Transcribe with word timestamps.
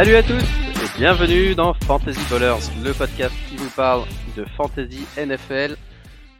Salut 0.00 0.16
à 0.16 0.22
tous 0.22 0.32
et 0.32 0.98
bienvenue 0.98 1.54
dans 1.54 1.74
Fantasy 1.74 2.20
Ballers, 2.30 2.70
le 2.82 2.94
podcast 2.94 3.34
qui 3.50 3.56
vous 3.56 3.68
parle 3.68 4.04
de 4.34 4.46
Fantasy 4.56 5.04
NFL. 5.18 5.76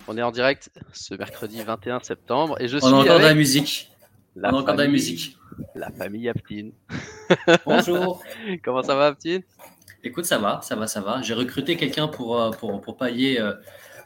On 0.08 0.16
est 0.16 0.22
en 0.22 0.30
direct 0.30 0.70
ce 0.94 1.14
mercredi 1.14 1.62
21 1.62 2.00
septembre 2.00 2.56
et 2.58 2.68
je 2.68 2.78
suis 2.78 2.86
On 2.86 2.94
a 2.94 3.02
encore 3.02 3.18
de 3.18 3.24
la 3.24 3.34
musique. 3.34 3.90
la 4.34 4.48
On 4.48 4.56
a 4.56 4.60
encore 4.60 4.76
de 4.76 4.82
la 4.82 4.88
musique. 4.88 5.36
La 5.74 5.90
famille 5.90 6.26
Aptine. 6.30 6.72
Bonjour. 7.66 8.22
Comment 8.64 8.82
ça 8.82 8.94
va 8.94 9.08
Aptine 9.08 9.42
Écoute, 10.02 10.24
ça 10.24 10.38
va, 10.38 10.60
ça 10.62 10.74
va, 10.74 10.86
ça 10.86 11.02
va. 11.02 11.20
J'ai 11.20 11.34
recruté 11.34 11.76
quelqu'un 11.76 12.08
pour, 12.08 12.40
euh, 12.40 12.52
pour, 12.52 12.80
pour 12.80 12.96
pallier 12.96 13.38
euh, 13.40 13.52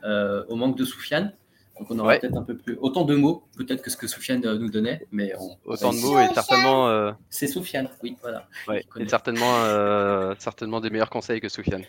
euh, 0.02 0.42
au 0.48 0.56
manque 0.56 0.76
de 0.76 0.84
Soufiane. 0.84 1.32
Donc 1.78 1.90
on 1.90 1.98
aura 1.98 2.08
Ouais. 2.10 2.18
peut-être 2.20 2.36
un 2.36 2.42
peu 2.42 2.56
plus, 2.56 2.76
autant 2.80 3.04
de 3.04 3.16
mots 3.16 3.48
peut-être 3.56 3.82
que 3.82 3.90
ce 3.90 3.96
que 3.96 4.06
Soufiane 4.06 4.44
euh, 4.46 4.56
nous 4.58 4.70
donnait, 4.70 5.06
mais 5.10 5.32
on- 5.38 5.56
Autant 5.64 5.92
de 5.92 5.98
mots 5.98 6.18
et 6.20 6.28
certainement, 6.32 6.88
euh, 6.88 7.10
C'est 7.30 7.48
Soufiane, 7.48 7.88
oui, 8.02 8.16
voilà. 8.22 8.46
ouais, 8.68 8.82
Je 8.84 8.88
connais. 8.88 9.04
et 9.06 9.08
certainement, 9.08 9.56
euh, 9.64 10.34
certainement 10.38 10.80
des 10.80 10.90
meilleurs 10.90 11.10
conseils 11.10 11.40
que 11.40 11.48
Soufiane. 11.48 11.82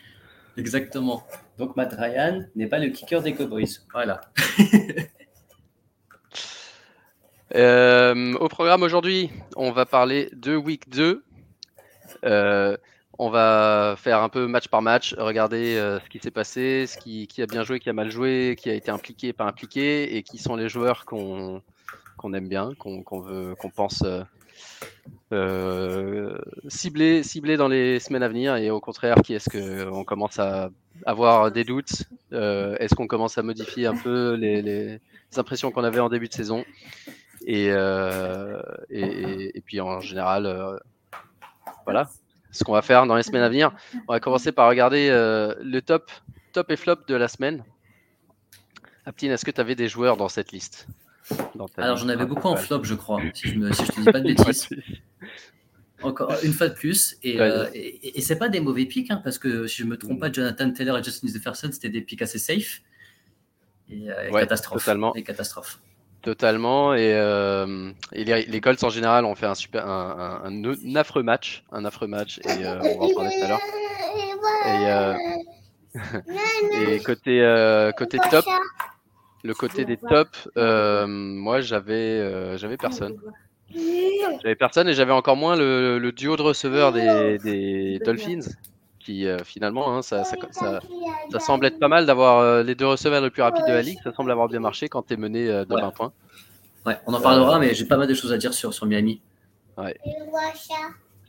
Exactement. 0.57 1.23
Donc 1.59 1.75
Matt 1.75 1.93
Ryan 1.97 2.43
n'est 2.55 2.67
pas 2.67 2.79
le 2.79 2.87
kicker 2.89 3.21
des 3.21 3.33
Cowboys. 3.35 3.67
Voilà. 3.93 4.21
Euh, 7.53 8.33
au 8.39 8.47
programme 8.49 8.81
aujourd'hui, 8.83 9.29
on 9.55 9.71
va 9.71 9.85
parler 9.85 10.29
de 10.33 10.55
Week 10.55 10.89
2. 10.89 11.23
On 13.17 13.29
va 13.29 13.95
faire 13.97 14.21
un 14.21 14.29
peu 14.29 14.45
match 14.45 14.67
par 14.67 14.81
match, 14.81 15.13
regarder 15.17 15.77
euh, 15.77 15.99
ce 16.01 16.09
qui 16.09 16.19
s'est 16.19 16.31
passé, 16.31 16.85
ce 16.85 16.97
qui, 16.97 17.41
a 17.41 17.45
bien 17.45 17.63
joué, 17.63 17.79
qui 17.79 17.89
a 17.89 17.93
mal 17.93 18.11
joué, 18.11 18.57
qui 18.59 18.69
a 18.69 18.73
été 18.73 18.91
impliqué, 18.91 19.31
pas 19.31 19.45
impliqué, 19.45 20.17
et 20.17 20.23
qui 20.23 20.37
sont 20.37 20.57
les 20.57 20.67
joueurs 20.67 21.05
qu'on 21.05 21.61
aime 22.33 22.49
bien, 22.49 22.71
qu'on 22.77 23.19
veut, 23.21 23.55
qu'on 23.55 23.69
pense 23.69 24.03
euh, 24.03 24.23
euh, 25.31 26.37
cibler, 26.67 27.55
dans 27.55 27.69
les 27.69 27.99
semaines 27.99 28.23
à 28.23 28.27
venir, 28.27 28.57
et 28.57 28.69
au 28.69 28.81
contraire, 28.81 29.15
qui 29.23 29.33
est-ce 29.33 29.49
qu'on 29.49 30.03
commence 30.03 30.37
à 30.39 30.69
avoir 31.05 31.51
des 31.51 31.63
doutes 31.63 32.03
Est-ce 32.33 32.95
qu'on 32.95 33.07
commence 33.07 33.37
à 33.37 33.43
modifier 33.43 33.85
un 33.85 33.95
peu 33.95 34.33
les, 34.33 34.99
impressions 35.37 35.71
qu'on 35.71 35.85
avait 35.85 36.01
en 36.01 36.09
début 36.09 36.27
de 36.27 36.33
saison? 36.33 36.65
Et, 37.47 37.71
puis 39.65 39.79
en 39.79 40.01
général, 40.01 40.81
voilà 41.85 42.09
ce 42.55 42.63
qu'on 42.63 42.71
va 42.73 42.81
faire 42.81 43.05
dans 43.05 43.15
les 43.15 43.23
semaines 43.23 43.43
à 43.43 43.49
venir. 43.49 43.71
On 44.07 44.13
va 44.13 44.19
commencer 44.19 44.51
par 44.51 44.67
regarder 44.69 45.09
euh, 45.09 45.53
le 45.61 45.81
top, 45.81 46.11
top 46.53 46.71
et 46.71 46.75
flop 46.75 46.97
de 47.07 47.15
la 47.15 47.27
semaine. 47.27 47.63
Aptine, 49.05 49.31
est-ce 49.31 49.45
que 49.45 49.51
tu 49.51 49.61
avais 49.61 49.75
des 49.75 49.87
joueurs 49.87 50.17
dans 50.17 50.29
cette 50.29 50.51
liste? 50.51 50.87
Dans 51.55 51.67
Alors 51.77 51.97
j'en 51.97 52.09
avais 52.09 52.25
beaucoup 52.25 52.47
en 52.47 52.55
flop, 52.55 52.83
je 52.83 52.93
crois, 52.95 53.21
si 53.33 53.49
je, 53.49 53.71
si 53.73 53.85
je 53.85 53.91
te 53.91 53.99
dis 53.99 54.05
pas 54.11 54.19
de 54.19 54.25
bêtises. 54.27 54.69
Encore 56.01 56.33
une 56.43 56.53
fois 56.53 56.67
de 56.69 56.73
plus. 56.73 57.17
Et, 57.23 57.35
Ouais. 57.35 57.41
euh, 57.41 57.69
et, 57.73 58.17
et 58.17 58.21
c'est 58.21 58.37
pas 58.37 58.49
des 58.49 58.59
mauvais 58.59 58.85
pics, 58.85 59.09
hein, 59.11 59.21
parce 59.23 59.37
que 59.39 59.65
si 59.65 59.81
je 59.81 59.87
me 59.87 59.97
trompe 59.97 60.19
pas, 60.19 60.31
Jonathan 60.31 60.71
Taylor 60.71 60.97
et 60.99 61.03
Justin 61.03 61.27
Jefferson, 61.27 61.69
c'était 61.71 61.89
des 61.89 62.01
pics 62.01 62.21
assez 62.21 62.37
safe. 62.37 62.81
Et, 63.89 64.09
euh, 64.11 64.29
Ouais, 64.31 64.41
catastrophe. 64.41 64.83
totalement. 64.83 65.15
Et 65.15 65.23
catastrophe. 65.23 65.79
Totalement. 66.25 66.95
Et, 66.95 67.13
euh, 67.13 67.91
les, 68.11 68.59
Colts 68.59 68.83
en 68.83 68.89
général 68.89 69.25
ont 69.25 69.35
fait 69.35 69.45
un, 69.45 69.53
super, 69.53 69.87
un, 69.87 70.95
affreux 70.95 71.21
match. 71.21 71.63
Un 71.71 71.85
affreux 71.85 72.07
match. 72.07 72.39
Et 72.39 72.65
euh, 72.65 72.79
on 72.81 72.97
va 72.97 73.05
en 73.05 73.13
parler 73.13 73.29
tout 73.37 73.45
à 73.45 73.47
l'heure. 73.47 73.61
Et, 74.65 74.87
euh, 76.81 76.99
côté, 77.05 77.91
côté 77.95 78.17
top, 78.31 78.45
le 79.43 79.53
côté 79.53 79.85
des 79.85 79.97
tops, 79.97 80.49
moi 80.55 81.61
j'avais 81.61 82.57
j'avais 82.57 82.77
personne. 82.77 83.15
J'avais 84.41 84.55
personne 84.55 84.89
et 84.89 84.95
j'avais 84.95 85.11
encore 85.11 85.35
moins 85.35 85.55
le, 85.55 86.11
duo 86.11 86.37
de 86.37 86.41
receveurs 86.41 86.91
des 86.91 87.99
Dolphins, 88.03 88.49
qui 89.05 89.27
euh, 89.27 89.37
finalement, 89.43 89.95
hein, 89.95 90.01
ça, 90.01 90.23
ça, 90.23 90.35
ça- 90.51 90.79
ça 91.31 91.39
semble 91.39 91.65
être 91.67 91.79
pas 91.79 91.87
mal 91.87 92.05
d'avoir 92.05 92.39
euh, 92.39 92.63
les 92.63 92.73
deux 92.75 92.87
receveurs 92.87 93.21
les 93.21 93.29
plus 93.29 93.41
rapides 93.43 93.65
de 93.67 93.71
la 93.71 93.81
ligue. 93.81 93.99
Ça 94.03 94.11
semble 94.13 94.31
avoir 94.31 94.47
bien 94.49 94.59
marché 94.59 94.89
quand 94.89 95.03
tu 95.03 95.13
es 95.13 95.17
mené 95.17 95.47
euh, 95.47 95.63
de 95.65 95.73
Ouais. 95.75 95.81
20 95.81 95.91
points. 95.91 96.11
Ouais, 96.85 96.97
on 97.07 97.13
en 97.13 97.21
parlera, 97.21 97.59
mais 97.59 97.73
j'ai 97.73 97.85
pas 97.85 97.97
mal 97.97 98.07
de 98.07 98.13
choses 98.13 98.31
à 98.33 98.37
dire 98.37 98.53
sur, 98.53 98.73
sur 98.73 98.85
Miami. 98.85 99.21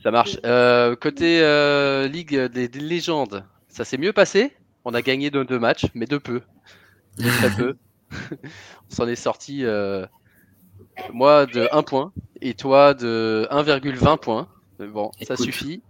Ça 0.03 0.11
marche. 0.11 0.37
Euh, 0.45 0.95
côté 0.95 1.41
euh, 1.41 2.07
ligue 2.07 2.35
des, 2.45 2.67
des 2.67 2.79
légendes, 2.79 3.43
ça 3.67 3.83
s'est 3.85 3.97
mieux 3.97 4.13
passé? 4.13 4.55
On 4.85 4.93
a 4.93 5.01
gagné 5.01 5.29
nos 5.31 5.43
deux 5.43 5.59
matchs, 5.59 5.85
mais 5.95 6.05
de 6.05 6.17
peu. 6.17 6.41
De 7.17 7.29
très 7.29 7.49
peu. 7.55 7.75
On 8.89 8.95
s'en 8.95 9.07
est 9.07 9.15
sorti, 9.15 9.65
euh, 9.65 10.05
moi, 11.11 11.45
de 11.45 11.67
1 11.71 11.83
point 11.83 12.13
et 12.41 12.53
toi 12.53 12.93
de 12.93 13.47
1,20 13.51 14.17
points. 14.19 14.47
Mais 14.79 14.87
Bon, 14.87 15.11
ça 15.27 15.35
suffit. 15.35 15.81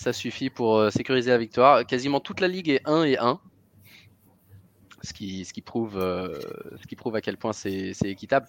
Ça 0.00 0.14
suffit 0.14 0.48
pour 0.48 0.78
euh, 0.78 0.88
sécuriser 0.88 1.30
la 1.30 1.36
victoire. 1.36 1.84
Quasiment 1.84 2.20
toute 2.20 2.40
la 2.40 2.48
ligue 2.48 2.70
est 2.70 2.80
1 2.86 3.02
et 3.02 3.18
1. 3.18 3.38
Ce 5.02 5.12
qui, 5.12 5.44
ce, 5.44 5.52
qui 5.52 5.60
prouve, 5.60 5.98
euh, 5.98 6.40
ce 6.80 6.86
qui 6.86 6.96
prouve 6.96 7.16
à 7.16 7.20
quel 7.20 7.36
point 7.36 7.52
c'est 7.52 7.92
équitable. 8.04 8.46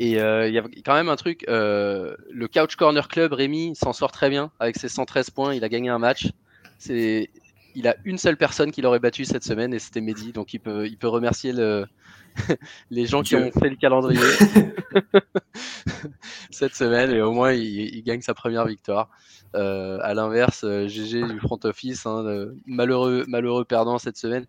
Et 0.00 0.18
euh, 0.18 0.48
il 0.48 0.54
y 0.54 0.58
a 0.58 0.62
quand 0.82 0.94
même 0.94 1.10
un 1.10 1.16
truc, 1.16 1.44
le 1.46 2.46
Couch 2.46 2.76
Corner 2.76 3.06
Club, 3.06 3.34
Rémi, 3.34 3.76
s'en 3.76 3.92
sort 3.92 4.12
très 4.12 4.30
bien 4.30 4.50
avec 4.58 4.78
ses 4.78 4.88
113 4.88 5.28
points. 5.28 5.52
Il 5.52 5.62
a 5.62 5.68
gagné 5.68 5.90
un 5.90 5.98
match. 5.98 6.28
Il 6.88 7.86
a 7.86 7.96
une 8.06 8.16
seule 8.16 8.38
personne 8.38 8.72
qui 8.72 8.80
l'aurait 8.80 8.98
battu 8.98 9.26
cette 9.26 9.44
semaine 9.44 9.74
et 9.74 9.78
c'était 9.80 10.00
Mehdi. 10.00 10.32
Donc 10.32 10.54
il 10.54 10.60
peut 10.60 11.08
remercier 11.08 11.52
le, 11.52 11.86
les 12.90 13.06
gens 13.06 13.22
qui 13.22 13.36
ont 13.36 13.50
fait 13.52 13.70
le 13.70 13.76
calendrier 13.76 14.20
cette 16.50 16.74
semaine 16.74 17.10
et 17.10 17.20
au 17.20 17.32
moins 17.32 17.52
il, 17.52 17.94
il 17.94 18.02
gagne 18.02 18.20
sa 18.20 18.34
première 18.34 18.66
victoire. 18.66 19.08
Euh, 19.54 19.98
à 20.02 20.14
l'inverse, 20.14 20.64
euh, 20.64 20.88
GG 20.88 21.28
du 21.28 21.38
front 21.38 21.60
office, 21.62 22.06
hein, 22.06 22.24
le 22.24 22.56
malheureux, 22.66 23.24
malheureux 23.28 23.64
perdant 23.64 23.98
cette 23.98 24.16
semaine, 24.16 24.46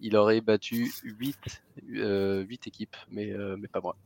il 0.00 0.16
aurait 0.16 0.40
battu 0.40 0.92
8, 1.04 1.62
euh, 1.96 2.42
8 2.42 2.66
équipes, 2.66 2.96
mais, 3.10 3.32
euh, 3.32 3.56
mais 3.56 3.68
pas 3.68 3.80
moi. 3.80 3.96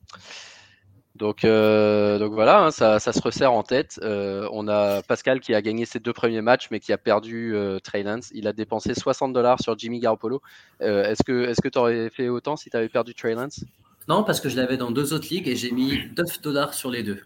Donc, 1.14 1.44
euh, 1.44 2.18
donc 2.18 2.32
voilà, 2.32 2.64
hein, 2.64 2.70
ça, 2.70 2.98
ça 2.98 3.12
se 3.12 3.20
resserre 3.20 3.52
en 3.52 3.62
tête. 3.62 4.00
Euh, 4.02 4.48
on 4.50 4.66
a 4.66 5.02
Pascal 5.02 5.40
qui 5.40 5.54
a 5.54 5.60
gagné 5.60 5.84
ses 5.84 6.00
deux 6.00 6.12
premiers 6.12 6.40
matchs, 6.40 6.68
mais 6.70 6.80
qui 6.80 6.92
a 6.92 6.98
perdu 6.98 7.54
euh, 7.54 7.78
Trey 7.80 8.02
Lance. 8.02 8.30
Il 8.34 8.46
a 8.46 8.52
dépensé 8.52 8.94
60 8.94 9.32
dollars 9.32 9.60
sur 9.60 9.78
Jimmy 9.78 10.00
Garoppolo. 10.00 10.40
Euh, 10.80 11.04
est-ce 11.04 11.22
que 11.22 11.44
est-ce 11.48 11.60
que 11.60 11.68
tu 11.68 11.78
aurais 11.78 12.08
fait 12.08 12.28
autant 12.28 12.56
si 12.56 12.70
tu 12.70 12.76
avais 12.76 12.88
perdu 12.88 13.14
Trey 13.14 13.34
Lance? 13.34 13.64
Non, 14.08 14.24
parce 14.24 14.40
que 14.40 14.48
je 14.48 14.56
l'avais 14.56 14.78
dans 14.78 14.90
deux 14.90 15.12
autres 15.12 15.28
ligues 15.30 15.48
et 15.48 15.54
j'ai 15.54 15.70
mis 15.70 16.00
9 16.16 16.40
dollars 16.40 16.72
sur 16.72 16.90
les 16.90 17.02
deux. 17.02 17.22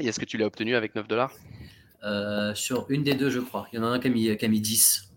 Et 0.00 0.06
est-ce 0.06 0.20
que 0.20 0.24
tu 0.24 0.38
l'as 0.38 0.46
obtenu 0.46 0.76
avec 0.76 0.94
9 0.94 1.08
dollars? 1.08 1.32
Sur 2.54 2.86
une 2.90 3.02
des 3.02 3.14
deux, 3.14 3.30
je 3.30 3.40
crois. 3.40 3.66
Il 3.72 3.76
y 3.76 3.78
en 3.78 3.84
a 3.84 3.86
un 3.86 3.98
qui 3.98 4.08
a 4.08 4.10
mis, 4.10 4.36
qui 4.36 4.44
a 4.44 4.48
mis 4.48 4.60
10. 4.60 5.10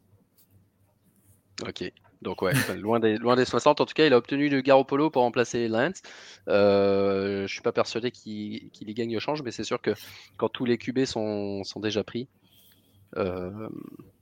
Ok. 1.67 1.91
Donc 2.21 2.41
ouais, 2.41 2.53
loin 2.77 2.99
des, 2.99 3.17
loin 3.17 3.35
des 3.35 3.45
60. 3.45 3.81
En 3.81 3.85
tout 3.85 3.93
cas, 3.93 4.05
il 4.05 4.13
a 4.13 4.17
obtenu 4.17 4.49
le 4.49 4.61
Garoppolo 4.61 5.09
pour 5.09 5.21
remplacer 5.21 5.67
Lance. 5.67 6.01
Euh, 6.47 7.45
je 7.47 7.53
suis 7.53 7.61
pas 7.61 7.71
persuadé 7.71 8.11
qu'il 8.11 8.69
qu'il 8.71 8.89
y 8.89 8.93
gagne 8.93 9.15
au 9.15 9.19
change, 9.19 9.43
mais 9.43 9.51
c'est 9.51 9.63
sûr 9.63 9.81
que 9.81 9.91
quand 10.37 10.49
tous 10.49 10.65
les 10.65 10.77
QB 10.77 11.05
sont, 11.05 11.63
sont 11.63 11.79
déjà 11.79 12.03
pris, 12.03 12.27
euh, 13.17 13.69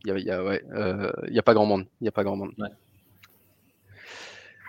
il 0.04 0.10
y 0.10 0.12
a, 0.12 0.18
il 0.18 0.26
y 0.26 0.32
a- 0.32 0.44
ouais, 0.44 0.64
euh, 0.74 1.12
a 1.36 1.42
pas 1.42 1.54
grand 1.54 1.66
monde. 1.66 1.86
Il 2.02 2.06
y 2.06 2.08
a 2.08 2.12
pas 2.12 2.24
grand 2.24 2.36
monde. 2.36 2.52
Ouais. 2.58 2.70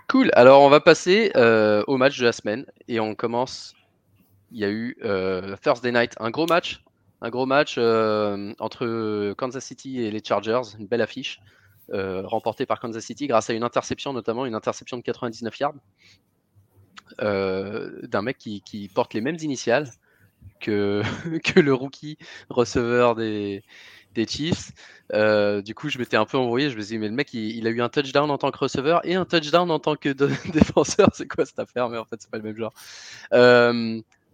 Cool. 0.08 0.30
Alors 0.34 0.62
on 0.62 0.68
va 0.68 0.80
passer 0.80 1.32
euh, 1.36 1.82
au 1.88 1.96
match 1.96 2.18
de 2.18 2.24
la 2.24 2.32
semaine 2.32 2.64
et 2.88 3.00
on 3.00 3.14
commence. 3.14 3.74
Il 4.52 4.58
y 4.60 4.64
a 4.64 4.70
eu 4.70 4.96
euh, 5.04 5.56
Thursday 5.60 5.90
Night, 5.90 6.14
un 6.20 6.30
gros 6.30 6.46
match, 6.46 6.84
un 7.20 7.30
gros 7.30 7.46
match 7.46 7.74
euh, 7.78 8.54
entre 8.60 9.32
Kansas 9.36 9.64
City 9.64 10.00
et 10.00 10.12
les 10.12 10.22
Chargers, 10.22 10.60
une 10.78 10.86
belle 10.86 11.02
affiche 11.02 11.40
euh, 11.92 12.22
remportée 12.26 12.66
par 12.66 12.80
Kansas 12.80 13.04
City 13.04 13.26
grâce 13.26 13.48
à 13.50 13.54
une 13.54 13.62
interception, 13.62 14.12
notamment 14.12 14.44
une 14.44 14.54
interception 14.54 14.96
de 14.96 15.02
99 15.02 15.58
yards 15.58 15.74
euh, 17.22 18.00
d'un 18.02 18.22
mec 18.22 18.38
qui, 18.38 18.90
porte 18.92 19.14
les 19.14 19.20
mêmes 19.20 19.38
initiales 19.40 19.88
que, 20.60 21.02
le 21.56 21.74
rookie 21.74 22.18
receveur 22.48 23.14
des, 23.14 23.62
Chiefs. 24.26 24.72
Euh, 25.12 25.60
du 25.60 25.74
coup, 25.74 25.90
je 25.90 25.98
m'étais 25.98 26.16
un 26.16 26.24
peu 26.24 26.38
embrouillé. 26.38 26.70
Je 26.70 26.76
me 26.76 26.80
suis 26.80 26.94
dit, 26.94 26.98
mais 26.98 27.08
le 27.08 27.14
mec, 27.14 27.34
il, 27.34 27.66
a 27.66 27.70
eu 27.70 27.82
un 27.82 27.90
touchdown 27.90 28.30
en 28.30 28.38
tant 28.38 28.50
que 28.50 28.58
receveur 28.58 29.06
et 29.06 29.14
un 29.14 29.26
touchdown 29.26 29.70
en 29.70 29.78
tant 29.78 29.94
que 29.94 30.08
défenseur. 30.52 31.10
C'est 31.12 31.28
quoi 31.28 31.44
cette 31.44 31.58
affaire? 31.58 31.90
Mais 31.90 31.98
en 31.98 32.06
fait, 32.06 32.16
c'est 32.18 32.30
pas 32.30 32.38
le 32.38 32.42
même 32.42 32.56
genre. 32.56 32.72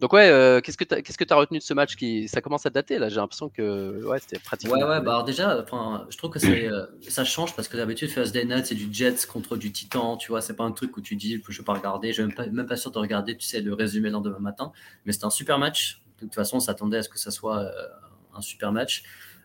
Donc 0.02 0.12
ouais, 0.14 0.28
euh, 0.28 0.60
qu'est-ce 0.60 0.76
que 0.76 0.82
tu 0.82 1.00
que 1.00 1.32
as 1.32 1.36
retenu 1.36 1.58
de 1.58 1.62
ce 1.62 1.72
match 1.74 1.94
qui 1.94 2.26
ça 2.26 2.40
commence 2.40 2.66
à 2.66 2.70
dater 2.70 2.98
là 2.98 3.08
J'ai 3.08 3.20
l'impression 3.20 3.48
que 3.48 4.04
ouais, 4.04 4.18
c'était 4.18 4.40
pratiquement. 4.40 4.74
Ouais, 4.74 4.82
ouais, 4.82 5.00
bah 5.00 5.12
alors 5.12 5.22
déjà, 5.22 5.62
enfin, 5.62 6.08
je 6.10 6.18
trouve 6.18 6.32
que 6.32 6.40
c'est, 6.40 6.66
euh, 6.66 6.86
ça 7.08 7.24
change 7.24 7.54
parce 7.54 7.68
que 7.68 7.76
d'habitude, 7.76 8.12
Thursday 8.12 8.44
Night, 8.44 8.66
c'est 8.66 8.74
du 8.74 8.88
Jets 8.92 9.28
contre 9.32 9.56
du 9.56 9.70
Titan, 9.70 10.16
tu 10.16 10.32
vois, 10.32 10.40
c'est 10.40 10.56
pas 10.56 10.64
un 10.64 10.72
truc 10.72 10.96
où 10.96 11.00
tu 11.00 11.14
dis, 11.14 11.40
je 11.48 11.56
vais 11.56 11.64
pas 11.64 11.74
regarder, 11.74 12.08
je 12.08 12.14
suis 12.14 12.22
même 12.24 12.34
pas, 12.34 12.46
même 12.48 12.66
pas 12.66 12.76
sûr 12.76 12.90
de 12.90 12.98
regarder, 12.98 13.36
tu 13.36 13.46
sais, 13.46 13.60
le 13.60 13.74
résumé 13.74 14.08
le 14.08 14.14
lendemain 14.14 14.40
matin, 14.40 14.72
mais 15.06 15.12
c'était 15.12 15.26
un 15.26 15.30
super 15.30 15.60
match. 15.60 16.02
De 16.18 16.26
toute 16.26 16.34
façon, 16.34 16.56
on 16.56 16.60
s'attendait 16.60 16.98
à 16.98 17.02
ce 17.04 17.08
que 17.08 17.20
ça 17.20 17.30
soit 17.30 17.60
euh, 17.60 17.70
un 18.34 18.40
super 18.40 18.72
match. 18.72 19.04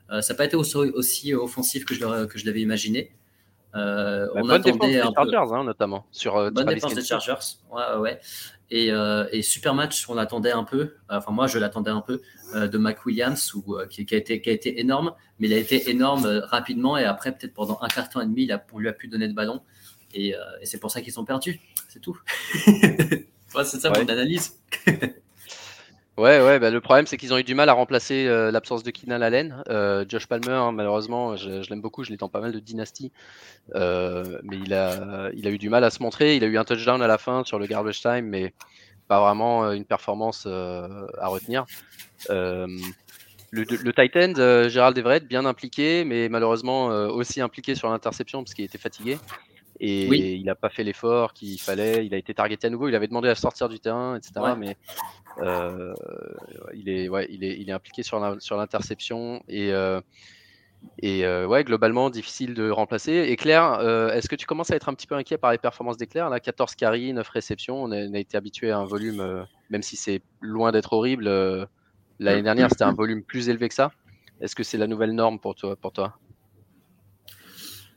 Ça 0.09 0.21
n'a 0.33 0.37
pas 0.37 0.45
été 0.45 0.55
aussi, 0.55 0.75
aussi 0.75 1.35
offensif 1.35 1.85
que 1.85 1.93
je 1.93 2.45
l'avais 2.45 2.61
imaginé. 2.61 3.11
Euh, 3.75 4.27
Bah, 4.27 4.41
on 4.43 4.47
bonne 4.47 4.61
défense 4.61 4.77
attendait 4.77 4.93
des 4.93 5.01
un 5.01 5.11
peu. 5.11 5.31
Chargers, 5.31 5.53
hein, 5.53 5.63
notamment. 5.63 6.05
Sur, 6.11 6.37
euh, 6.37 6.49
Bonne 6.51 6.67
défense 6.67 6.93
des. 6.93 7.03
Chargers. 7.03 7.35
Ouais, 7.71 7.97
ouais. 7.99 8.19
Et, 8.69 8.91
euh, 8.91 9.25
et 9.31 9.41
super 9.41 9.73
match, 9.73 10.09
on 10.09 10.13
l'attendait 10.13 10.51
un 10.51 10.63
peu. 10.65 10.95
Enfin, 11.09 11.31
moi, 11.31 11.47
je 11.47 11.57
l'attendais 11.57 11.91
un 11.91 12.01
peu 12.01 12.21
euh, 12.53 12.67
de 12.67 12.77
Mac 12.77 13.05
Williams, 13.05 13.53
ou, 13.53 13.75
euh, 13.75 13.87
qui, 13.87 14.05
qui 14.05 14.13
a 14.13 14.17
été, 14.17 14.41
qui 14.41 14.49
a 14.49 14.53
été 14.53 14.79
énorme, 14.79 15.13
mais 15.39 15.47
il 15.47 15.53
a 15.53 15.57
été 15.57 15.89
énorme 15.89 16.25
euh, 16.25 16.41
rapidement. 16.45 16.97
Et 16.97 17.05
après, 17.05 17.31
peut-être 17.31 17.53
pendant 17.53 17.79
un 17.81 17.87
quart 17.87 18.09
temps 18.09 18.19
et 18.21 18.25
demi, 18.25 18.43
il 18.43 18.51
a, 18.51 18.65
on 18.73 18.79
lui 18.79 18.89
a 18.89 18.93
pu 18.93 19.07
donner 19.07 19.27
de 19.29 19.33
ballon. 19.33 19.61
Et, 20.13 20.35
euh, 20.35 20.39
et 20.61 20.65
c'est 20.65 20.79
pour 20.79 20.91
ça 20.91 21.01
qu'ils 21.01 21.13
sont 21.13 21.25
perdus. 21.25 21.59
C'est 21.89 22.01
tout. 22.01 22.19
Ouais, 23.55 23.63
c'est 23.63 23.79
ça 23.79 23.89
Ouais. 23.89 24.03
mon 24.03 24.09
analyse. 24.09 24.59
Ouais, 26.17 26.41
ouais, 26.41 26.57
bah, 26.57 26.71
le 26.71 26.81
problème 26.81 27.05
c'est 27.05 27.15
qu'ils 27.15 27.31
ont 27.31 27.37
eu 27.37 27.43
du 27.43 27.53
mal 27.53 27.69
à 27.69 27.73
remplacer 27.73 28.25
euh, 28.25 28.49
l'absence 28.49 28.81
de 28.81 28.89
Keenan 28.89 29.21
Allen. 29.21 29.61
Euh, 29.69 30.03
Josh 30.09 30.25
Palmer, 30.25 30.51
hein, 30.51 30.71
malheureusement, 30.71 31.35
je, 31.35 31.69
l'aime 31.69 31.81
beaucoup, 31.81 32.03
je 32.03 32.11
dans 32.15 32.27
pas 32.27 32.41
mal 32.41 32.51
de 32.51 32.59
dynasties. 32.59 33.11
Euh, 33.75 34.39
mais 34.41 34.57
il 34.57 34.73
a, 34.73 35.29
il 35.35 35.47
a 35.47 35.51
eu 35.51 35.59
du 35.59 35.69
mal 35.69 35.83
à 35.83 35.91
se 35.91 36.01
montrer. 36.01 36.35
Il 36.35 36.43
a 36.43 36.47
eu 36.47 36.57
un 36.57 36.63
touchdown 36.63 37.03
à 37.03 37.07
la 37.07 37.19
fin 37.19 37.43
sur 37.43 37.59
le 37.59 37.67
garbage 37.67 38.01
time, 38.01 38.25
mais 38.25 38.51
pas 39.07 39.19
vraiment 39.19 39.71
une 39.71 39.85
performance 39.85 40.47
à 40.47 41.27
retenir. 41.27 41.65
Le, 42.29 43.63
le 43.63 43.93
Titan, 43.93 44.33
euh, 44.39 44.69
Gérald 44.69 44.97
Everett, 44.97 45.25
bien 45.25 45.45
impliqué, 45.45 46.03
mais 46.03 46.29
malheureusement 46.29 46.87
aussi 46.87 47.41
impliqué 47.41 47.75
sur 47.75 47.89
l'interception 47.89 48.43
parce 48.43 48.55
qu'il 48.55 48.65
était 48.65 48.79
fatigué. 48.79 49.19
Et 49.79 50.07
Oui. 50.09 50.37
il 50.39 50.45
n'a 50.45 50.55
pas 50.55 50.69
fait 50.69 50.83
l'effort 50.83 51.33
qu'il 51.33 51.59
fallait. 51.59 52.05
Il 52.05 52.13
a 52.13 52.17
été 52.17 52.33
targeté 52.33 52.67
à 52.67 52.69
nouveau. 52.69 52.87
Il 52.87 52.95
avait 52.95 53.07
demandé 53.07 53.29
à 53.29 53.35
sortir 53.35 53.69
du 53.69 53.79
terrain, 53.79 54.15
etc. 54.15 54.33
Ouais. 54.37 54.55
Mais 54.55 54.77
euh, 55.39 55.93
il, 56.73 56.89
est, 56.89 57.09
ouais, 57.09 57.27
il, 57.29 57.43
est, 57.43 57.57
il 57.59 57.69
est 57.69 57.73
impliqué 57.73 58.03
sur 58.03 58.19
l'interception. 58.19 59.43
Et, 59.47 59.71
euh, 59.71 60.01
et 60.99 61.25
euh, 61.25 61.45
ouais, 61.45 61.63
globalement, 61.63 62.09
difficile 62.09 62.53
de 62.53 62.69
remplacer. 62.69 63.13
Et 63.13 63.35
Claire, 63.35 63.79
est-ce 64.13 64.27
que 64.27 64.35
tu 64.35 64.45
commences 64.45 64.71
à 64.71 64.75
être 64.75 64.89
un 64.89 64.93
petit 64.93 65.07
peu 65.07 65.15
inquiet 65.15 65.37
par 65.37 65.51
les 65.51 65.57
performances 65.57 65.97
d'Eclair 65.97 66.29
Là, 66.29 66.39
14 66.39 66.75
carries, 66.75 67.13
9 67.13 67.27
réceptions. 67.29 67.83
On 67.83 67.91
a, 67.91 67.97
on 68.07 68.13
a 68.13 68.19
été 68.19 68.37
habitué 68.37 68.71
à 68.71 68.79
un 68.79 68.85
volume, 68.85 69.45
même 69.69 69.83
si 69.83 69.95
c'est 69.95 70.21
loin 70.41 70.71
d'être 70.71 70.93
horrible. 70.93 71.25
L'année 72.19 72.41
dernière, 72.41 72.69
c'était 72.71 72.83
un 72.83 72.93
volume 72.93 73.23
plus 73.23 73.49
élevé 73.49 73.67
que 73.69 73.75
ça. 73.75 73.91
Est-ce 74.41 74.55
que 74.55 74.63
c'est 74.63 74.77
la 74.77 74.87
nouvelle 74.87 75.13
norme 75.13 75.39
pour 75.39 75.55
toi, 75.55 75.75
pour 75.75 75.91
toi? 75.91 76.17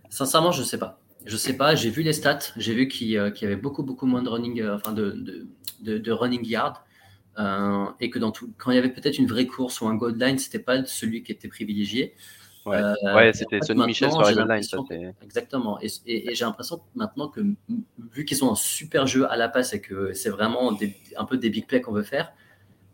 Sincèrement, 0.09 0.53
je 0.53 0.63
sais 0.63 0.79
pas. 0.79 0.99
Je 1.27 1.37
sais 1.37 1.57
pas. 1.57 1.75
J'ai 1.75 1.91
vu 1.91 2.03
les 2.03 2.13
stats. 2.13 2.39
J'ai 2.57 2.75
vu 2.75 2.89
qu'il 2.89 3.17
euh, 3.17 3.31
y 3.41 3.45
avait 3.45 3.57
beaucoup, 3.57 3.83
beaucoup 3.83 4.07
moins 4.07 4.23
de 4.23 4.29
running, 4.29 4.61
euh, 4.61 4.77
enfin 4.77 4.93
de, 4.93 5.11
de, 5.13 5.47
de, 5.83 5.99
de 5.99 6.13
running 6.13 6.45
yard. 6.47 6.77
Euh, 7.39 7.87
et 8.01 8.11
que 8.11 8.19
dans 8.19 8.33
tout, 8.33 8.53
quand 8.59 8.71
il 8.71 8.75
y 8.75 8.79
avait 8.79 8.93
peut-être 8.93 9.19
une 9.19 9.27
vraie 9.29 9.47
course 9.47 9.81
ou 9.81 9.87
un 9.87 9.95
goal 9.95 10.19
line, 10.19 10.39
c'était 10.39 10.59
pas 10.59 10.85
celui 10.85 11.23
qui 11.23 11.33
était 11.33 11.49
privilégié. 11.49 12.15
Ouais, 12.67 12.77
Euh, 12.77 13.15
ouais 13.15 13.33
c'était 13.33 13.57
en 13.57 13.61
fait, 13.61 13.67
Sonny 13.67 13.87
Michel 13.87 14.11
sur 14.11 14.21
la 14.23 14.33
goal 14.35 14.49
line. 14.53 14.63
ça, 14.63 14.79
Exactement. 15.23 15.81
Et, 15.81 15.87
et- 16.07 16.31
et 16.31 16.35
j'ai 16.35 16.45
l'impression 16.45 16.81
maintenant 16.95 17.29
que, 17.29 17.41
vu 18.13 18.25
qu'ils 18.25 18.45
ont 18.45 18.53
un 18.53 18.57
super 18.57 19.07
jeu 19.07 19.31
à 19.31 19.37
la 19.37 19.49
passe 19.49 19.73
et 19.73 19.81
que 19.81 20.13
c'est 20.13 20.29
vraiment 20.31 20.73
des- 20.73 20.95
un 21.17 21.25
peu 21.25 21.39
des 21.39 21.51
big 21.51 21.67
plays 21.67 21.81
qu'on 21.81 21.93
veut 21.93 22.03
faire, 22.03 22.33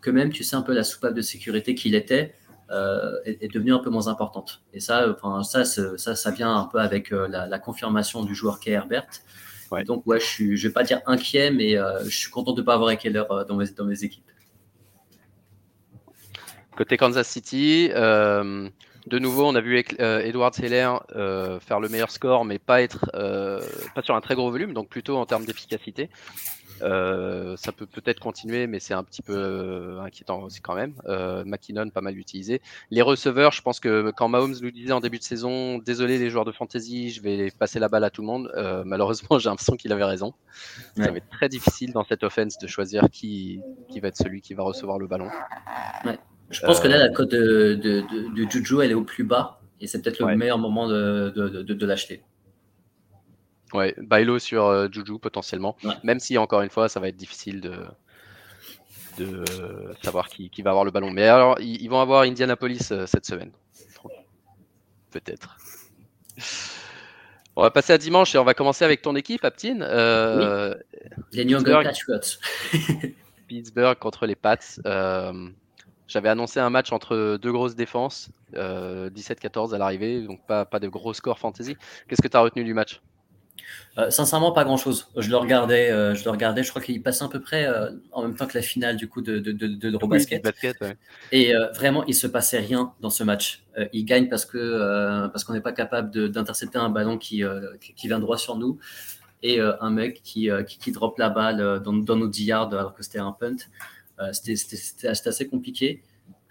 que 0.00 0.10
même, 0.10 0.30
tu 0.30 0.44
sais, 0.44 0.54
un 0.54 0.62
peu 0.62 0.74
la 0.74 0.84
soupape 0.84 1.14
de 1.14 1.22
sécurité 1.22 1.74
qu'il 1.74 1.94
était 1.94 2.34
euh, 2.70 3.12
est, 3.24 3.42
est 3.42 3.52
devenue 3.52 3.72
un 3.72 3.78
peu 3.78 3.90
moins 3.90 4.08
importante. 4.08 4.62
Et 4.72 4.80
ça, 4.80 5.08
enfin, 5.10 5.42
ça, 5.42 5.64
ça, 5.64 6.16
ça 6.16 6.30
vient 6.30 6.54
un 6.54 6.64
peu 6.64 6.78
avec 6.78 7.12
euh, 7.12 7.28
la, 7.28 7.46
la 7.46 7.58
confirmation 7.58 8.24
du 8.24 8.34
joueur 8.34 8.60
qu'est 8.60 8.72
Herbert. 8.72 9.06
Ouais. 9.70 9.84
Donc, 9.84 10.06
ouais, 10.06 10.20
je 10.20 10.26
suis, 10.26 10.56
je 10.56 10.68
vais 10.68 10.72
pas 10.72 10.84
dire 10.84 11.00
inquiet, 11.06 11.50
mais 11.50 11.76
euh, 11.76 12.04
je 12.04 12.16
suis 12.16 12.30
content 12.30 12.52
de 12.52 12.60
ne 12.60 12.66
pas 12.66 12.74
avoir 12.74 12.90
euh, 12.90 13.44
dans 13.44 13.56
mes, 13.56 13.66
dans 13.66 13.84
mes 13.84 14.04
équipes. 14.04 14.24
Côté 16.76 16.96
Kansas 16.96 17.26
City, 17.26 17.90
euh, 17.94 18.68
de 19.06 19.18
nouveau, 19.18 19.46
on 19.46 19.54
a 19.54 19.60
vu 19.60 19.82
euh, 19.98 20.20
Edward 20.20 20.54
Seller 20.54 20.92
euh, 21.14 21.58
faire 21.58 21.80
le 21.80 21.88
meilleur 21.88 22.10
score, 22.10 22.44
mais 22.44 22.58
pas 22.58 22.82
être 22.82 23.10
euh, 23.14 23.60
pas 23.94 24.02
sur 24.02 24.14
un 24.14 24.20
très 24.20 24.34
gros 24.34 24.50
volume, 24.50 24.74
donc 24.74 24.88
plutôt 24.88 25.16
en 25.16 25.26
termes 25.26 25.46
d'efficacité. 25.46 26.10
Euh, 26.82 27.56
ça 27.56 27.72
peut 27.72 27.86
peut-être 27.86 28.20
continuer, 28.20 28.66
mais 28.66 28.80
c'est 28.80 28.94
un 28.94 29.02
petit 29.04 29.22
peu 29.22 29.34
euh, 29.36 30.00
inquiétant 30.00 30.42
aussi 30.42 30.60
quand 30.60 30.74
même. 30.74 30.94
Euh, 31.06 31.42
McKinnon, 31.44 31.88
pas 31.90 32.00
mal 32.00 32.16
utilisé. 32.18 32.60
Les 32.90 33.02
receveurs, 33.02 33.52
je 33.52 33.62
pense 33.62 33.80
que 33.80 34.10
quand 34.16 34.28
Mahomes 34.28 34.54
nous 34.60 34.70
disait 34.70 34.92
en 34.92 35.00
début 35.00 35.18
de 35.18 35.22
saison, 35.22 35.78
désolé 35.78 36.18
les 36.18 36.30
joueurs 36.30 36.44
de 36.44 36.52
fantasy, 36.52 37.10
je 37.10 37.22
vais 37.22 37.50
passer 37.58 37.78
la 37.78 37.88
balle 37.88 38.04
à 38.04 38.10
tout 38.10 38.20
le 38.22 38.26
monde. 38.26 38.50
euh, 38.56 38.82
malheureusement, 38.84 39.38
j'ai 39.38 39.48
l'impression 39.48 39.76
qu'il 39.76 39.92
avait 39.92 40.04
raison. 40.04 40.34
Ça 40.96 41.02
Ouais. 41.04 41.10
va 41.10 41.16
être 41.16 41.28
très 41.30 41.48
difficile 41.48 41.92
dans 41.92 42.04
cette 42.04 42.22
offense 42.24 42.58
de 42.58 42.66
choisir 42.66 43.08
qui, 43.10 43.60
qui 43.90 44.00
va 44.00 44.08
être 44.08 44.16
celui 44.16 44.40
qui 44.40 44.54
va 44.54 44.62
recevoir 44.62 44.98
le 44.98 45.06
ballon. 45.06 45.28
Je 46.50 46.60
pense 46.60 46.78
que 46.80 46.86
là, 46.88 46.98
la 46.98 47.08
cote 47.08 47.30
de, 47.32 47.74
de, 47.74 48.02
de, 48.02 48.44
de 48.44 48.50
Juju, 48.50 48.80
elle 48.82 48.92
est 48.92 48.94
au 48.94 49.02
plus 49.04 49.24
bas. 49.24 49.60
Et 49.80 49.86
c'est 49.86 50.00
peut-être 50.00 50.20
le 50.20 50.26
Ouais. 50.26 50.36
meilleur 50.36 50.58
moment 50.58 50.88
de, 50.88 51.32
de, 51.36 51.48
de, 51.62 51.74
de 51.74 51.86
l'acheter. 51.86 52.22
Ouais, 53.72 53.94
Bailo 53.98 54.38
sur 54.38 54.66
euh, 54.66 54.88
Juju 54.90 55.18
potentiellement. 55.18 55.76
Ouais. 55.82 55.94
Même 56.02 56.20
si 56.20 56.38
encore 56.38 56.62
une 56.62 56.70
fois, 56.70 56.88
ça 56.88 57.00
va 57.00 57.08
être 57.08 57.16
difficile 57.16 57.60
de, 57.60 57.84
de 59.18 59.44
euh, 59.60 59.94
savoir 60.02 60.28
qui, 60.28 60.50
qui 60.50 60.62
va 60.62 60.70
avoir 60.70 60.84
le 60.84 60.90
ballon. 60.90 61.10
Mais 61.10 61.26
alors, 61.26 61.58
ils, 61.60 61.82
ils 61.82 61.88
vont 61.88 62.00
avoir 62.00 62.22
Indianapolis 62.22 62.88
euh, 62.92 63.06
cette 63.06 63.26
semaine. 63.26 63.50
Peut-être. 65.10 65.56
On 67.56 67.62
va 67.62 67.70
passer 67.70 67.92
à 67.92 67.98
dimanche 67.98 68.34
et 68.34 68.38
on 68.38 68.44
va 68.44 68.54
commencer 68.54 68.84
avec 68.84 69.02
ton 69.02 69.16
équipe, 69.16 69.44
Aptine. 69.44 69.82
Euh, 69.82 70.74
Les 71.32 71.44
New 71.44 71.58
England 71.58 71.82
Pittsburgh. 71.82 72.20
Patriots. 72.20 73.08
Pittsburgh 73.48 73.98
contre 73.98 74.26
les 74.26 74.34
Pats. 74.34 74.58
J'avais 76.08 76.28
annoncé 76.28 76.60
un 76.60 76.70
match 76.70 76.92
entre 76.92 77.36
deux 77.36 77.50
grosses 77.50 77.74
défenses, 77.74 78.30
euh, 78.54 79.10
17-14 79.10 79.74
à 79.74 79.78
l'arrivée, 79.78 80.22
donc 80.22 80.44
pas, 80.46 80.64
pas 80.64 80.78
de 80.78 80.86
gros 80.86 81.12
score 81.12 81.38
fantasy. 81.38 81.76
Qu'est-ce 82.06 82.22
que 82.22 82.28
tu 82.28 82.36
as 82.36 82.40
retenu 82.40 82.62
du 82.62 82.74
match? 82.74 83.00
Euh, 83.98 84.10
sincèrement, 84.10 84.52
pas 84.52 84.64
grand-chose. 84.64 85.08
Je 85.16 85.30
le 85.30 85.36
regardais, 85.36 85.90
euh, 85.90 86.14
je 86.14 86.24
le 86.24 86.30
regardais. 86.30 86.62
Je 86.62 86.68
crois 86.70 86.82
qu'il 86.82 87.02
passait 87.02 87.24
à 87.24 87.28
peu 87.28 87.40
près 87.40 87.66
euh, 87.66 87.90
en 88.12 88.22
même 88.22 88.34
temps 88.34 88.46
que 88.46 88.56
la 88.56 88.62
finale 88.62 88.96
du 88.96 89.08
coup 89.08 89.22
de, 89.22 89.38
de, 89.38 89.52
de. 89.52 90.06
Basket, 90.06 90.44
ouais. 90.80 90.96
Et 91.32 91.52
vraiment, 91.74 92.04
il 92.04 92.14
se 92.14 92.26
passait 92.26 92.58
rien 92.58 92.92
dans 93.00 93.10
ce 93.10 93.24
match. 93.24 93.64
Il 93.92 94.04
gagne 94.04 94.28
parce 94.28 94.44
que 94.44 95.26
parce 95.28 95.44
qu'on 95.44 95.52
n'est 95.52 95.60
pas 95.60 95.72
capable 95.72 96.30
d'intercepter 96.30 96.78
un 96.78 96.90
ballon 96.90 97.18
qui, 97.18 97.42
qui 97.80 97.94
qui 97.94 98.06
vient 98.06 98.18
droit 98.18 98.38
sur 98.38 98.56
nous 98.56 98.78
et 99.42 99.60
un 99.60 99.90
mec 99.90 100.22
qui, 100.22 100.48
qui 100.66 100.78
qui 100.78 100.92
drop 100.92 101.18
la 101.18 101.28
balle 101.28 101.80
dans, 101.82 101.92
dans 101.92 102.16
nos 102.16 102.28
10 102.28 102.44
yards 102.44 102.72
alors 102.72 102.94
que 102.94 103.02
c'était 103.02 103.18
un 103.18 103.32
punt. 103.32 103.56
C'était 104.32 105.08
assez 105.08 105.48
compliqué. 105.48 106.02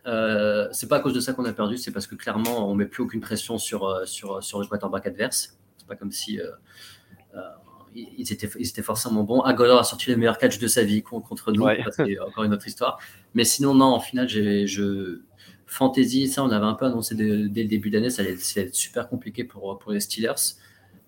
C'est 0.05 0.89
pas 0.89 0.97
à 0.97 0.99
cause 0.99 1.13
de 1.13 1.19
ça 1.19 1.33
qu'on 1.33 1.45
a 1.45 1.53
perdu, 1.53 1.77
c'est 1.77 1.91
parce 1.91 2.07
que 2.07 2.15
clairement 2.15 2.69
on 2.69 2.75
met 2.75 2.85
plus 2.85 3.03
aucune 3.03 3.21
pression 3.21 3.57
sur 3.57 4.01
sur 4.07 4.43
sur 4.43 4.59
le 4.59 4.67
quarterback 4.67 5.05
adverse. 5.05 5.57
C'est 5.77 5.87
pas 5.87 5.95
comme 5.95 6.11
si 6.11 6.39
ils 7.95 8.31
étaient, 8.33 8.49
ils 8.59 8.67
étaient 8.67 8.81
forcément 8.81 9.23
bons. 9.23 9.41
Agolor 9.41 9.79
a 9.79 9.83
sorti 9.83 10.09
le 10.11 10.17
meilleur 10.17 10.37
catch 10.37 10.59
de 10.59 10.67
sa 10.67 10.83
vie 10.83 11.01
con- 11.01 11.21
contre 11.21 11.51
nous. 11.51 11.63
Ouais. 11.63 11.77
C'est 11.95 12.19
encore 12.19 12.43
une 12.43 12.53
autre 12.53 12.67
histoire. 12.67 12.99
Mais 13.33 13.43
sinon, 13.45 13.73
non, 13.73 13.85
en 13.85 13.99
finale, 13.99 14.27
je, 14.27 15.21
Fantasy, 15.67 16.27
ça, 16.27 16.43
on 16.43 16.49
avait 16.51 16.65
un 16.65 16.73
peu 16.75 16.85
annoncé 16.85 17.15
dès, 17.15 17.47
dès 17.49 17.63
le 17.63 17.69
début 17.69 17.89
d'année, 17.89 18.09
ça 18.09 18.21
allait, 18.21 18.37
ça 18.37 18.59
allait 18.59 18.69
être 18.69 18.75
super 18.75 19.07
compliqué 19.09 19.43
pour, 19.43 19.79
pour 19.79 19.91
les 19.91 19.99
Steelers. 19.99 20.33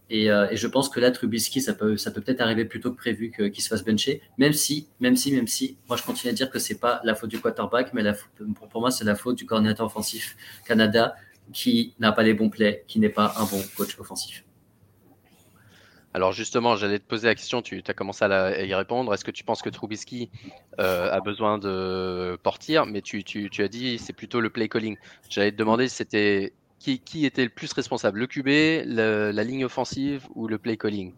Et, 0.09 0.31
euh, 0.31 0.47
et 0.49 0.55
je 0.55 0.67
pense 0.67 0.87
que 0.87 0.99
là, 1.01 1.11
Trubisky, 1.11 1.61
ça 1.61 1.73
peut, 1.73 1.97
ça 1.97 2.11
peut 2.11 2.21
peut-être 2.21 2.39
arriver 2.39 2.63
plus 2.63 2.79
tôt 2.79 2.91
que 2.91 2.97
prévu 2.97 3.29
qu'il 3.31 3.61
se 3.61 3.67
fasse 3.67 3.83
bencher. 3.83 4.21
Même 4.37 4.53
si, 4.53 4.87
même 5.01 5.17
si, 5.17 5.33
même 5.33 5.47
si, 5.47 5.77
moi, 5.89 5.97
je 5.97 6.03
continue 6.03 6.31
à 6.31 6.33
dire 6.33 6.49
que 6.49 6.59
c'est 6.59 6.79
pas 6.79 7.01
la 7.03 7.13
faute 7.13 7.29
du 7.29 7.39
quarterback, 7.41 7.93
mais 7.93 8.01
la, 8.03 8.13
faute- 8.13 8.31
pour, 8.55 8.67
pour 8.69 8.79
moi, 8.81 8.89
c'est 8.89 9.03
la 9.03 9.15
faute 9.15 9.37
du 9.37 9.45
coordinateur 9.45 9.85
offensif 9.85 10.37
Canada 10.65 11.15
qui 11.53 11.93
n'a 11.99 12.11
pas 12.13 12.23
les 12.23 12.33
bons 12.33 12.49
plays, 12.49 12.83
qui 12.87 12.99
n'est 12.99 13.09
pas 13.09 13.33
un 13.37 13.43
bon 13.45 13.61
coach 13.75 13.99
offensif. 13.99 14.43
Alors 16.17 16.31
justement, 16.31 16.75
j'allais 16.75 16.97
te 16.97 17.05
poser 17.05 17.27
la 17.27 17.35
question, 17.35 17.61
tu 17.61 17.83
as 17.87 17.93
commencé 17.93 18.25
à, 18.25 18.27
la- 18.27 18.45
à 18.45 18.63
y 18.63 18.73
répondre. 18.73 19.13
Est-ce 19.13 19.23
que 19.23 19.29
tu 19.29 19.43
penses 19.43 19.61
que 19.61 19.69
Trubisky 19.69 20.31
euh, 20.79 21.11
a 21.11 21.21
besoin 21.21 21.59
de 21.59 22.39
portir? 22.41 22.87
Mais 22.87 23.03
tu, 23.03 23.23
tu- 23.23 23.51
tu 23.51 23.61
as 23.61 23.67
dit 23.67 23.99
c'est 23.99 24.13
plutôt 24.13 24.41
le 24.41 24.49
play 24.49 24.67
calling. 24.67 24.97
J'allais 25.29 25.51
te 25.51 25.57
demander 25.57 25.87
c'était 25.87 26.53
qui, 26.79 27.01
qui 27.01 27.27
était 27.27 27.43
le 27.43 27.51
plus 27.51 27.71
responsable, 27.71 28.17
le 28.17 28.25
QB, 28.25 28.47
le- 28.47 29.29
la 29.31 29.43
ligne 29.43 29.63
offensive 29.65 30.23
ou 30.33 30.47
le 30.47 30.57
play 30.57 30.75
calling? 30.75 31.13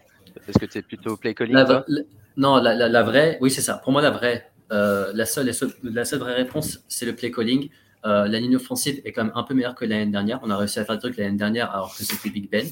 Est-ce 0.50 0.60
que 0.60 0.66
c'est 0.70 0.82
plutôt 0.82 1.16
play 1.16 1.34
calling 1.34 1.56
La- 1.56 1.64
toi? 1.64 1.86
la- 1.88 2.02
non, 2.36 2.58
la, 2.58 3.04
vraie, 3.04 3.38
oui, 3.40 3.52
c'est 3.52 3.62
ça. 3.62 3.76
Pour 3.78 3.94
moi, 3.94 4.02
la 4.02 4.12
vraie, 4.12 4.52
euh, 4.74 5.14
la, 5.14 5.26
seule, 5.26 5.46
la, 5.46 5.54
seule, 5.54 5.72
la 5.82 6.04
seule 6.04 6.20
vraie 6.20 6.36
réponse, 6.36 6.84
c'est 6.90 7.06
le 7.06 7.16
play 7.16 7.32
calling. 7.32 7.70
Euh, 8.06 8.28
la 8.28 8.40
ligne 8.42 8.58
offensive 8.58 9.00
est 9.06 9.14
quand 9.14 9.24
même 9.24 9.34
un 9.34 9.44
peu 9.44 9.54
meilleure 9.54 9.76
que 9.76 9.86
l'année 9.86 10.12
dernière. 10.12 10.40
On 10.44 10.50
a 10.50 10.58
réussi 10.58 10.80
à 10.80 10.84
faire 10.86 10.96
des 10.96 11.02
trucs 11.02 11.16
l'année 11.16 11.38
dernière 11.38 11.72
alors 11.72 11.96
que 11.96 12.04
c'était 12.04 12.30
Big 12.30 12.50
Ben. 12.50 12.66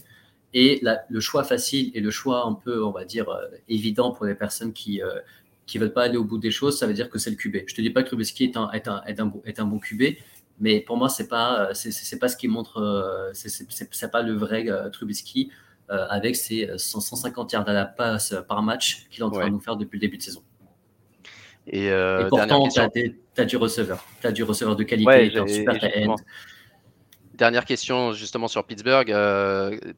Et 0.53 0.79
la- 0.81 1.03
le 1.09 1.19
choix 1.19 1.43
facile 1.43 1.91
et 1.93 1.99
le 1.99 2.09
choix 2.11 2.45
un 2.45 2.53
peu, 2.53 2.83
on 2.83 2.91
va 2.91 3.03
dire, 3.05 3.29
euh, 3.29 3.45
évident 3.67 4.11
pour 4.11 4.25
les 4.25 4.35
personnes 4.35 4.73
qui 4.73 5.01
euh, 5.01 5.19
qui 5.65 5.77
veulent 5.79 5.91
pas 5.93 6.03
aller 6.03 6.15
au 6.17 6.23
bout 6.23 6.37
des 6.37 6.49
choses, 6.51 6.79
ça 6.79 6.87
veut 6.87 6.93
dire 6.93 7.09
que 7.09 7.19
c'est 7.19 7.29
le 7.29 7.35
QB. 7.35 7.57
Je 7.67 7.75
te 7.75 7.81
dis 7.81 7.89
pas 7.89 8.01
que 8.01 8.07
Trubisky 8.07 8.45
est 8.45 8.55
un, 8.55 8.71
est 8.71 8.87
un, 8.87 9.03
est 9.05 9.19
un, 9.19 9.25
bon- 9.25 9.41
est 9.45 9.59
un 9.59 9.65
bon 9.65 9.79
QB, 9.79 10.15
mais 10.61 10.79
pour 10.79 10.95
moi, 10.95 11.09
c'est 11.09 11.27
pas, 11.27 11.69
euh, 11.69 11.73
c'est- 11.73 12.17
pas 12.19 12.29
ce 12.29 12.37
qui 12.37 12.47
montre, 12.47 12.77
euh, 12.77 13.31
c'est- 13.33 14.09
pas 14.11 14.21
le 14.21 14.33
vrai 14.33 14.69
euh, 14.69 14.89
Trubisky 14.89 15.51
euh, 15.89 16.05
avec 16.09 16.37
ses 16.37 16.69
100 16.77 17.01
150 17.01 17.51
yards 17.51 17.67
à 17.67 17.73
la 17.73 17.85
passe 17.85 18.31
euh, 18.31 18.41
par 18.41 18.63
match 18.63 19.07
qu'il 19.09 19.19
est 19.19 19.23
en 19.23 19.29
train 19.29 19.41
Ouais. 19.41 19.45
de 19.47 19.51
nous 19.51 19.59
faire 19.59 19.75
depuis 19.75 19.97
le 19.97 20.01
début 20.01 20.17
de 20.17 20.23
saison. 20.23 20.41
Et, 21.69 21.91
euh, 21.91 22.29
pourtant, 22.29 22.69
tu 22.69 22.79
as, 22.79 23.45
du 23.45 23.57
receveur. 23.57 24.05
Tu 24.21 24.27
as 24.27 24.31
du 24.31 24.43
receveur 24.43 24.77
de 24.77 24.83
qualité, 24.83 25.05
Ouais, 25.05 25.29
tu 25.29 25.37
as 25.37 25.41
un 25.43 25.47
super. 25.47 25.73
Dernière 27.37 27.65
question 27.65 28.13
justement 28.13 28.47
sur 28.47 28.63
Pittsburgh. 28.65 29.13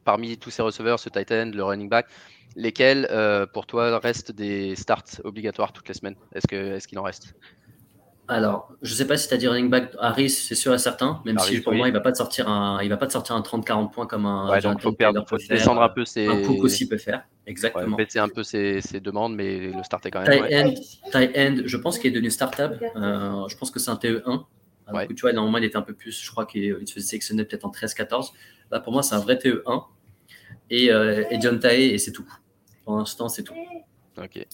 parmi 0.04 0.36
tous 0.38 0.50
ces 0.50 0.62
receveurs, 0.62 0.98
ce 1.00 1.08
tight 1.08 1.32
end, 1.32 1.50
le 1.54 1.64
running 1.64 1.88
back, 1.88 2.06
lesquels 2.56 3.08
pour 3.52 3.66
toi 3.66 3.98
restent 3.98 4.32
des 4.32 4.76
starts 4.76 5.20
obligatoires 5.24 5.72
toutes 5.72 5.88
les 5.88 5.94
semaines? 5.94 6.16
Est-ce 6.34 6.46
qu'il 6.46 6.58
est 6.58 6.86
qu'il 6.86 6.98
en 6.98 7.02
reste? 7.02 7.34
Alors, 8.30 8.72
je 8.80 8.92
ne 8.92 8.96
sais 8.96 9.06
pas 9.08 9.16
si 9.16 9.26
tu 9.26 9.34
as 9.34 9.36
dit 9.36 9.48
running 9.48 9.68
back 9.68 9.90
Harris, 9.98 10.30
c'est 10.30 10.54
sûr 10.54 10.72
et 10.72 10.78
certain, 10.78 11.20
même 11.24 11.36
si 11.40 11.60
pour 11.60 11.72
moi, 11.72 11.88
il 11.88 11.92
ne 11.92 11.96
va 11.96 12.00
pas 12.00 12.12
te 12.12 12.16
sortir 12.16 12.48
un, 12.48 12.80
il 12.80 12.88
va 12.88 12.96
pas 12.96 13.08
te 13.08 13.12
sortir 13.12 13.34
un 13.34 13.40
30-40 13.40 13.90
points 13.90 14.06
comme 14.06 14.24
un. 14.24 14.48
Ouais, 14.48 14.60
donc 14.60 14.80
faut, 14.80 14.92
perdre, 14.92 15.24
faut 15.28 15.36
descendre 15.36 15.82
un 15.82 15.88
peu 15.88 16.04
ses. 16.04 16.28
Un 16.28 16.42
Cook 16.42 16.62
aussi 16.62 16.88
peut 16.88 16.96
faire, 16.96 17.24
exactement. 17.44 17.96
Ouais, 17.96 18.04
baisser 18.04 18.20
un 18.20 18.28
peu 18.28 18.44
ses, 18.44 18.80
ses, 18.82 19.00
demandes, 19.00 19.34
mais 19.34 19.72
le 19.72 19.82
start 19.82 20.06
est 20.06 20.12
quand 20.12 20.22
même. 20.22 20.74
Tight 21.10 21.36
end, 21.36 21.40
end, 21.40 21.62
je 21.64 21.76
pense 21.76 21.98
qu'il 21.98 22.10
est 22.10 22.14
devenu 22.14 22.30
startable. 22.30 22.78
Euh, 22.94 23.48
je 23.48 23.56
pense 23.56 23.72
que 23.72 23.80
c'est 23.80 23.90
un 23.90 23.96
TE1. 23.96 24.44
Alors 24.90 25.08
que, 25.08 25.12
tu 25.12 25.22
vois, 25.22 25.32
normalement, 25.32 25.58
il 25.58 25.64
était 25.64 25.76
un 25.76 25.82
peu 25.82 25.94
plus, 25.94 26.22
je 26.22 26.30
crois 26.30 26.46
qu'il 26.46 26.86
se 26.86 26.94
faisait 26.94 27.06
sélectionner 27.06 27.44
peut-être 27.44 27.64
en 27.64 27.70
13-14. 27.70 28.32
Là, 28.70 28.80
pour 28.80 28.92
moi, 28.92 29.02
c'est 29.02 29.14
un 29.14 29.20
vrai 29.20 29.36
TE1. 29.36 29.84
Et, 30.70 30.92
euh, 30.92 31.24
et 31.30 31.40
John 31.40 31.58
Tae, 31.58 31.74
et 31.74 31.98
c'est 31.98 32.12
tout. 32.12 32.28
Pour 32.84 32.96
l'instant, 32.96 33.28
c'est 33.28 33.42
tout. 33.42 33.54
Ok. 34.16 34.46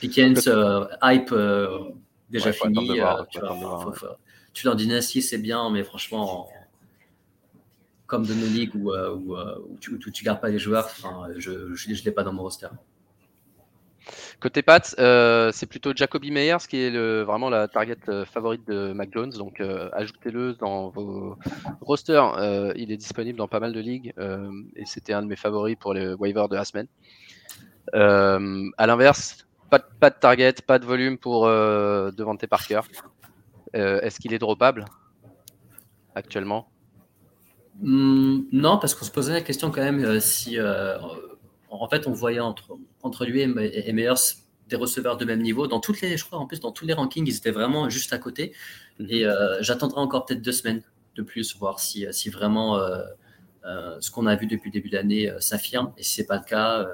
Pickens, 0.00 0.46
euh, 0.46 0.84
hype. 1.02 1.32
Euh, 1.32 1.90
déjà 2.30 2.52
fini. 2.52 2.88
Tu, 3.30 3.40
vois, 3.40 4.16
tu 4.52 4.66
l'en 4.66 4.74
dynastie, 4.74 5.22
c'est 5.22 5.38
bien, 5.38 5.70
mais 5.70 5.84
franchement, 5.84 6.48
comme 8.06 8.24
de 8.26 8.34
nos 8.34 8.46
ligues 8.46 8.74
où, 8.74 8.92
euh, 8.92 9.14
où, 9.14 9.78
tu, 9.78 9.92
ne 9.92 10.24
gardes 10.24 10.40
pas 10.40 10.48
les 10.48 10.58
joueurs, 10.58 10.88
je 11.36 11.50
ne 11.50 12.04
l'ai 12.04 12.10
pas 12.12 12.22
dans 12.22 12.32
mon 12.32 12.42
roster. 12.42 12.68
Côté 14.40 14.62
Pats, 14.62 14.80
c'est 15.52 15.66
plutôt 15.66 15.92
Jacoby 15.94 16.30
Meyers 16.30 16.66
qui 16.68 16.78
est 16.78 17.22
vraiment 17.24 17.50
la 17.50 17.68
target 17.68 17.96
favorite 18.26 18.66
de 18.66 18.92
Mac 18.92 19.10
Jones. 19.12 19.30
Donc 19.30 19.60
ajoutez-le 19.92 20.54
dans 20.54 20.90
vos 20.90 21.36
rosters. 21.80 22.72
il 22.76 22.92
est 22.92 22.96
disponible 22.96 23.38
dans 23.38 23.48
pas 23.48 23.60
mal 23.60 23.72
de 23.72 23.80
ligues 23.80 24.12
et 24.76 24.86
c'était 24.86 25.12
un 25.12 25.22
de 25.22 25.28
mes 25.28 25.36
favoris 25.36 25.76
pour 25.78 25.94
les 25.94 26.14
waivers 26.14 26.48
de 26.48 26.56
la 26.56 26.64
semaine. 26.64 26.86
à 27.92 28.86
l'inverse, 28.86 29.46
pas, 29.70 30.10
de 30.10 30.14
target, 30.18 30.54
pas 30.66 30.78
de 30.78 30.84
volume 30.84 31.18
pour 31.18 31.46
euh, 31.46 32.10
Devante 32.12 32.46
Parker. 32.46 32.80
Euh, 33.74 34.00
Est-ce 34.00 34.20
qu'il 34.20 34.32
est 34.32 34.38
droppable 34.38 34.84
actuellement? 36.14 36.68
Hmm, 37.80 38.42
Non, 38.52 38.78
parce 38.78 38.94
qu'on 38.94 39.04
se 39.04 39.10
posait 39.10 39.34
la 39.34 39.42
question 39.42 39.70
quand 39.70 39.82
même 39.82 40.04
euh, 40.04 40.20
si. 40.20 40.58
Euh, 41.76 41.84
en 41.84 41.88
fait, 41.88 42.06
on 42.06 42.12
voyait 42.12 42.40
entre, 42.40 42.76
entre 43.02 43.24
lui 43.24 43.40
et, 43.40 43.92
Meyers 43.92 44.14
des 44.68 44.76
receveurs 44.76 45.16
de 45.16 45.24
même 45.24 45.42
niveau. 45.42 45.66
Dans 45.66 45.80
toutes 45.80 46.00
les, 46.00 46.16
je 46.16 46.24
crois, 46.24 46.38
en 46.38 46.46
plus, 46.46 46.60
dans 46.60 46.72
tous 46.72 46.86
les 46.86 46.94
rankings, 46.94 47.26
ils 47.26 47.36
étaient 47.36 47.50
vraiment 47.50 47.88
juste 47.88 48.12
à 48.12 48.18
côté. 48.18 48.52
Mhm. 48.98 49.06
Et 49.10 49.24
j'attendrai 49.60 50.00
encore 50.00 50.26
peut-être 50.26 50.42
deux 50.42 50.52
semaines 50.52 50.82
de 51.14 51.22
plus, 51.22 51.56
voir 51.56 51.78
si, 51.78 52.04
si 52.10 52.30
vraiment 52.30 52.80
ce 53.64 54.10
qu'on 54.10 54.26
a 54.26 54.34
vu 54.34 54.46
depuis 54.46 54.70
le 54.70 54.72
début 54.72 54.88
de 54.88 54.96
l'année 54.96 55.32
s'affirme. 55.38 55.92
Et 55.96 56.02
si 56.02 56.14
c'est 56.14 56.26
pas 56.26 56.38
le 56.38 56.44
cas 56.44 56.84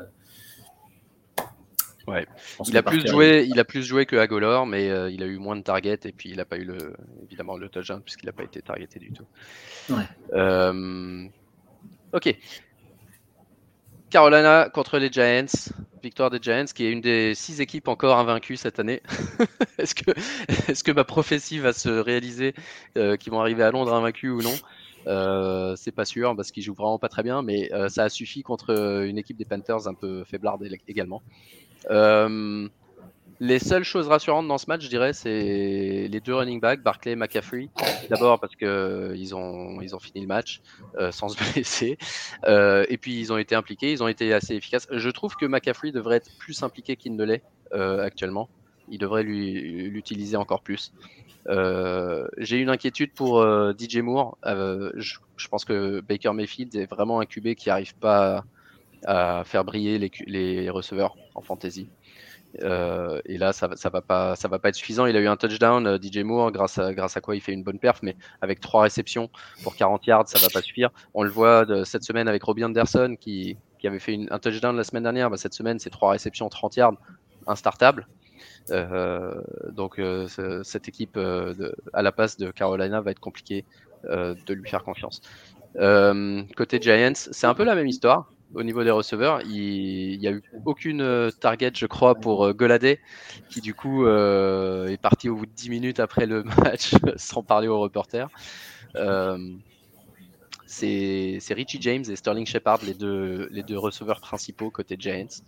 Ouais. 2.06 2.26
Il 2.66 2.76
a, 2.76 2.82
plus 2.82 3.06
joué, 3.06 3.46
il 3.48 3.58
a 3.60 3.64
plus 3.64 3.82
joué 3.82 4.06
que 4.06 4.16
Agolor, 4.16 4.66
mais 4.66 4.90
euh, 4.90 5.10
il 5.10 5.22
a 5.22 5.26
eu 5.26 5.38
moins 5.38 5.56
de 5.56 5.62
targets 5.62 6.00
et 6.04 6.12
puis 6.12 6.30
il 6.30 6.36
n'a 6.36 6.44
pas 6.44 6.56
eu 6.56 6.64
le, 6.64 6.94
évidemment 7.22 7.56
le 7.56 7.68
touchdown 7.68 8.02
puisqu'il 8.02 8.26
n'a 8.26 8.32
pas 8.32 8.42
été 8.42 8.60
targeté 8.62 8.98
du 8.98 9.12
tout. 9.12 9.26
Ouais. 9.90 10.04
Euh, 10.32 11.26
ok. 12.12 12.36
Carolina 14.12 14.68
contre 14.68 14.98
les 14.98 15.10
Giants. 15.10 15.70
Victoire 16.02 16.28
des 16.28 16.38
Giants, 16.38 16.66
qui 16.74 16.84
est 16.84 16.90
une 16.90 17.00
des 17.00 17.34
six 17.34 17.62
équipes 17.62 17.88
encore 17.88 18.18
invaincues 18.18 18.56
cette 18.56 18.78
année. 18.78 19.00
est-ce 19.78 19.94
que, 19.94 20.10
est 20.70 20.82
que 20.82 20.92
ma 20.92 21.04
prophétie 21.04 21.58
va 21.58 21.72
se 21.72 21.88
réaliser, 21.88 22.54
euh, 22.98 23.16
qu'ils 23.16 23.32
vont 23.32 23.40
arriver 23.40 23.62
à 23.62 23.70
Londres 23.70 23.94
invaincus 23.94 24.30
ou 24.30 24.42
non? 24.42 24.54
Euh, 25.06 25.74
c'est 25.76 25.92
pas 25.92 26.04
sûr 26.04 26.36
parce 26.36 26.52
qu'ils 26.52 26.62
jouent 26.62 26.74
vraiment 26.74 26.98
pas 26.98 27.08
très 27.08 27.22
bien, 27.22 27.40
mais 27.40 27.70
ça 27.88 28.04
a 28.04 28.08
suffi 28.10 28.42
contre 28.42 29.04
une 29.06 29.16
équipe 29.16 29.38
des 29.38 29.46
Panthers 29.46 29.88
un 29.88 29.94
peu 29.94 30.24
faiblarde 30.24 30.62
également. 30.86 31.22
Euh, 33.42 33.46
les 33.46 33.58
seules 33.58 33.84
choses 33.84 34.08
rassurantes 34.08 34.48
dans 34.48 34.58
ce 34.58 34.66
match, 34.68 34.82
je 34.82 34.88
dirais, 34.88 35.12
c'est 35.12 36.08
les 36.08 36.20
deux 36.20 36.34
running 36.34 36.60
backs, 36.60 36.82
Barclay 36.82 37.12
et 37.12 37.16
McCaffrey. 37.16 37.68
D'abord 38.08 38.40
parce 38.40 38.54
que 38.56 38.64
euh, 38.64 39.16
ils 39.16 39.34
ont, 39.34 39.80
ils 39.80 39.94
ont 39.94 39.98
fini 39.98 40.20
le 40.20 40.26
match 40.26 40.60
euh, 40.98 41.12
sans 41.12 41.28
se 41.28 41.36
blesser. 41.52 41.98
et 42.46 42.98
puis 42.98 43.18
ils 43.18 43.32
ont 43.32 43.38
été 43.38 43.54
impliqués, 43.54 43.92
ils 43.92 44.02
ont 44.02 44.08
été 44.08 44.32
assez 44.32 44.54
efficaces. 44.54 44.86
Je 44.90 45.10
trouve 45.10 45.36
que 45.36 45.46
McCaffrey 45.46 45.92
devrait 45.92 46.16
être 46.16 46.30
plus 46.38 46.62
impliqué 46.62 46.96
qu'il 46.96 47.16
ne 47.16 47.24
l'est 47.24 47.42
actuellement. 47.72 48.48
Il 48.88 48.98
devrait 48.98 49.22
l'utiliser 49.22 50.36
encore 50.36 50.62
plus. 50.62 50.92
J'ai 51.48 52.58
une 52.58 52.68
inquiétude 52.68 53.12
pour 53.12 53.42
DJ 53.78 53.98
Moore. 53.98 54.38
Je, 54.44 55.16
je, 55.36 55.48
pense 55.48 55.64
que 55.64 56.00
Baker 56.00 56.32
Mayfield 56.32 56.74
est 56.74 56.86
vraiment 56.86 57.20
un 57.20 57.26
QB 57.26 57.54
qui 57.54 57.68
n'arrive 57.68 57.94
pas 57.96 58.44
à 59.04 59.42
faire 59.44 59.64
briller 59.64 59.98
les, 59.98 60.10
les 60.26 60.70
receveurs 60.70 61.16
en 61.34 61.40
fantasy. 61.40 61.88
Euh, 62.60 63.20
et 63.24 63.38
là, 63.38 63.52
ça, 63.52 63.70
ça 63.76 63.88
va 63.88 64.02
pas, 64.02 64.36
être 64.64 64.74
suffisant. 64.74 65.06
Il 65.06 65.16
a 65.16 65.20
eu 65.20 65.26
un 65.26 65.36
touchdown, 65.36 65.86
euh, 65.86 65.98
DJ 66.00 66.18
Moore, 66.18 66.52
grâce 66.52 66.78
à, 66.78 67.20
quoi 67.20 67.34
il 67.34 67.40
fait 67.40 67.52
une 67.52 67.62
bonne 67.62 67.78
perf, 67.78 68.00
mais 68.02 68.16
avec 68.40 68.60
trois 68.60 68.82
réceptions 68.82 69.30
pour 69.62 69.74
40 69.74 70.06
yards, 70.06 70.28
ça 70.28 70.38
va 70.38 70.48
pas 70.52 70.62
suffire. 70.62 70.90
On 71.14 71.22
le 71.22 71.30
voit 71.30 71.64
de, 71.64 71.84
cette 71.84 72.02
semaine 72.02 72.28
avec 72.28 72.42
Robbie 72.42 72.64
Anderson 72.64 73.16
qui, 73.18 73.56
avait 73.84 73.98
fait 73.98 74.18
un 74.30 74.38
touchdown 74.38 74.76
la 74.76 74.84
semaine 74.84 75.02
dernière. 75.02 75.30
Bah, 75.30 75.36
cette 75.36 75.54
semaine, 75.54 75.78
c'est 75.78 75.90
trois 75.90 76.12
réceptions, 76.12 76.48
30 76.48 76.76
yards, 76.76 76.94
instartable. 77.46 78.06
Euh, 78.70 79.34
donc 79.70 79.98
euh, 79.98 80.28
cette 80.62 80.88
équipe 80.88 81.16
euh, 81.16 81.72
à 81.92 82.02
la 82.02 82.12
passe 82.12 82.36
de 82.36 82.50
Carolina 82.50 83.00
va 83.00 83.10
être 83.10 83.20
compliqué 83.20 83.64
de 84.04 84.54
lui 84.54 84.68
faire 84.68 84.82
confiance. 84.82 85.20
côté 85.76 86.80
Giants, 86.80 87.12
c'est 87.14 87.46
un 87.46 87.54
peu 87.54 87.62
la 87.62 87.76
même 87.76 87.86
histoire 87.86 88.32
au 88.54 88.62
niveau 88.62 88.84
des 88.84 88.90
receveurs. 88.90 89.42
Il 89.42 90.18
n'y 90.18 90.26
a 90.26 90.32
eu 90.32 90.42
aucune 90.64 91.00
euh, 91.00 91.30
target, 91.30 91.72
je 91.74 91.86
crois, 91.86 92.14
pour 92.14 92.46
euh, 92.46 92.52
Goladé, 92.52 93.00
qui 93.48 93.60
du 93.60 93.74
coup 93.74 94.06
euh, 94.06 94.88
est 94.88 95.00
parti 95.00 95.28
au 95.28 95.36
bout 95.36 95.46
de 95.46 95.52
10 95.52 95.70
minutes 95.70 96.00
après 96.00 96.26
le 96.26 96.42
match 96.64 96.94
sans 97.16 97.42
parler 97.42 97.68
aux 97.68 97.80
reporters. 97.80 98.28
c'est 100.66 101.38
Richie 101.50 101.78
James 101.80 102.04
et 102.08 102.16
Sterling 102.16 102.46
Shepard, 102.46 102.80
les 102.84 102.94
deux, 102.94 103.48
les 103.50 103.62
deux 103.62 103.78
receveurs 103.78 104.20
principaux 104.20 104.70
côté 104.70 104.96
Giants. 104.98 105.42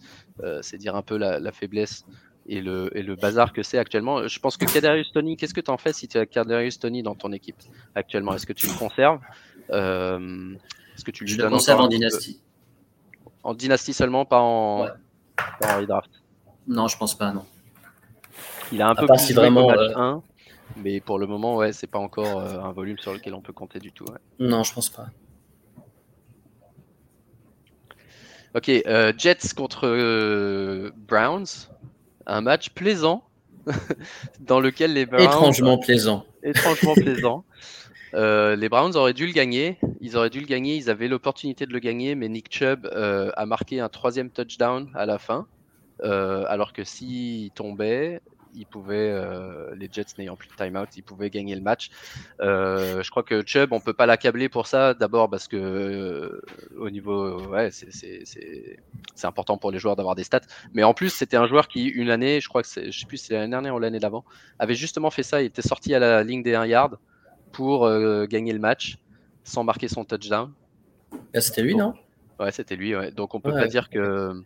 c'est 0.63 0.79
dire 0.79 0.97
un 0.97 1.03
peu 1.03 1.17
la, 1.17 1.53
faiblesse 1.53 2.05
et 2.47 2.61
le, 2.61 2.91
et 2.97 3.03
le, 3.03 3.17
bazar 3.17 3.53
que 3.53 3.63
c'est 3.63 3.79
actuellement. 3.79 4.29
Je 4.29 4.39
pense 4.39 4.57
que 4.57 4.67
Kadarius 4.67 5.13
Tony, 5.13 5.37
qu'est-ce 5.37 5.55
que 5.55 5.63
tu 5.63 5.71
en 5.71 5.79
fais 5.79 5.93
si 5.93 6.09
tu 6.09 6.19
as 6.19 6.27
Kadarius 6.27 6.79
Tony 6.79 7.03
dans 7.03 7.15
ton 7.15 7.33
équipe 7.33 7.57
actuellement? 7.95 8.35
Est-ce 8.35 8.47
que 8.47 8.53
tu 8.53 8.67
le 8.67 8.75
conserves? 8.75 9.21
Est-ce 9.71 11.05
que 11.05 11.11
tu 11.11 11.25
lui 11.25 11.33
Je 11.33 11.41
le 11.41 11.49
conserve 11.49 11.81
en 11.81 11.89
dynastie. 11.89 12.44
En 13.45 13.53
dynastie 13.53 13.93
seulement, 13.93 14.25
pas 14.25 14.41
en, 14.41 14.89
redraft. 15.61 16.11
Non, 16.67 16.89
je 16.89 16.97
pense 16.97 17.17
pas, 17.17 17.31
non. 17.31 17.45
Il 18.73 18.81
a 18.81 18.89
un 18.89 18.95
peu 18.95 19.07
plus 19.07 19.19
si 19.19 19.33
vraiment, 19.35 19.67
match 19.67 19.93
1, 19.95 20.17
euh, 20.17 20.21
mais 20.79 21.01
pour 21.01 21.19
le 21.19 21.27
moment, 21.27 21.55
ouais, 21.57 21.75
c'est 21.75 21.87
pas 21.87 21.99
encore 21.99 22.41
euh, 22.41 22.59
un 22.59 22.73
volume 22.73 22.99
sur 22.99 23.13
lequel 23.13 23.35
on 23.35 23.43
peut 23.43 23.53
compter 23.53 23.79
du 23.79 23.93
tout. 23.93 24.07
Non, 24.39 24.63
je 24.63 24.73
pense 24.73 24.89
pas. 24.89 25.09
Ok, 28.55 28.71
euh, 28.71 29.13
Jets 29.19 29.53
contre 29.55 30.91
Browns, 31.07 31.69
un 32.27 32.41
match 32.41 32.71
plaisant 32.71 33.25
dans 34.41 34.61
lequel 34.61 34.95
les 34.95 35.05
Browns 35.05 35.23
étrangement 35.23 35.79
plaisant, 35.79 36.25
étrangement 36.43 36.95
plaisant. 36.95 37.45
Euh, 38.15 38.55
les 38.57 38.69
Browns 38.69 38.97
auraient 38.97 39.13
dû 39.13 39.27
le 39.27 39.33
gagner. 39.33 39.79
Ils 40.01 40.17
auraient 40.17 40.31
dû 40.31 40.41
le 40.41 40.47
gagner. 40.47 40.77
Ils 40.77 40.91
avaient 40.91 41.09
l'opportunité 41.09 41.67
de 41.67 41.73
le 41.73 41.79
gagner, 41.79 42.15
mais 42.15 42.29
Nick 42.29 42.53
Chubb 42.53 42.87
euh, 42.87 43.31
a 43.37 43.47
marqué 43.47 43.81
un 43.81 43.89
troisième 43.89 44.31
touchdown 44.31 44.91
à 44.95 45.07
la 45.07 45.19
fin. 45.19 45.47
Euh, 46.03 46.45
alors 46.49 46.73
que 46.73 46.85
s'il 46.85 47.51
tombait, 47.53 48.21
pouvaient, 48.71 49.13
les 49.77 49.89
Jets 49.91 50.15
n'ayant 50.17 50.37
plus 50.37 50.49
de 50.49 50.55
timeout, 50.55 50.87
ils 50.97 51.03
pouvaient 51.03 51.31
gagner 51.31 51.57
le 51.57 51.61
match. 51.61 51.91
je 52.39 53.11
crois 53.11 53.25
que 53.25 53.43
Chubb, 53.45 53.73
on 53.73 53.81
peut 53.81 53.93
pas 53.95 54.07
l'accabler 54.07 54.49
pour 54.49 54.69
ça. 54.69 54.95
D'abord 54.95 55.29
parce 55.29 55.49
que 55.49 56.41
au 56.79 56.89
niveau, 56.91 57.41
ouais, 57.49 57.71
c'est 57.73 58.79
important 59.25 59.59
pour 59.59 59.73
les 59.73 59.81
joueurs 59.81 59.97
d'avoir 59.97 60.15
des 60.15 60.23
stats. 60.23 60.43
Mais 60.73 60.85
en 60.85 60.95
plus, 60.95 61.11
c'était 61.11 61.37
un 61.37 61.49
joueur 61.49 61.67
qui 61.67 61.87
une 61.87 62.11
année, 62.11 62.41
je 62.41 62.49
crois 62.49 62.63
que 62.63 62.69
je 62.69 62.97
sais 62.97 63.07
plus 63.07 63.17
si 63.17 63.27
c'est 63.27 63.35
l'année 63.35 63.51
dernière 63.51 63.75
ou 63.75 63.81
l'année 63.81 63.99
d'avant, 63.99 64.25
avait 64.61 64.77
justement 64.77 65.11
fait 65.11 65.25
ça. 65.25 65.43
Il 65.43 65.47
était 65.47 65.63
sorti 65.63 65.93
à 65.93 65.99
la 65.99 66.23
ligne 66.23 66.45
des 66.45 66.55
1 66.55 66.67
yard 66.67 66.99
pour 67.55 67.87
euh, 67.87 68.27
gagner 68.27 68.53
le 68.53 68.59
match 68.59 68.99
sans 69.45 69.65
marquer 69.65 69.89
son 69.89 70.05
touchdown. 70.05 70.53
Ah, 71.35 71.41
c'était 71.41 71.63
lui, 71.63 71.75
non? 71.75 71.95
Ouais, 72.39 72.53
c'était 72.53 72.77
lui. 72.77 72.93
Donc 73.13 73.35
on 73.35 73.41
peut 73.41 73.53
pas 73.53 73.69
dire 73.69 73.89
que 73.89 74.43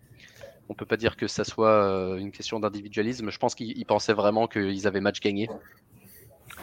on 0.68 0.74
peut 0.74 0.86
pas 0.86 0.96
dire 0.96 1.16
que 1.16 1.26
ça 1.26 1.44
soit 1.44 1.70
euh, 1.70 2.16
une 2.16 2.30
question 2.30 2.60
d'individualisme. 2.60 3.30
Je 3.30 3.38
pense 3.38 3.54
qu'ils 3.54 3.86
pensaient 3.86 4.12
vraiment 4.12 4.46
qu'ils 4.46 4.86
avaient 4.86 5.00
match 5.00 5.20
gagné. 5.20 5.48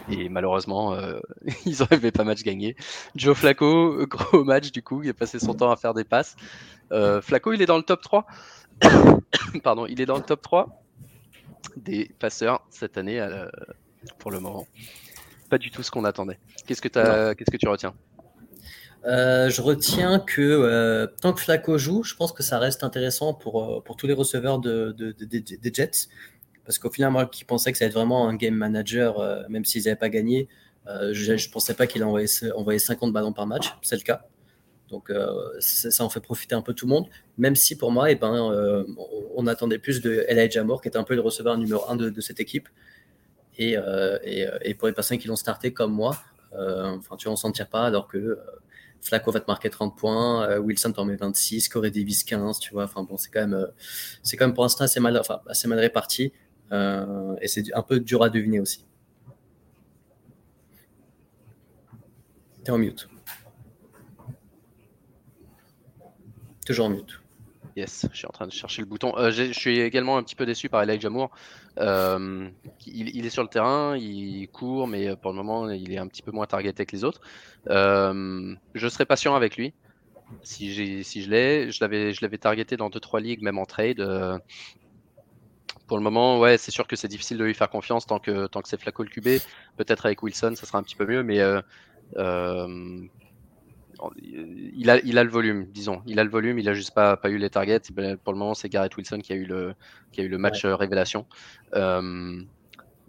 Et 0.09 0.29
malheureusement, 0.29 0.93
euh, 0.93 1.19
ils 1.65 1.77
n'avaient 1.89 2.11
pas 2.11 2.23
match 2.23 2.43
gagné. 2.43 2.75
Joe 3.15 3.35
Flacco, 3.35 4.05
gros 4.07 4.43
match 4.43 4.71
du 4.71 4.83
coup, 4.83 5.01
il 5.03 5.09
a 5.09 5.13
passé 5.13 5.39
son 5.39 5.53
temps 5.53 5.71
à 5.71 5.75
faire 5.75 5.93
des 5.93 6.03
passes. 6.03 6.35
Euh, 6.91 7.21
Flacco, 7.21 7.53
il 7.53 7.61
est 7.61 7.65
dans 7.65 7.77
le 7.77 7.83
top 7.83 8.01
3. 8.01 8.27
Pardon, 9.63 9.85
il 9.87 9.99
est 10.01 10.05
dans 10.05 10.17
le 10.17 10.23
top 10.23 10.41
3 10.41 10.81
des 11.77 12.11
passeurs 12.19 12.61
cette 12.69 12.97
année 12.97 13.25
pour 14.19 14.31
le 14.31 14.39
moment 14.39 14.67
pas 15.49 15.57
du 15.57 15.71
tout 15.71 15.83
ce 15.83 15.91
qu'on 15.91 16.05
attendait. 16.05 16.39
Qu'est-ce 16.65 16.81
que, 16.81 16.99
as, 16.99 17.35
qu'est-ce 17.35 17.51
que 17.51 17.57
tu 17.57 17.67
retiens? 17.67 17.93
Je 19.05 19.61
retiens 19.61 20.19
que 20.19 21.05
tant 21.21 21.33
que 21.33 21.41
Flacco 21.41 21.77
joue, 21.77 22.03
je 22.03 22.15
pense 22.15 22.31
que 22.31 22.43
ça 22.43 22.57
reste 22.59 22.83
intéressant 22.83 23.33
pour, 23.33 23.83
pour 23.83 23.95
tous 23.97 24.07
les 24.07 24.13
receveurs 24.13 24.59
de, 24.59 24.95
des 24.97 25.73
Jets. 25.73 26.07
Parce 26.65 26.79
qu'au 26.79 26.89
final, 26.89 27.11
moi 27.11 27.27
qui 27.27 27.45
pensais 27.45 27.71
que 27.71 27.77
ça 27.77 27.85
allait 27.85 27.91
être 27.91 27.95
vraiment 27.95 28.27
un 28.27 28.35
game 28.35 28.55
manager, 28.55 29.45
même 29.49 29.65
s'ils 29.65 29.83
n'avaient 29.83 29.95
pas 29.95 30.09
gagné, 30.09 30.47
je 30.87 31.33
ne 31.33 31.51
pensais 31.51 31.75
pas 31.75 31.85
qu'il 31.85 32.03
envoyait, 32.03 32.27
envoyé 32.55 32.79
50 32.79 33.13
ballons 33.13 33.33
par 33.33 33.45
match. 33.45 33.75
C'est 33.83 33.97
le 33.97 34.01
cas. 34.01 34.25
Donc 34.89 35.11
ça, 35.59 36.03
en 36.03 36.09
fait 36.09 36.19
profiter 36.19 36.55
un 36.55 36.61
peu 36.61 36.73
tout 36.73 36.85
le 36.85 36.91
monde, 36.91 37.07
même 37.37 37.55
si 37.55 37.75
pour 37.75 37.91
moi, 37.91 38.11
eh 38.11 38.15
ben, 38.15 38.53
on 39.35 39.47
attendait 39.47 39.79
plus 39.79 40.01
de 40.01 40.25
Elijah 40.27 40.63
Moore, 40.63 40.81
qui 40.81 40.89
est 40.89 40.97
un 40.97 41.03
peu 41.03 41.15
le 41.15 41.21
receveur 41.21 41.57
numéro 41.57 41.83
1 41.89 41.95
de, 41.95 42.21
cette 42.21 42.39
équipe. 42.39 42.69
Et, 43.57 43.77
et, 44.63 44.73
pour 44.73 44.87
les 44.87 44.93
personnes 44.93 45.17
qui 45.17 45.27
l'ont 45.27 45.35
starté 45.35 45.73
comme 45.73 45.93
moi, 45.93 46.17
enfin, 46.51 47.15
tu 47.17 47.25
vois, 47.25 47.33
on 47.33 47.35
s'en 47.35 47.51
pas 47.51 47.85
alors 47.85 48.07
que 48.07 48.39
Flacco 49.01 49.31
va 49.31 49.39
te 49.39 49.45
marquer 49.47 49.69
30 49.69 49.97
points, 49.97 50.57
Wilson 50.57 50.91
t'en 50.91 51.05
met 51.05 51.15
26, 51.15 51.69
Corey 51.69 51.91
Davis 51.91 52.23
15, 52.23 52.59
tu 52.59 52.73
vois. 52.73 52.85
Enfin 52.85 53.03
bon, 53.03 53.17
c'est 53.17 53.29
quand 53.29 53.47
même, 53.47 53.67
quand 54.33 54.45
même 54.45 54.53
pour 54.53 54.63
l'instant 54.63 54.83
assez 54.83 54.99
mal, 54.99 55.21
assez 55.47 55.67
mal 55.67 55.79
réparti. 55.79 56.33
et 56.71 57.47
c'est 57.47 57.73
un 57.73 57.83
peu 57.83 57.99
dur 57.99 58.23
à 58.23 58.29
deviner 58.29 58.59
aussi. 58.59 58.85
T'es 62.65 62.71
en 62.71 62.79
mute. 62.79 63.07
Toujours 66.65 66.87
en 66.87 66.89
mute. 66.89 67.19
Yes, 67.75 68.07
je 68.09 68.17
suis 68.17 68.25
en 68.25 68.31
train 68.31 68.47
de 68.47 68.53
chercher 68.53 68.81
le 68.81 68.87
bouton. 68.87 69.17
Euh, 69.17 69.31
je 69.31 69.51
suis 69.51 69.81
également 69.81 70.17
un 70.17 70.23
petit 70.23 70.35
peu 70.35 70.45
déçu 70.45 70.69
par 70.69 70.81
Elijah 70.83 71.09
Moore. 71.09 71.29
Euh, 71.77 72.47
il, 72.87 73.25
est 73.25 73.29
sur 73.29 73.43
le 73.43 73.49
terrain, 73.49 73.97
il 73.97 74.47
court, 74.47 74.87
mais 74.87 75.13
pour 75.17 75.31
le 75.31 75.35
moment, 75.35 75.69
il 75.69 75.91
est 75.91 75.97
un 75.97 76.07
petit 76.07 76.21
peu 76.21 76.31
moins 76.31 76.45
targeté 76.45 76.85
que 76.85 76.95
les 76.95 77.03
autres. 77.03 77.19
Euh, 77.69 78.55
je 78.75 78.87
serai 78.87 79.05
patient 79.05 79.35
avec 79.35 79.57
lui. 79.57 79.73
Si, 80.41 81.03
si 81.03 81.21
je 81.21 81.29
l'ai, 81.29 81.69
je 81.69 81.81
l'avais 82.21 82.37
targeté 82.37 82.77
dans 82.77 82.89
2-3 82.89 83.21
ligues, 83.21 83.41
même 83.41 83.57
en 83.57 83.65
trade. 83.65 83.97
pour 85.85 85.97
le 85.97 86.03
moment, 86.03 86.39
ouais, 86.39 86.57
c'est 86.57 86.71
sûr 86.71 86.87
que 86.87 86.95
c'est 86.95 87.09
difficile 87.09 87.37
de 87.37 87.43
lui 87.43 87.53
faire 87.53 87.69
confiance 87.69 88.05
tant 88.05 88.19
que, 88.19 88.47
tant 88.47 88.61
que 88.61 88.69
c'est 88.69 88.79
Flaco 88.79 89.03
le 89.03 89.09
QB. 89.09 89.41
Peut-être 89.75 90.05
avec 90.05 90.23
Wilson, 90.23 90.53
ça 90.55 90.65
sera 90.65 90.77
un 90.77 90.83
petit 90.83 90.95
peu 90.95 91.05
mieux, 91.05 91.23
mais 91.23 91.41
il 94.21 94.89
a, 94.89 94.99
il 94.99 95.17
a 95.17 95.23
le 95.23 95.29
volume, 95.29 95.65
disons. 95.71 96.01
Il 96.05 96.19
a 96.19 96.23
le 96.23 96.29
volume, 96.29 96.59
il 96.59 96.67
a 96.69 96.73
juste 96.73 96.93
pas, 96.93 97.17
pas 97.17 97.29
eu 97.29 97.37
les 97.37 97.49
targets. 97.49 97.81
Ben, 97.91 98.17
pour 98.17 98.33
le 98.33 98.39
moment, 98.39 98.53
c'est 98.53 98.69
Garrett 98.69 98.95
Wilson 98.95 99.19
qui 99.19 99.33
a 99.33 99.35
eu 99.35 99.45
le, 99.45 99.73
qui 100.11 100.21
a 100.21 100.23
eu 100.23 100.27
le 100.27 100.37
match 100.37 100.65
euh, 100.65 100.75
révélation. 100.75 101.25
Euh, 101.73 102.41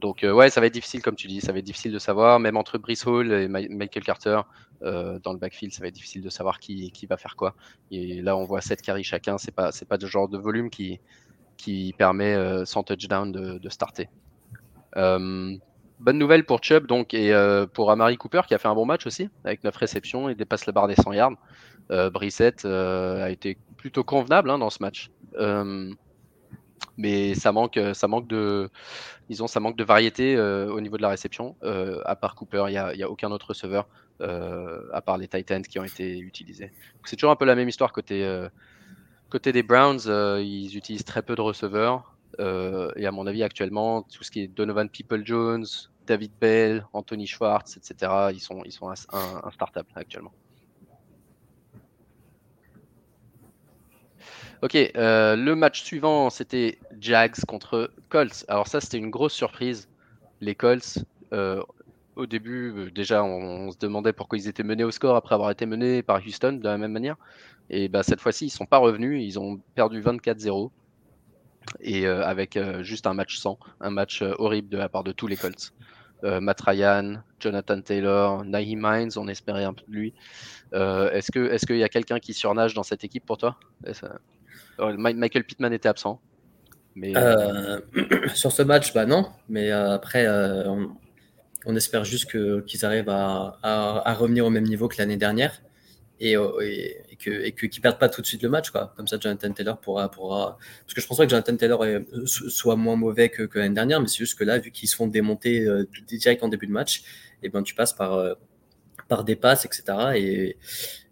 donc, 0.01 0.25
euh, 0.25 0.33
ouais, 0.33 0.51
ça 0.51 0.61
va 0.61 0.67
être 0.67 0.75
difficile, 0.75 1.03
comme 1.03 1.17
tu 1.17 1.27
dis. 1.27 1.41
Ça 1.41 1.53
va 1.53 1.59
être 1.59 1.65
difficile 1.65 1.93
de 1.93 1.99
savoir. 1.99 2.39
Même 2.39 2.57
entre 2.57 2.79
Brice 2.79 3.07
Hall 3.07 3.33
et 3.33 3.49
Michael 3.49 4.05
Carter 4.05 4.41
dans 4.83 5.33
le 5.33 5.39
backfield, 5.39 5.73
ça 5.73 5.81
va 5.81 5.89
être 5.89 5.95
difficile 5.95 6.23
de 6.23 6.29
savoir 6.29 6.61
qui, 6.61 6.91
qui 6.91 7.07
va 7.07 7.17
faire 7.17 7.35
quoi. 7.35 7.55
Et 7.91 8.21
là, 8.21 8.37
on 8.37 8.45
voit 8.45 8.61
7 8.61 8.83
carries 8.83 9.05
chacun. 9.05 9.39
C'est 9.39 9.55
pas, 9.55 9.71
pas 9.89 9.97
le 9.97 10.07
genre 10.07 10.29
de 10.29 10.37
volume 10.37 10.69
qui, 10.69 11.01
qui 11.57 11.95
permet 11.97 12.37
sans 12.67 12.83
touchdown 12.83 13.33
de, 13.33 13.57
de 13.59 13.69
starter 13.71 14.11
bonne 15.99 16.19
nouvelle 16.19 16.45
pour 16.45 16.63
Chubb 16.63 16.87
donc, 16.87 17.15
et 17.15 17.33
euh, 17.33 17.67
pour 17.67 17.91
Amari 17.91 18.17
Cooper 18.17 18.43
qui 18.47 18.55
a 18.55 18.59
fait 18.59 18.69
un 18.69 18.75
bon 18.75 18.87
match 18.87 19.07
aussi 19.07 19.29
avec 19.45 19.65
9 19.65 19.75
réceptions. 19.77 20.29
Il 20.29 20.37
dépasse 20.37 20.67
la 20.67 20.73
barre 20.73 20.89
des 20.89 20.97
100 20.97 21.13
yards. 21.13 21.33
Euh, 21.91 22.11
Brissette 22.11 22.65
euh, 22.65 23.25
a 23.25 23.31
été 23.31 23.57
plutôt 23.77 24.05
convenable 24.05 24.51
hein, 24.51 24.59
dans 24.59 24.71
ce 24.71 24.83
match. 24.83 25.11
mais 26.97 27.35
ça 27.35 27.53
manque, 27.53 27.75
de, 27.77 28.71
variété 29.85 30.39
au 30.39 30.81
niveau 30.81 30.97
de 30.97 31.03
la 31.03 31.11
réception. 31.11 31.57
à 31.63 32.17
part 32.17 32.35
Cooper, 32.35 32.65
il 32.69 32.73
n'y 32.73 32.79
a, 32.79 33.07
a, 33.07 33.09
aucun 33.09 33.31
autre 33.31 33.49
receveur 33.49 33.89
à 34.21 35.03
part 35.03 35.19
les 35.19 35.29
Titans 35.29 35.63
qui 35.63 35.79
ont 35.79 35.85
été 35.85 36.19
utilisés. 36.19 36.73
C'est 37.05 37.17
toujours 37.17 37.31
un 37.31 37.37
peu 37.37 37.45
la 37.45 37.55
même 37.55 37.69
histoire 37.69 37.93
côté, 37.93 38.27
côté 39.29 39.53
des 39.53 39.63
Browns. 39.63 40.01
ils 40.41 40.77
utilisent 40.77 41.05
très 41.05 41.23
peu 41.23 41.35
de 41.37 41.43
receveurs. 41.43 42.16
Euh, 42.41 42.91
et 42.97 43.07
à 43.07 43.13
mon 43.13 43.27
avis, 43.27 43.43
actuellement, 43.43 44.03
tout 44.03 44.25
ce 44.25 44.31
qui 44.31 44.41
est 44.41 44.49
Donovan 44.49 44.89
People-Jones, 44.89 45.67
David 46.07 46.33
Bell, 46.41 46.87
Anthony 46.93 47.27
Schwartz, 47.27 47.77
etc., 47.77 48.13
ils 48.33 48.41
sont, 48.41 48.63
ils 48.65 48.73
sont 48.73 48.93
startup 48.95 49.87
actuellement. 49.95 50.33
Ok, 54.63 54.75
euh, 54.75 55.37
le 55.37 55.55
match 55.55 55.83
suivant, 55.83 56.31
c'était 56.31 56.79
Jags 56.99 57.45
contre 57.47 57.91
Colts. 58.09 58.45
Alors 58.49 58.67
ça, 58.67 58.81
c'était 58.81 58.97
une 58.99 59.11
grosse 59.11 59.35
surprise. 59.35 59.89
Les 60.41 60.55
Colts, 60.55 61.05
euh, 61.35 61.63
au 62.17 62.25
début, 62.27 62.91
déjà, 62.95 63.23
on, 63.23 63.71
se 63.71 63.77
demandait 63.79 64.15
pourquoi 64.15 64.39
ils 64.39 64.49
étaient 64.49 64.63
menés 64.63 64.85
au 64.85 64.91
score 64.91 65.15
après 65.15 65.35
avoir 65.35 65.51
été 65.51 65.67
menés 65.67 66.03
par 66.03 66.21
Houston 66.25 66.53
de 66.53 66.65
la 66.65 66.79
même 66.79 66.93
manière. 66.93 67.17
Et 67.69 67.89
bah, 67.89 68.03
cette 68.03 68.21
fois-ci, 68.21 68.47
ils 68.47 68.51
sont 68.51 68.65
pas 68.65 68.79
revenus. 68.79 69.23
Ils 69.23 69.39
ont 69.39 69.61
perdu 69.75 70.01
24-0 70.01 70.71
et 71.81 72.07
euh, 72.07 72.25
avec 72.25 72.57
euh, 72.57 72.83
juste 72.83 73.07
un 73.07 73.15
match 73.15 73.39
sans, 73.39 73.59
un 73.81 73.91
match 73.91 74.23
euh, 74.23 74.35
horrible 74.39 74.69
de 74.69 74.77
la 74.77 74.89
part 74.89 75.05
de 75.05 75.13
tous 75.13 75.27
les 75.27 75.37
Colts. 75.37 75.73
Matt 76.23 76.61
Ryan, 76.63 77.23
Jonathan 77.39 77.81
Taylor, 77.83 78.45
Naheem 78.45 78.85
Hines, 78.85 79.11
on 79.17 79.29
espérait 79.29 79.63
un 79.63 79.75
peu 79.75 79.85
de 79.87 79.93
lui. 79.93 80.15
est-ce 80.73 81.31
que 81.31 81.53
est-ce 81.53 81.67
qu'il 81.67 81.77
y 81.77 81.85
a 81.85 81.89
quelqu'un 81.89 82.19
qui 82.19 82.35
surnage 82.35 82.75
dans 82.75 82.83
cette 82.83 83.05
équipe 83.05 83.25
pour 83.25 83.39
toi? 83.39 83.61
Michael 84.79 85.45
Pittman 85.45 85.73
était 85.73 85.89
absent. 85.89 86.21
Mais, 86.97 87.13
sur 88.35 88.51
ce 88.51 88.63
match, 88.63 88.93
bah 88.93 89.07
non. 89.07 89.29
Mais 89.49 89.71
après, 89.71 90.27
on, 90.27 91.77
espère 91.77 92.05
juste 92.05 92.27
qu'ils 92.65 92.85
arrivent 92.85 93.11
à, 93.11 94.17
revenir 94.19 94.47
au 94.47 94.51
même 94.51 94.65
niveau 94.65 94.89
que 94.89 94.97
l'année 94.99 95.19
dernière. 95.19 95.63
Et, 96.19 96.35
et, 97.25 97.53
que 97.53 97.65
et 97.65 97.69
qu'ils 97.69 97.81
perdent 97.81 97.99
pas 97.99 98.09
tout 98.09 98.21
de 98.21 98.27
suite 98.27 98.43
le 98.43 98.49
match 98.49 98.71
quoi. 98.71 98.93
Comme 98.97 99.09
ça 99.09 99.19
Jonathan 99.19 99.53
Taylor 99.53 99.81
pourra 99.81 100.11
pourra 100.11 100.59
parce 100.83 100.95
que 100.95 101.01
je 101.01 101.07
pense 101.07 101.17
pas 101.17 101.25
que 101.25 101.31
Jonathan 101.31 101.57
Taylor 101.57 101.85
soit 102.27 102.77
moins 102.77 102.97
mauvais 102.97 103.29
que, 103.29 103.49
l'année 103.59 103.75
dernière 103.75 104.01
mais 104.01 104.09
c'est 104.09 104.19
juste 104.19 104.39
que 104.39 104.45
là 104.45 104.59
vu 104.59 104.71
qu'ils 104.71 104.89
se 104.89 104.97
font 104.97 105.07
démonter 105.07 105.61
euh, 105.61 105.89
direct 106.07 106.43
en 106.43 106.49
début 106.49 106.67
de 106.67 106.73
match 106.73 107.01
et 107.43 107.47
eh 107.47 107.49
ben 107.49 107.63
tu 107.63 107.75
passes 107.75 107.93
par 107.93 108.15
euh, 108.15 108.35
par 109.09 109.25
des 109.25 109.37
passes 109.37 109.65
etc 109.65 109.83
et, 110.15 110.57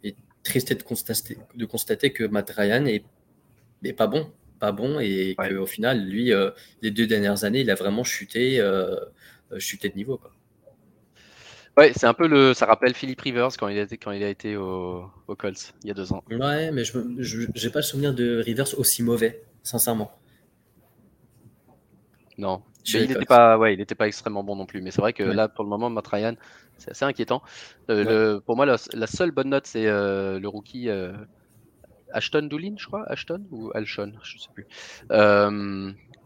et 0.03 0.17
triste 0.43 0.73
de 0.73 0.83
constater 0.83 1.39
de 1.55 1.65
constater 1.65 2.13
que 2.13 2.25
Matt 2.25 2.51
Ryan 2.51 2.85
est, 2.87 3.05
est 3.83 3.93
pas 3.93 4.07
bon 4.07 4.31
pas 4.59 4.73
bon 4.73 5.01
et 5.01 5.37
qu'au 5.37 5.67
final 5.67 6.05
lui 6.05 6.33
les 6.83 6.91
deux 6.91 7.07
dernières 7.07 7.45
années 7.45 7.61
il 7.61 7.71
a 7.71 7.75
vraiment 7.75 8.05
chuté 8.05 8.63
chuté 9.59 9.89
de 9.89 9.97
niveau 9.97 10.19
quoi 10.19 10.34
Ouais, 11.77 11.93
c'est 11.95 12.07
un 12.07 12.15
peu 12.15 12.29
le. 12.29 12.55
Ça 12.55 12.67
rappelle 12.67 12.95
Philippe 12.95 13.21
Rivers 13.21 13.51
quand 13.59 13.69
il 13.69 13.79
a 13.79 13.83
été, 13.83 13.99
quand 13.99 14.13
il 14.13 14.23
a 14.23 14.29
été 14.29 14.57
au, 14.57 15.05
au 15.27 15.35
Colts 15.35 15.75
il 15.83 15.89
y 15.89 15.91
a 15.91 15.95
deux 15.95 16.13
ans. 16.13 16.23
Ouais, 16.31 16.71
mais 16.71 16.85
je 16.85 16.99
n'ai 16.99 17.71
pas 17.71 17.81
le 17.81 17.83
souvenir 17.85 18.15
de 18.15 18.39
Rivers 18.39 18.79
aussi 18.79 19.03
mauvais, 19.03 19.43
sincèrement. 19.63 20.13
Non. 22.39 22.63
il 22.87 23.09
n'était 23.09 23.25
pas, 23.25 23.59
ouais, 23.59 23.75
il 23.75 23.81
était 23.81 23.95
pas 23.95 24.07
extrêmement 24.07 24.45
bon 24.45 24.57
non 24.57 24.67
plus. 24.67 24.83
Mais 24.83 24.91
c'est 24.91 25.01
vrai 25.01 25.13
que 25.13 25.23
là, 25.23 25.49
pour 25.49 25.65
le 25.65 25.71
moment, 25.71 25.91
Matt 25.91 26.07
Ryan, 26.07 26.35
c'est 26.79 26.91
assez 26.91 27.05
inquiétant. 27.05 27.43
Euh, 27.91 28.35
le, 28.35 28.41
pour 28.41 28.57
moi, 28.57 28.67
la, 28.67 29.07
seule 29.07 29.31
bonne 29.31 29.51
note, 29.51 29.67
c'est 29.67 29.87
euh, 29.87 30.39
le 30.39 30.49
rookie 30.49 30.89
euh, 30.89 31.13
Ashton 32.13 32.43
Doolin, 32.43 32.75
je 32.77 32.87
crois. 32.87 33.05
Ashton 33.11 33.45
ou 33.51 33.71
Alshon, 33.75 34.13
je 34.23 34.37
ne 34.37 34.41
sais 34.41 34.51
plus. 34.53 34.67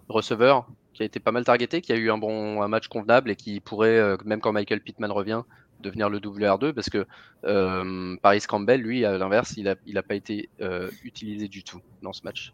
receveur, 0.08 0.66
qui 0.98 1.04
a 1.04 1.06
été 1.06 1.20
pas 1.20 1.30
mal 1.30 1.44
targeté, 1.44 1.80
qui 1.80 1.92
a 1.92 1.94
eu 1.94 2.10
un 2.10 2.18
bon 2.18 2.66
match 2.66 2.88
convenable 2.88 3.30
et 3.30 3.36
qui 3.36 3.60
pourrait, 3.60 4.00
euh, 4.00 4.16
même 4.24 4.40
quand 4.40 4.52
Michael 4.52 4.80
Pittman 4.80 5.12
revient, 5.12 5.42
devenir 5.78 6.10
le 6.10 6.18
WR2 6.18 6.72
parce 6.72 6.90
que 6.90 7.06
euh, 7.44 8.16
Paris 8.20 8.40
Campbell, 8.48 8.80
lui, 8.82 9.04
à 9.04 9.16
l'inverse, 9.16 9.54
il 9.56 9.76
n'a 9.86 10.02
pas 10.02 10.16
été 10.16 10.48
euh, 10.60 10.90
utilisé 11.04 11.46
du 11.46 11.62
tout 11.62 11.80
dans 12.02 12.12
ce 12.12 12.22
match. 12.24 12.52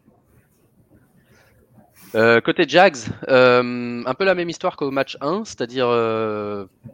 côté 2.13 2.69
Jags, 2.69 2.99
un 3.27 4.15
peu 4.15 4.25
la 4.25 4.35
même 4.35 4.51
histoire 4.51 4.77
qu'au 4.77 4.91
match 4.91 5.17
1, 5.23 5.47
c'est-à-dire 5.47 5.89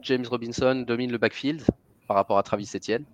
James 0.03 0.25
Robinson 0.31 0.85
domine 0.87 1.11
le 1.11 1.19
backfield 1.19 1.65
par 2.07 2.17
rapport 2.17 2.39
à 2.39 2.45
Travis 2.45 2.71
Etienne. 2.77 3.05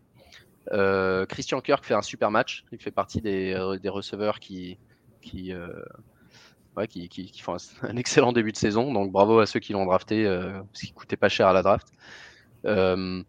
Christian 1.26 1.62
Kirk 1.62 1.86
fait 1.86 1.94
un 1.94 2.02
super 2.02 2.30
match, 2.30 2.66
il 2.70 2.82
fait 2.82 2.90
partie 2.90 3.22
des, 3.22 3.56
receveurs 3.88 4.40
qui 4.40 4.78
qui, 6.84 7.32
font 7.40 7.56
un, 7.82 7.96
excellent 7.96 8.32
début 8.32 8.52
de 8.52 8.56
saison. 8.56 8.92
Donc 8.92 9.10
bravo 9.10 9.38
à 9.38 9.46
ceux 9.46 9.60
qui 9.60 9.72
l'ont 9.72 9.86
drafté, 9.86 10.26
euh, 10.26 10.60
parce 10.72 10.80
qu'il 10.80 10.92
coûtait 10.92 11.16
pas 11.16 11.30
cher 11.30 11.46
à 11.46 11.54
la 11.54 11.62
draft. 11.62 11.86
Euh, 12.66 13.22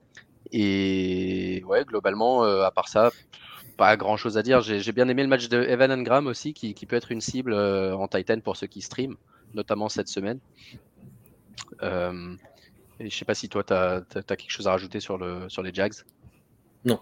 et 0.51 1.63
ouais, 1.65 1.86
globalement, 1.86 2.43
euh, 2.43 2.63
à 2.63 2.71
part 2.71 2.89
ça, 2.89 3.12
pas 3.77 3.95
grand 3.95 4.17
chose 4.17 4.38
à 4.38 4.43
dire. 4.43 4.62
J'ai 4.62 4.91
bien 4.91 5.07
aimé 5.07 5.23
le 5.23 5.29
match 5.29 5.47
de 5.47 5.62
Evan 5.63 5.91
Engram 5.91 6.27
aussi, 6.27 6.53
qui, 6.53 6.73
peut 6.86 6.95
être 6.95 7.12
une 7.12 7.21
cible 7.21 7.53
en 7.53 8.07
Titan 8.07 8.39
pour 8.41 8.57
ceux 8.57 8.67
qui 8.67 8.81
stream, 8.81 9.15
notamment 9.53 9.88
cette 9.88 10.10
semaine. 10.10 10.39
et 11.81 13.10
je 13.10 13.15
sais 13.15 13.25
pas 13.25 13.36
si 13.36 13.47
toi, 13.47 13.63
tu 13.63 13.73
as, 13.73 14.01
quelque 14.12 14.49
chose 14.49 14.67
à 14.67 14.71
rajouter 14.71 14.99
sur, 14.99 15.17
le, 15.17 15.47
sur 15.47 15.62
les 15.62 15.73
Jags. 15.73 15.93
Non. 16.83 16.99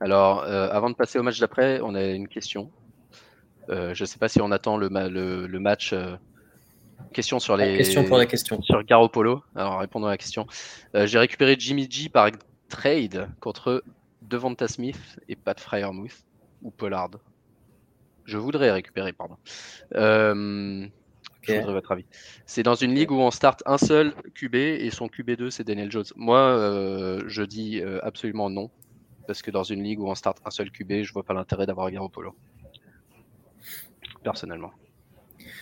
Alors, 0.00 0.42
avant 0.42 0.90
de 0.90 0.96
passer 0.96 1.18
au 1.18 1.22
match 1.22 1.38
d'après, 1.38 1.80
on 1.80 1.94
a 1.94 2.04
une 2.04 2.28
question. 2.28 2.70
Euh, 3.70 3.94
je 3.94 4.02
ne 4.02 4.06
sais 4.06 4.18
pas 4.18 4.28
si 4.28 4.40
on 4.40 4.50
attend 4.50 4.76
le, 4.76 4.88
le, 4.88 5.60
match. 5.60 5.92
Euh, 5.92 6.16
question 7.12 7.40
sur 7.40 7.56
les. 7.56 7.76
Question 7.76 8.04
pour 8.04 8.18
la 8.18 8.26
question. 8.26 8.60
Sur 8.62 8.82
Garoppolo. 8.84 9.42
Alors, 9.54 9.78
répondons 9.78 10.06
à 10.06 10.10
la 10.10 10.18
question. 10.18 10.46
Euh, 10.94 11.06
j'ai 11.06 11.18
récupéré 11.18 11.56
Jimmy 11.58 11.88
G 11.90 12.08
par 12.08 12.30
trade 12.68 13.28
contre 13.40 13.82
Devonta 14.22 14.68
Smith 14.68 15.18
et 15.28 15.36
Pat 15.36 15.58
Fryermuth 15.58 16.24
ou 16.62 16.70
Pollard. 16.70 17.10
Je 18.24 18.38
voudrais 18.38 18.70
récupérer, 18.70 19.12
pardon. 19.12 19.36
Euh, 19.94 20.86
je 21.42 21.52
voudrais 21.52 21.72
votre 21.72 21.92
avis. 21.92 22.06
C'est 22.46 22.62
dans 22.62 22.74
une 22.74 22.94
ligue 22.94 23.10
où 23.10 23.18
on 23.18 23.30
start 23.30 23.62
un 23.66 23.78
seul 23.78 24.14
QB 24.34 24.54
et 24.54 24.90
son 24.90 25.06
QB2 25.06 25.50
c'est 25.50 25.64
Daniel 25.64 25.90
Jones. 25.90 26.04
Moi, 26.16 26.38
euh, 26.38 27.22
je 27.26 27.42
dis 27.42 27.80
euh, 27.80 28.00
absolument 28.02 28.48
non. 28.48 28.70
Parce 29.26 29.42
que 29.42 29.50
dans 29.50 29.62
une 29.62 29.82
ligue 29.82 30.00
où 30.00 30.08
on 30.08 30.14
start 30.14 30.38
un 30.44 30.50
seul 30.50 30.70
QB, 30.70 31.02
je 31.02 31.12
vois 31.12 31.22
pas 31.22 31.34
l'intérêt 31.34 31.66
d'avoir 31.66 31.90
Garoppolo. 31.90 32.34
Personnellement. 34.24 34.72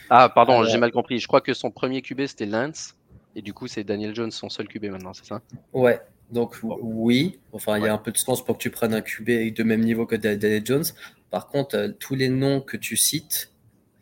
Ah, 0.09 0.31
pardon, 0.31 0.65
j'ai 0.65 0.79
mal 0.79 0.93
compris. 0.93 1.19
Je 1.19 1.27
crois 1.27 1.43
que 1.43 1.53
son 1.53 1.71
premier 1.71 2.01
QB 2.01 2.27
c'était 2.27 2.47
Lance. 2.47 2.95
Et 3.35 3.43
du 3.43 3.53
coup, 3.53 3.67
c'est 3.67 3.85
Daniel 3.85 4.15
Jones, 4.15 4.31
son 4.31 4.49
seul 4.49 4.69
QB 4.69 4.85
maintenant, 4.85 5.15
c'est 5.15 5.25
ça? 5.25 5.41
Ouais, 5.73 6.01
donc 6.31 6.57
oui. 6.63 7.39
Enfin, 7.53 7.79
il 7.79 7.85
y 7.85 7.89
a 7.89 7.93
un 7.93 7.99
peu 7.99 8.13
de 8.13 8.19
sens 8.19 8.45
pour 8.45 8.59
que 8.59 8.63
tu 8.63 8.71
prennes 8.71 8.95
un 8.95 9.01
QB 9.01 9.55
de 9.55 9.63
même 9.63 9.81
niveau 9.81 10.07
que 10.07 10.17
Daniel 10.17 10.65
Jones. 10.65 10.85
Par 11.31 11.47
contre, 11.47 11.77
euh, 11.77 11.89
tous 11.99 12.15
les 12.15 12.29
noms 12.29 12.61
que 12.61 12.77
tu 12.77 12.97
cites 12.97 13.53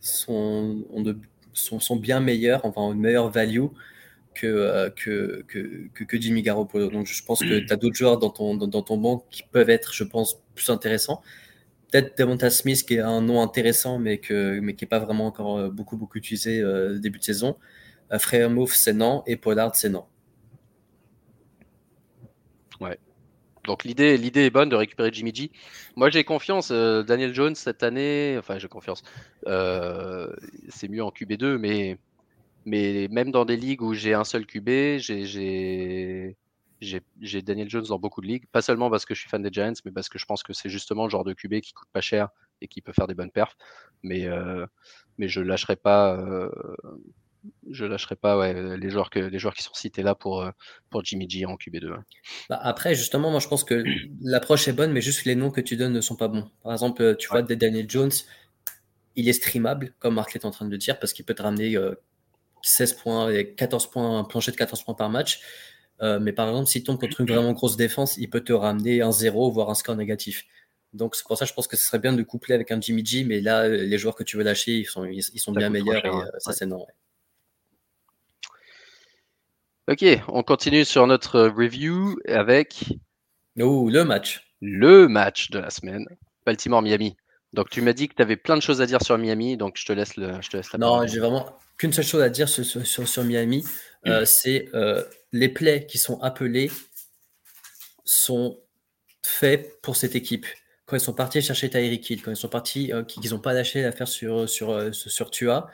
sont, 0.01 0.85
sont, 1.53 1.97
bien 1.97 2.19
meilleurs, 2.19 2.65
enfin, 2.65 2.93
une 2.93 3.01
meilleure 3.01 3.31
value 3.31 3.67
euh, 4.45 4.91
que, 4.91 5.45
que, 5.47 5.89
que, 5.95 6.05
que, 6.05 6.21
Jimmy 6.21 6.43
Garoppolo. 6.43 6.89
Donc, 6.89 7.07
je 7.07 7.23
pense 7.23 7.41
que 7.41 7.61
tu 7.61 7.73
as 7.73 7.77
d'autres 7.77 7.97
joueurs 7.97 8.19
dans 8.19 8.31
ton, 8.31 8.57
dans, 8.57 8.83
ton 8.83 8.97
banc 8.97 9.25
qui 9.31 9.43
peuvent 9.43 9.71
être, 9.71 9.93
je 9.93 10.05
pense, 10.05 10.41
plus 10.55 10.71
intéressants. 10.71 11.23
Peut-être 11.91 12.17
Devonta 12.19 12.51
Smith 12.51 12.85
qui 12.87 12.95
est 12.95 13.01
un 13.01 13.21
nom 13.21 13.43
intéressant, 13.43 13.99
mais, 13.99 14.21
qui 14.21 14.33
n'est 14.33 14.89
pas 14.89 14.99
vraiment 14.99 15.27
encore 15.27 15.59
euh, 15.59 15.71
beaucoup, 15.71 15.97
beaucoup 15.97 16.19
utilisé 16.19 16.63
début 17.01 17.19
de 17.19 17.25
saison. 17.25 17.57
Frère 18.19 18.51
Move, 18.51 18.73
c'est 18.75 18.93
non. 18.93 19.23
Et 19.27 19.37
Pollard, 19.37 19.77
c'est 19.77 19.89
non. 19.89 20.05
Ouais. 22.81 22.99
Donc 23.65 23.85
l'idée, 23.85 24.17
l'idée 24.17 24.47
est 24.47 24.51
bonne 24.51 24.69
de 24.69 24.77
récupérer 24.77 25.11
Jimmy 25.13 25.35
G. 25.35 25.51
Moi 25.97 26.11
j'ai 26.11 26.25
confiance. 26.25 26.71
Euh, 26.71 27.03
Daniel 27.03 27.35
Jones 27.35 27.55
cette 27.55 27.83
année, 27.83 28.37
enfin 28.39 28.59
j'ai 28.59 28.69
confiance. 28.69 29.03
Euh, 29.47 30.35
c'est 30.69 30.89
mieux 30.89 31.05
en 31.05 31.11
QB2, 31.11 31.57
mais, 31.59 31.99
même 32.65 33.31
dans 33.31 33.45
des 33.45 33.57
ligues 33.57 33.83
où 33.83 33.95
j'ai 33.95 34.15
un 34.15 34.25
seul 34.25 34.47
QB, 34.47 34.99
j'ai, 34.99 36.37
Daniel 37.43 37.69
Jones 37.69 37.85
dans 37.89 37.99
beaucoup 37.99 38.21
de 38.21 38.27
ligues. 38.27 38.47
Pas 38.53 38.63
seulement 38.63 38.91
parce 38.91 39.05
que 39.05 39.15
je 39.15 39.21
suis 39.21 39.29
fan 39.29 39.43
des 39.43 39.51
Giants, 39.53 39.73
mais 39.85 39.93
parce 39.93 40.09
que 40.09 40.19
je 40.19 40.25
pense 40.25 40.43
que 40.43 40.53
c'est 40.53 40.71
justement 40.71 41.05
le 41.05 41.11
genre 41.11 41.25
de 41.25 41.33
QB 41.33 41.61
qui 41.61 41.73
coûte 41.73 41.89
pas 41.93 42.01
cher 42.01 42.29
et 42.61 42.69
qui 42.69 42.81
peut 42.81 42.93
faire 42.93 43.07
des 43.07 43.15
bonnes 43.15 43.31
perfs. 43.31 43.57
Mais, 44.03 44.27
euh, 44.27 44.67
mais 45.19 45.29
je 45.29 45.41
lâcherai 45.41 45.77
pas 45.77 46.19
je 47.71 47.85
lâcherai 47.85 48.17
pas 48.17 48.39
ouais, 48.39 48.77
les, 48.77 48.91
joueurs 48.91 49.11
que, 49.11 49.19
les 49.19 49.39
joueurs 49.39 49.55
qui 49.55 49.63
sont 49.63 49.75
cités 49.75 50.03
là 50.03 50.15
pour, 50.15 50.43
euh, 50.43 50.51
pour 50.91 51.05
Jimmy 51.05 51.29
G 51.29 51.47
en 51.47 51.55
QB2. 51.55 51.97
Bah 52.49 52.59
après, 52.63 52.95
justement, 52.95 53.31
moi 53.31 53.41
je 53.41 53.49
pense 53.49 53.65
que 53.65 53.85
l'approche 54.21 54.69
est 54.69 54.73
bonne, 54.73 54.93
mais 54.93 55.01
juste 55.01 55.25
les 55.25 55.35
noms 55.35 55.51
que 55.51 55.61
tu 55.61 55.77
donnes 55.77 55.93
ne 55.93 56.01
sont 56.01 56.17
pas 56.17 56.29
bons. 56.29 56.51
Par 56.63 56.73
exemple, 56.73 57.17
tu 57.17 57.29
vois, 57.29 57.43
Daniel 57.43 57.89
Jones, 57.89 58.13
il 59.17 59.29
est 59.29 59.33
streamable, 59.33 59.95
comme 59.99 60.15
Mark 60.15 60.35
est 60.35 60.45
en 60.45 60.51
train 60.51 60.67
de 60.67 60.71
le 60.71 60.79
dire, 60.79 60.99
parce 60.99 61.13
qu'il 61.13 61.25
peut 61.25 61.35
te 61.35 61.43
ramener 61.43 61.77
16 62.63 62.93
euh, 62.93 63.03
points 63.03 63.31
et 63.31 63.55
14 63.55 63.91
points, 63.91 64.19
un 64.19 64.25
plancher 64.25 64.53
de 64.53 64.57
14 64.57 64.83
points 64.85 64.95
par 64.95 65.11
match. 65.11 65.41
Euh, 66.03 66.19
mais 66.19 66.33
par 66.33 66.49
exemple, 66.49 66.69
s'il 66.69 66.83
tombe 66.83 66.99
contre 66.99 67.21
une 67.21 67.27
vraiment 67.27 67.53
grosse 67.53 67.77
défense, 67.77 68.17
il 68.17 68.31
peut 68.31 68.41
te 68.41 68.53
ramener 68.53 69.03
un 69.03 69.13
0, 69.13 69.51
voire 69.51 69.71
un 69.71 69.75
score 69.75 69.97
négatif. 69.97 70.47
Donc 70.93 71.15
c'est 71.15 71.25
pour 71.25 71.37
ça 71.37 71.45
que 71.45 71.51
je 71.51 71.55
pense 71.55 71.69
que 71.69 71.77
ce 71.77 71.85
serait 71.85 71.99
bien 71.99 72.13
de 72.13 72.23
coupler 72.23 72.55
avec 72.55 72.71
un 72.71 72.81
Jimmy 72.81 73.05
G, 73.05 73.25
mais 73.25 73.41
là, 73.41 73.69
les 73.69 73.99
joueurs 73.99 74.17
que 74.17 74.25
tu 74.25 74.37
veux 74.37 74.43
lâcher, 74.43 74.79
ils 74.79 74.87
sont, 74.87 75.05
ils, 75.05 75.23
sont 75.23 75.53
bien 75.53 75.71
meilleurs 75.71 76.05
et 76.05 76.11
ça 76.39 76.53
c'est 76.53 76.67
non. 76.67 76.87
Ok, 79.89 80.05
on 80.29 80.43
continue 80.43 80.85
sur 80.85 81.07
notre 81.07 81.43
review 81.43 82.17
avec 82.27 82.85
oh, 83.61 83.89
le 83.91 84.05
match. 84.05 84.53
Le 84.61 85.09
match 85.09 85.51
de 85.51 85.59
la 85.59 85.71
semaine, 85.71 86.07
Baltimore-Miami. 86.45 87.17
Donc 87.53 87.71
tu 87.71 87.83
m'as 87.83 87.93
dit 87.93 88.09
que 88.09 88.15
tu 88.15 88.23
avais 88.23 88.37
plein 88.37 88.57
de 88.57 88.63
choses 88.63 88.81
à 88.81 88.87
dire 88.87 89.03
sur 89.03 89.17
Miami, 89.19 89.57
donc 89.57 89.75
je 89.77 89.85
te 89.85 89.93
laisse, 89.93 90.17
le, 90.17 90.41
je 90.41 90.49
te 90.49 90.57
laisse 90.57 90.73
la 90.73 90.79
Non, 90.79 91.07
j'ai 91.07 91.19
vraiment 91.19 91.47
qu'une 91.77 91.93
seule 91.93 92.05
chose 92.05 92.23
à 92.23 92.29
dire 92.29 92.49
sur, 92.49 92.65
sur, 92.65 93.09
sur 93.09 93.25
Miami, 93.25 93.65
euh, 94.07 94.25
c'est 94.25 94.69
euh, 94.75 95.05
les 95.33 95.49
plays 95.49 95.87
qui 95.87 95.99
sont 95.99 96.21
appelés 96.21 96.71
sont 98.05 98.61
faits 99.23 99.81
pour 99.83 99.97
cette 99.97 100.15
équipe. 100.15 100.47
Quand 100.87 100.97
ils 100.97 101.01
sont 101.01 101.15
partis 101.15 101.41
chercher 101.41 101.71
Tyreek 101.71 102.09
Hill, 102.11 102.23
quand 102.23 102.31
ils 102.31 102.37
sont 102.37 102.49
partis, 102.49 102.93
euh, 102.93 103.05
qu'ils 103.05 103.31
n'ont 103.31 103.39
pas 103.39 103.53
lâché 103.53 103.83
l'affaire 103.83 104.09
sur, 104.09 104.49
sur, 104.49 104.95
sur 104.95 105.31
Tua, 105.31 105.71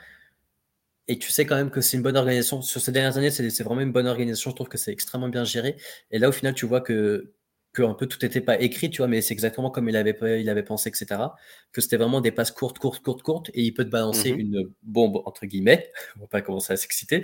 et 1.07 1.17
tu 1.17 1.31
sais 1.31 1.45
quand 1.45 1.55
même 1.55 1.71
que 1.71 1.81
c'est 1.81 1.97
une 1.97 2.03
bonne 2.03 2.17
organisation. 2.17 2.61
Sur 2.61 2.81
ces 2.81 2.91
dernières 2.91 3.17
années, 3.17 3.31
c'est 3.31 3.63
vraiment 3.63 3.81
une 3.81 3.93
bonne 3.93 4.07
organisation. 4.07 4.51
Je 4.51 4.55
trouve 4.55 4.67
que 4.67 4.77
c'est 4.77 4.91
extrêmement 4.91 5.29
bien 5.29 5.45
géré. 5.45 5.77
Et 6.11 6.19
là, 6.19 6.27
au 6.27 6.33
final, 6.33 6.53
tu 6.53 6.65
vois 6.65 6.81
que, 6.81 7.31
que 7.77 7.83
un 7.83 7.93
peu 7.93 8.07
tout 8.07 8.17
n'était 8.23 8.41
pas 8.41 8.59
écrit, 8.59 8.89
tu 8.89 8.97
vois, 8.97 9.07
mais 9.07 9.21
c'est 9.21 9.33
exactement 9.35 9.69
comme 9.69 9.87
il 9.87 9.95
avait, 9.95 10.41
il 10.41 10.49
avait 10.49 10.63
pensé, 10.63 10.89
etc. 10.89 11.21
Que 11.71 11.79
c'était 11.79 11.97
vraiment 11.97 12.21
des 12.21 12.31
passes 12.31 12.49
courtes, 12.49 12.79
courtes, 12.79 13.03
courtes, 13.03 13.21
courtes, 13.21 13.51
et 13.53 13.61
il 13.61 13.71
peut 13.71 13.85
te 13.85 13.91
balancer 13.91 14.33
mhm. 14.33 14.39
une 14.39 14.71
bombe, 14.81 15.21
entre 15.25 15.45
guillemets. 15.45 15.91
On 16.17 16.21
va 16.21 16.27
pas 16.27 16.41
commencer 16.41 16.73
à 16.73 16.77
s'exciter, 16.77 17.21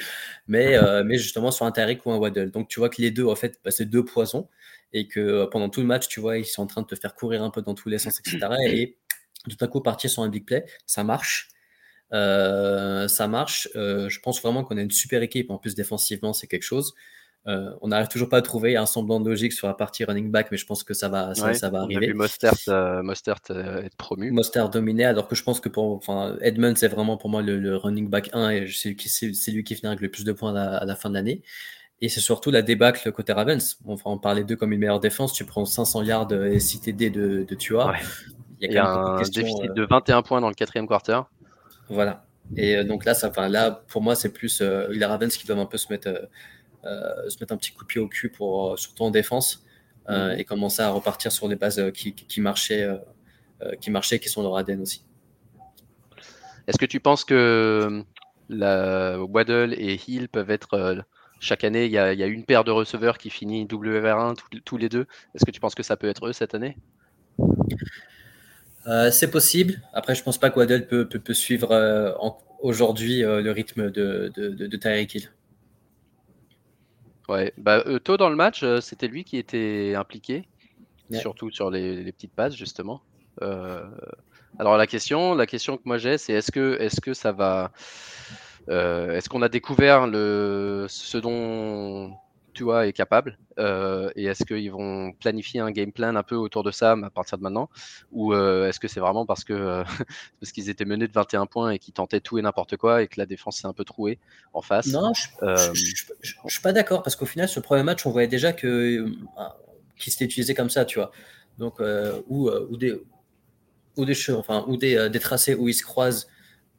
mais, 0.47 0.75
euh, 0.75 1.03
mais 1.03 1.17
justement 1.17 1.49
sur 1.49 1.65
un 1.65 1.71
Tariq 1.71 2.01
ou 2.05 2.11
un 2.11 2.17
Waddle. 2.17 2.51
Donc 2.51 2.67
tu 2.67 2.79
vois 2.79 2.89
que 2.89 3.01
les 3.01 3.09
deux, 3.09 3.25
en 3.25 3.35
fait, 3.35 3.59
bah, 3.65 3.71
c'est 3.71 3.85
deux 3.85 4.05
poisons, 4.05 4.47
et 4.93 5.07
que 5.07 5.19
euh, 5.19 5.47
pendant 5.47 5.69
tout 5.69 5.81
le 5.81 5.87
match, 5.87 6.07
tu 6.07 6.19
vois, 6.19 6.37
ils 6.37 6.45
sont 6.45 6.61
en 6.61 6.67
train 6.67 6.83
de 6.83 6.87
te 6.87 6.95
faire 6.95 7.15
courir 7.15 7.41
un 7.41 7.49
peu 7.49 7.63
dans 7.63 7.73
tous 7.73 7.89
les 7.89 7.97
sens, 7.97 8.19
etc. 8.19 8.37
Et 8.67 8.99
tout 9.49 9.57
à 9.59 9.67
coup, 9.67 9.81
partir 9.81 10.11
sur 10.11 10.21
un 10.21 10.29
big 10.29 10.45
play, 10.45 10.65
ça 10.85 11.03
marche. 11.03 11.49
Euh, 12.13 13.07
ça 13.07 13.27
marche. 13.27 13.67
Je 13.73 14.19
pense 14.19 14.39
vraiment 14.39 14.63
qu'on 14.63 14.77
a 14.77 14.81
une 14.81 14.91
super 14.91 15.23
équipe. 15.23 15.49
En 15.49 15.57
plus, 15.57 15.73
défensivement, 15.73 16.31
c'est 16.31 16.45
quelque 16.45 16.61
chose. 16.61 16.93
Euh, 17.45 17.71
on 17.81 17.89
n'arrive 17.89 18.07
toujours 18.07 18.29
pas 18.29 18.37
à 18.37 18.41
trouver 18.41 18.77
un 18.77 18.85
semblant 18.85 19.19
de 19.19 19.29
logique 19.29 19.51
sur 19.51 19.67
la 19.67 19.73
partie 19.73 20.05
running 20.05 20.31
back, 20.31 20.47
mais 20.49 20.57
je 20.57 20.65
pense 20.65 20.83
que 20.83 20.93
ça 20.93 21.09
va, 21.09 21.35
ça, 21.35 21.69
va 21.69 21.81
arriver. 21.81 21.99
On 21.99 22.03
a 22.03 22.05
vu 22.07 22.13
Mostert, 22.13 22.53
être 23.49 23.97
promu. 23.97 24.31
Mostert 24.31 24.69
dominé, 24.69 25.03
alors 25.05 25.27
que 25.27 25.35
je 25.35 25.43
pense 25.43 25.59
que 25.59 25.67
pour, 25.67 25.95
enfin, 25.95 26.37
Edmund, 26.41 26.77
c'est 26.77 26.87
vraiment 26.87 27.17
pour 27.17 27.29
moi 27.29 27.41
le, 27.41 27.75
running 27.75 28.09
back 28.09 28.29
1 28.33 28.49
et 28.51 28.67
c'est 28.67 29.51
lui 29.51 29.63
qui 29.63 29.75
finira 29.75 29.91
avec 29.91 30.01
le 30.01 30.09
plus 30.09 30.23
de 30.23 30.31
points 30.31 30.55
à 30.55 30.85
la, 30.85 30.95
fin 30.95 31.09
de 31.09 31.15
l'année. 31.15 31.41
Et 32.01 32.09
c'est 32.09 32.21
surtout 32.21 32.51
la 32.51 32.61
débâcle 32.61 33.11
côté 33.11 33.33
Ravens. 33.33 33.77
Enfin, 33.87 34.11
on 34.11 34.17
parlait 34.17 34.43
d'eux 34.43 34.55
comme 34.55 34.73
une 34.73 34.79
meilleure 34.79 34.99
défense. 34.99 35.33
Tu 35.33 35.45
prends 35.45 35.65
500 35.65 36.03
yards 36.03 36.33
et 36.33 36.59
6 36.59 36.81
TD 36.81 37.09
de, 37.09 37.43
de 37.43 37.55
Tua. 37.55 37.93
Il 38.59 38.71
y 38.71 38.77
a, 38.77 38.87
un 38.87 39.21
déficit 39.21 39.73
de 39.73 39.85
21 39.89 40.21
points 40.21 40.39
dans 40.39 40.47
le 40.47 40.53
quatrième 40.53 40.87
quarter. 40.87 41.19
Voilà. 41.89 42.25
Et 42.55 42.77
euh, 42.77 42.83
donc 42.83 43.05
là, 43.05 43.13
ça, 43.13 43.31
là, 43.49 43.83
pour 43.87 44.01
moi, 44.01 44.15
c'est 44.15 44.31
plus 44.31 44.61
euh, 44.61 44.87
les 44.89 45.05
Ravens 45.05 45.35
qui 45.35 45.45
doivent 45.47 45.59
un 45.59 45.65
peu 45.65 45.77
se 45.77 45.91
mettre, 45.91 46.07
euh, 46.07 46.25
se 46.83 47.37
mettre 47.39 47.53
un 47.53 47.57
petit 47.57 47.71
coup 47.71 47.83
de 47.83 47.87
pied 47.87 48.01
au 48.01 48.07
cul, 48.07 48.29
pour, 48.29 48.77
surtout 48.77 49.03
en 49.03 49.11
défense, 49.11 49.63
mhm. 50.09 50.35
et 50.37 50.43
commencer 50.43 50.81
à 50.81 50.89
repartir 50.89 51.31
sur 51.31 51.47
les 51.47 51.55
bases 51.55 51.81
qui, 51.93 52.13
qui, 52.13 52.41
marchaient, 52.41 52.87
qui 53.81 53.91
marchaient, 53.91 54.19
qui 54.19 54.29
sont 54.29 54.43
leur 54.43 54.57
ADN 54.57 54.81
aussi. 54.81 55.05
Est-ce 56.67 56.77
que 56.77 56.85
tu 56.85 56.99
penses 56.99 57.25
que 57.25 58.03
la 58.49 59.21
Waddle 59.21 59.73
et 59.77 59.99
Hill 60.07 60.29
peuvent 60.29 60.51
être 60.51 61.03
chaque 61.43 61.65
année, 61.65 61.85
il 61.85 61.91
y, 61.91 61.97
a, 61.97 62.25
une 62.25 62.45
paire 62.45 62.63
de 62.63 62.71
receveurs 62.71 63.17
qui 63.17 63.29
finit 63.29 63.65
WR1 63.65 64.35
tous 64.63 64.77
les 64.77 64.89
deux? 64.89 65.05
Est-ce 65.35 65.45
que 65.45 65.51
tu 65.51 65.59
penses 65.59 65.75
que 65.75 65.83
ça 65.83 65.97
peut 65.97 66.07
être 66.07 66.27
eux 66.27 66.33
cette 66.33 66.55
année? 66.55 66.77
Euh, 68.87 69.11
c'est 69.11 69.29
possible. 69.29 69.81
Après, 69.93 70.15
je 70.15 70.23
pense 70.23 70.37
pas 70.37 70.49
que 70.49 70.59
Waddle 70.59 70.87
peut, 70.87 71.05
peut, 71.05 71.33
suivre 71.33 71.71
euh, 71.71 72.13
aujourd'hui 72.61 73.23
euh, 73.23 73.41
le 73.41 73.51
rythme 73.51 73.91
de, 73.91 74.31
de, 74.35 74.49
de, 74.49 74.77
Tyreek 74.77 75.15
Hill. 75.15 75.29
Ouais, 77.29 77.53
bah, 77.57 77.83
tôt 78.03 78.17
dans 78.17 78.29
le 78.29 78.35
match, 78.35 78.65
c'était 78.81 79.07
lui 79.07 79.23
qui 79.23 79.37
était 79.37 79.93
impliqué, 79.95 80.47
surtout 81.11 81.51
sur 81.51 81.69
les, 81.69 82.11
petites 82.11 82.33
passes 82.33 82.55
justement. 82.55 83.01
alors 83.39 84.77
la 84.77 84.87
question, 84.87 85.35
la 85.35 85.45
question 85.45 85.77
que 85.77 85.83
moi 85.85 85.97
j'ai, 85.97 86.17
c'est 86.17 86.33
est-ce 86.33 86.51
que, 86.51 86.77
est-ce 86.79 87.01
que 87.01 87.13
ça 87.13 87.31
va, 87.31 87.71
est-ce 88.67 89.29
qu'on 89.29 89.41
a 89.41 89.49
découvert 89.49 90.07
le, 90.07 90.85
ce 90.89 91.17
dont 91.17 92.13
Tua 92.53 92.87
est 92.87 92.93
capable 92.93 93.37
euh, 93.59 94.09
Et 94.15 94.25
est-ce 94.25 94.45
qu'ils 94.45 94.71
vont 94.71 95.11
planifier 95.13 95.59
un 95.59 95.71
game 95.71 95.91
plan 95.91 96.15
un 96.15 96.23
peu 96.23 96.35
autour 96.35 96.63
de 96.63 96.71
ça 96.71 96.93
à 96.93 97.09
partir 97.09 97.37
de 97.37 97.43
maintenant 97.43 97.69
Ou 98.11 98.33
euh, 98.33 98.67
est-ce 98.67 98.79
que 98.79 98.87
c'est 98.87 98.99
vraiment 98.99 99.25
parce 99.25 99.43
que 99.43 99.53
euh, 99.53 99.83
parce 100.39 100.51
qu'ils 100.51 100.69
étaient 100.69 100.85
menés 100.85 101.07
de 101.07 101.13
21 101.13 101.45
points 101.45 101.71
et 101.71 101.79
qu'ils 101.79 101.93
tentaient 101.93 102.21
tout 102.21 102.37
et 102.37 102.41
n'importe 102.41 102.77
quoi 102.77 103.03
et 103.03 103.07
que 103.07 103.19
la 103.19 103.25
défense 103.25 103.57
s'est 103.57 103.67
un 103.67 103.73
peu 103.73 103.83
trouée 103.83 104.19
en 104.53 104.61
face? 104.61 104.87
Non, 104.87 105.11
je, 105.13 105.27
ne 105.41 106.49
suis 106.49 106.61
pas 106.61 106.73
d'accord 106.73 107.03
parce 107.03 107.15
qu'au 107.15 107.25
final, 107.25 107.49
sur 107.49 107.59
le 107.59 107.65
premier 107.65 107.83
match, 107.83 108.05
on 108.05 108.11
voyait 108.11 108.27
déjà 108.27 108.53
que 108.53 109.05
qui 109.97 110.11
s'était 110.11 110.25
utilisé 110.25 110.53
comme 110.53 110.69
ça, 110.69 110.85
tu 110.85 110.99
vois. 110.99 111.11
Donc 111.57 111.81
ou, 112.27 112.49
ou 112.49 112.77
des 112.77 112.93
ou 113.97 114.05
des 114.05 114.31
enfin 114.31 114.65
ou 114.67 114.77
des, 114.77 115.09
des 115.09 115.19
tracés 115.19 115.55
où 115.55 115.67
ils 115.67 115.73
se 115.73 115.83
croisent 115.83 116.27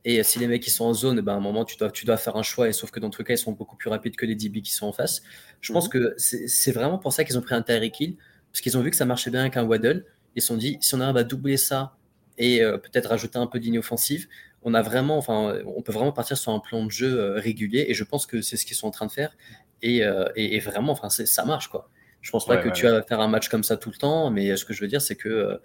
et 0.05 0.23
si 0.23 0.39
les 0.39 0.47
mecs 0.47 0.67
ils 0.67 0.71
sont 0.71 0.85
en 0.85 0.93
zone, 0.93 1.21
ben, 1.23 1.33
à 1.33 1.37
un 1.37 1.41
moment 1.41 1.65
tu 1.65 1.77
dois, 1.77 1.91
tu 1.91 2.05
dois 2.05 2.19
faire 2.19 2.37
un 2.37 2.43
choix. 2.43 2.69
Et 2.69 2.73
sauf 2.73 2.91
que 2.91 3.01
dans 3.01 3.09
tous 3.09 3.23
les 3.23 3.27
cas, 3.27 3.35
ils 3.35 3.39
sont 3.39 3.53
beaucoup 3.53 3.77
plus 3.77 3.89
rapides 3.89 4.17
que 4.17 4.27
les 4.27 4.35
DB 4.35 4.61
qui 4.61 4.73
sont 4.73 4.87
en 4.87 4.93
face. 4.93 5.23
Je 5.61 5.73
pense 5.73 5.87
mhm. 5.87 5.93
que 5.93 6.15
c'est 6.19 6.73
vraiment 6.73 6.99
pour 6.99 7.13
ça 7.13 7.25
qu'ils 7.25 7.39
ont 7.39 7.43
pris 7.43 7.55
un 7.55 7.63
Tyreek 7.63 7.99
Hill, 8.01 8.17
parce 8.53 8.61
qu'ils 8.61 8.77
ont 8.77 8.83
vu 8.83 8.91
que 8.91 8.97
ça 8.97 9.07
marchait 9.07 9.31
bien 9.31 9.41
avec 9.41 9.57
un 9.57 9.65
Waddle. 9.65 10.05
Ils 10.37 10.43
se 10.43 10.49
sont 10.49 10.57
dit, 10.57 10.77
si 10.81 10.95
on 10.95 11.01
arrive 11.01 11.17
à 11.17 11.25
doubler 11.25 11.57
ça 11.57 11.97
et 12.37 12.63
euh, 12.63 12.77
peut-être 12.77 13.09
rajouter 13.09 13.39
un 13.39 13.47
peu 13.47 13.61
d'inoffensive, 13.61 14.29
on 14.63 14.75
a 14.75 14.83
vraiment, 14.83 15.17
enfin, 15.17 15.59
on 15.67 15.81
peut 15.83 15.93
vraiment 15.93 16.13
partir 16.13 16.37
sur 16.37 16.53
un 16.53 16.59
plan 16.59 16.85
de 16.85 16.91
jeu 16.91 17.19
euh, 17.19 17.35
régulier. 17.41 17.87
Et 17.89 17.95
je 17.95 18.05
pense 18.05 18.27
que 18.27 18.43
c'est 18.43 18.57
ce 18.57 18.67
qu'ils 18.67 18.77
sont 18.77 18.89
en 18.89 18.91
train 18.91 19.07
de 19.07 19.13
faire. 19.13 19.37
Et, 19.81 20.05
euh, 20.05 20.29
et, 20.37 20.59
vraiment, 20.61 20.93
enfin, 20.93 21.09
ça 21.09 21.45
marche 21.45 21.69
quoi. 21.69 21.89
Je 22.21 22.31
pense 22.31 22.47
pas 22.47 22.57
que 22.57 22.71
tu 22.71 22.85
vas 22.85 23.03
faire 23.03 23.21
un 23.21 23.29
match 23.29 23.51
comme 23.51 23.63
ça 23.63 23.77
tout 23.77 23.91
le 23.91 23.97
temps, 23.97 24.31
mais 24.31 24.57
ce 24.57 24.65
que 24.65 24.73
je 24.73 24.81
veux 24.81 24.89
dire, 24.89 25.03
c'est 25.03 25.15
que 25.15 25.61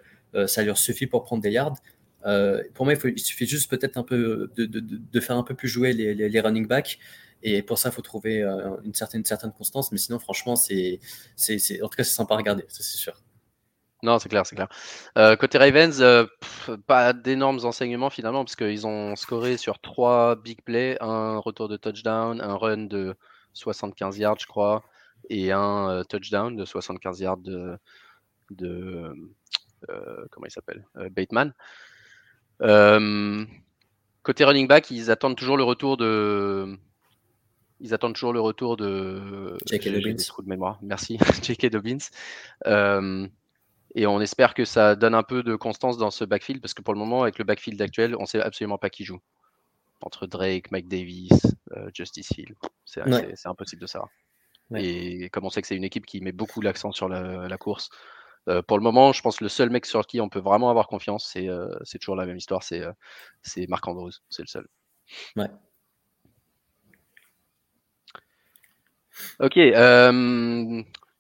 ça 0.45 0.62
leur 0.62 0.78
suffit 0.78 1.08
pour 1.08 1.23
prendre 1.23 1.41
des 1.41 1.52
yards. 1.52 1.78
Pour 2.73 2.86
moi, 2.86 2.93
il, 3.03 3.19
suffit 3.19 3.47
juste 3.47 3.69
peut-être 3.69 3.97
un 3.97 4.03
peu 4.03 4.51
de, 4.58 5.19
faire 5.19 5.38
un 5.38 5.43
peu 5.43 5.55
plus 5.55 5.67
jouer 5.67 5.93
les, 5.93 6.39
running 6.39 6.67
backs. 6.67 6.99
Et 7.41 7.62
pour 7.62 7.77
ça, 7.77 7.89
il 7.89 7.91
faut 7.93 8.01
trouver 8.01 8.41
une, 8.84 8.93
certaine, 8.93 9.23
constance. 9.58 9.91
Mais 9.91 9.97
sinon, 9.97 10.19
franchement, 10.19 10.55
c'est, 10.55 10.99
en 11.82 11.88
tout 11.88 11.97
cas, 11.97 12.03
c'est 12.03 12.15
sympa 12.15 12.36
à 12.36 12.38
regarder, 12.38 12.65
c'est 12.67 12.84
sûr. 12.84 13.13
Non, 14.01 14.17
c'est 14.17 14.29
clair, 14.29 14.45
c'est 14.45 14.55
clair. 14.55 14.69
Euh, 15.17 15.36
côté 15.36 15.58
Ravens, 15.58 16.01
euh, 16.01 16.25
pas 16.88 17.12
d'énormes 17.12 17.60
enseignements 17.65 18.10
finalement, 18.10 18.45
parce 18.45 18.55
qu'ils 18.55 18.88
ont 18.88 19.15
scoré 19.17 19.58
sur 19.58 19.79
trois 19.79 20.38
big 20.38 20.62
plays, 20.62 20.97
un 21.01 21.38
retour 21.39 21.67
de 21.67 21.75
touchdown, 21.75 22.39
un 22.39 22.55
run 22.55 22.86
de 22.86 23.15
75 23.53 24.17
yards, 24.17 24.39
je 24.39 24.47
crois, 24.47 24.84
et 25.29 25.51
un 25.51 25.89
euh, 25.89 26.03
touchdown 26.03 26.55
de 26.55 26.63
75 26.63 27.19
yards 27.19 27.38
de 27.38 27.77
comment 30.32 30.45
il 30.45 30.51
s'appelle 30.51 30.86
Bateman. 31.12 31.53
Côté 32.60 34.45
running 34.45 34.67
back, 34.67 34.91
ils 34.91 35.12
attendent 35.12 35.38
toujours 35.38 35.58
le 35.58 35.63
retour 35.63 35.98
de. 35.98 36.78
Ils 37.82 37.93
attendent 37.93 38.13
toujours 38.13 38.34
le 38.34 38.41
retour 38.41 38.78
de. 38.78 39.58
J.K. 39.65 39.89
Dobbins. 39.89 40.15
de 40.15 40.50
mémoire. 40.50 40.80
Merci, 40.82 41.17
J.K. 41.43 41.67
Dobbins. 41.67 41.98
Et 43.95 44.06
on 44.06 44.22
espère 44.22 44.54
que 44.54 44.65
ça 44.65 44.95
donne 44.95 45.15
un 45.15 45.24
peu 45.24 45.41
de 45.43 45.56
constance 45.56 45.98
dans 45.98 46.12
ce 46.12 46.24
backfield, 46.24 46.62
parce 46.62 46.74
que 46.74 46.82
pour 46.82 46.93
le 46.93 47.00
moment, 47.00 47.24
avec 47.24 47.39
le 47.39 47.43
backfield 47.43 47.82
actuel, 47.82 48.15
on 48.17 48.22
ne 48.22 48.28
sait 48.28 48.41
absolument 48.41 48.78
pas 48.78 48.89
qui 48.89 49.04
joue. 49.04 49.19
Entre 50.02 50.28
Drake, 50.28 50.72
Mike 50.72 50.88
Davis, 50.88 51.32
euh, 51.76 51.89
Justice 51.93 52.30
Hill, 52.38 52.56
c'est 52.86 53.02
impossible 53.45 53.82
de 53.82 53.88
savoir. 53.88 54.10
Et 54.76 55.30
comme 55.32 55.45
on 55.45 55.50
sait 55.50 55.62
que 55.62 55.67
c'est 55.67 55.76
une 55.76 55.84
équipe 55.84 56.06
qui 56.06 56.22
met 56.22 56.32
beaucoup 56.32 56.62
l'accent 56.62 56.91
sur 56.91 57.10
la, 57.10 57.58
course, 57.58 57.89
euh, 58.49 58.62
pour 58.62 58.77
le 58.77 58.83
moment, 58.83 59.13
je 59.13 59.21
pense 59.21 59.38
que 59.38 59.43
le 59.43 59.49
seul 59.49 59.69
mec 59.69 59.85
sur 59.85 60.05
qui 60.07 60.19
on 60.21 60.29
peut 60.29 60.39
vraiment 60.39 60.69
avoir 60.69 60.88
confiance, 60.88 61.29
c'est 61.31 61.47
euh, 61.47 61.69
toujours 62.01 62.15
la 62.15 62.25
même 62.25 62.38
histoire, 62.38 62.63
c'est 62.63 63.67
Marc 63.67 63.88
Andrews, 63.88 64.12
c'est 64.29 64.43
le 64.43 64.47
seul. 64.47 64.67
Ouais. 65.35 65.49
Ok, 69.39 69.57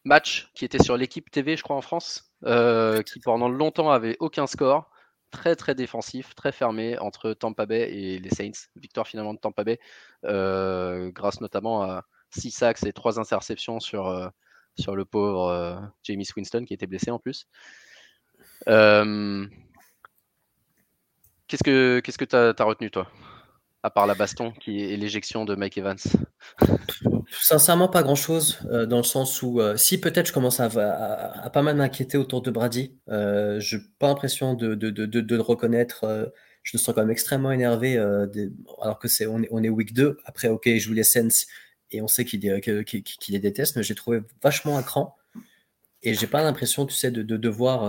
match 0.05 0.51
qui 0.55 0.65
était 0.65 0.81
sur 0.81 0.97
l'équipe 0.97 1.29
TV, 1.31 1.57
je 1.57 1.63
crois, 1.63 1.75
en 1.75 1.81
France. 1.81 2.29
Euh, 2.45 3.01
qui 3.01 3.19
pendant 3.19 3.49
longtemps 3.49 3.91
avait 3.91 4.15
aucun 4.21 4.47
score, 4.47 4.89
très 5.29 5.57
très 5.57 5.75
défensif, 5.75 6.35
très 6.35 6.53
fermé 6.53 6.97
entre 6.99 7.33
Tampa 7.33 7.65
Bay 7.65 7.91
et 7.91 8.19
les 8.19 8.29
Saints. 8.29 8.67
Victoire 8.77 9.07
finalement 9.07 9.33
de 9.33 9.39
Tampa 9.39 9.63
Bay, 9.65 9.79
euh, 10.25 11.11
grâce 11.11 11.41
notamment 11.41 11.83
à 11.83 12.05
6 12.31 12.51
sacks 12.51 12.83
et 12.85 12.93
3 12.93 13.19
interceptions 13.19 13.79
sur, 13.81 14.07
euh, 14.07 14.29
sur 14.79 14.95
le 14.95 15.05
pauvre 15.05 15.91
Jamie 16.03 16.27
Winston 16.35 16.65
qui 16.65 16.73
était 16.73 16.87
blessé 16.87 17.11
en 17.11 17.19
plus. 17.19 17.47
Qu'est-ce 21.49 21.63
que 21.63 21.99
qu'est-ce 21.99 22.17
que 22.17 22.25
tu 22.25 22.35
as, 22.35 22.63
retenu 22.63 22.91
toi? 22.91 23.07
À 23.81 23.89
part 23.89 24.05
la 24.05 24.13
baston 24.13 24.53
est 24.67 24.97
l'éjection 24.97 25.45
de 25.45 25.55
Mike 25.55 25.77
Evans? 25.77 25.97
Sincèrement, 27.31 27.87
pas 27.87 28.03
grand-chose, 28.03 28.59
euh, 28.71 28.85
dans 28.85 28.97
le 28.97 29.03
sens 29.03 29.41
où, 29.41 29.61
euh, 29.61 29.77
si 29.77 29.99
peut-être 29.99 30.27
je 30.27 30.33
commence 30.33 30.59
à, 30.59 30.69
pas 30.69 31.61
mal 31.61 31.75
m'inquiéter 31.75 32.17
autour 32.17 32.41
de 32.41 32.51
Brady, 32.51 32.97
euh, 33.09 33.59
je 33.59 33.77
n'ai 33.77 33.83
pas 33.99 34.07
l'impression 34.07 34.53
de, 34.55 35.37
reconnaître. 35.37 36.31
je 36.63 36.77
me 36.77 36.79
sens 36.79 36.93
quand 36.93 37.01
même 37.01 37.11
extrêmement 37.11 37.51
énervé, 37.51 37.97
alors 37.97 38.99
que 38.99 39.07
c'est 39.07 39.27
on, 39.27 39.41
est, 39.41 39.69
week 39.69 39.93
2. 39.93 40.17
Après, 40.25 40.47
ok, 40.49 40.65
il 40.65 40.79
joue 40.79 40.93
les 40.93 41.03
Sens 41.03 41.47
et 41.91 42.01
on 42.01 42.07
sait 42.07 42.25
qu'il 42.25 42.41
les 42.41 43.39
déteste, 43.39 43.75
mais 43.75 43.83
j'ai 43.83 43.95
trouvé 43.95 44.21
vachement 44.41 44.77
à 44.77 44.83
cran. 44.83 45.15
Et 46.01 46.13
j'ai 46.13 46.27
pas 46.27 46.43
l'impression, 46.43 46.85
tu 46.85 46.95
sais, 46.95 47.11
de, 47.11 47.21
devoir 47.23 47.83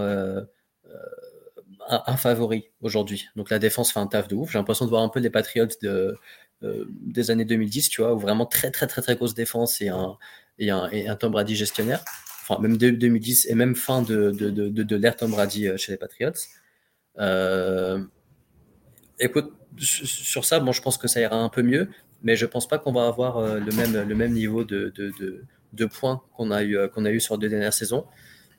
un, 1.88 2.16
favori 2.16 2.70
aujourd'hui. 2.80 3.28
Donc 3.36 3.50
la 3.50 3.58
défense 3.58 3.92
fait 3.92 4.00
un 4.00 4.06
taf 4.06 4.28
de 4.28 4.34
ouf. 4.34 4.52
J'ai 4.52 4.58
l'impression 4.58 4.84
de 4.84 4.90
voir 4.90 5.02
un 5.02 5.08
peu 5.08 5.20
les 5.20 5.30
Patriots 5.30 5.66
de, 5.82 6.16
euh, 6.62 6.84
des 6.88 7.30
années 7.30 7.44
2010, 7.44 7.88
tu 7.88 8.02
vois, 8.02 8.14
où 8.14 8.18
vraiment 8.18 8.46
très 8.46 8.70
très 8.70 8.86
très 8.86 9.02
très 9.02 9.16
grosse 9.16 9.34
défense 9.34 9.80
et 9.80 9.88
un, 9.88 10.18
et 10.58 10.70
un, 10.70 10.88
et 10.90 11.08
un 11.08 11.16
Tom 11.16 11.32
Brady 11.32 11.56
gestionnaire. 11.56 12.04
Enfin, 12.42 12.60
même 12.60 12.76
de 12.76 12.90
2010 12.90 13.46
et 13.46 13.54
même 13.54 13.74
fin 13.74 14.02
de, 14.02 14.30
de, 14.30 14.50
de, 14.50 14.68
de 14.68 14.96
l'ère 14.96 15.16
Tom 15.16 15.30
Brady 15.30 15.68
euh, 15.68 15.76
chez 15.76 15.92
les 15.92 15.98
Patriots. 15.98 16.32
Euh, 17.18 18.04
écoute, 19.18 19.52
sur 19.78 20.44
ça, 20.44 20.60
bon, 20.60 20.72
je 20.72 20.82
pense 20.82 20.98
que 20.98 21.08
ça 21.08 21.20
ira 21.20 21.36
un 21.36 21.48
peu 21.48 21.62
mieux, 21.62 21.88
mais 22.22 22.36
je 22.36 22.46
pense 22.46 22.68
pas 22.68 22.78
qu'on 22.78 22.92
va 22.92 23.06
avoir 23.06 23.42
le 23.42 23.72
même, 23.72 24.08
le 24.08 24.14
même 24.14 24.32
niveau 24.32 24.64
de, 24.64 24.92
de, 24.96 25.44
de 25.72 25.84
points 25.86 26.22
qu'on 26.36 26.50
a, 26.50 26.62
eu, 26.62 26.76
qu'on 26.94 27.04
a 27.04 27.10
eu 27.10 27.20
sur 27.20 27.38
deux 27.38 27.48
dernières 27.48 27.72
saisons. 27.72 28.04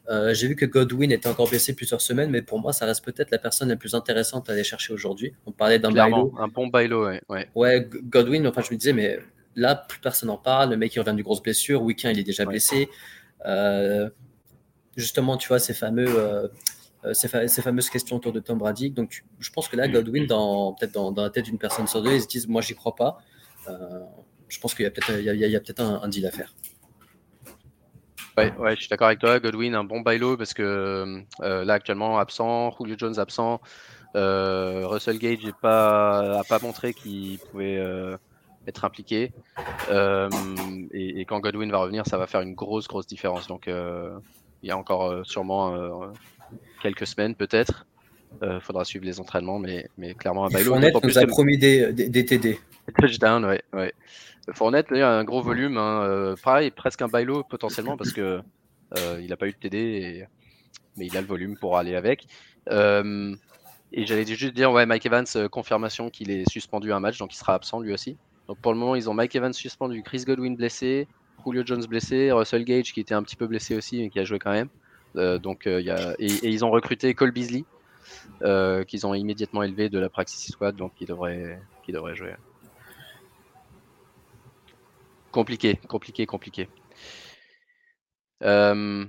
Euh, 0.09 0.33
j'ai 0.33 0.47
vu 0.47 0.55
que 0.55 0.65
Godwin 0.65 1.11
était 1.11 1.29
encore 1.29 1.49
blessé 1.49 1.75
plusieurs 1.75 2.01
semaines, 2.01 2.29
mais 2.31 2.41
pour 2.41 2.59
moi, 2.59 2.73
ça 2.73 2.85
reste 2.85 3.05
peut-être 3.05 3.31
la 3.31 3.37
personne 3.37 3.69
la 3.69 3.75
plus 3.75 3.93
intéressante 3.93 4.49
à 4.49 4.53
aller 4.53 4.63
chercher 4.63 4.93
aujourd'hui. 4.93 5.33
On 5.45 5.51
parlait 5.51 5.79
d'un 5.79 5.91
bailo. 5.91 6.33
Un 6.37 6.47
bon 6.47 6.67
bailo, 6.67 7.05
ouais. 7.05 7.21
ouais. 7.29 7.47
Ouais, 7.55 7.87
Godwin, 8.05 8.45
enfin, 8.47 8.61
je 8.61 8.73
me 8.73 8.77
disais, 8.77 8.93
mais 8.93 9.19
là, 9.55 9.75
plus 9.75 9.99
personne 9.99 10.27
n'en 10.27 10.37
parle. 10.37 10.71
Le 10.71 10.77
mec, 10.77 10.93
il 10.95 10.99
revient 10.99 11.13
d'une 11.13 11.23
grosse 11.23 11.41
blessure. 11.41 11.83
Week-end, 11.83 12.09
il 12.09 12.19
est 12.19 12.23
déjà 12.23 12.45
blessé. 12.45 12.89
Euh, 13.45 14.09
justement, 14.97 15.37
tu 15.37 15.47
vois, 15.47 15.59
ces, 15.59 15.73
fameux, 15.73 16.07
euh, 16.07 16.47
ces, 17.13 17.61
fameuses 17.61 17.89
questions 17.89 18.17
autour 18.17 18.33
de 18.33 18.39
Tom 18.39 18.57
Brady. 18.57 18.89
Donc, 18.89 19.23
je 19.39 19.51
pense 19.51 19.67
que 19.67 19.75
là, 19.75 19.87
Godwin, 19.87 20.25
dans, 20.25 20.73
peut-être 20.73 20.91
dans, 20.91 21.13
la 21.15 21.29
tête 21.29 21.45
d'une 21.45 21.59
personne 21.59 21.87
sur 21.87 22.01
deux, 22.01 22.13
ils 22.13 22.21
se 22.21 22.27
disent, 22.27 22.47
moi, 22.47 22.61
j'y 22.61 22.75
crois 22.75 22.95
pas. 22.95 23.19
Je 23.67 24.59
pense 24.59 24.73
qu'il 24.73 24.83
y 24.83 24.87
a 24.87 24.91
peut-être 24.91 25.75
peut 25.75 25.81
un, 25.81 26.01
un 26.01 26.07
deal 26.07 26.25
à 26.25 26.31
faire. 26.31 26.53
Ouais, 28.37 28.53
ouais, 28.57 28.75
je 28.75 28.81
suis 28.81 28.89
d'accord 28.89 29.07
avec 29.07 29.19
toi. 29.19 29.39
Godwin, 29.39 29.75
un 29.75 29.83
bon 29.83 30.01
bailo 30.01 30.37
parce 30.37 30.53
que 30.53 31.21
euh, 31.41 31.65
là 31.65 31.73
actuellement 31.73 32.17
absent, 32.17 32.71
Julio 32.79 32.95
Jones 32.97 33.19
absent, 33.19 33.59
euh, 34.15 34.83
Russell 34.85 35.17
Gage 35.17 35.43
n'a 35.43 35.51
pas, 35.53 36.41
pas 36.47 36.59
montré 36.59 36.93
qu'il 36.93 37.39
pouvait 37.39 37.77
euh, 37.77 38.15
être 38.67 38.85
impliqué. 38.85 39.33
Et, 39.89 41.25
quand 41.27 41.39
Godwin 41.39 41.71
va 41.71 41.79
revenir, 41.79 42.05
ça 42.07 42.17
va 42.17 42.27
faire 42.27 42.41
une 42.41 42.55
grosse, 42.55 42.87
grosse 42.87 43.07
différence. 43.07 43.47
Donc 43.47 43.67
il 43.67 44.67
y 44.67 44.71
a 44.71 44.77
encore 44.77 45.25
sûrement 45.25 46.11
quelques 46.81 47.07
semaines 47.07 47.35
peut-être. 47.35 47.85
Il 48.41 48.61
faudra 48.61 48.85
suivre 48.85 49.03
les 49.03 49.19
entraînements, 49.19 49.59
mais, 49.59 49.89
mais 49.97 50.13
clairement 50.13 50.45
un 50.45 50.49
bailo. 50.49 50.71
Fournette 50.71 51.03
nous 51.03 51.17
a 51.17 51.27
promis 51.27 51.57
des, 51.57 51.91
des, 51.91 52.07
des 52.07 52.25
TD. 52.25 52.59
Touchdown, 52.99 53.45
ouais. 53.45 53.61
ouais. 53.73 53.93
Fournette, 54.53 54.91
a 54.91 55.19
un 55.19 55.23
gros 55.23 55.41
volume, 55.41 55.77
hein, 55.77 56.03
euh, 56.03 56.35
pareil, 56.43 56.71
presque 56.71 57.01
un 57.01 57.07
bailo 57.07 57.43
potentiellement 57.43 57.95
parce 57.95 58.11
que 58.11 58.41
euh, 58.97 59.19
il 59.21 59.29
n'a 59.29 59.37
pas 59.37 59.47
eu 59.47 59.51
de 59.51 59.57
TD, 59.57 60.27
mais 60.97 61.05
il 61.05 61.15
a 61.15 61.21
le 61.21 61.27
volume 61.27 61.57
pour 61.57 61.77
aller 61.77 61.95
avec. 61.95 62.25
Euh, 62.69 63.35
et 63.93 64.05
j'allais 64.05 64.25
juste 64.25 64.53
dire, 64.53 64.71
ouais, 64.71 64.85
Mike 64.85 65.05
Evans, 65.05 65.25
confirmation 65.51 66.09
qu'il 66.09 66.31
est 66.31 66.49
suspendu 66.49 66.91
un 66.91 66.99
match, 66.99 67.17
donc 67.19 67.33
il 67.33 67.37
sera 67.37 67.53
absent 67.53 67.79
lui 67.79 67.93
aussi. 67.93 68.17
Donc 68.47 68.57
pour 68.59 68.73
le 68.73 68.79
moment, 68.79 68.95
ils 68.95 69.09
ont 69.09 69.13
Mike 69.13 69.35
Evans 69.35 69.53
suspendu, 69.53 70.01
Chris 70.01 70.23
Godwin 70.25 70.55
blessé, 70.55 71.07
Julio 71.45 71.63
Jones 71.65 71.85
blessé, 71.85 72.31
Russell 72.31 72.65
Gage 72.65 72.93
qui 72.93 72.99
était 72.99 73.13
un 73.13 73.23
petit 73.23 73.35
peu 73.35 73.47
blessé 73.47 73.75
aussi 73.75 74.01
et 74.01 74.09
qui 74.09 74.19
a 74.19 74.23
joué 74.23 74.39
quand 74.39 74.51
même. 74.51 74.69
donc, 75.39 75.67
et, 75.67 76.17
ils 76.19 76.65
ont 76.65 76.71
recruté 76.71 77.13
Cole 77.13 77.31
Beasley, 77.31 77.63
qu'ils 78.87 79.05
ont 79.05 79.13
immédiatement 79.13 79.61
élevé 79.61 79.89
de 79.89 79.99
la 79.99 80.09
Praxis 80.09 80.51
Squad, 80.51 80.75
donc 80.75 80.95
qui 80.95 81.05
devrait 81.05 81.59
jouer. 82.15 82.33
Compliqué, 85.31 85.79
compliqué, 85.87 86.25
compliqué. 86.25 86.67
Euh, 88.43 89.05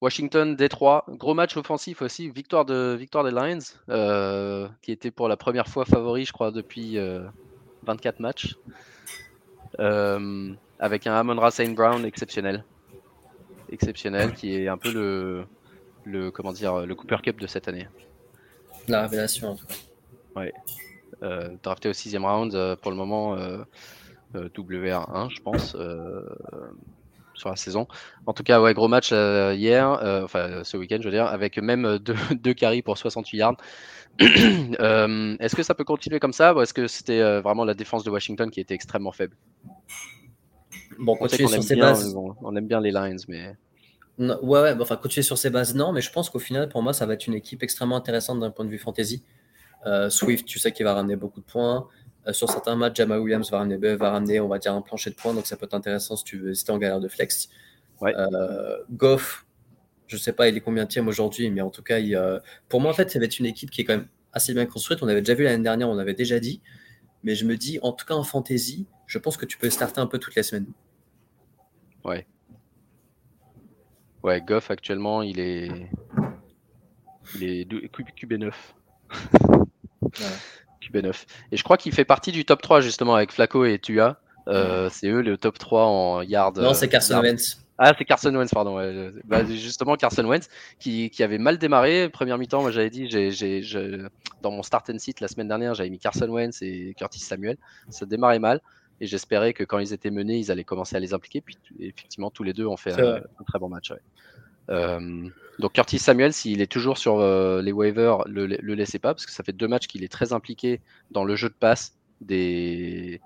Washington, 0.00 0.56
Détroit, 0.56 1.04
gros 1.08 1.34
match 1.34 1.56
offensif 1.56 2.02
aussi, 2.02 2.30
victoire, 2.30 2.64
de, 2.64 2.96
victoire 2.98 3.24
des 3.24 3.30
Lions, 3.30 3.58
euh, 3.88 4.68
qui 4.82 4.92
était 4.92 5.10
pour 5.10 5.28
la 5.28 5.36
première 5.36 5.68
fois 5.68 5.84
favori, 5.84 6.24
je 6.24 6.32
crois, 6.32 6.50
depuis 6.50 6.96
24 7.82 8.20
euh, 8.20 8.22
matchs, 8.22 8.56
avec 10.78 11.06
un 11.06 11.14
Amon 11.14 11.50
Saint 11.50 11.72
Brown 11.72 12.04
exceptionnel, 12.04 12.64
exceptionnel, 13.70 14.34
qui 14.34 14.54
est 14.54 14.68
un 14.68 14.78
peu 14.78 14.92
le, 14.92 15.44
le 16.04 16.30
comment 16.30 16.52
dire, 16.52 16.86
le 16.86 16.94
Cooper 16.94 17.18
Cup 17.22 17.40
de 17.40 17.46
cette 17.46 17.68
année. 17.68 17.88
La 18.88 19.02
révélation, 19.02 19.50
en 19.50 19.56
tout 19.56 19.66
cas. 19.66 19.74
Ouais. 20.36 20.52
drafté 21.62 21.88
au 21.88 21.92
sixième 21.92 22.24
round, 22.24 22.76
pour 22.82 22.90
le 22.92 22.96
moment, 22.96 23.36
WR1, 24.34 25.30
je 25.30 25.40
pense, 25.40 25.74
euh, 25.74 26.22
sur 27.34 27.50
la 27.50 27.56
saison. 27.56 27.86
En 28.26 28.32
tout 28.32 28.42
cas, 28.42 28.60
ouais, 28.60 28.74
gros 28.74 28.88
match 28.88 29.10
euh, 29.12 29.54
hier, 29.54 29.88
enfin 30.24 30.64
ce 30.64 30.76
week-end, 30.76 30.98
je 31.00 31.04
veux 31.08 31.14
dire, 31.14 31.26
avec 31.26 31.58
même 31.58 31.98
deux, 31.98 32.14
deux 32.42 32.54
carries 32.54 32.82
pour 32.82 32.98
68 32.98 33.38
yards. 33.38 33.56
est-ce 34.18 35.54
que 35.54 35.62
ça 35.62 35.74
peut 35.74 35.84
continuer 35.84 36.18
comme 36.18 36.32
ça 36.32 36.54
ou 36.54 36.60
est-ce 36.60 36.74
que 36.74 36.88
c'était 36.88 37.40
vraiment 37.40 37.64
la 37.64 37.74
défense 37.74 38.04
de 38.04 38.10
Washington 38.10 38.50
qui 38.50 38.60
était 38.60 38.74
extrêmement 38.74 39.12
faible? 39.12 39.36
Bon, 40.98 41.16
on, 41.20 41.28
sur 41.28 41.54
aime 41.54 41.60
bien, 41.62 41.76
bases... 41.76 42.16
on, 42.16 42.56
aime 42.56 42.66
bien 42.66 42.80
les 42.80 42.90
Lions, 42.90 43.16
mais. 43.28 43.54
ouais, 44.18 44.34
ouais 44.42 44.74
enfin, 44.80 44.96
continuer 44.96 45.22
sur 45.22 45.38
ces 45.38 45.50
bases, 45.50 45.76
non, 45.76 45.92
mais 45.92 46.00
je 46.00 46.10
pense 46.10 46.28
qu'au 46.28 46.40
final, 46.40 46.68
pour 46.68 46.82
moi, 46.82 46.92
ça 46.92 47.06
va 47.06 47.14
être 47.14 47.28
une 47.28 47.34
équipe 47.34 47.62
extrêmement 47.62 47.96
intéressante 47.96 48.40
d'un 48.40 48.50
point 48.50 48.64
de 48.64 48.70
vue 48.70 48.78
fantasy. 48.78 49.22
Swift, 50.08 50.44
tu 50.44 50.58
sais 50.58 50.72
qu'il 50.72 50.84
va 50.84 50.94
ramener 50.94 51.14
beaucoup 51.14 51.40
de 51.40 51.46
points. 51.46 51.86
Euh, 52.28 52.32
sur 52.32 52.50
certains 52.50 52.76
matchs, 52.76 52.96
Jamal 52.96 53.20
Williams 53.20 53.50
va 53.50 53.58
ramener, 53.58 53.96
va 53.96 54.10
ramener, 54.10 54.40
on 54.40 54.48
va 54.48 54.58
dire, 54.58 54.74
un 54.74 54.82
plancher 54.82 55.10
de 55.10 55.14
points, 55.14 55.34
donc 55.34 55.46
ça 55.46 55.56
peut 55.56 55.66
être 55.66 55.74
intéressant 55.74 56.16
si 56.16 56.24
tu 56.24 56.38
veux, 56.38 56.54
si 56.54 56.64
es 56.64 56.70
en 56.70 56.78
galère 56.78 57.00
de 57.00 57.08
flex. 57.08 57.48
Goff, 58.90 59.46
je 60.06 60.16
ne 60.16 60.20
sais 60.20 60.32
pas, 60.32 60.48
il 60.48 60.56
est 60.56 60.60
combien 60.60 60.84
de 60.84 61.00
aujourd'hui, 61.00 61.50
mais 61.50 61.60
en 61.60 61.70
tout 61.70 61.82
cas, 61.82 61.98
pour 62.68 62.80
moi, 62.80 62.90
en 62.90 62.94
fait, 62.94 63.10
ça 63.10 63.18
va 63.18 63.24
être 63.24 63.38
une 63.38 63.46
équipe 63.46 63.70
qui 63.70 63.80
est 63.80 63.84
quand 63.84 63.96
même 63.96 64.08
assez 64.32 64.54
bien 64.54 64.66
construite. 64.66 65.02
On 65.02 65.08
avait 65.08 65.20
déjà 65.20 65.34
vu 65.34 65.44
l'année 65.44 65.62
dernière, 65.62 65.88
on 65.88 65.98
avait 65.98 66.14
déjà 66.14 66.38
dit. 66.38 66.60
Mais 67.24 67.34
je 67.34 67.44
me 67.44 67.56
dis, 67.56 67.78
en 67.82 67.92
tout 67.92 68.06
cas 68.06 68.14
en 68.14 68.22
fantasy, 68.22 68.86
je 69.06 69.18
pense 69.18 69.36
que 69.36 69.44
tu 69.44 69.58
peux 69.58 69.70
starter 69.70 70.00
un 70.00 70.06
peu 70.06 70.18
toutes 70.18 70.36
les 70.36 70.42
semaines. 70.42 70.72
Ouais. 72.04 72.26
Ouais, 74.22 74.40
Goff 74.40 74.70
actuellement, 74.70 75.22
il 75.22 75.40
est. 75.40 75.90
Il 77.34 77.44
est 77.44 77.64
QB9. 77.68 78.52
QB9. 80.82 81.24
Et 81.52 81.56
je 81.56 81.64
crois 81.64 81.76
qu'il 81.76 81.92
fait 81.92 82.04
partie 82.04 82.32
du 82.32 82.44
top 82.44 82.62
3 82.62 82.80
justement 82.80 83.14
avec 83.14 83.32
Flaco 83.32 83.64
et 83.64 83.78
Tua. 83.78 84.20
Euh, 84.48 84.88
c'est 84.90 85.08
eux 85.08 85.20
le 85.20 85.36
top 85.36 85.58
3 85.58 85.84
en 85.84 86.22
yard. 86.22 86.58
Non, 86.58 86.74
c'est 86.74 86.88
Carson 86.88 87.20
Wentz. 87.20 87.58
Ah, 87.76 87.92
c'est 87.96 88.04
Carson 88.04 88.34
Wentz, 88.34 88.50
pardon. 88.50 88.76
Bah, 89.24 89.44
justement, 89.44 89.96
Carson 89.96 90.24
Wentz 90.24 90.48
qui, 90.80 91.10
qui, 91.10 91.22
avait 91.22 91.38
mal 91.38 91.58
démarré. 91.58 92.08
Première 92.08 92.36
mi-temps, 92.36 92.62
moi 92.62 92.72
j'avais 92.72 92.90
dit, 92.90 93.08
dans 94.42 94.50
mon 94.50 94.62
start 94.62 94.90
and 94.90 94.98
sit 94.98 95.20
la 95.20 95.28
semaine 95.28 95.48
dernière, 95.48 95.74
j'avais 95.74 95.90
mis 95.90 95.98
Carson 95.98 96.28
Wentz 96.28 96.60
et 96.62 96.94
Curtis 96.96 97.20
Samuel. 97.20 97.56
Ça 97.88 98.04
démarrait 98.04 98.40
mal. 98.40 98.60
Et 99.00 99.06
j'espérais 99.06 99.52
que 99.52 99.62
quand 99.64 99.78
ils 99.78 99.92
étaient 99.92 100.10
menés, 100.10 100.38
ils 100.38 100.50
allaient 100.50 100.64
commencer 100.64 100.96
à 100.96 101.00
les 101.00 101.14
impliquer. 101.14 101.40
Puis 101.40 101.56
effectivement, 101.78 102.30
tous 102.30 102.42
les 102.42 102.52
deux 102.52 102.66
ont 102.66 102.76
fait 102.76 102.92
un, 102.92 103.20
très 103.46 103.58
bon 103.58 103.68
match. 103.68 103.92
Euh, 103.92 103.96
donc 104.68 105.72
Curtis 105.72 105.98
Samuel, 105.98 106.32
s'il 106.32 106.60
est 106.60 106.70
toujours 106.70 106.98
sur 106.98 107.18
euh, 107.18 107.62
les 107.62 107.72
waivers, 107.72 108.22
le, 108.26 108.46
le 108.46 108.74
laissez 108.74 108.98
pas, 108.98 109.12
parce 109.12 109.26
que 109.26 109.32
ça 109.32 109.42
fait 109.42 109.52
deux 109.52 109.66
matchs 109.66 109.88
qu'il 109.88 110.04
est 110.04 110.12
très 110.12 110.32
impliqué 110.32 110.80
dans 111.10 111.24
le 111.24 111.34
jeu 111.34 111.48
de 111.48 111.54
passe 111.54 111.96
des, 112.20 113.20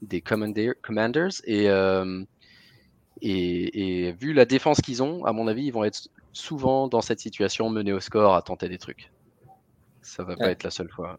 des 0.00 0.20
Commanders. 0.22 1.32
Et, 1.44 1.68
euh, 1.68 2.24
et, 3.20 4.12
vu 4.12 4.32
la 4.32 4.46
défense 4.46 4.80
qu'ils 4.80 5.02
ont, 5.02 5.24
à 5.26 5.32
mon 5.32 5.46
avis, 5.46 5.66
ils 5.66 5.72
vont 5.72 5.84
être 5.84 6.08
souvent 6.32 6.88
dans 6.88 7.02
cette 7.02 7.20
situation, 7.20 7.68
menés 7.68 7.92
au 7.92 8.00
score, 8.00 8.34
à 8.34 8.42
tenter 8.42 8.68
des 8.68 8.78
trucs. 8.78 9.10
Ça 10.00 10.24
va 10.24 10.36
pas 10.36 10.50
être 10.50 10.64
la 10.64 10.70
seule 10.70 10.90
fois. 10.90 11.18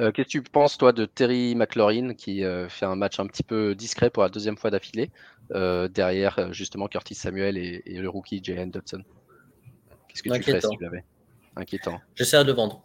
Euh, 0.00 0.12
qu'est-ce 0.12 0.26
que 0.26 0.30
tu 0.30 0.42
penses, 0.42 0.78
toi, 0.78 0.92
de 0.92 1.04
Terry 1.04 1.54
McLaurin 1.54 2.14
qui 2.14 2.44
euh, 2.44 2.68
fait 2.68 2.86
un 2.86 2.96
match 2.96 3.18
un 3.18 3.26
petit 3.26 3.42
peu 3.42 3.74
discret 3.74 4.10
pour 4.10 4.22
la 4.22 4.28
deuxième 4.28 4.56
fois 4.56 4.70
d'affilée, 4.70 5.10
euh, 5.10 5.37
derrière 5.50 6.52
justement 6.52 6.88
Curtis 6.88 7.14
Samuel 7.14 7.56
et, 7.56 7.82
le 7.86 8.08
rookie 8.08 8.40
Jalen 8.42 8.70
Dodson 8.70 9.02
Qu'est-ce 10.08 10.22
que 10.22 10.36
tu 10.36 10.42
ferais 10.42 10.60
si 10.60 10.68
tu 10.68 10.82
l'avais? 10.82 11.04
Inquiétant. 11.56 12.00
J'essaierai 12.14 12.44
de 12.44 12.52
vendre. 12.52 12.82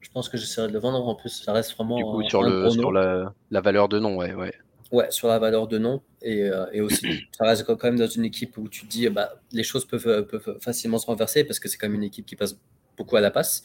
Je 0.00 0.10
pense 0.10 0.28
que 0.28 0.36
j'essaierai 0.36 0.68
de 0.68 0.72
le 0.72 0.78
vendre. 0.78 1.06
En 1.06 1.14
plus, 1.14 1.30
ça 1.30 1.52
reste 1.52 1.74
vraiment. 1.74 1.96
Du 1.96 2.04
coup, 2.04 2.22
sur, 2.28 2.42
le, 2.42 2.68
sur 2.70 2.92
la, 2.92 3.32
valeur 3.50 3.88
de 3.88 3.98
nom, 3.98 4.16
ouais. 4.16 4.34
ouais. 4.34 4.52
Ouais, 4.92 5.10
sur 5.10 5.28
la 5.28 5.38
valeur 5.38 5.66
de 5.66 5.78
nom. 5.78 6.02
Et, 6.22 6.50
et, 6.72 6.80
aussi, 6.80 7.26
ça 7.32 7.44
reste 7.46 7.64
quand 7.64 7.84
même 7.84 7.98
dans 7.98 8.06
une 8.06 8.24
équipe 8.24 8.56
où 8.58 8.68
tu 8.68 8.86
te 8.86 8.90
dis 8.90 9.08
bah, 9.08 9.34
les 9.52 9.62
choses 9.62 9.86
peuvent, 9.86 10.26
peuvent 10.26 10.58
facilement 10.60 10.98
se 10.98 11.06
renverser 11.06 11.44
parce 11.44 11.58
que 11.58 11.68
c'est 11.68 11.78
quand 11.78 11.88
même 11.88 11.96
une 11.96 12.04
équipe 12.04 12.26
qui 12.26 12.36
passe 12.36 12.58
beaucoup 12.96 13.16
à 13.16 13.20
la 13.20 13.30
passe 13.30 13.62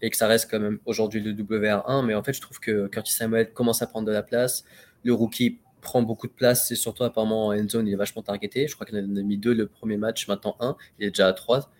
et 0.00 0.10
que 0.10 0.16
ça 0.16 0.26
reste 0.26 0.50
quand 0.50 0.60
même 0.60 0.78
aujourd'hui 0.84 1.20
le 1.20 1.32
WR1. 1.32 2.04
Mais 2.04 2.14
en 2.14 2.22
fait, 2.22 2.32
je 2.32 2.40
trouve 2.40 2.58
que 2.58 2.88
Curtis 2.88 3.12
Samuel 3.12 3.52
commence 3.52 3.82
à 3.82 3.86
prendre 3.86 4.06
de 4.06 4.12
la 4.12 4.22
place. 4.22 4.64
Le 5.04 5.14
rookie 5.14 5.60
prend 5.82 6.00
beaucoup 6.00 6.28
de 6.28 6.32
place, 6.32 6.70
et 6.70 6.76
surtout 6.76 7.04
apparemment 7.04 7.48
en 7.48 7.52
end 7.52 7.68
zone, 7.68 7.86
il 7.88 7.92
est 7.92 7.96
vachement 7.96 8.22
targeté. 8.22 8.66
Je 8.68 8.74
crois 8.74 8.86
qu'il 8.86 8.96
en 8.96 9.16
a 9.16 9.22
mis 9.22 9.36
deux 9.36 9.52
le 9.52 9.66
premier 9.66 9.98
match, 9.98 10.28
maintenant 10.28 10.56
un. 10.60 10.76
Il 10.98 11.06
est 11.06 11.10
déjà 11.10 11.28
à 11.28 11.32
trois. 11.34 11.70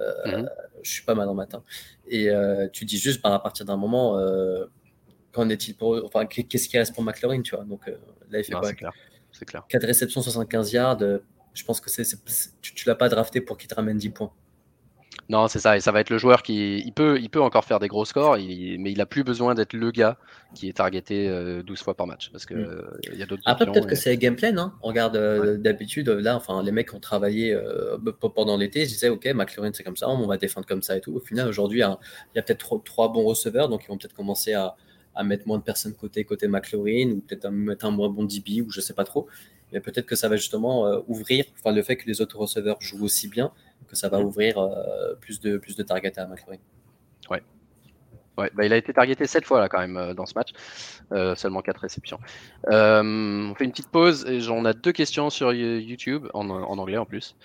Euh, 0.00 0.38
mhm. 0.38 0.50
Je 0.82 0.90
suis 0.90 1.04
pas 1.04 1.14
mal 1.14 1.28
en 1.28 1.34
matin. 1.34 1.62
Et 2.08 2.30
euh, 2.30 2.68
tu 2.72 2.84
dis 2.84 2.98
juste, 2.98 3.22
bah, 3.22 3.34
à 3.34 3.38
partir 3.38 3.66
d'un 3.66 3.76
moment, 3.76 4.18
euh, 4.18 4.64
qu'en 5.30 5.48
est-il 5.50 5.76
pour 5.76 6.02
Enfin, 6.04 6.26
qu'est-ce 6.26 6.68
qui 6.68 6.78
reste 6.78 6.94
pour 6.94 7.04
McLaurin, 7.04 7.42
tu 7.42 7.54
vois? 7.54 7.64
Donc 7.64 7.86
là, 8.30 8.38
il 8.38 8.44
fait 8.44 8.52
quoi 8.52 8.70
C'est 9.32 9.44
clair. 9.44 9.66
4 9.68 9.86
réceptions, 9.86 10.22
75 10.22 10.72
yards. 10.72 10.98
je 11.54 11.64
pense 11.64 11.80
que 11.80 11.90
c'est, 11.90 12.04
tu, 12.62 12.74
tu 12.74 12.88
l'as 12.88 12.94
pas 12.94 13.08
drafté 13.08 13.40
pour 13.40 13.58
qu'il 13.58 13.68
te 13.68 13.74
ramène 13.74 13.98
10 13.98 14.10
points. 14.10 14.32
Non, 15.28 15.48
c'est 15.48 15.58
ça. 15.60 15.76
Et 15.76 15.80
ça 15.80 15.92
va 15.92 16.00
être 16.00 16.10
le 16.10 16.18
joueur 16.18 16.42
qui. 16.42 16.78
Il 16.78 16.92
peut, 16.92 17.18
il 17.20 17.30
peut 17.30 17.40
encore 17.40 17.64
faire 17.64 17.78
des 17.78 17.88
gros 17.88 18.04
scores, 18.04 18.36
mais 18.36 18.92
il 18.92 19.00
a 19.00 19.06
plus 19.06 19.22
besoin 19.22 19.54
d'être 19.54 19.72
le 19.72 19.90
gars 19.90 20.18
qui 20.54 20.68
est 20.68 20.72
targeté 20.74 21.28
12 21.28 21.30
euh, 21.30 21.84
fois 21.84 21.94
par 21.94 22.06
match. 22.06 22.30
Parce 22.30 22.46
que 22.46 22.54
mm. 22.54 22.58
euh, 22.58 22.82
il 23.12 23.18
y 23.18 23.22
a 23.22 23.26
d'autres 23.26 23.42
Après, 23.46 23.66
peut-être 23.66 23.86
que 23.86 23.94
c'est 23.94 24.16
gameplay, 24.16 24.52
non 24.52 24.72
On 24.82 24.88
regarde 24.88 25.16
euh, 25.16 25.56
d'habitude, 25.56 26.08
là, 26.08 26.36
enfin, 26.36 26.62
les 26.62 26.72
mecs 26.72 26.92
ont 26.94 27.00
travaillé 27.00 27.56
pendant 28.34 28.56
l'été, 28.56 28.82
ils 28.82 28.88
disaient, 28.88 29.08
OK, 29.08 29.26
McLaurin, 29.26 29.70
c'est 29.72 29.84
comme 29.84 29.96
ça, 29.96 30.08
on 30.08 30.26
va 30.26 30.36
défendre 30.36 30.66
comme 30.66 30.82
ça 30.82 30.96
et 30.96 31.00
tout. 31.00 31.14
Au 31.14 31.20
final, 31.20 31.48
aujourd'hui, 31.48 31.82
hein, 31.82 31.98
il 32.34 32.38
y 32.38 32.40
a 32.40 32.42
peut-être 32.42 32.82
trois, 32.84 33.12
bons 33.12 33.24
receveurs, 33.24 33.68
donc 33.68 33.84
ils 33.84 33.88
vont 33.88 33.98
peut-être 33.98 34.14
commencer 34.14 34.54
à, 34.54 34.76
mettre 35.22 35.46
moins 35.46 35.58
de 35.58 35.62
personnes 35.62 35.92
côté, 35.92 36.24
côté 36.24 36.48
McLaurin, 36.48 37.10
ou 37.10 37.20
peut-être 37.20 37.44
à 37.44 37.50
mettre 37.50 37.84
un 37.84 37.90
moins 37.90 38.08
bon 38.08 38.24
DB, 38.24 38.62
ou 38.62 38.70
je 38.70 38.80
sais 38.80 38.94
pas 38.94 39.04
trop. 39.04 39.28
Mais 39.72 39.80
peut-être 39.80 40.06
que 40.06 40.16
ça 40.16 40.28
va 40.28 40.36
justement 40.36 41.02
ouvrir, 41.06 41.44
enfin, 41.58 41.74
le 41.74 41.82
fait 41.82 41.96
que 41.96 42.06
les 42.06 42.20
autres 42.20 42.38
receveurs 42.38 42.78
jouent 42.80 43.04
aussi 43.04 43.28
bien 43.28 43.52
que 43.88 43.96
ça 43.96 44.08
va 44.08 44.20
mm. 44.20 44.24
ouvrir 44.24 44.58
euh, 44.58 45.14
plus, 45.20 45.40
de, 45.40 45.58
plus 45.58 45.76
de 45.76 45.82
targets 45.82 46.18
à 46.18 46.26
McLaurin. 46.26 46.58
Ouais. 47.30 47.42
Ouais, 48.38 48.50
bah, 48.54 48.64
il 48.64 48.72
a 48.72 48.76
été 48.76 48.92
targeté 48.92 49.26
7 49.26 49.44
fois 49.44 49.60
là 49.60 49.68
quand 49.68 49.80
même 49.80 49.96
euh, 49.96 50.14
dans 50.14 50.24
ce 50.24 50.34
match, 50.34 50.50
euh, 51.12 51.34
seulement 51.34 51.60
4 51.60 51.80
réceptions. 51.80 52.18
on 52.68 53.54
fait 53.58 53.64
une 53.64 53.72
petite 53.72 53.90
pause 53.90 54.24
et 54.26 54.40
on 54.48 54.64
a 54.64 54.72
deux 54.72 54.92
questions 54.92 55.30
sur 55.30 55.52
YouTube, 55.52 56.26
en, 56.32 56.48
anglais 56.48 56.96
en 56.96 57.04
plus. 57.04 57.36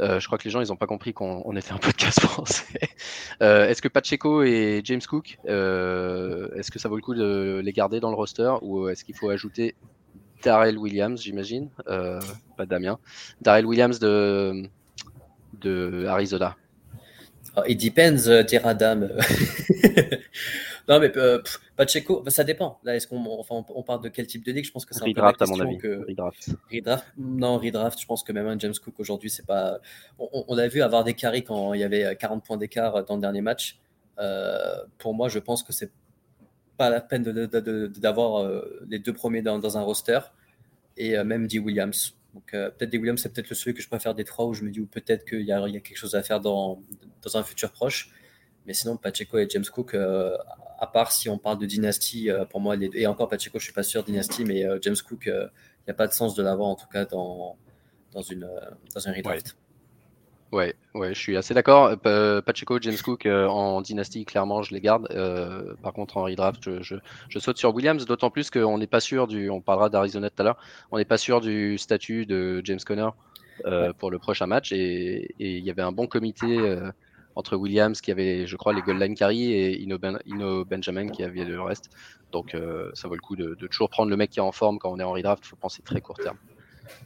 je 0.00 0.26
crois 0.26 0.36
que 0.36 0.44
les 0.44 0.50
gens 0.50 0.60
ils 0.60 0.68
n'ont 0.68 0.76
pas 0.76 0.88
compris 0.88 1.14
qu'on 1.14 1.56
était 1.56 1.72
un 1.72 1.78
podcast 1.78 2.20
français. 2.28 2.90
est-ce 3.40 3.80
que 3.80 3.88
Pacheco 3.88 4.42
et 4.42 4.82
James 4.84 5.00
Cook, 5.08 5.38
est-ce 5.44 6.70
que 6.70 6.78
ça 6.78 6.88
vaut 6.88 6.96
le 6.96 7.02
coup 7.02 7.14
de 7.14 7.62
les 7.64 7.72
garder 7.72 8.00
dans 8.00 8.10
le 8.10 8.16
roster 8.16 8.52
ou 8.60 8.88
est-ce 8.88 9.04
qu'il 9.04 9.16
faut 9.16 9.30
ajouter 9.30 9.74
Darrell 10.42 10.76
Williams, 10.76 11.22
j'imagine, 11.22 11.70
pas 11.86 12.66
Damien, 12.66 12.98
Darrell 13.40 13.64
Williams 13.64 13.98
de, 13.98 14.68
de 15.64 16.04
Arizona 16.06 16.56
oh, 17.56 17.62
It 17.66 17.80
depends, 17.80 18.28
euh, 18.28 18.74
Dame. 18.74 19.10
non, 20.88 21.00
mais 21.00 21.16
euh, 21.16 21.40
Pacheco, 21.76 22.20
bah, 22.22 22.30
ça 22.30 22.44
dépend. 22.44 22.78
Là, 22.84 22.96
est-ce 22.96 23.06
qu'on 23.06 23.24
enfin, 23.38 23.64
on 23.74 23.82
parle 23.82 24.02
de 24.02 24.08
quel 24.08 24.26
type 24.26 24.44
de 24.44 24.52
ligue? 24.52 24.64
Je 24.64 24.72
pense 24.72 24.84
que 24.84 24.94
c'est 24.94 25.02
un 25.02 25.06
redraft, 25.06 25.42
à 25.42 25.46
mon 25.46 25.60
avis. 25.60 25.78
Que... 25.78 26.04
Redraft. 26.08 26.50
redraft. 26.72 27.04
Non, 27.16 27.58
redraft, 27.58 28.00
je 28.00 28.06
pense 28.06 28.22
que 28.22 28.32
même 28.32 28.46
un 28.46 28.58
James 28.58 28.74
Cook 28.82 28.94
aujourd'hui, 28.98 29.30
c'est 29.30 29.46
pas. 29.46 29.78
On, 30.18 30.44
on, 30.48 30.58
a 30.58 30.66
vu 30.68 30.82
avoir 30.82 31.04
des 31.04 31.14
carries 31.14 31.44
quand 31.44 31.74
il 31.74 31.80
y 31.80 31.84
avait 31.84 32.16
40 32.16 32.44
points 32.44 32.56
d'écart 32.56 33.04
dans 33.04 33.16
le 33.16 33.20
dernier 33.20 33.40
match. 33.40 33.78
Euh, 34.18 34.76
pour 34.98 35.14
moi, 35.14 35.28
je 35.28 35.38
pense 35.38 35.62
que 35.62 35.72
c'est 35.72 35.90
pas 36.76 36.90
la 36.90 37.00
peine 37.00 37.22
d'avoir 37.22 38.50
les 38.88 38.98
deux 38.98 39.12
premiers 39.12 39.42
dans, 39.42 39.58
dans 39.60 39.78
un 39.78 39.82
roster 39.82 40.18
et 40.96 41.16
même 41.22 41.46
D. 41.46 41.60
Williams. 41.60 42.16
Donc 42.34 42.52
euh, 42.52 42.70
peut-être 42.70 42.90
des 42.90 42.98
Williams, 42.98 43.20
c'est 43.20 43.32
peut-être 43.32 43.48
le 43.48 43.54
celui 43.54 43.74
que 43.74 43.80
je 43.80 43.88
préfère 43.88 44.14
des 44.14 44.24
trois 44.24 44.46
où 44.46 44.54
je 44.54 44.64
me 44.64 44.70
dis 44.70 44.80
ou 44.80 44.86
peut-être 44.86 45.24
qu'il 45.24 45.42
y, 45.42 45.52
a 45.52 45.60
quelque 45.80 45.96
chose 45.96 46.16
à 46.16 46.22
faire 46.22 46.40
dans, 46.40 46.82
un 47.32 47.42
futur 47.42 47.70
proche. 47.70 48.10
Mais 48.66 48.74
sinon, 48.74 48.96
Pacheco 48.96 49.38
et 49.38 49.46
James 49.48 49.64
Cook, 49.72 49.94
euh, 49.94 50.36
à 50.78 50.86
part 50.86 51.12
si 51.12 51.28
on 51.28 51.38
parle 51.38 51.58
de 51.58 51.66
dynastie, 51.66 52.30
euh, 52.30 52.44
pour 52.44 52.60
moi, 52.60 52.76
et 52.76 53.06
encore 53.06 53.28
Pacheco, 53.28 53.58
je 53.58 53.64
suis 53.64 53.72
pas 53.72 53.82
sûr 53.82 54.02
dynastie, 54.02 54.44
mais 54.44 54.64
James 54.82 54.96
Cook, 55.06 55.26
il 55.26 55.50
n'y 55.86 55.90
a 55.90 55.94
pas 55.94 56.08
de 56.08 56.12
sens 56.12 56.34
de 56.34 56.42
l'avoir 56.42 56.68
en 56.68 56.74
tout 56.74 56.88
cas 56.88 57.04
dans, 57.04 57.56
une, 58.30 58.50
dans 58.94 59.08
un 59.08 59.12
redraft. 59.12 59.56
Ouais, 60.94 61.14
je 61.14 61.18
suis 61.18 61.36
assez 61.36 61.54
d'accord. 61.54 61.96
Pacheco, 61.98 62.78
James 62.80 62.96
Cook 63.02 63.26
euh, 63.26 63.46
en 63.46 63.80
dynastie, 63.82 64.24
clairement, 64.24 64.62
je 64.62 64.72
les 64.72 64.80
garde. 64.80 65.08
Euh, 65.10 65.74
par 65.82 65.92
contre, 65.92 66.16
en 66.16 66.24
redraft, 66.24 66.80
je, 66.82 66.96
je, 67.28 67.38
saute 67.38 67.58
sur 67.58 67.74
Williams, 67.74 68.04
d'autant 68.06 68.30
plus 68.30 68.50
qu'on 68.50 68.78
n'est 68.78 68.86
pas 68.86 69.00
sûr 69.00 69.26
du. 69.26 69.50
On 69.50 69.60
parlera 69.60 69.88
d'Arizona 69.88 70.30
tout 70.30 70.40
à 70.40 70.44
l'heure. 70.44 70.58
On 70.92 70.98
n'est 70.98 71.04
pas 71.04 71.18
sûr 71.18 71.40
du 71.40 71.78
statut 71.78 72.26
de 72.26 72.60
James 72.64 72.80
Conner 72.86 73.08
euh, 73.66 73.92
pour 73.92 74.10
le 74.10 74.18
prochain 74.18 74.46
match. 74.46 74.72
Et 74.72 75.34
il 75.38 75.64
y 75.64 75.70
avait 75.70 75.82
un 75.82 75.92
bon 75.92 76.06
comité 76.06 76.58
entre 77.36 77.56
Williams 77.56 78.00
qui 78.00 78.12
avait, 78.12 78.46
je 78.46 78.56
crois, 78.56 78.72
les 78.72 78.82
goal 78.82 78.98
line 78.98 79.14
carry 79.14 79.52
et 79.52 79.82
Ino, 79.82 79.98
ben, 79.98 80.18
Benjamin 80.68 81.08
qui 81.08 81.24
avait 81.24 81.44
le 81.44 81.60
reste. 81.60 81.90
Donc, 82.32 82.56
ça 82.94 83.08
vaut 83.08 83.14
le 83.14 83.20
coup 83.20 83.36
de, 83.36 83.54
de, 83.54 83.66
toujours 83.66 83.90
prendre 83.90 84.10
le 84.10 84.16
mec 84.16 84.30
qui 84.30 84.38
est 84.38 84.42
en 84.42 84.52
forme 84.52 84.78
quand 84.78 84.90
on 84.92 85.00
est 85.00 85.04
en 85.04 85.12
redraft. 85.12 85.44
Il 85.44 85.48
faut 85.48 85.56
penser 85.56 85.82
très 85.82 86.00
court 86.00 86.18
terme. 86.18 86.36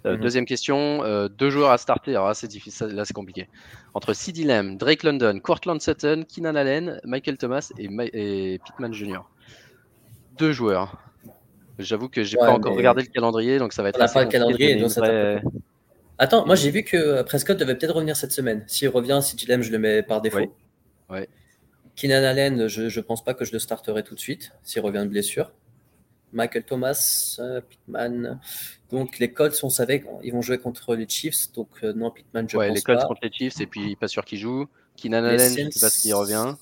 Euh, 0.06 0.14
mhm. 0.14 0.20
Deuxième 0.20 0.44
question, 0.46 1.02
euh, 1.04 1.28
deux 1.28 1.50
joueurs 1.50 1.70
à 1.70 1.78
starter. 1.78 2.12
Alors 2.12 2.28
là, 2.28 2.34
c'est 2.34 2.48
difficile, 2.48 2.88
là, 2.88 3.04
c'est 3.04 3.14
compliqué. 3.14 3.48
Entre 3.94 4.12
CD 4.12 4.44
Lamb, 4.44 4.76
Drake 4.76 5.02
London, 5.02 5.38
Cortland 5.40 5.80
Sutton, 5.80 6.24
Keenan 6.28 6.54
Allen, 6.54 7.00
Michael 7.04 7.38
Thomas 7.38 7.70
et, 7.78 8.60
Pittman 8.64 8.92
Jr. 8.92 9.20
Deux 10.38 10.52
joueurs. 10.52 10.96
J'avoue 11.78 12.08
que 12.08 12.24
j'ai 12.24 12.36
pas 12.36 12.50
encore 12.50 12.74
regardé 12.74 13.02
le 13.02 13.08
calendrier, 13.08 13.58
donc 13.58 13.72
ça 13.72 13.82
va 13.82 13.90
être. 13.90 13.96
On 13.96 14.04
n'a 14.04 14.08
pas 14.08 14.24
le 14.24 14.30
calendrier, 14.30 14.84
Attends, 16.20 16.44
moi 16.46 16.56
j'ai 16.56 16.72
vu 16.72 16.82
que 16.82 16.96
euh, 16.96 17.22
Prescott 17.22 17.56
devait 17.56 17.76
peut-être 17.76 17.94
revenir 17.94 18.16
cette 18.16 18.32
semaine. 18.32 18.64
S'il 18.66 18.88
revient, 18.88 19.20
CD 19.22 19.46
Lamb, 19.46 19.62
je 19.62 19.70
le 19.70 19.78
mets 19.78 20.02
par 20.02 20.20
défaut. 20.20 20.52
Ouais. 21.08 21.28
Keenan 21.94 22.24
Allen, 22.24 22.66
je, 22.66 22.82
ne 22.82 23.02
pense 23.02 23.22
pas 23.22 23.34
que 23.34 23.44
je 23.44 23.52
le 23.52 23.60
starterai 23.60 24.02
tout 24.02 24.16
de 24.16 24.20
suite 24.20 24.52
s'il 24.64 24.82
revient 24.82 25.02
de 25.04 25.10
blessure. 25.10 25.52
Michael 26.32 26.64
Thomas, 26.64 27.40
Pittman. 27.68 28.40
Donc 28.90 29.18
les 29.18 29.32
Colts, 29.32 29.58
on 29.62 29.70
savait 29.70 30.02
qu'ils 30.02 30.32
vont 30.32 30.42
jouer 30.42 30.58
contre 30.58 30.94
les 30.94 31.08
Chiefs, 31.08 31.52
donc 31.52 31.68
euh, 31.82 31.92
non, 31.92 32.10
Pittman, 32.10 32.48
je 32.48 32.56
ouais, 32.56 32.70
les 32.70 32.80
Colts 32.80 33.04
contre 33.06 33.20
les 33.22 33.32
Chiefs, 33.32 33.60
et 33.60 33.66
puis 33.66 33.96
pas 33.96 34.08
sûr 34.08 34.24
qu'ils 34.24 34.38
jouent. 34.38 34.66
Keenan 34.96 35.24
Allen, 35.24 35.38
je 35.38 35.62
ne 35.62 35.70
sais 35.70 35.80
pas 35.80 35.90
s'il 35.90 36.14
revient. 36.14 36.54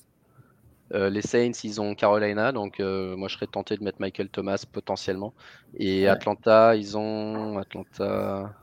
Euh, 0.94 1.10
les 1.10 1.22
Saints, 1.22 1.52
ils 1.64 1.80
ont 1.80 1.94
Carolina, 1.94 2.52
donc 2.52 2.78
euh, 2.78 3.16
moi 3.16 3.28
je 3.28 3.34
serais 3.34 3.48
tenté 3.48 3.76
de 3.76 3.82
mettre 3.82 4.00
Michael 4.00 4.28
Thomas 4.28 4.64
potentiellement. 4.70 5.34
Et 5.76 6.06
Atlanta, 6.06 6.76
ils 6.76 6.96
ont 6.96 7.58
Atlanta. 7.58 8.54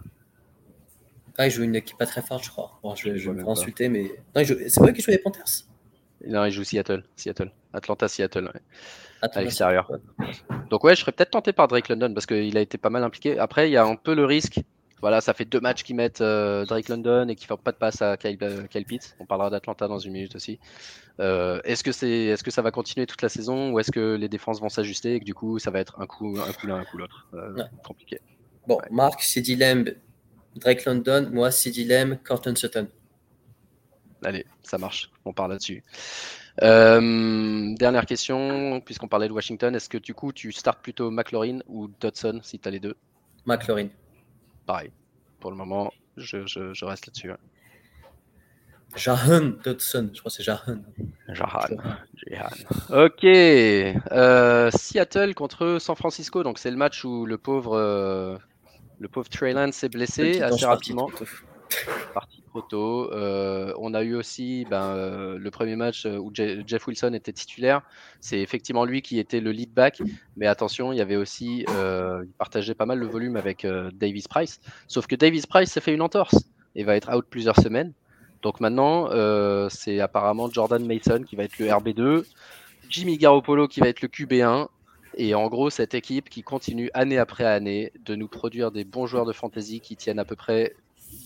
Ah, 1.37 1.47
il 1.47 1.51
joue 1.51 1.63
une 1.63 1.75
équipe 1.75 1.97
pas 1.97 2.05
très 2.05 2.21
forte, 2.21 2.45
je 2.45 2.49
crois. 2.49 2.79
Bon, 2.83 2.95
je, 2.95 3.17
je 3.17 3.31
vais 3.31 3.43
me 3.43 3.49
insulter, 3.49 3.89
mais. 3.89 4.11
C'est 4.35 4.77
vrai 4.79 4.93
qu'il 4.93 5.03
joue 5.03 5.11
les 5.11 5.17
Panthers? 5.17 5.65
Non, 6.27 6.45
il 6.45 6.51
joue 6.51 6.63
Seattle. 6.63 7.03
Seattle. 7.15 7.51
Atlanta, 7.73 8.07
Seattle, 8.07 8.45
ouais. 8.53 8.61
À 9.31 9.41
l'extérieur. 9.41 9.89
Donc, 10.69 10.83
ouais, 10.83 10.95
je 10.95 11.01
serais 11.01 11.11
peut-être 11.11 11.31
tenté 11.31 11.53
par 11.53 11.67
Drake 11.67 11.89
London 11.89 12.13
parce 12.13 12.25
qu'il 12.25 12.57
a 12.57 12.61
été 12.61 12.77
pas 12.77 12.89
mal 12.89 13.03
impliqué. 13.03 13.39
Après, 13.39 13.69
il 13.69 13.73
y 13.73 13.77
a 13.77 13.85
un 13.85 13.95
peu 13.95 14.13
le 14.13 14.25
risque. 14.25 14.59
Voilà, 15.01 15.19
ça 15.19 15.33
fait 15.33 15.43
deux 15.43 15.59
matchs 15.59 15.83
qui 15.83 15.93
mettent 15.93 16.21
euh, 16.21 16.65
Drake 16.65 16.87
London 16.87 17.27
et 17.27 17.35
qui 17.35 17.45
font 17.45 17.57
pas 17.57 17.73
de 17.73 17.77
passe 17.77 18.01
à 18.01 18.15
Kyle, 18.15 18.37
euh, 18.41 18.63
Pitts. 18.87 19.17
On 19.19 19.25
parlera 19.25 19.49
d'Atlanta 19.49 19.89
dans 19.89 19.99
une 19.99 20.13
minute 20.13 20.35
aussi. 20.35 20.59
Euh, 21.19 21.59
est-ce 21.65 21.83
que 21.83 21.91
c'est, 21.91 22.07
est-ce 22.09 22.41
que 22.41 22.51
ça 22.51 22.61
va 22.61 22.71
continuer 22.71 23.05
toute 23.05 23.21
la 23.21 23.27
saison 23.27 23.71
ou 23.71 23.79
est-ce 23.79 23.91
que 23.91 24.15
les 24.15 24.29
défenses 24.29 24.61
vont 24.61 24.69
s'ajuster 24.69 25.15
et 25.15 25.19
que 25.19 25.25
du 25.25 25.33
coup 25.33 25.59
ça 25.59 25.71
va 25.71 25.79
être 25.79 25.99
un 25.99 26.07
coup, 26.07 26.37
un 26.39 26.53
coup 26.53 26.67
l'un, 26.67 26.77
un 26.77 26.85
coup 26.85 26.97
l'autre 26.97 27.27
Compliqué. 27.83 28.21
Bon, 28.65 28.79
Marc, 28.91 29.21
CD 29.21 29.57
Lamb, 29.57 29.93
Drake 30.55 30.85
London, 30.85 31.29
moi, 31.33 31.51
CD 31.51 31.83
Lamb, 31.83 32.17
Corton 32.23 32.55
Sutton. 32.55 32.87
Allez, 34.23 34.45
ça 34.61 34.77
marche. 34.77 35.11
On 35.25 35.33
parle 35.33 35.51
là-dessus. 35.51 35.83
Euh, 36.61 37.73
dernière 37.75 38.05
question, 38.05 38.79
puisqu'on 38.81 39.07
parlait 39.07 39.27
de 39.27 39.33
Washington, 39.33 39.75
est-ce 39.75 39.89
que 39.89 39.97
du 39.97 40.13
coup 40.13 40.31
tu 40.31 40.51
startes 40.51 40.81
plutôt 40.81 41.09
McLaurin 41.09 41.59
ou 41.67 41.89
Dodson 41.99 42.39
si 42.43 42.59
tu 42.59 42.67
as 42.67 42.71
les 42.71 42.79
deux? 42.79 42.95
McLaurin. 43.45 43.87
Pareil. 44.65 44.91
Pour 45.39 45.51
le 45.51 45.57
moment, 45.57 45.91
je, 46.15 46.45
je, 46.45 46.85
reste 46.85 47.07
là-dessus. 47.07 47.31
Jahan 48.95 49.53
Dodson, 49.63 50.11
je 50.13 50.19
crois 50.19 50.29
que 50.29 50.35
c'est 50.35 50.43
Jahan. 50.43 50.77
Jahan. 51.29 51.77
Ok. 52.91 53.23
Euh, 53.23 54.69
Seattle 54.71 55.33
contre 55.33 55.77
San 55.79 55.95
Francisco, 55.95 56.43
donc 56.43 56.59
c'est 56.59 56.71
le 56.71 56.77
match 56.77 57.03
où 57.03 57.25
le 57.25 57.39
pauvre 57.39 57.75
euh, 57.75 58.37
le 58.99 59.07
pauvre 59.07 59.27
Trey 59.29 59.53
Lance 59.53 59.75
s'est 59.75 59.89
blessé 59.89 60.41
assez 60.41 60.65
rapidement. 60.65 61.09
Euh, 62.55 63.73
on 63.77 63.93
a 63.93 64.03
eu 64.03 64.15
aussi 64.15 64.65
ben, 64.69 64.83
euh, 64.83 65.37
le 65.37 65.51
premier 65.51 65.75
match 65.75 66.05
euh, 66.05 66.17
où 66.17 66.31
Jeff 66.33 66.87
Wilson 66.87 67.13
était 67.13 67.33
titulaire. 67.33 67.81
C'est 68.19 68.39
effectivement 68.39 68.85
lui 68.85 69.01
qui 69.01 69.19
était 69.19 69.39
le 69.39 69.51
lead 69.51 69.73
back. 69.73 70.01
Mais 70.37 70.47
attention, 70.47 70.91
il 70.91 70.97
y 70.97 71.01
avait 71.01 71.15
aussi, 71.15 71.65
il 71.67 72.27
partageait 72.37 72.75
pas 72.75 72.85
mal 72.85 72.99
le 72.99 73.07
volume 73.07 73.35
avec 73.35 73.65
Davis 73.93 74.27
Price. 74.27 74.59
Sauf 74.87 75.07
que 75.07 75.15
Davis 75.15 75.45
Price 75.45 75.71
s'est 75.71 75.81
fait 75.81 75.93
une 75.93 76.01
entorse 76.01 76.35
et 76.75 76.83
va 76.83 76.95
être 76.95 77.13
out 77.15 77.25
plusieurs 77.29 77.57
semaines. 77.57 77.93
Donc 78.41 78.59
maintenant, 78.59 79.09
c'est 79.69 79.99
apparemment 79.99 80.49
Jordan 80.49 80.85
Mason 80.85 81.23
qui 81.23 81.35
va 81.35 81.43
être 81.43 81.57
le 81.59 81.67
RB2, 81.67 82.25
Jimmy 82.89 83.17
Garoppolo 83.17 83.67
qui 83.67 83.79
va 83.79 83.87
être 83.87 84.01
le 84.01 84.07
QB1 84.07 84.67
et 85.15 85.35
en 85.35 85.47
gros, 85.47 85.69
cette 85.69 85.93
équipe 85.93 86.29
qui 86.29 86.41
continue 86.41 86.89
année 86.93 87.17
après 87.17 87.45
année 87.45 87.91
de 88.03 88.15
nous 88.15 88.27
produire 88.27 88.71
des 88.71 88.83
bons 88.83 89.05
joueurs 89.05 89.25
de 89.25 89.33
fantasy 89.33 89.79
qui 89.79 89.95
tiennent 89.95 90.19
à 90.19 90.25
peu 90.25 90.35
près 90.35 90.75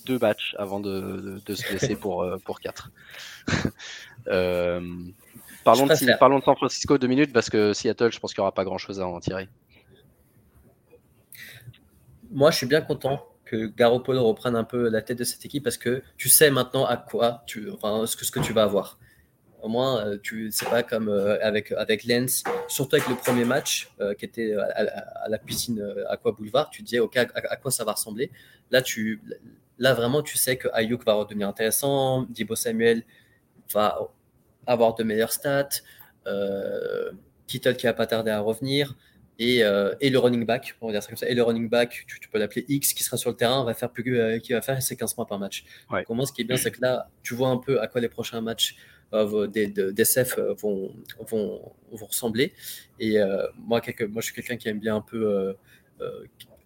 deux 0.05 0.19
matchs 0.19 0.55
avant 0.57 0.79
de, 0.79 1.41
se 1.47 1.69
blesser 1.69 1.95
pour, 1.99 2.23
euh, 2.23 2.37
pour 2.43 2.59
quatre. 2.59 2.91
Euh, 4.29 4.81
parlons, 5.63 5.85
de, 5.85 6.17
parlons 6.19 6.39
de 6.39 6.43
San 6.43 6.57
Francisco 6.57 6.97
deux 6.97 7.07
minutes 7.07 7.31
parce 7.31 7.49
que 7.49 7.71
Seattle, 7.71 8.11
je 8.11 8.19
pense 8.19 8.33
qu'il 8.33 8.41
n'y 8.41 8.43
aura 8.43 8.53
pas 8.53 8.65
grand 8.65 8.77
chose 8.77 8.99
à 8.99 9.07
en 9.07 9.21
tirer. 9.21 9.47
Moi, 12.29 12.51
je 12.51 12.57
suis 12.57 12.65
bien 12.65 12.81
content 12.81 13.25
que 13.45 13.67
Garoppolo 13.67 14.21
reprenne 14.25 14.57
un 14.57 14.65
peu 14.65 14.89
la 14.89 15.01
tête 15.01 15.17
de 15.17 15.23
cette 15.23 15.45
équipe 15.45 15.63
parce 15.63 15.77
que 15.77 16.03
tu 16.17 16.27
sais 16.27 16.51
maintenant 16.51 16.85
à 16.85 16.97
quoi 16.97 17.43
tu, 17.47 17.71
enfin, 17.71 18.05
ce, 18.05 18.17
que, 18.17 18.25
ce 18.25 18.31
que 18.31 18.41
tu 18.41 18.51
vas 18.51 18.63
avoir. 18.63 18.99
Au 19.61 19.69
moins, 19.69 20.05
euh, 20.05 20.17
tu 20.21 20.51
c'est 20.51 20.69
pas 20.69 20.83
comme 20.83 21.07
avec 21.41 21.71
avec 21.71 22.03
Lens, 22.03 22.43
surtout 22.67 22.97
avec 22.97 23.07
le 23.07 23.15
premier 23.15 23.45
match 23.45 23.89
euh, 24.01 24.13
qui 24.13 24.25
était 24.25 24.53
à, 24.55 25.29
la 25.29 25.37
piscine 25.37 25.81
Aqua 26.09 26.33
Boulevard. 26.33 26.69
Tu 26.69 26.83
disais 26.83 26.99
ok 26.99 27.15
à, 27.15 27.55
quoi 27.55 27.71
ça 27.71 27.85
va 27.85 27.93
ressembler? 27.93 28.29
Là, 28.71 28.81
tu 28.81 29.21
là 29.79 29.93
vraiment 29.93 30.21
tu 30.21 30.37
sais 30.37 30.57
que 30.57 30.67
Ayuk 30.73 31.05
va 31.05 31.13
redevenir 31.13 31.47
intéressant, 31.47 32.23
Dibo 32.29 32.55
Samuel 32.55 33.03
va 33.73 33.99
avoir 34.65 34.95
de 34.95 35.03
meilleures 35.03 35.31
stats, 35.31 35.69
Kittle 37.47 37.75
qui 37.75 37.85
va 37.85 37.93
pas 37.93 38.07
tarder 38.07 38.31
à 38.31 38.39
revenir. 38.39 38.95
Et, 39.39 39.59
et, 39.59 40.09
le 40.09 40.17
running 40.17 40.45
back, 40.47 40.75
on 40.81 40.87
va 40.87 40.93
dire 40.93 41.03
ça 41.03 41.09
comme 41.09 41.17
ça, 41.17 41.29
et 41.29 41.35
le 41.35 41.43
running 41.43 41.69
back, 41.69 42.05
tu, 42.07 42.27
peux 42.27 42.39
l'appeler 42.39 42.65
X, 42.67 42.93
qui 42.93 43.03
sera 43.03 43.17
sur 43.17 43.29
le 43.29 43.35
terrain, 43.35 43.63
va 43.63 43.75
faire 43.75 43.91
plus, 43.91 44.41
qui 44.41 44.53
va 44.53 44.61
faire 44.63 44.81
ses 44.81 44.95
15 44.97 45.13
points 45.13 45.25
par 45.25 45.37
match. 45.37 45.63
Ouais. 45.91 46.03
ce 46.25 46.33
qui 46.33 46.41
est 46.41 46.43
bien, 46.43 46.57
c'est 46.57 46.71
que 46.71 46.81
là, 46.81 47.07
tu 47.21 47.35
vois 47.35 47.49
un 47.49 47.57
peu 47.57 47.79
à 47.79 47.87
quoi 47.87 48.01
les 48.01 48.09
prochains 48.09 48.41
matchs 48.41 48.75
euh, 49.13 49.47
des, 49.47 49.73
SF 49.97 50.37
euh, 50.37 50.53
vont, 50.55 50.93
vont, 51.19 51.73
vont, 51.91 52.05
ressembler. 52.05 52.53
Et 52.99 53.19
euh, 53.19 53.47
moi, 53.57 53.79
quelque, 53.79 54.03
moi, 54.03 54.21
je 54.21 54.25
suis 54.27 54.35
quelqu'un 54.35 54.57
qui 54.57 54.67
aime 54.67 54.79
bien 54.79 54.97
un 54.97 55.01
peu 55.01 55.55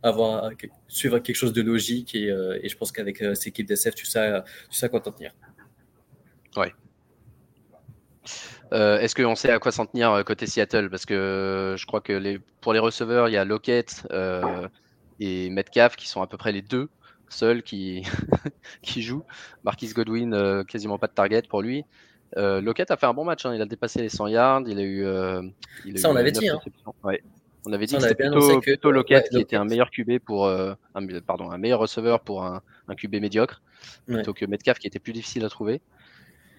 avoir, 0.04 0.50
suivre 0.88 1.20
quelque 1.20 1.36
chose 1.36 1.54
de 1.54 1.62
logique. 1.62 2.16
Et, 2.16 2.28
et 2.28 2.70
je 2.70 2.78
pense 2.78 2.92
qu'avec 2.92 3.18
ces 3.18 3.48
équipes 3.48 3.68
d'SF, 3.68 3.96
tu 3.96 4.06
sais, 4.06 4.42
tu 4.70 4.78
sais 4.78 4.86
à 4.86 4.90
quoi 4.90 5.00
t'en 5.00 5.12
tenir. 5.12 5.32
Ouais. 6.56 6.74
Est-ce 8.72 9.16
qu'on 9.16 9.36
sait 9.36 9.52
à 9.52 9.60
quoi 9.60 9.72
s'en 9.72 9.86
tenir 9.86 10.24
côté 10.26 10.46
Seattle? 10.48 10.90
Parce 10.90 11.06
que 11.06 11.76
je 11.78 11.86
crois 11.86 12.02
que 12.02 12.14
les, 12.14 12.40
pour 12.62 12.74
les 12.74 12.80
receveurs, 12.80 13.28
il 13.30 13.34
y 13.34 13.38
a 13.38 13.46
Lockett 13.46 14.08
et 15.20 15.50
Metcalf 15.50 15.96
qui 15.96 16.08
sont 16.08 16.22
à 16.22 16.28
peu 16.28 16.38
près 16.38 16.52
les 16.52 16.62
deux 16.62 16.90
seuls 17.30 17.64
qui, 17.64 18.04
qui 18.82 19.02
jouent. 19.02 19.24
Marquis 19.64 19.90
Godwin, 19.90 20.64
quasiment 20.68 20.98
pas 20.98 21.08
de 21.08 21.14
target 21.14 21.44
pour 21.50 21.62
lui. 21.62 21.86
Euh, 22.38 22.62
Lockett 22.62 22.92
a 22.92 22.98
fait 22.98 23.06
un 23.06 23.14
bon 23.14 23.26
match, 23.26 23.46
hein. 23.46 23.54
il 23.54 23.62
a 23.62 23.66
dépassé 23.66 24.02
les 24.02 24.10
100 24.10 24.28
yards, 24.28 24.64
il 24.68 24.80
a 24.80 24.84
eu. 24.84 25.06
Euh, 25.06 25.42
ça, 25.96 26.10
on 26.10 26.14
l'avait 26.14 26.32
dit. 26.32 26.48
Hein. 26.48 26.60
On 27.66 27.74
avait 27.74 27.86
dit 27.86 27.96
que 27.96 28.02
c'était 28.02 28.16
plutôt, 28.16 28.60
plutôt 28.60 28.92
Lockett 28.92 29.30
qui 29.30 29.40
était 29.40 29.56
un 29.56 29.66
meilleur 29.66 29.92
QB 29.92 30.20
pour. 30.20 30.46
Euh, 30.46 30.74
un, 30.96 31.06
pardon, 31.20 31.52
un 31.52 31.58
meilleur 31.58 31.80
receveur 31.80 32.22
pour 32.22 32.44
un, 32.44 32.62
un 32.88 32.96
QB 32.96 33.16
médiocre, 33.16 33.62
plutôt 34.08 34.34
que 34.34 34.46
Metcalf 34.46 34.80
qui 34.80 34.88
était 34.88 35.00
plus 35.00 35.14
difficile 35.14 35.46
à 35.46 35.50
trouver. 35.50 35.82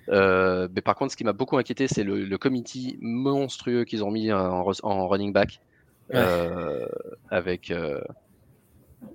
Euh, 0.09 0.69
mais 0.75 0.81
par 0.81 0.95
contre, 0.95 1.13
ce 1.13 1.17
qui 1.17 1.25
m'a 1.25 1.33
beaucoup 1.33 1.57
inquiété, 1.57 1.89
c'est 1.89 2.05
le, 2.05 2.25
le 2.25 2.39
committee 2.39 2.99
monstrueux 3.01 3.85
qu'ils 3.85 4.05
ont 4.05 4.11
mis 4.11 4.33
en, 4.33 4.65
en 4.83 5.09
running 5.09 5.33
back. 5.33 5.61
avec. 7.31 7.73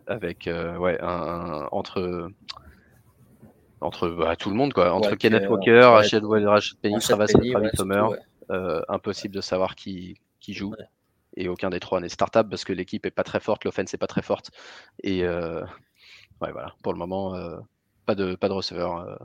avec 0.07 0.49
ouais, 0.49 0.97
un, 1.01 1.67
entre 1.71 2.29
entre 3.79 4.09
bah, 4.09 4.35
tout 4.35 4.49
le 4.49 4.55
monde 4.55 4.73
quoi 4.73 4.91
entre 4.91 5.15
Kenneth 5.15 5.47
Walker, 5.47 5.81
Rachel, 5.81 6.23
Penny, 6.81 6.99
Travis, 6.99 7.33
euh, 8.49 8.81
impossible 8.88 9.35
de 9.35 9.41
savoir 9.41 9.75
qui, 9.75 10.15
qui 10.39 10.53
joue 10.53 10.73
et 11.38 11.47
aucun 11.47 11.69
des 11.69 11.79
trois 11.79 11.99
n'est 11.99 12.09
startable 12.09 12.49
parce 12.49 12.65
que 12.65 12.73
l'équipe 12.73 13.05
est 13.05 13.11
pas 13.11 13.23
très 13.23 13.39
forte, 13.39 13.63
l'offense 13.63 13.93
est 13.93 13.97
pas 13.97 14.07
très 14.07 14.21
forte 14.21 14.51
et 15.03 15.23
euh, 15.23 15.61
ouais 16.41 16.51
voilà 16.51 16.73
pour 16.83 16.93
le 16.93 16.99
moment 16.99 17.35
euh, 17.35 17.57
pas 18.05 18.15
de 18.15 18.35
pas 18.35 18.49
de 18.49 18.53
receveur. 18.53 19.19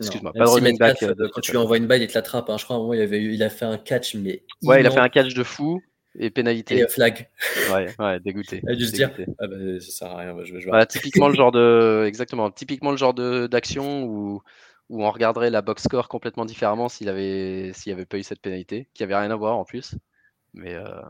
Excuse-moi, 0.00 0.32
pas 0.32 0.44
de 0.44 0.50
running 0.50 0.78
back. 0.78 0.98
quand 1.32 1.40
tu 1.40 1.52
lui 1.52 1.58
envoies 1.58 1.76
une 1.76 1.86
balle, 1.86 2.02
il 2.02 2.08
te 2.08 2.14
l'attrape. 2.14 2.48
Hein. 2.50 2.56
Je 2.58 2.64
crois 2.64 2.76
à 2.76 2.78
un 2.78 2.82
moment, 2.82 2.94
il, 2.94 3.00
avait, 3.00 3.22
il 3.22 3.42
a 3.42 3.50
fait 3.50 3.66
un 3.66 3.78
catch, 3.78 4.14
mais. 4.14 4.42
Ouais, 4.62 4.80
il 4.80 4.86
a 4.86 4.90
fait 4.90 4.98
un 4.98 5.08
catch 5.08 5.34
de 5.34 5.44
fou. 5.44 5.80
Et 6.18 6.30
pénalité. 6.30 6.78
Et 6.78 6.88
flag. 6.88 7.30
Ouais, 7.72 7.94
ouais, 7.98 8.20
dégoûté. 8.20 8.62
Et 8.68 8.78
juste 8.78 8.94
dire, 8.94 9.12
ah 9.38 9.46
bah, 9.46 9.56
ça 9.78 9.90
sert 9.90 10.10
à 10.10 10.16
rien, 10.16 10.36
je 10.42 10.52
vais 10.52 10.60
jouer. 10.60 10.86
typiquement 10.88 11.28
le 11.28 11.34
genre 11.34 11.52
de, 11.52 12.04
exactement, 12.06 12.50
typiquement 12.50 12.90
le 12.90 12.96
genre 12.96 13.14
d'action 13.14 14.04
où, 14.04 14.42
où 14.88 15.04
on 15.04 15.10
regarderait 15.10 15.50
la 15.50 15.62
box 15.62 15.84
score 15.84 16.08
complètement 16.08 16.44
différemment 16.44 16.88
s'il 16.88 17.08
avait, 17.08 17.72
s'il 17.72 17.92
avait 17.92 18.06
pas 18.06 18.18
eu 18.18 18.24
cette 18.24 18.40
pénalité, 18.40 18.88
qui 18.94 19.04
avait 19.04 19.14
rien 19.14 19.30
à 19.30 19.36
voir 19.36 19.56
en 19.56 19.64
plus. 19.64 19.94
Mais 20.54 20.74
euh... 20.74 21.00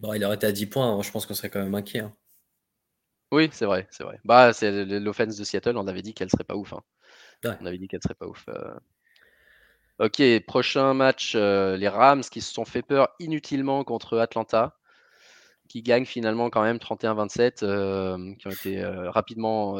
bon, 0.00 0.14
il 0.14 0.24
aurait 0.24 0.36
été 0.36 0.46
à 0.46 0.52
10 0.52 0.66
points, 0.66 0.92
hein. 0.92 1.02
je 1.02 1.10
pense 1.10 1.26
qu'on 1.26 1.34
serait 1.34 1.50
quand 1.50 1.62
même 1.62 1.74
inquiet. 1.74 2.00
Hein. 2.00 2.14
Oui, 3.32 3.48
c'est 3.52 3.66
vrai, 3.66 3.86
c'est 3.90 4.02
vrai. 4.02 4.18
Bah, 4.24 4.52
c'est 4.52 4.84
l'offense 4.84 5.36
de 5.36 5.44
Seattle, 5.44 5.76
on 5.76 5.86
avait 5.86 6.02
dit 6.02 6.14
qu'elle 6.14 6.30
serait 6.30 6.44
pas 6.44 6.56
ouf. 6.56 6.72
Hein. 6.72 6.82
On 7.44 7.66
avait 7.66 7.78
dit 7.78 7.86
qu'elle 7.86 8.02
serait 8.02 8.14
pas 8.14 8.26
ouf. 8.26 8.44
Euh... 8.48 8.74
Ok, 10.00 10.22
prochain 10.46 10.94
match, 10.94 11.34
euh, 11.36 11.76
les 11.76 11.88
Rams 11.88 12.22
qui 12.22 12.40
se 12.40 12.52
sont 12.52 12.64
fait 12.64 12.82
peur 12.82 13.10
inutilement 13.20 13.84
contre 13.84 14.18
Atlanta, 14.18 14.76
qui 15.68 15.82
gagnent 15.82 16.06
finalement 16.06 16.50
quand 16.50 16.62
même 16.62 16.78
31-27, 16.78 17.62
euh, 17.62 18.34
qui 18.34 18.48
ont 18.48 18.50
été 18.50 18.84
rapidement 18.84 19.76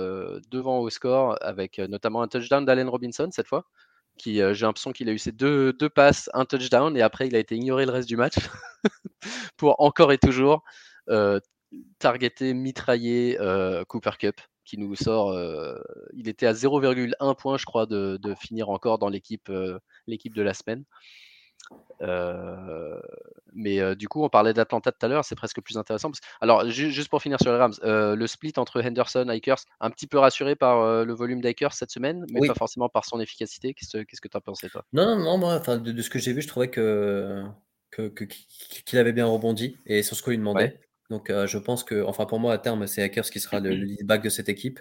devant 0.51 0.79
au 0.79 0.91
score, 0.91 1.37
avec 1.41 1.79
notamment 1.79 2.23
un 2.23 2.29
touchdown 2.29 2.65
d'Allen 2.65 2.89
Robinson 2.89 3.29
cette 3.33 3.49
fois, 3.49 3.65
qui 4.21 4.37
j'ai 4.37 4.67
l'impression 4.67 4.93
qu'il 4.93 5.09
a 5.09 5.13
eu 5.13 5.19
ses 5.19 5.33
deux, 5.33 5.73
passes, 5.95 6.31
un 6.35 6.45
touchdown, 6.45 6.97
et 6.97 7.03
après 7.03 7.27
il 7.27 7.35
a 7.35 7.39
été 7.39 7.57
ignoré 7.57 7.87
le 7.87 7.93
reste 7.93 8.09
du 8.09 8.17
match 8.17 8.37
pour 9.57 9.81
encore 9.81 10.13
et 10.13 10.19
toujours 10.19 10.63
targeter, 11.99 12.55
mitrailler 12.55 13.39
Cooper 13.89 14.13
Cup 14.19 14.41
qui 14.71 14.79
nous 14.79 14.95
sort. 14.95 15.33
Euh, 15.33 15.75
il 16.13 16.29
était 16.29 16.47
à 16.47 16.53
0,1 16.53 17.35
point, 17.37 17.59
je 17.59 17.65
crois, 17.65 17.87
de, 17.87 18.19
finir 18.39 18.71
encore 18.71 18.99
dans 18.99 19.11
euh, 19.11 19.79
l'équipe 20.07 20.35
de 20.35 20.43
la 20.43 20.55
semaine. 20.55 20.85
Euh, 22.03 23.01
mais 23.53 23.95
du 23.97 24.09
coup, 24.09 24.25
on 24.25 24.29
parlait 24.29 24.55
d'Atlanta 24.55 24.93
tout 24.93 25.05
à 25.05 25.09
l'heure, 25.09 25.25
c'est 25.25 25.35
presque 25.35 25.61
plus 25.61 25.77
intéressant. 25.77 26.11
Alors, 26.41 26.69
juste 26.69 27.09
pour 27.09 27.21
finir 27.21 27.39
sur 27.41 27.53
les 27.53 27.59
Rams, 27.59 27.75
le 27.83 28.27
split 28.27 28.53
entre 28.57 28.83
Henderson 28.83 29.29
et 29.29 29.37
Akers, 29.37 29.65
un 29.81 29.91
petit 29.91 30.07
peu 30.07 30.19
rassuré 30.19 30.55
par 30.57 31.05
le 31.05 31.13
volume 31.13 31.41
d'Akers 31.41 31.73
cette 31.73 31.91
semaine, 31.91 32.25
mais 32.31 32.47
pas 32.47 32.55
forcément 32.55 32.89
par 32.89 33.05
son 33.05 33.21
efficacité. 33.21 33.75
Qu'est-ce 33.75 34.21
que 34.21 34.29
tu 34.29 34.37
as 34.37 34.41
pensé, 34.41 34.69
toi? 34.69 34.85
Non, 34.93 35.17
non, 35.17 35.25
non, 35.25 35.39
moi, 35.39 35.59
de, 35.59 35.93
de, 35.93 36.03
ce 36.03 36.11
que 36.11 36.19
j'ai 36.19 36.33
vu, 36.33 36.43
je 36.43 36.49
trouvais 36.49 36.71
que 36.71 37.45
qu'il 38.87 38.99
avait 38.99 39.13
bien 39.13 39.27
rebondi 39.27 39.77
et 39.85 40.03
sur 40.03 40.17
ce 40.17 40.23
qu'on 40.23 40.31
lui 40.31 40.39
demandait. 40.39 40.81
Donc, 41.11 41.31
je 41.31 41.59
pense 41.59 41.85
que, 41.85 42.05
enfin, 42.05 42.25
pour 42.25 42.39
moi, 42.39 42.53
à 42.53 42.59
terme, 42.59 42.87
c'est 42.87 43.03
Hackers 43.03 43.31
qui 43.31 43.41
sera 43.41 43.61
le, 43.61 43.71
lead 43.71 44.07
back 44.07 44.23
de 44.23 44.29
cette 44.29 44.49
équipe. 44.49 44.81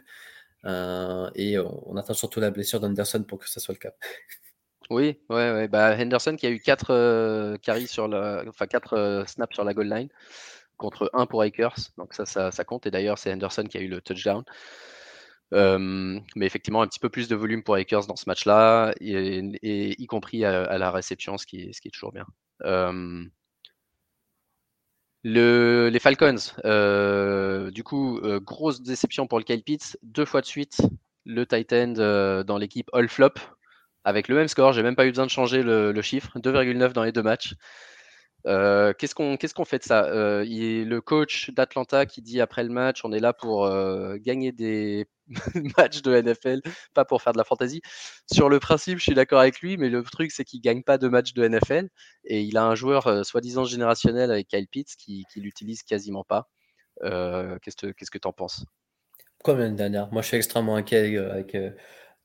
et 0.64 1.58
on 1.58 1.98
attend 1.98 2.14
surtout 2.14 2.40
la 2.40 2.52
blessure 2.52 2.80
d'Anderson 2.80 3.24
pour 3.24 3.40
que 3.40 3.50
ça 3.50 3.60
soit 3.60 3.74
le 3.74 3.80
cas. 3.80 3.94
Oui, 4.90 5.20
ouais, 5.30 5.52
ouais. 5.54 5.68
Bah, 5.68 5.96
Henderson 5.98 6.36
qui 6.36 6.48
a 6.48 6.50
eu 6.50 6.60
4 6.60 7.58
carries 7.58 7.88
sur 7.88 8.08
la, 8.08 8.44
enfin 8.48 8.66
4 8.66 9.26
snaps 9.28 9.54
sur 9.54 9.64
la 9.64 9.74
goal 9.74 9.88
line 9.88 10.10
contre 10.78 11.12
1 11.14 11.28
pour 11.28 11.42
Akers. 11.44 11.76
Donc 11.98 12.14
ça, 12.14 12.26
ça, 12.26 12.64
compte. 12.64 12.88
Et 12.88 12.92
d'ailleurs, 12.92 13.20
c'est 13.20 13.32
Henderson 13.32 13.66
qui 13.66 13.78
a 13.78 13.82
eu 13.82 13.88
le 13.88 14.02
touchdown. 14.02 14.44
mais 15.52 16.46
effectivement, 16.46 16.82
un 16.82 16.88
petit 16.88 17.00
peu 17.00 17.10
plus 17.10 17.28
de 17.28 17.36
volume 17.36 17.64
pour 17.64 17.76
Akers 17.76 18.08
dans 18.08 18.16
ce 18.16 18.26
match-là, 18.28 18.94
et, 19.00 20.02
y 20.02 20.08
compris 20.08 20.44
à, 20.46 20.78
la 20.78 20.92
réception, 20.92 21.38
ce 21.38 21.46
qui, 21.46 21.62
est 21.62 21.92
toujours 21.94 22.12
bien. 22.12 22.26
Le, 25.24 25.90
les 25.90 26.00
Falcons, 26.00 27.70
du 27.72 27.84
coup, 27.84 28.20
grosse 28.42 28.82
déception 28.82 29.28
pour 29.28 29.38
le 29.38 29.44
Kyle 29.44 29.64
Pitts. 29.64 29.98
Deux 30.02 30.26
fois 30.26 30.42
de 30.42 30.48
suite, 30.48 30.82
le 31.26 31.46
Titan 31.46 32.44
dans 32.44 32.58
l'équipe 32.58 32.90
All 32.94 33.08
Flop 33.08 33.34
avec 34.10 34.28
le 34.28 34.36
même 34.36 34.48
score. 34.48 34.74
J'ai 34.74 34.84
même 34.84 34.96
pas 34.96 35.06
eu 35.06 35.10
besoin 35.10 35.26
de 35.26 35.32
changer 35.32 35.64
le, 35.64 36.02
chiffre. 36.02 36.38
2,9 36.40 36.94
dans 36.94 37.04
les 37.04 37.12
deux 37.12 37.24
matchs. 37.24 37.54
Euh, 38.48 38.94
qu'est-ce 38.98 39.14
qu'on 39.16 39.66
fait 39.66 39.80
de 39.80 39.84
ça? 39.84 40.06
Euh, 40.06 40.44
Le 40.46 41.00
coach 41.00 41.50
d'Atlanta 41.52 42.06
qui 42.06 42.22
dit 42.22 42.42
après 42.42 42.64
le 42.64 42.70
match, 42.70 43.04
on 43.04 43.12
est 43.12 43.20
là 43.20 43.34
pour 43.34 43.66
euh, 43.66 44.18
gagner 44.18 44.52
des 44.52 45.08
matchs 45.78 46.02
de 46.02 46.22
NFL, 46.22 46.62
pas 46.94 47.06
pour 47.06 47.22
faire 47.22 47.34
de 47.34 47.38
la 47.38 47.44
fantasy. 47.44 47.82
Sur 48.32 48.50
le 48.50 48.60
principe, 48.60 48.98
je 48.98 49.04
suis 49.04 49.14
d'accord 49.14 49.40
avec 49.40 49.60
lui, 49.60 49.78
mais 49.78 49.90
le 49.90 50.04
truc 50.04 50.32
c'est 50.32 50.46
qu'il 50.46 50.62
gagne 50.62 50.84
pas 50.84 50.98
de 50.98 51.08
matchs 51.08 51.34
de 51.34 51.48
NFL 51.48 51.90
et 52.26 52.42
il 52.42 52.58
a 52.58 52.64
un 52.64 52.76
joueur 52.76 53.26
soi-disant 53.26 53.66
générationnel 53.66 54.32
avec 54.32 54.48
Kyle 54.48 54.68
Pitts 54.68 54.96
qui, 54.98 55.26
qui 55.32 55.42
l'utilise 55.42 55.84
quasiment 55.84 56.24
pas. 56.24 56.48
qu'est-ce 57.02 57.76
que 57.76 57.92
que 57.92 58.18
t'en 58.18 58.34
penses? 58.34 58.66
Comme 59.44 59.60
l'année 59.60 59.76
dernière, 59.76 60.12
moi 60.12 60.22
je 60.22 60.28
suis 60.28 60.38
extrêmement 60.38 60.76
inquiet 60.76 61.18
avec 61.18 61.56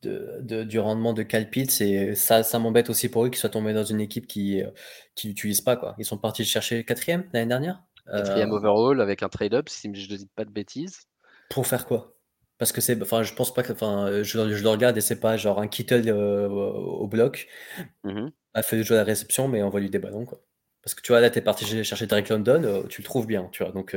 de, 0.06 0.64
du 0.64 0.78
rendement 0.78 1.12
de 1.12 1.22
Calpitz 1.22 1.80
et 1.80 2.14
ça, 2.14 2.42
ça 2.42 2.58
m'embête 2.58 2.90
aussi 2.90 3.08
pour 3.08 3.24
eux 3.24 3.28
qu'ils 3.28 3.38
soient 3.38 3.50
tombés 3.50 3.72
dans 3.72 3.84
une 3.84 4.00
équipe 4.00 4.26
qui 4.26 4.62
ne 4.62 5.32
qui 5.32 5.62
pas. 5.64 5.76
Quoi. 5.76 5.94
Ils 5.98 6.04
sont 6.04 6.18
partis 6.18 6.44
chercher 6.44 6.84
quatrième 6.84 7.24
l'année 7.32 7.48
dernière. 7.48 7.82
Quatrième 8.06 8.52
euh, 8.52 8.56
overall 8.56 9.00
avec 9.00 9.22
un 9.22 9.28
trade-up, 9.28 9.68
si 9.68 9.90
je 9.94 10.12
ne 10.12 10.16
dis 10.16 10.28
pas 10.34 10.44
de 10.44 10.50
bêtises. 10.50 11.08
Pour 11.50 11.66
faire 11.66 11.86
quoi? 11.86 12.16
Parce 12.58 12.70
que 12.70 12.80
c'est, 12.80 13.00
enfin, 13.02 13.22
je 13.22 13.34
pense 13.34 13.52
pas 13.52 13.62
que, 13.62 13.72
enfin, 13.72 14.22
je, 14.22 14.22
je, 14.22 14.62
le 14.62 14.68
regarde 14.68 14.96
et 14.96 15.00
c'est 15.00 15.18
pas 15.18 15.36
genre 15.36 15.60
un 15.60 15.66
Kittle 15.66 16.08
euh, 16.08 16.48
au 16.48 17.08
bloc. 17.08 17.48
Mmh 18.04 18.28
a 18.56 18.62
fait 18.62 18.76
le 18.76 18.84
jeu 18.84 18.94
à 18.94 18.98
la 18.98 19.04
réception, 19.04 19.48
mais 19.48 19.64
on 19.64 19.68
va 19.68 19.80
lui 19.80 19.90
des 19.90 19.98
ballons 19.98 20.24
quoi. 20.24 20.40
Parce 20.80 20.94
que 20.94 21.02
tu 21.02 21.10
vois 21.10 21.20
là, 21.20 21.28
t'es 21.28 21.40
parti 21.40 21.64
chercher 21.82 22.06
Derek 22.06 22.28
London, 22.28 22.62
euh, 22.62 22.82
tu 22.88 23.02
le 23.02 23.04
trouves 23.04 23.26
bien, 23.26 23.48
tu 23.50 23.64
vois. 23.64 23.72
Donc 23.72 23.96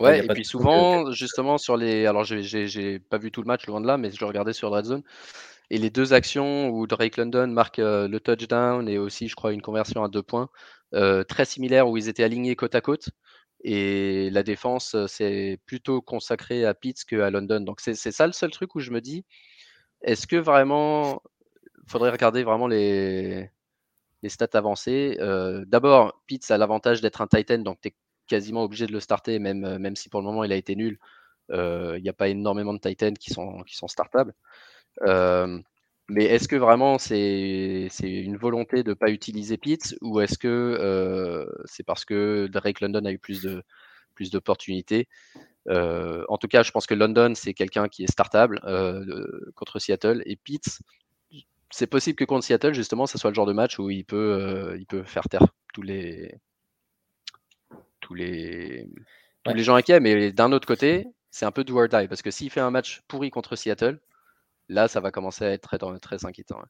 ouais, 0.00 0.24
et 0.24 0.28
puis 0.28 0.44
souvent, 0.44 1.10
justement, 1.12 1.58
sur 1.58 1.76
les. 1.76 2.06
Alors, 2.06 2.24
j'ai 2.24 2.98
pas 2.98 3.18
vu 3.18 3.30
tout 3.30 3.42
le 3.42 3.46
match 3.46 3.66
loin 3.66 3.80
de 3.80 3.86
là, 3.86 3.96
mais 3.96 4.10
je 4.10 4.24
regardais 4.24 4.52
sur 4.52 4.70
Red 4.70 4.86
Zone. 4.86 5.02
Et 5.70 5.78
les 5.78 5.90
deux 5.90 6.12
actions 6.12 6.68
où 6.68 6.86
Drake 6.86 7.16
London 7.16 7.46
marque 7.46 7.78
euh, 7.78 8.06
le 8.06 8.20
touchdown 8.20 8.88
et 8.88 8.98
aussi, 8.98 9.28
je 9.28 9.34
crois, 9.34 9.52
une 9.52 9.62
conversion 9.62 10.04
à 10.04 10.08
deux 10.08 10.22
points, 10.22 10.50
euh, 10.94 11.24
très 11.24 11.46
similaires 11.46 11.88
où 11.88 11.96
ils 11.96 12.08
étaient 12.08 12.24
alignés 12.24 12.56
côte 12.56 12.74
à 12.74 12.82
côte. 12.82 13.08
Et 13.64 14.28
la 14.30 14.42
défense, 14.42 14.94
c'est 15.06 15.54
euh, 15.54 15.56
plutôt 15.64 16.02
consacré 16.02 16.66
à 16.66 16.74
Pitts 16.74 17.04
qu'à 17.04 17.30
London. 17.30 17.60
Donc, 17.60 17.80
c'est 17.80 17.94
ça 17.94 18.26
le 18.26 18.32
seul 18.34 18.50
truc 18.50 18.74
où 18.74 18.80
je 18.80 18.90
me 18.90 19.00
dis 19.00 19.24
est-ce 20.02 20.26
que 20.26 20.36
vraiment. 20.36 21.22
Il 21.84 21.90
faudrait 21.90 22.10
regarder 22.10 22.44
vraiment 22.44 22.68
les, 22.68 23.50
les 24.22 24.28
stats 24.28 24.48
avancées. 24.54 25.16
D'abord, 25.66 26.22
Pitts 26.26 26.50
a 26.50 26.58
l'avantage 26.58 27.00
d'être 27.00 27.20
un 27.22 27.26
Titan, 27.26 27.58
donc 27.58 27.80
tu 27.80 27.88
es 27.88 27.94
quasiment 28.32 28.64
obligé 28.64 28.86
de 28.86 28.92
le 28.92 29.00
starter, 29.00 29.38
même, 29.38 29.62
euh, 29.64 29.78
même 29.78 29.94
si 29.94 30.08
pour 30.08 30.20
le 30.20 30.26
moment 30.26 30.42
il 30.42 30.52
a 30.52 30.56
été 30.56 30.74
nul. 30.74 30.98
Euh, 31.50 31.98
il 31.98 32.02
n'y 32.02 32.08
a 32.08 32.14
pas 32.14 32.28
énormément 32.28 32.72
de 32.72 32.78
Titans 32.78 33.16
qui 33.18 33.30
sont, 33.30 33.62
qui 33.64 33.76
sont 33.76 33.88
startables. 33.88 34.32
Euh, 35.02 35.58
mais 36.08 36.24
est-ce 36.24 36.48
que 36.48 36.56
vraiment 36.56 36.98
c'est 36.98 37.90
une 38.02 38.38
volonté 38.38 38.82
de 38.82 38.90
ne 38.90 38.94
pas 38.94 39.10
utiliser 39.10 39.58
Pitts 39.58 39.96
ou 40.00 40.20
est-ce 40.20 40.38
que 40.38 41.46
c'est 41.66 41.84
parce 41.84 42.04
que 42.04 42.48
Drake 42.50 42.80
London 42.80 43.04
a 43.04 43.12
eu 43.12 43.18
plus 43.18 43.42
de 43.42 43.62
plus 44.14 44.30
d'opportunités? 44.30 45.08
En 45.68 46.38
tout 46.38 46.48
cas, 46.48 46.62
je 46.62 46.72
pense 46.72 46.86
que 46.86 46.94
London 46.94 47.32
c'est 47.34 47.54
quelqu'un 47.54 47.88
qui 47.88 48.04
est 48.04 48.10
startable 48.10 48.60
contre 49.54 49.78
Seattle 49.78 50.22
et 50.26 50.36
Pitts, 50.36 50.80
c'est 51.70 51.86
possible 51.86 52.16
que 52.16 52.24
contre 52.24 52.44
Seattle 52.44 52.74
justement, 52.74 53.06
ce 53.06 53.18
soit 53.18 53.30
le 53.30 53.34
genre 53.34 53.46
de 53.46 53.54
match 53.54 53.78
où 53.78 53.88
il 53.90 54.04
peut 54.04 54.76
il 54.78 54.86
peut 54.86 55.04
faire 55.04 55.28
taire 55.30 55.46
tous 55.72 55.82
les 55.82 56.34
tous 58.02 58.12
les, 58.12 58.86
les 59.46 59.64
gens 59.64 59.74
inquiets. 59.74 60.00
Mais 60.00 60.30
d'un 60.32 60.52
autre 60.52 60.66
côté, 60.66 61.06
c'est 61.30 61.46
un 61.46 61.50
peu 61.50 61.64
do 61.64 61.78
or 61.78 61.88
die. 61.88 62.06
Parce 62.08 62.20
que 62.20 62.30
s'il 62.30 62.50
fait 62.50 62.60
un 62.60 62.70
match 62.70 63.00
pourri 63.08 63.30
contre 63.30 63.56
Seattle, 63.56 63.98
là, 64.68 64.88
ça 64.88 65.00
va 65.00 65.10
commencer 65.10 65.46
à 65.46 65.52
être 65.52 65.62
très, 65.62 65.78
très 65.98 66.26
inquiétant. 66.26 66.60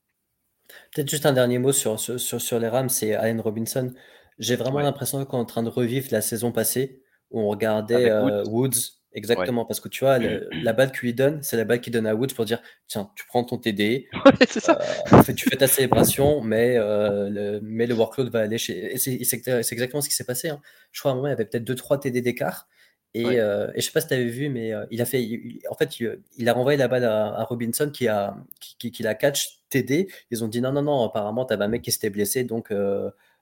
Peut-être 0.94 1.10
juste 1.10 1.26
un 1.26 1.32
dernier 1.32 1.58
mot 1.58 1.72
sur, 1.72 1.98
sur, 1.98 2.40
sur 2.40 2.58
les 2.60 2.68
Rams, 2.68 2.88
c'est 2.88 3.14
Allen 3.14 3.40
Robinson. 3.40 3.92
J'ai 4.38 4.56
vraiment 4.56 4.80
l'impression 4.80 5.24
qu'on 5.24 5.38
est 5.38 5.40
en 5.40 5.44
train 5.44 5.62
de 5.62 5.68
revivre 5.68 6.06
la 6.12 6.20
saison 6.20 6.52
passée 6.52 7.02
où 7.30 7.40
on 7.40 7.48
regardait 7.48 8.10
euh, 8.10 8.44
Woods 8.44 9.01
Exactement, 9.14 9.64
parce 9.66 9.80
que 9.80 9.88
tu 9.88 10.04
vois, 10.04 10.18
la 10.18 10.72
balle 10.72 10.90
qu'il 10.90 11.02
lui 11.02 11.14
donne, 11.14 11.42
c'est 11.42 11.56
la 11.56 11.64
balle 11.64 11.80
qu'il 11.80 11.92
donne 11.92 12.06
à 12.06 12.14
Woods 12.14 12.34
pour 12.34 12.46
dire 12.46 12.62
tiens, 12.86 13.10
tu 13.14 13.26
prends 13.26 13.44
ton 13.44 13.58
TD, 13.58 14.08
euh, 14.14 15.22
tu 15.36 15.50
fais 15.50 15.56
ta 15.56 15.66
célébration, 15.66 16.40
mais, 16.40 16.76
euh, 16.78 17.28
le, 17.28 17.60
mais 17.62 17.86
le 17.86 17.94
workload 17.94 18.30
va 18.30 18.40
aller 18.40 18.56
chez. 18.56 18.96
C'est 18.96 19.20
exactement 19.20 20.00
ce 20.00 20.08
qui 20.08 20.14
s'est 20.14 20.24
passé. 20.24 20.48
Hein. 20.48 20.60
Je 20.92 21.00
crois 21.00 21.10
à 21.10 21.14
un 21.14 21.16
moment, 21.16 21.28
il 21.28 21.32
y 21.32 21.34
avait 21.34 21.44
peut-être 21.44 21.64
2-3 21.64 22.00
TD 22.00 22.22
d'écart. 22.22 22.68
Et, 23.14 23.26
euh, 23.26 23.70
et, 23.74 23.82
je 23.82 23.86
sais 23.86 23.92
pas 23.92 24.00
si 24.00 24.08
tu 24.08 24.14
avais 24.14 24.24
vu, 24.24 24.48
mais 24.48 24.72
il 24.90 25.02
a 25.02 25.04
fait. 25.04 25.28
en 25.68 25.74
fait, 25.74 26.00
il, 26.00 26.48
a 26.48 26.52
renvoyé 26.54 26.78
la 26.78 26.88
balle 26.88 27.04
à, 27.04 27.44
Robinson 27.44 27.90
qui 27.90 28.08
a, 28.08 28.34
qui, 28.78 28.90
qui, 28.90 29.02
l'a 29.02 29.14
catch 29.14 29.60
TD. 29.68 30.08
Ils 30.30 30.42
ont 30.42 30.48
dit 30.48 30.62
non, 30.62 30.72
non, 30.72 30.80
non, 30.80 31.04
apparemment, 31.04 31.44
tu 31.44 31.52
avais 31.52 31.64
un 31.64 31.68
mec 31.68 31.82
qui 31.82 31.92
s'était 31.92 32.08
blessé, 32.08 32.44
donc, 32.44 32.72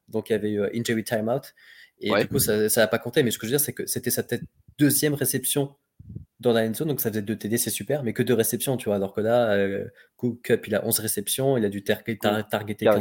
donc 0.09 0.31
il 0.31 0.33
y 0.33 0.37
avait 0.37 0.51
eu 0.51 0.65
injury 0.75 1.05
timeout. 1.05 1.55
Et 2.01 2.11
du 2.11 2.27
coup, 2.27 2.41
ça 2.41 2.67
n'a 2.69 2.87
pas 2.89 2.99
compté. 2.99 3.23
Mais 3.23 3.31
ce 3.31 3.39
que 3.39 3.47
je 3.47 3.53
veux 3.53 3.59
dire, 3.59 3.65
c'est 3.65 3.73
que 3.73 3.87
c'était 3.87 4.11
sa 4.11 4.25
tête 4.25 4.43
deuxième 4.81 5.15
réception 5.15 5.77
dans 6.41 6.53
la 6.53 6.67
end 6.67 6.73
zone, 6.73 6.89
donc 6.89 7.01
ça 7.01 7.11
faisait 7.11 7.23
deux 7.23 7.37
TD, 7.37 7.59
c'est 7.59 7.71
super, 7.71 8.03
mais 8.03 8.15
que 8.15 8.23
deux 8.23 8.35
réceptions, 8.35 8.79
tu 8.79 8.87
vois. 8.87 8.97
Alors 8.97 9.13
que 9.13 9.21
là, 9.21 9.53
euh, 9.53 9.85
Cook 10.17 10.41
Cup, 10.43 10.67
il 10.67 10.75
a 10.75 10.85
11 10.87 10.99
réceptions, 11.01 11.59
il 11.59 11.65
a 11.67 11.69
dû 11.69 11.85
targeter 11.85 12.17
15 12.17 12.45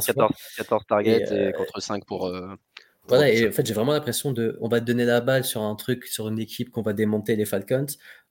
14, 0.06 0.36
14 0.58 0.86
targets 0.86 1.24
et, 1.32 1.54
contre 1.54 1.82
5 1.82 2.06
pour. 2.06 2.28
Euh, 2.28 2.54
voilà, 3.08 3.30
et 3.32 3.48
en 3.48 3.52
fait, 3.52 3.66
j'ai 3.66 3.74
vraiment 3.74 3.94
l'impression 3.94 4.34
de. 4.34 4.58
On 4.60 4.68
va 4.68 4.82
te 4.82 4.86
donner 4.86 5.06
la 5.06 5.22
balle 5.22 5.46
sur 5.46 5.62
un 5.62 5.74
truc, 5.76 6.06
sur 6.06 6.28
une 6.28 6.38
équipe 6.38 6.70
qu'on 6.70 6.82
va 6.82 6.92
démonter 6.92 7.38
les 7.38 7.46
Falcons. 7.46 7.86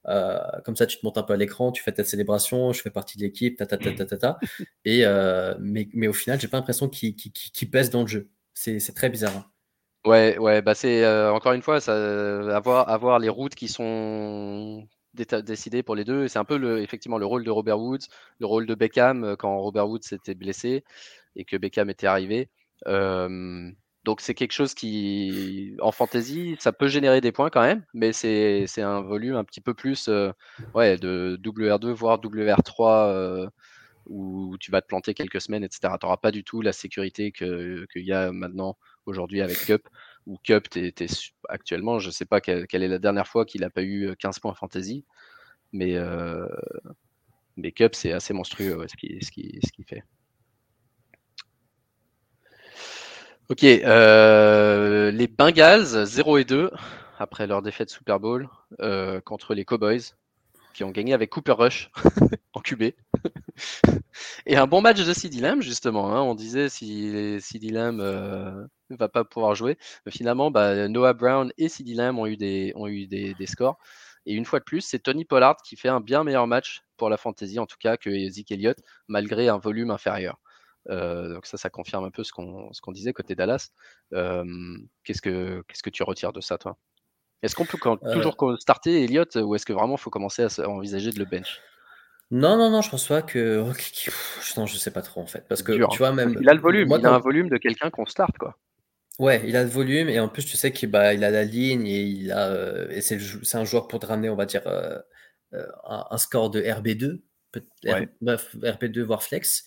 Euh, 0.07 0.39
comme 0.65 0.77
ça, 0.77 0.87
tu 0.87 0.99
te 0.99 1.07
montes 1.07 1.19
un 1.19 1.23
peu 1.23 1.33
à 1.33 1.37
l'écran, 1.37 1.73
tu 1.73 1.83
fais 1.83 1.93
ta 1.93 2.05
célébration, 2.05 2.73
je 2.75 2.83
fais 2.83 2.91
partie 2.91 3.17
de 3.17 3.23
l'équipe, 3.23 3.57
ta 3.57 3.67
ta 3.67 3.79
ta 3.79 3.93
ta 3.93 4.05
ta 4.05 4.17
ta. 4.19 4.39
et, 4.85 5.05
mais, 5.59 5.89
mais 5.95 6.07
au 6.07 6.13
final, 6.13 6.39
j'ai 6.39 6.49
pas 6.49 6.59
l'impression 6.59 6.89
qu'il 6.89 7.17
qu 7.17 7.67
pèse 7.67 7.89
dans 7.89 8.03
le 8.03 8.09
jeu. 8.09 8.29
C'est 8.53 8.95
très 8.95 9.09
bizarre. 9.09 9.51
Ouais, 10.09 10.39
ouais, 10.39 10.63
bah 10.63 10.75
c'est 10.75 11.05
euh, 11.05 11.31
encore 11.31 11.53
une 11.53 11.61
fois, 11.61 11.77
avoir, 11.87 13.19
les 13.19 13.29
routes 13.29 13.55
qui 13.55 13.69
sont 13.69 14.89
décidées 15.13 15.83
pour 15.83 15.95
les 15.97 16.05
deux. 16.05 16.29
C'est 16.29 16.39
un 16.39 16.47
peu 16.47 16.81
effectivement 16.81 17.19
le 17.19 17.27
rôle 17.27 17.45
de 17.45 17.51
Robert 17.51 17.79
Woods, 17.79 18.07
le 18.39 18.47
rôle 18.47 18.65
de 18.65 18.75
Beckham 18.75 19.23
euh, 19.25 19.37
quand 19.37 19.59
Robert 19.59 19.87
Woods 19.87 20.01
s'était 20.05 20.35
blessé 20.35 20.83
et 21.37 21.45
que 21.45 21.59
Beckham 21.59 21.91
était 21.91 22.07
arrivé. 22.07 22.49
donc 22.87 24.23
c'est 24.23 24.35
quelque 24.35 24.53
chose 24.53 24.73
qui, 24.73 25.77
en 25.83 25.93
fantasy, 25.93 26.57
ça 26.59 26.73
peut 26.73 26.89
générer 26.89 27.21
des 27.21 27.33
points 27.33 27.51
quand 27.51 27.61
même, 27.61 27.85
mais 27.93 28.15
c'est 28.15 28.81
un 28.81 29.03
volume 29.03 29.37
un 29.37 29.45
petit 29.45 29.61
peu 29.61 29.75
plus 29.75 30.09
euh, 30.09 30.33
ouais, 30.75 30.97
de 30.97 31.39
WR2 31.45 31.93
voire 31.93 32.19
WR3 32.19 33.51
où 34.07 34.57
tu 34.59 34.71
vas 34.71 34.81
te 34.81 34.87
planter 34.87 35.13
quelques 35.15 35.41
semaines, 35.43 35.65
etc. 35.65 35.99
Tu 36.01 36.07
n'auras 36.07 36.17
pas 36.17 36.31
du 36.31 36.45
tout 36.45 36.63
la 36.63 36.73
sécurité 36.73 37.31
qu'il 37.31 37.87
y 37.97 38.13
a 38.13 38.33
maintenant 38.33 38.79
aujourd'hui 39.09 39.41
avec 39.41 39.59
Cup, 39.59 39.89
où 40.27 40.39
Cup, 40.45 40.69
actuellement, 41.49 41.99
je 41.99 42.09
ne 42.09 42.13
sais 42.13 42.27
pas 42.27 42.41
quelle, 42.41 42.67
est 42.71 42.89
la 42.89 42.99
dernière 42.99 43.27
fois 43.27 43.45
qu'il 43.45 43.63
n'a 43.63 43.71
pas 43.71 43.83
eu 43.83 44.15
15 44.19 44.37
euh, 44.37 44.41
points 44.41 44.55
fantasy, 44.55 45.05
mais, 45.73 45.97
euh, 45.97 46.47
mais 47.57 47.73
Cup, 47.73 47.95
c'est 47.95 48.13
assez 48.13 48.35
monstrueux 48.35 48.87
ce 48.89 48.97
qu'il 48.97 49.85
fait. 49.87 50.05
Ok, 53.49 53.65
euh, 53.65 55.11
les 55.11 55.27
Bengals 55.27 56.05
0 56.05 56.39
et 56.39 56.45
2 56.45 56.71
après 57.19 57.47
leur 57.47 57.63
défaite 57.63 57.91
Super 57.91 58.21
Bowl 58.21 58.49
contre 59.25 59.55
les 59.55 59.65
Cowboys 59.65 60.15
qui 60.75 60.85
ont 60.85 60.91
gagné 60.91 61.15
avec 61.15 61.31
Cooper 61.31 61.53
Rush 61.53 61.91
en 62.55 62.61
QB. 62.61 62.93
et 64.47 64.57
un 64.57 64.67
bon 64.67 64.81
match 64.81 65.05
de 65.05 65.13
CD 65.13 65.41
Lamb, 65.41 65.61
justement. 65.63 66.15
Hein. 66.15 66.23
On 66.23 66.35
disait 66.35 66.69
si 66.69 67.41
CD 67.41 67.71
Lamb 67.71 68.01
euh, 68.01 68.67
ne 68.91 68.97
va 68.97 69.09
pas 69.09 69.25
pouvoir 69.25 69.55
jouer. 69.55 69.79
Mais 70.07 70.13
finalement, 70.13 70.51
bah, 70.51 70.89
Noah 70.89 71.15
Brown 71.15 71.53
et 71.59 71.69
CD 71.69 71.95
Lamb 71.95 72.19
ont 72.19 72.27
eu, 72.27 72.37
des, 72.37 73.35
scores. 73.47 73.79
Et 74.27 74.35
une 74.35 74.45
fois 74.45 74.59
de 74.59 74.65
plus, 74.65 74.83
c'est 74.83 74.99
Tony 74.99 75.25
Pollard 75.25 75.57
qui 75.65 75.77
fait 75.77 75.89
un 75.89 76.01
bien 76.01 76.25
meilleur 76.25 76.47
match 76.47 76.83
pour 76.97 77.09
la 77.09 77.17
fantasy, 77.17 77.59
en 77.59 77.67
tout 77.67 77.79
cas, 77.81 77.97
que 77.97 78.11
Zeke 78.29 78.53
Elliott, 78.53 78.79
malgré 79.09 79.49
un 79.49 79.59
volume 79.59 79.91
inférieur. 79.91 80.39
Euh, 80.91 81.35
donc 81.35 81.47
ça, 81.47 81.57
ça 81.57 81.71
confirme 81.71 82.05
un 82.05 82.11
peu 82.11 82.25
ce 82.25 82.33
qu'on 82.33 82.93
disait 82.93 83.13
côté 83.13 83.35
Dallas. 83.35 83.71
Euh, 84.15 84.45
qu'est-ce 85.05 85.23
que 85.23 85.63
Qu'est-ce 85.69 85.83
que 85.83 85.91
tu 85.91 86.03
retires 86.03 86.33
de 86.33 86.41
ça, 86.41 86.59
toi? 86.59 86.79
Est-ce 87.43 87.55
qu'on 87.55 87.65
peut 87.65 87.79
euh. 87.87 88.13
toujours 88.13 88.37
starter 88.59 89.05
Elliott 89.05 89.37
ou 89.37 89.55
est-ce 89.55 89.65
que 89.65 89.73
vraiment 89.73 89.95
il 89.97 90.01
faut 90.01 90.11
commencer 90.11 90.45
à, 90.45 90.69
envisager 90.69 91.13
de 91.13 91.19
le 91.19 91.25
bench? 91.25 91.61
Non, 92.31 92.59
non, 92.59 92.71
non, 92.71 92.83
je 92.83 92.91
pense 92.91 93.07
pas 93.07 93.23
que. 93.23 93.65
Non, 94.57 94.67
je 94.67 94.77
sais 94.77 94.91
pas 94.91 95.03
trop 95.03 95.21
en 95.21 95.27
fait. 95.27 95.47
Parce 95.49 95.63
que 95.63 95.73
tu 95.73 95.99
vois, 95.99 96.09
hein. 96.09 96.13
même. 96.13 96.37
Il 96.41 96.49
a 96.49 96.55
le 96.55 96.61
volume, 96.61 96.91
il 96.99 97.07
a 97.07 97.15
un 97.15 97.19
volume 97.19 97.49
de 97.49 97.57
quelqu'un 97.57 97.91
qu'on 97.91 98.07
start, 98.07 98.37
quoi. 98.39 98.57
Ouais, 99.19 99.43
il 99.47 99.57
a 99.57 99.65
le 99.65 99.69
volume 99.69 100.09
et 100.09 100.21
en 100.21 100.29
plus, 100.29 100.45
tu 100.45 100.57
sais 100.57 100.71
qu'il 100.71 100.91
bah, 100.91 101.13
il 101.13 101.25
a 101.25 101.31
la 101.31 101.45
ligne 101.45 101.87
et 101.87 102.03
il 102.03 102.31
a. 102.31 102.51
euh, 102.51 102.89
et 102.91 103.01
c'est 103.01 103.19
un 103.55 103.65
joueur 103.65 103.89
pour 103.89 103.99
te 103.99 104.07
ramener, 104.07 104.29
on 104.31 104.37
va 104.37 104.47
dire, 104.47 104.67
euh, 104.67 104.99
euh, 105.55 105.67
un, 105.85 106.07
un 106.11 106.19
score 106.19 106.51
de 106.51 106.61
RB2, 106.63 107.23
peut- 107.51 107.63
R- 107.85 107.93
Ouais. 108.01 108.09
bref, 108.21 108.55
RB2 108.63 109.03
voire 109.03 109.23
flex. 109.23 109.65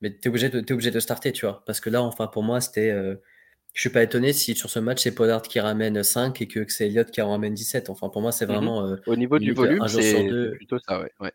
Mais 0.00 0.10
tu 0.10 0.20
es 0.24 0.28
obligé, 0.28 0.48
de, 0.48 0.60
t'es 0.60 0.72
obligé 0.72 0.90
de 0.90 1.00
starter, 1.00 1.32
tu 1.32 1.44
vois. 1.46 1.62
Parce 1.66 1.80
que 1.80 1.90
là, 1.90 2.02
enfin, 2.02 2.26
pour 2.28 2.42
moi, 2.42 2.60
c'était. 2.60 2.90
euh, 2.90 3.16
je 3.74 3.80
suis 3.80 3.90
pas 3.90 4.02
étonné 4.02 4.32
si 4.32 4.54
sur 4.54 4.70
ce 4.70 4.78
match, 4.78 5.02
c'est 5.02 5.14
Pollard 5.14 5.42
qui 5.42 5.58
ramène 5.60 6.02
5 6.02 6.40
et 6.40 6.46
que, 6.48 6.60
que 6.60 6.72
c'est 6.72 6.86
Elliott 6.86 7.10
qui 7.10 7.20
en 7.20 7.30
ramène 7.30 7.54
17. 7.54 7.90
Enfin, 7.90 8.08
pour 8.08 8.22
moi, 8.22 8.32
c'est 8.32 8.46
Mhm. 8.46 8.52
vraiment. 8.52 8.86
euh, 8.86 8.96
Au 9.06 9.16
niveau 9.16 9.38
du 9.38 9.52
volume, 9.52 9.86
c'est 9.88 10.28
plutôt 10.56 10.78
ça, 10.78 11.00
ouais. 11.00 11.10
ouais. 11.20 11.32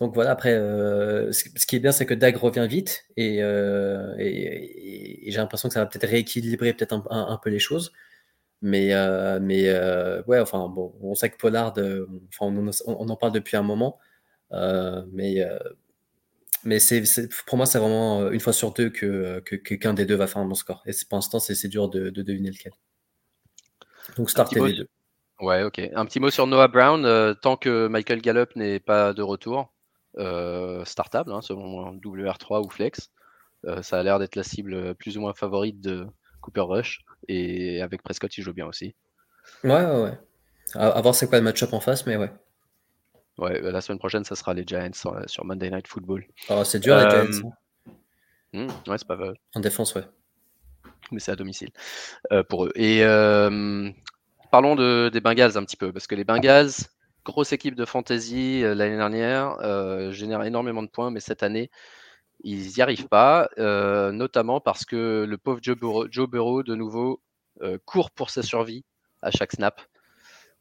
Donc 0.00 0.14
voilà, 0.14 0.30
après, 0.30 0.54
euh, 0.54 1.30
ce 1.32 1.66
qui 1.66 1.76
est 1.76 1.80
bien, 1.80 1.92
c'est 1.92 2.06
que 2.06 2.14
Dag 2.14 2.34
revient 2.36 2.66
vite 2.68 3.04
et, 3.16 3.42
euh, 3.42 4.14
et- 4.18 4.26
et- 4.26 5.28
et 5.28 5.30
j'ai 5.30 5.36
l'impression 5.38 5.68
que 5.68 5.74
ça 5.74 5.80
va 5.80 5.86
peut-être 5.86 6.08
rééquilibrer 6.08 6.72
peut-être 6.72 6.94
un, 6.94 7.04
un- 7.10 7.26
un 7.28 7.36
peu 7.36 7.50
les 7.50 7.58
choses. 7.60 7.92
Mais, 8.62 8.92
mais 9.40 9.70
ouais, 10.26 10.40
enfin, 10.40 10.68
bon, 10.68 10.94
on 11.02 11.14
sait 11.14 11.28
que 11.30 11.36
Pollard, 11.36 11.72
enfin, 11.76 12.46
on, 12.46 12.68
en- 12.68 12.72
on 12.86 13.08
en 13.08 13.16
parle 13.16 13.32
depuis 13.32 13.56
un 13.56 13.62
moment, 13.62 13.98
mais, 14.50 15.44
mais 16.64 16.78
c'est, 16.80 17.02
pour 17.46 17.56
moi, 17.56 17.66
c'est 17.66 17.78
vraiment 17.78 18.20
euh, 18.22 18.30
une 18.30 18.40
fois 18.40 18.52
sur 18.52 18.72
deux 18.72 18.90
que, 18.90 19.40
que, 19.40 19.56
que- 19.56 19.74
qu'un 19.74 19.94
des 19.94 20.06
deux 20.06 20.14
va 20.16 20.26
faire 20.26 20.42
un 20.42 20.46
bon 20.46 20.54
score. 20.54 20.82
Et 20.86 20.92
c'est- 20.92 21.08
pour 21.08 21.16
l'instant, 21.18 21.40
c'est, 21.40 21.54
c'est 21.54 21.68
dur 21.68 21.88
de, 21.88 22.10
de 22.10 22.22
deviner 22.22 22.50
lequel. 22.50 22.72
Donc, 24.16 24.30
startez 24.30 24.60
mot 24.60 24.66
les 24.66 24.74
deux. 24.74 24.88
Ouais, 25.40 25.62
ok. 25.64 25.80
Un 25.94 26.06
petit 26.06 26.20
mot 26.20 26.30
sur 26.30 26.46
Noah 26.46 26.68
Brown. 26.68 27.04
euh, 27.04 27.34
tant 27.34 27.56
que 27.56 27.88
Michael 27.88 28.20
Gallup 28.22 28.54
n'est 28.56 28.80
pas 28.80 29.12
de 29.12 29.22
retour, 29.22 29.72
euh, 30.18 30.84
startable, 30.84 31.32
hein, 31.32 31.42
selon 31.42 31.66
moi, 31.66 31.92
WR3 32.00 32.60
ou 32.62 32.70
Flex. 32.70 33.10
Euh, 33.66 33.82
ça 33.82 34.00
a 34.00 34.02
l'air 34.04 34.18
d'être 34.20 34.36
la 34.36 34.44
cible 34.44 34.74
euh, 34.74 34.94
plus 34.94 35.18
ou 35.18 35.22
moins 35.22 35.34
favorite 35.34 35.80
de 35.80 36.06
Cooper 36.42 36.62
Rush. 36.62 37.00
Et 37.28 37.82
avec 37.82 38.02
Prescott, 38.02 38.36
il 38.38 38.42
joue 38.44 38.54
bien 38.54 38.66
aussi. 38.66 38.94
Ouais, 39.64 39.70
ouais, 39.84 40.02
ouais. 40.02 40.18
À, 40.74 40.88
à 40.90 41.02
voir 41.02 41.14
c'est 41.14 41.28
quoi 41.28 41.38
le 41.38 41.44
match-up 41.44 41.72
en 41.72 41.80
face, 41.80 42.06
mais 42.06 42.16
ouais. 42.16 42.32
Ouais, 43.38 43.62
euh, 43.62 43.72
la 43.72 43.80
semaine 43.80 43.98
prochaine, 43.98 44.24
ça 44.24 44.34
sera 44.34 44.54
les 44.54 44.64
Giants 44.66 44.90
sur, 45.26 45.44
Monday 45.44 45.70
Night 45.70 45.88
Football. 45.88 46.24
Alors, 46.48 46.66
c'est 46.66 46.78
dur, 46.80 46.96
les 46.96 47.04
Euh, 47.04 47.32
Giants, 47.32 47.48
hein. 47.48 47.52
Hmm, 48.52 48.90
ouais, 48.90 48.98
c'est 48.98 49.06
pas 49.06 49.16
mal. 49.16 49.34
En 49.54 49.60
défense, 49.60 49.94
ouais. 49.94 50.04
mais 51.10 51.20
c'est 51.20 51.32
à 51.32 51.36
domicile 51.36 51.70
euh, 52.32 52.42
pour 52.42 52.66
eux. 52.66 52.72
Et 52.74 53.02
euh, 53.04 53.90
parlons 54.50 54.76
de, 54.76 55.10
des 55.12 55.20
Bengals 55.20 55.56
un 55.56 55.64
petit 55.64 55.76
peu, 55.76 55.92
parce 55.92 56.06
que 56.06 56.14
les 56.14 56.24
Bengals, 56.24 56.70
grosse 57.24 57.52
équipe 57.52 57.74
de 57.74 57.84
fantasy 57.86 58.62
euh, 58.62 58.74
l'année 58.74 58.96
dernière, 58.96 59.56
euh, 59.60 60.12
génèrent 60.12 60.42
énormément 60.44 60.82
de 60.82 60.88
points, 60.88 61.10
mais 61.10 61.20
cette 61.20 61.42
année, 61.42 61.70
ils 62.44 62.72
n'y 62.76 62.82
arrivent 62.82 63.08
pas, 63.08 63.48
euh, 63.58 64.12
notamment 64.12 64.60
parce 64.60 64.84
que 64.84 65.24
le 65.26 65.38
pauvre 65.38 65.60
Joe 65.62 65.76
Burrow, 65.76 66.06
Joe 66.10 66.28
Burrow, 66.28 66.62
de 66.62 66.74
nouveau, 66.74 67.22
euh, 67.62 67.78
court 67.86 68.10
pour 68.10 68.30
sa 68.30 68.42
survie 68.42 68.84
à 69.22 69.30
chaque 69.30 69.52
snap. 69.52 69.80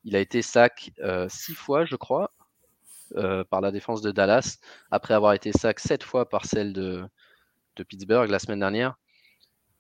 Il 0.04 0.16
a 0.16 0.20
été 0.20 0.42
sack 0.42 0.92
euh, 1.00 1.28
six 1.30 1.54
fois, 1.56 1.84
je 1.86 1.96
crois, 1.96 2.30
euh, 3.16 3.44
par 3.44 3.62
la 3.62 3.72
défense 3.72 4.02
de 4.02 4.12
Dallas, 4.12 4.58
après 4.90 5.14
avoir 5.14 5.34
été 5.34 5.52
sack 5.52 5.80
sept 5.80 6.04
fois 6.04 6.30
par 6.30 6.46
celle 6.46 6.74
de, 6.74 7.04
de 7.76 7.84
Pittsburgh 7.84 8.30
la 8.30 8.40
semaine 8.40 8.60
dernière. 8.60 8.96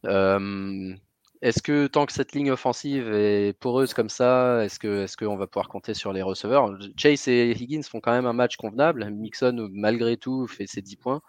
Euh, 0.06 0.94
est-ce 1.42 1.62
que 1.62 1.88
tant 1.88 2.06
que 2.06 2.14
cette 2.14 2.34
ligne 2.34 2.52
offensive 2.52 3.12
est 3.12 3.58
poreuse 3.60 3.94
comme 3.94 4.10
ça, 4.10 4.64
est-ce 4.64 4.78
que 4.78 5.04
est-ce 5.04 5.18
qu'on 5.18 5.38
va 5.38 5.48
pouvoir 5.48 5.70
compter 5.70 5.94
sur 5.94 6.14
les 6.14 6.22
receveurs? 6.22 6.78
Chase 6.98 7.28
et 7.28 7.52
Higgins 7.52 7.84
font 7.84 8.00
quand 8.00 8.12
même 8.12 8.28
un 8.28 8.34
match 8.34 8.58
convenable. 8.58 9.10
Mixon, 9.10 9.70
malgré 9.72 10.18
tout, 10.18 10.46
fait 10.48 10.68
ses 10.68 10.82
10 10.82 10.98
points. 10.98 11.22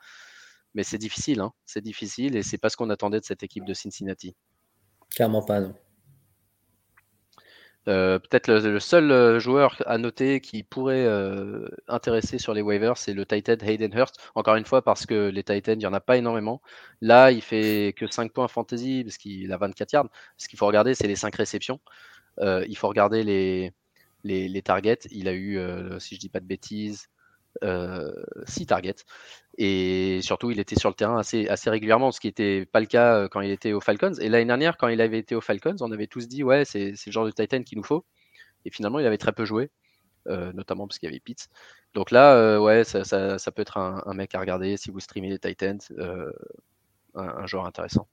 Mais 0.75 0.83
c'est 0.85 0.99
difficile, 0.99 1.41
hein. 1.41 1.53
c'est 1.67 1.83
difficile 1.83 2.37
et 2.37 2.43
c'est 2.43 2.59
pas 2.59 2.71
ce 2.71 2.77
qu'on 2.77 2.91
attendait 2.91 3.21
de 3.21 3.25
cette 3.25 3.43
équipe 3.43 3.65
de 3.65 3.75
Cincinnati. 3.75 4.35
Clairement 5.15 5.43
pas, 5.43 5.61
non. 5.61 5.75
Euh, 7.89 8.19
Peut-être 8.19 8.49
le, 8.49 8.79
seul 8.81 9.11
euh, 9.11 9.41
joueur 9.41 9.83
à 9.87 9.99
noter 9.99 10.41
qui 10.41 10.63
pourrait 10.63 11.05
euh, 11.05 11.69
intéresser 11.89 12.39
sur 12.39 12.55
les 12.55 12.63
waivers, 12.63 12.97
c'est 12.97 13.13
le 13.13 13.27
Titan 13.27 13.57
Hayden 13.61 13.93
Hurst. 13.93 14.19
Encore 14.35 14.55
une 14.57 14.65
fois, 14.65 14.83
parce 14.83 15.07
que 15.07 15.29
les 15.29 15.43
Titans, 15.43 15.75
il 15.77 15.79
n'y 15.79 15.87
en 15.87 15.93
a 15.93 16.01
pas 16.01 16.17
énormément. 16.17 16.63
Là, 17.01 17.33
il 17.33 17.43
fait 17.43 17.95
que 17.97 18.07
5 18.07 18.33
points 18.33 18.49
fantasy, 18.49 19.03
parce 19.05 19.19
qu'il 19.19 19.53
a 19.53 19.57
24 19.57 19.93
yards. 19.93 20.09
Ce 20.37 20.49
qu'il 20.49 20.59
faut 20.59 20.67
regarder, 20.67 20.95
c'est 20.95 21.09
les 21.09 21.17
5 21.17 21.35
réceptions. 21.35 21.81
Il 22.41 22.77
faut 22.77 22.89
regarder 22.89 23.25
les, 23.25 23.73
les, 24.25 24.49
les 24.49 24.63
targets. 24.63 24.99
Il 25.11 25.29
a 25.29 25.35
eu, 25.35 25.59
si 25.99 26.15
je 26.15 26.21
dis 26.21 26.29
pas 26.29 26.41
de 26.41 26.47
bêtises, 26.47 27.09
6 27.61 27.67
euh, 27.67 28.67
targets. 28.67 29.05
Et 29.59 30.21
surtout, 30.23 30.51
il 30.51 30.59
était 30.61 30.79
sur 30.79 30.89
le 30.89 30.95
terrain 30.95 31.19
assez, 31.19 31.47
assez 31.49 31.69
régulièrement, 31.69 32.11
ce 32.11 32.21
qui 32.21 32.29
n'était 32.29 32.65
pas 32.65 32.81
le 32.81 32.87
cas 32.87 33.17
euh, 33.17 33.29
quand 33.29 33.43
il 33.43 33.51
était 33.51 33.73
aux 33.73 33.81
Falcons. 33.81 34.15
Et 34.21 34.29
l'année 34.29 34.47
dernière, 34.47 34.79
quand 34.79 34.89
il 34.89 35.01
avait 35.01 35.19
été 35.19 35.35
aux 35.35 35.43
Falcons, 35.43 35.77
on 35.81 35.93
avait 35.93 36.07
tous 36.07 36.27
dit, 36.27 36.43
ouais, 36.43 36.65
c'est 36.65 36.95
le 37.07 37.13
genre 37.13 37.27
de 37.27 37.31
Titan 37.31 37.63
qu'il 37.63 37.77
nous 37.77 37.85
faut. 37.85 38.05
Et 38.65 38.71
finalement, 38.71 38.99
il 38.99 39.07
avait 39.07 39.19
très 39.19 39.33
peu 39.33 39.45
joué, 39.45 39.71
euh, 40.29 40.53
notamment 40.55 40.87
parce 40.87 40.99
qu'il 40.99 41.09
y 41.09 41.13
avait 41.13 41.21
Pitts. 41.21 41.49
Donc 41.95 42.11
là, 42.11 42.35
euh, 42.37 42.59
ouais, 42.59 42.85
ça, 42.85 43.05
ça, 43.05 43.39
ça, 43.39 43.53
peut 43.53 43.61
être 43.61 43.77
un, 43.77 44.15
mec 44.15 44.35
à 44.35 44.41
regarder 44.41 44.79
si 44.79 44.91
vous 44.91 45.01
streamez 45.01 45.29
les 45.29 45.39
Titans, 45.39 45.81
un, 47.15 47.47
joueur 47.47 47.67
intéressant. 47.67 48.09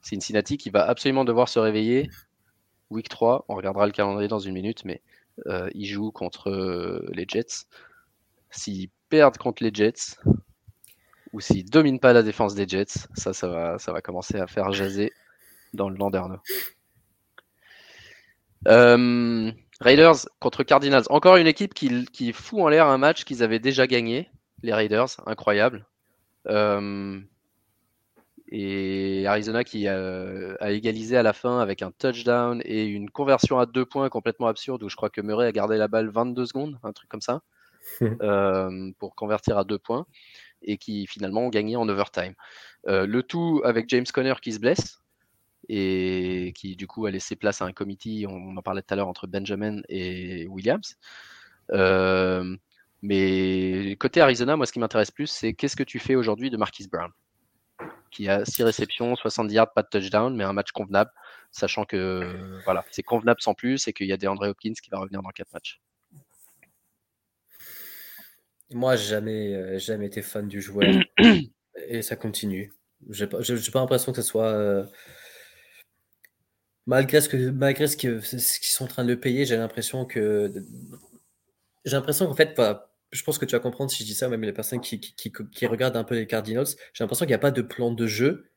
Cincinnati 0.00 0.56
qui 0.56 0.70
va 0.70 0.88
absolument 0.88 1.24
devoir 1.24 1.48
se 1.48 1.60
réveiller. 1.60 2.10
Week 2.90 3.08
3, 3.08 3.44
on 3.48 3.54
regardera 3.54 3.86
le 3.86 3.92
calendrier 3.92 4.28
dans 4.28 4.38
une 4.40 4.54
minute, 4.54 4.84
mais 4.84 5.02
il 5.72 5.86
joue 5.86 6.10
contre 6.10 6.50
les 7.12 7.26
Jets. 7.28 7.66
S'ils 8.50 8.90
perdent 9.08 9.38
contre 9.38 9.62
les 9.62 9.70
Jets, 9.72 10.16
ou 11.32 11.40
s'ils 11.40 11.68
dominent 11.68 12.00
pas 12.00 12.12
la 12.12 12.22
défense 12.22 12.54
des 12.54 12.66
Jets, 12.66 13.08
ça, 13.14 13.32
ça 13.32 13.48
va, 13.48 13.78
ça 13.78 13.92
va 13.92 14.00
commencer 14.00 14.38
à 14.38 14.46
faire 14.46 14.72
jaser 14.72 15.12
dans 15.74 15.88
le 15.88 15.96
Landerneau. 15.96 16.38
Euh, 18.68 19.52
Raiders 19.80 20.26
contre 20.40 20.64
Cardinals. 20.64 21.04
Encore 21.10 21.36
une 21.36 21.46
équipe 21.46 21.74
qui, 21.74 22.06
qui 22.06 22.32
fout 22.32 22.60
en 22.60 22.68
l'air 22.68 22.86
un 22.86 22.98
match 22.98 23.24
qu'ils 23.24 23.42
avaient 23.42 23.58
déjà 23.58 23.86
gagné, 23.86 24.30
les 24.62 24.72
Raiders. 24.72 25.08
Incroyable. 25.26 25.86
Euh, 26.48 27.20
et 28.48 29.26
Arizona 29.26 29.64
qui 29.64 29.88
a, 29.88 30.54
a, 30.60 30.70
égalisé 30.70 31.16
à 31.16 31.22
la 31.22 31.32
fin 31.32 31.58
avec 31.58 31.82
un 31.82 31.90
touchdown 31.90 32.62
et 32.64 32.84
une 32.84 33.10
conversion 33.10 33.58
à 33.58 33.66
deux 33.66 33.84
points 33.84 34.08
complètement 34.08 34.46
absurde 34.46 34.82
où 34.84 34.88
je 34.88 34.94
crois 34.94 35.10
que 35.10 35.20
Murray 35.20 35.46
a 35.46 35.52
gardé 35.52 35.76
la 35.76 35.88
balle 35.88 36.08
22 36.08 36.46
secondes, 36.46 36.78
un 36.84 36.92
truc 36.92 37.08
comme 37.08 37.20
ça, 37.20 37.42
euh, 38.22 38.90
pour 38.98 39.14
convertir 39.14 39.58
à 39.58 39.64
deux 39.64 39.78
points 39.78 40.06
et 40.62 40.78
qui 40.78 41.06
finalement 41.06 41.42
ont 41.42 41.48
gagné 41.48 41.76
en 41.76 41.88
overtime. 41.88 42.34
Euh, 42.88 43.06
le 43.06 43.22
tout 43.22 43.62
avec 43.64 43.88
James 43.88 44.06
Conner 44.12 44.34
qui 44.40 44.52
se 44.52 44.58
blesse 44.58 44.98
et 45.68 46.52
qui 46.56 46.76
du 46.76 46.86
coup 46.86 47.06
a 47.06 47.10
laissé 47.10 47.36
place 47.36 47.60
à 47.62 47.64
un 47.64 47.72
committee, 47.72 48.26
on 48.28 48.56
en 48.56 48.62
parlait 48.62 48.82
tout 48.82 48.94
à 48.94 48.96
l'heure, 48.96 49.08
entre 49.08 49.26
Benjamin 49.26 49.80
et 49.88 50.46
Williams. 50.48 50.96
Euh, 51.72 52.56
mais 53.02 53.96
côté 53.98 54.20
Arizona, 54.20 54.56
moi 54.56 54.66
ce 54.66 54.72
qui 54.72 54.78
m'intéresse 54.78 55.10
plus, 55.10 55.26
c'est 55.26 55.54
qu'est-ce 55.54 55.76
que 55.76 55.82
tu 55.82 55.98
fais 55.98 56.14
aujourd'hui 56.14 56.50
de 56.50 56.56
Marquis 56.56 56.88
Brown 56.88 57.10
qui 58.10 58.28
a 58.28 58.44
6 58.44 58.62
réceptions, 58.62 59.14
70 59.14 59.54
yards, 59.54 59.72
pas 59.74 59.82
de 59.82 59.88
touchdown, 59.88 60.34
mais 60.34 60.44
un 60.44 60.54
match 60.54 60.72
convenable, 60.72 61.10
sachant 61.50 61.84
que 61.84 62.62
voilà, 62.64 62.84
c'est 62.90 63.02
convenable 63.02 63.42
sans 63.42 63.52
plus 63.52 63.88
et 63.88 63.92
qu'il 63.92 64.06
y 64.06 64.12
a 64.12 64.16
des 64.16 64.26
André 64.26 64.48
Hopkins 64.48 64.72
qui 64.72 64.88
va 64.88 64.98
revenir 64.98 65.20
dans 65.20 65.28
4 65.30 65.52
matchs. 65.52 65.80
Moi, 68.72 68.96
jamais, 68.96 69.54
euh, 69.54 69.78
jamais 69.78 70.06
été 70.06 70.22
fan 70.22 70.48
du 70.48 70.60
joueur 70.60 70.88
et 71.88 72.02
ça 72.02 72.16
continue. 72.16 72.72
J'ai 73.10 73.26
pas, 73.26 73.40
j'ai 73.42 73.70
pas 73.70 73.80
l'impression 73.80 74.12
que 74.12 74.20
ce 74.22 74.28
soit. 74.28 74.48
Euh, 74.48 74.84
malgré 76.86 77.20
ce 77.20 77.28
que, 77.28 77.50
malgré 77.50 77.86
ce 77.86 77.96
qu'ils 77.96 78.22
ce 78.22 78.38
sont 78.38 78.84
en 78.84 78.88
train 78.88 79.04
de 79.04 79.10
le 79.10 79.20
payer, 79.20 79.44
j'ai 79.44 79.56
l'impression 79.56 80.04
que. 80.04 80.52
J'ai 81.84 81.92
l'impression 81.92 82.26
qu'en 82.26 82.34
fait, 82.34 82.60
je 83.12 83.22
pense 83.22 83.38
que 83.38 83.44
tu 83.44 83.52
vas 83.52 83.60
comprendre 83.60 83.90
si 83.90 84.02
je 84.02 84.08
dis 84.08 84.14
ça, 84.14 84.28
même 84.28 84.42
les 84.42 84.52
personnes 84.52 84.80
qui, 84.80 84.98
qui, 84.98 85.14
qui, 85.14 85.32
qui 85.52 85.66
regardent 85.66 85.96
un 85.96 86.04
peu 86.04 86.16
les 86.16 86.26
Cardinals, 86.26 86.66
j'ai 86.92 87.04
l'impression 87.04 87.24
qu'il 87.24 87.30
n'y 87.30 87.34
a 87.34 87.38
pas 87.38 87.52
de 87.52 87.62
plan 87.62 87.92
de 87.92 88.06
jeu 88.08 88.50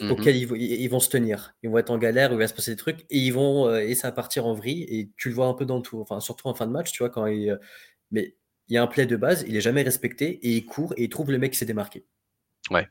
mm 0.00 0.06
-hmm. 0.06 0.10
auquel 0.12 0.36
ils, 0.36 0.52
ils, 0.52 0.88
vont 0.88 1.00
se 1.00 1.10
tenir. 1.10 1.54
Ils 1.62 1.70
vont 1.70 1.78
être 1.78 1.90
en 1.90 1.98
galère, 1.98 2.32
il 2.32 2.38
va 2.38 2.46
se 2.48 2.54
passer 2.54 2.72
des 2.72 2.76
trucs, 2.76 3.00
et 3.10 3.18
ils 3.18 3.32
vont 3.32 3.66
euh, 3.68 3.80
et 3.88 3.94
ça 3.96 4.08
va 4.08 4.12
partir 4.12 4.46
en 4.46 4.54
vrille, 4.54 4.84
et 4.84 5.10
tu 5.16 5.28
le 5.28 5.34
vois 5.34 5.46
un 5.48 5.54
peu 5.54 5.66
dans 5.66 5.82
tout, 5.82 6.00
enfin 6.00 6.20
surtout 6.20 6.48
en 6.48 6.54
fin 6.54 6.66
de 6.66 6.72
match, 6.72 6.92
tu 6.92 6.98
vois, 7.02 7.10
quand 7.10 7.26
il. 7.26 7.50
Euh, 7.50 7.58
mais 8.12 8.36
il 8.68 8.74
y 8.74 8.76
a 8.78 8.82
un 8.82 8.86
play 8.86 9.06
de 9.06 9.16
base, 9.16 9.44
il 9.46 9.56
est 9.56 9.60
jamais 9.60 9.82
respecté, 9.82 10.38
et 10.46 10.56
il 10.56 10.64
court, 10.66 10.92
et 10.96 11.04
il 11.04 11.08
trouve 11.08 11.30
le 11.30 11.38
mec 11.38 11.52
qui 11.52 11.58
s'est 11.58 11.66
démarqué. 11.66 12.04
Ouais. 12.70 12.88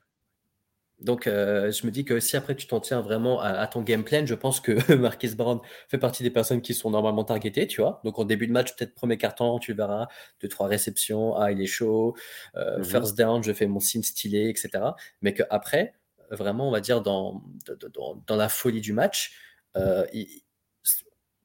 Donc, 1.01 1.27
euh, 1.27 1.71
je 1.71 1.85
me 1.85 1.91
dis 1.91 2.05
que 2.05 2.21
si 2.21 2.37
après 2.37 2.55
tu 2.55 2.67
t'en 2.67 2.79
tiens 2.79 3.01
vraiment 3.01 3.41
à, 3.41 3.49
à, 3.49 3.67
ton 3.67 3.81
game 3.81 4.03
plan, 4.05 4.25
je 4.25 4.33
pense 4.33 4.61
que 4.61 4.71
Marquis 4.95 5.35
Brown 5.35 5.59
fait 5.89 5.97
partie 5.97 6.23
des 6.23 6.29
personnes 6.29 6.61
qui 6.61 6.73
sont 6.73 6.89
normalement 6.89 7.25
targetées, 7.25 7.67
tu 7.67 7.81
vois. 7.81 7.99
Donc, 8.05 8.17
en 8.17 8.23
début 8.23 8.47
de 8.47 8.53
match, 8.53 8.75
peut-être 8.75 8.95
premier 8.95 9.17
carton, 9.17 9.59
tu 9.59 9.73
verras 9.73 10.07
deux, 10.41 10.47
trois 10.47 10.67
réceptions, 10.67 11.35
ah, 11.35 11.51
il 11.51 11.61
est 11.61 11.65
chaud, 11.67 12.15
euh, 12.55 12.77
mm 12.77 12.81
-hmm. 12.81 12.85
first 12.85 13.17
down, 13.17 13.43
je 13.43 13.51
fais 13.51 13.67
mon 13.67 13.81
signe 13.81 14.03
stylé, 14.03 14.49
etc. 14.49 14.69
Mais 15.21 15.33
qu'après, 15.33 15.95
vraiment, 16.31 16.67
on 16.69 16.71
va 16.71 16.79
dire, 16.79 17.01
dans, 17.01 17.43
dans, 17.93 18.23
dans, 18.25 18.35
la 18.35 18.49
folie 18.49 18.81
du 18.81 18.93
match, 18.93 19.33
euh, 19.75 20.05
il, 20.13 20.27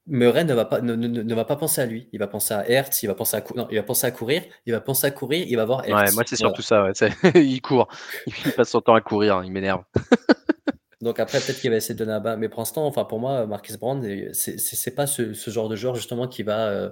Murray 0.07 0.43
ne 0.45 0.53
va, 0.53 0.65
pas, 0.65 0.81
ne, 0.81 0.95
ne, 0.95 1.07
ne, 1.07 1.35
va 1.35 1.45
pas 1.45 1.55
penser 1.55 1.79
à 1.81 1.85
lui. 1.85 2.09
Il 2.11 2.19
va 2.19 2.27
penser 2.27 2.53
à 2.53 2.67
Hertz, 2.69 3.03
il 3.03 3.07
va 3.07 3.15
penser 3.15 3.37
à, 3.37 3.43
non, 3.55 3.67
il 3.69 3.77
va 3.77 3.83
penser 3.83 4.07
à 4.07 4.11
courir, 4.11 4.43
il 4.65 4.73
va 4.73 4.81
penser 4.81 5.05
à 5.07 5.11
courir, 5.11 5.45
il 5.47 5.55
va 5.55 5.65
voir 5.65 5.85
Hertz. 5.85 6.09
Ouais, 6.09 6.15
moi, 6.15 6.23
c'est 6.25 6.35
surtout 6.35 6.63
voilà. 6.67 6.93
ça. 6.93 7.05
Ouais. 7.05 7.31
il 7.43 7.61
court. 7.61 7.87
Il 8.25 8.51
passe 8.53 8.69
son 8.69 8.81
temps 8.81 8.95
à 8.95 9.01
courir, 9.01 9.37
hein. 9.37 9.43
il 9.45 9.51
m'énerve. 9.51 9.83
Donc 11.01 11.19
après, 11.19 11.39
peut-être 11.39 11.59
qu'il 11.59 11.69
va 11.69 11.77
essayer 11.77 11.95
de 11.95 11.99
donner 11.99 12.13
un 12.13 12.19
bas. 12.19 12.35
Mais 12.35 12.49
pour 12.49 12.61
l'instant, 12.61 12.85
enfin, 12.85 13.05
pour 13.05 13.19
moi, 13.19 13.45
Marcus 13.47 13.77
Brown, 13.77 14.03
c'est 14.33 14.95
pas 14.95 15.07
ce, 15.07 15.33
ce, 15.33 15.49
genre 15.49 15.67
de 15.67 15.75
joueur 15.75 15.95
justement 15.95 16.27
qui 16.27 16.43
va 16.43 16.67
euh, 16.67 16.89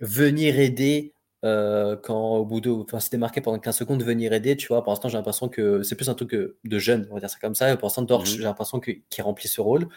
venir 0.00 0.58
aider 0.58 1.14
euh, 1.44 1.96
quand 1.96 2.36
au 2.36 2.44
bout 2.44 2.60
de. 2.60 2.70
Enfin, 2.70 3.00
se 3.00 3.10
démarquer 3.10 3.40
pendant 3.40 3.58
15 3.58 3.76
secondes, 3.76 4.02
venir 4.02 4.32
aider. 4.32 4.56
Tu 4.56 4.68
vois, 4.68 4.82
pour 4.82 4.92
l'instant, 4.92 5.08
j'ai 5.08 5.16
l'impression 5.16 5.48
que 5.48 5.82
c'est 5.82 5.96
plus 5.96 6.08
un 6.08 6.14
truc 6.14 6.30
de 6.32 6.78
jeune, 6.78 7.08
on 7.10 7.14
va 7.14 7.20
dire 7.20 7.30
ça 7.30 7.38
comme 7.40 7.54
ça. 7.54 7.72
Et 7.72 7.76
pour 7.76 7.86
l'instant, 7.86 8.02
Dorch, 8.02 8.24
mm 8.24 8.32
-hmm. 8.32 8.36
j'ai 8.36 8.42
l'impression 8.44 8.80
qu'il 8.80 9.24
remplit 9.24 9.48
ce 9.48 9.60
rôle. 9.60 9.88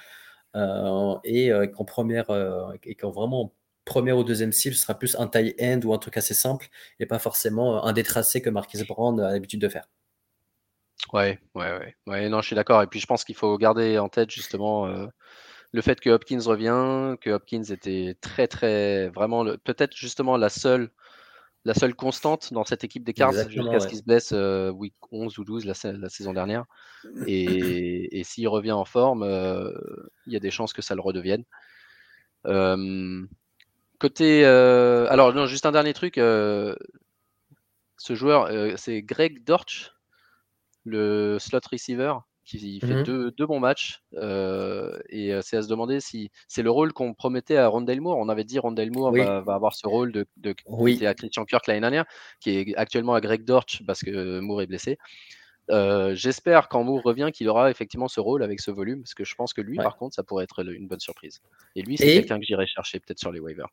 Euh, 0.55 1.15
et 1.23 1.51
euh, 1.51 1.67
qu'en 1.67 1.85
première, 1.85 2.29
euh, 2.29 2.71
et 2.83 2.95
qu'en 2.95 3.11
vraiment 3.11 3.53
première 3.83 4.17
ou 4.17 4.23
deuxième 4.23 4.51
cible, 4.51 4.75
ce 4.75 4.81
sera 4.81 4.97
plus 4.97 5.15
un 5.19 5.27
tie 5.27 5.55
end 5.61 5.79
ou 5.83 5.93
un 5.93 5.97
truc 5.97 6.17
assez 6.17 6.33
simple 6.33 6.67
et 6.99 7.05
pas 7.05 7.19
forcément 7.19 7.85
un 7.85 7.93
détracé 7.93 8.41
que 8.41 8.49
Marquis 8.49 8.83
Brown 8.83 9.19
a 9.19 9.31
l'habitude 9.31 9.61
de 9.61 9.69
faire. 9.69 9.89
Ouais, 11.13 11.39
ouais, 11.53 11.93
ouais. 12.07 12.29
Non, 12.29 12.41
je 12.41 12.47
suis 12.47 12.55
d'accord. 12.55 12.81
Et 12.81 12.87
puis 12.87 12.99
je 12.99 13.05
pense 13.05 13.23
qu'il 13.23 13.35
faut 13.35 13.57
garder 13.57 13.99
en 13.99 14.09
tête 14.09 14.31
justement 14.31 14.87
le 15.71 15.81
fait 15.81 15.99
que 15.99 16.09
Hopkins 16.09 16.41
revient, 16.43 17.15
que 17.21 17.29
Hopkins 17.29 17.63
était 17.63 18.17
très, 18.21 18.47
très, 18.47 19.09
vraiment, 19.09 19.45
peut-être 19.63 19.95
justement 19.95 20.37
la 20.37 20.49
seule, 20.49 20.89
la 21.65 21.73
seule 21.73 21.95
constante 21.95 22.53
dans 22.53 22.63
cette 22.63 22.83
équipe 22.83 23.03
des 23.03 23.13
Cards 23.13 23.33
jusqu'à 23.49 23.63
ouais. 23.63 23.79
ce 23.79 23.87
qu'il 23.87 23.97
se 23.97 24.03
blesse 24.03 24.31
euh, 24.33 24.69
week 24.69 24.93
11 25.11 25.39
ou 25.39 25.43
12 25.43 25.65
la, 25.65 25.73
la 25.93 26.09
saison 26.09 26.31
dernière. 26.31 26.65
Et, 27.25 28.19
et 28.19 28.23
s'il 28.23 28.47
revient 28.47 28.71
en 28.71 28.85
forme, 28.85 29.23
euh, 29.23 29.71
il 30.27 30.33
y 30.33 30.35
a 30.35 30.39
des 30.39 30.51
chances 30.51 30.73
que 30.73 30.83
ça 30.83 30.93
le 30.93 31.01
redevienne. 31.01 31.43
Euh, 32.45 33.25
côté, 33.99 34.45
alors 34.45 35.33
non, 35.33 35.47
juste 35.47 35.65
un 35.65 35.71
dernier 35.71 35.93
truc. 35.93 36.15
ce 36.15 36.75
joueur, 37.97 38.77
c'est 38.77 39.01
Greg 39.01 39.43
Dortch 39.43 39.91
le 40.85 41.39
slot 41.39 41.61
receiver 41.71 42.13
qui 42.45 42.79
fait 42.79 43.01
mmh 43.01 43.03
deux, 43.03 43.31
deux, 43.31 43.45
bons 43.45 43.59
matchs. 43.59 44.01
Euh, 44.13 44.99
et 45.09 45.31
c'est 45.41 45.57
à 45.57 45.61
se 45.61 45.67
demander 45.67 45.99
si 45.99 46.29
c'est 46.47 46.63
le 46.63 46.71
rôle 46.71 46.93
qu'on 46.93 47.13
promettait 47.13 47.57
à 47.57 47.67
Rondell 47.67 48.01
Moore. 48.01 48.17
On 48.17 48.29
avait 48.29 48.43
dit 48.43 48.59
Rondell 48.59 48.91
Moore 48.91 49.11
oui. 49.13 49.21
va, 49.21 49.41
va, 49.41 49.55
avoir 49.55 49.73
ce 49.73 49.87
rôle 49.87 50.11
de, 50.11 50.25
de 50.37 50.55
oui. 50.67 51.05
à 51.05 51.13
Christian 51.13 51.45
Kirk 51.45 51.65
l'année 51.67 51.81
dernière, 51.81 52.05
qui 52.39 52.51
est 52.57 52.75
actuellement 52.75 53.15
à 53.15 53.21
Greg 53.21 53.43
Dortch 53.43 53.83
parce 53.85 54.01
que 54.01 54.39
Moore 54.39 54.61
est 54.61 54.67
blessé. 54.67 54.97
Euh, 55.71 56.13
J'espère 56.15 56.69
quand 56.69 56.83
Moore 56.83 57.01
revient 57.03 57.29
qu'il 57.33 57.49
aura 57.49 57.71
effectivement 57.71 58.07
ce 58.07 58.19
rôle 58.19 58.43
avec 58.43 58.59
ce 58.59 58.71
volume, 58.71 59.01
parce 59.01 59.13
que 59.13 59.23
je 59.23 59.35
pense 59.35 59.53
que 59.53 59.61
lui, 59.61 59.77
ouais. 59.77 59.83
par 59.83 59.97
contre, 59.97 60.15
ça 60.15 60.23
pourrait 60.23 60.43
être 60.43 60.63
une 60.65 60.87
bonne 60.87 60.99
surprise. 60.99 61.41
Et 61.75 61.81
lui, 61.81 61.97
c'est 61.97 62.05
quelqu'un 62.05 62.39
que 62.39 62.45
j'irai 62.45 62.67
chercher 62.67 62.99
peut-être 62.99 63.19
sur 63.19 63.31
les 63.31 63.39
waivers. 63.39 63.69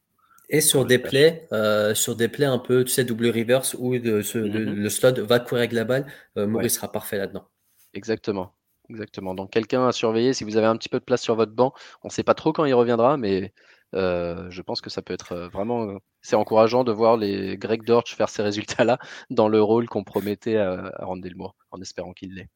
Et 0.49 0.61
sur 0.61 0.85
des 0.85 0.99
plays, 0.99 1.47
euh, 1.53 1.95
sur 1.95 2.17
des 2.17 2.29
plays 2.29 2.47
un 2.47 2.59
peu, 2.59 2.85
tu 2.85 2.93
sais, 2.93 3.05
double 3.05 3.29
reverse 3.29 3.75
où 3.79 3.99
de, 3.99 4.23
ce, 4.23 4.39
mm 4.39 4.45
-hmm. 4.45 4.51
de, 4.51 4.59
le 4.59 4.89
slot 4.89 5.25
va 5.25 5.39
courir 5.39 5.61
avec 5.61 5.73
la 5.73 5.85
balle, 5.85 6.07
euh, 6.37 6.47
ouais. 6.47 6.69
sera 6.69 6.91
parfait 6.91 7.17
là-dedans. 7.17 7.47
Exactement. 7.95 8.53
Exactement. 8.93 9.35
Donc 9.35 9.51
quelqu'un 9.51 9.89
à 9.89 9.93
surveiller 9.93 10.35
si 10.35 10.45
vous 10.45 10.59
avez 10.59 10.67
un 10.67 10.77
petit 10.77 10.91
peu 10.91 10.99
de 10.99 11.05
place 11.05 11.23
sur 11.23 11.35
votre 11.35 11.53
banc. 11.53 11.73
On 12.03 12.09
ne 12.09 12.13
sait 12.13 12.23
pas 12.23 12.35
trop 12.35 12.53
quand 12.53 12.67
il 12.67 12.75
reviendra, 12.75 13.17
mais 13.17 13.55
euh, 13.95 14.51
je 14.51 14.61
pense 14.61 14.83
que 14.83 14.91
ça 14.91 15.01
peut 15.01 15.15
être 15.15 15.35
vraiment. 15.51 15.99
C'est 16.21 16.37
encourageant 16.37 16.85
de 16.85 16.93
voir 16.93 17.17
les 17.17 17.57
Greg 17.57 17.85
Dortch 17.85 18.15
faire 18.15 18.29
ces 18.29 18.43
résultats-là 18.43 18.99
dans 19.31 19.49
le 19.49 19.63
rôle 19.63 19.89
qu'on 19.89 20.05
promettait 20.05 20.57
à, 20.57 20.93
à 20.95 21.05
Randall 21.07 21.37
Moore, 21.37 21.57
en 21.71 21.81
espérant 21.81 22.13
qu'il 22.13 22.35
l'ait. 22.35 22.49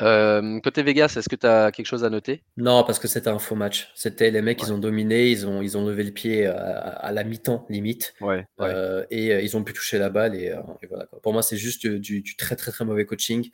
Euh, 0.00 0.58
côté 0.60 0.82
Vegas, 0.82 1.14
est-ce 1.18 1.28
que 1.28 1.36
tu 1.36 1.46
as 1.46 1.70
quelque 1.70 1.86
chose 1.86 2.04
à 2.04 2.10
noter? 2.10 2.42
Non, 2.56 2.82
parce 2.84 2.98
que 2.98 3.08
c'était 3.08 3.28
un 3.28 3.38
faux 3.38 3.54
match. 3.54 3.92
C'était 3.94 4.30
les 4.30 4.40
mecs, 4.40 4.60
ouais. 4.60 4.68
ils 4.68 4.72
ont 4.72 4.78
dominé, 4.78 5.30
ils 5.30 5.46
ont, 5.46 5.60
ils 5.60 5.76
ont 5.76 5.86
levé 5.86 6.02
le 6.04 6.12
pied 6.12 6.46
à, 6.46 6.54
à 6.54 7.12
la 7.12 7.24
mi-temps 7.24 7.66
limite, 7.68 8.14
ouais, 8.20 8.46
ouais. 8.58 8.68
Euh, 8.68 9.04
et 9.10 9.32
euh, 9.32 9.42
ils 9.42 9.56
ont 9.56 9.64
pu 9.64 9.74
toucher 9.74 9.98
la 9.98 10.08
balle. 10.08 10.34
Et, 10.34 10.46
et 10.82 10.86
voilà, 10.86 11.06
quoi. 11.06 11.20
Pour 11.20 11.32
moi, 11.32 11.42
c'est 11.42 11.58
juste 11.58 11.86
du, 11.86 12.22
du, 12.22 12.36
très 12.36 12.56
très 12.56 12.70
très 12.70 12.84
mauvais 12.84 13.04
coaching 13.04 13.50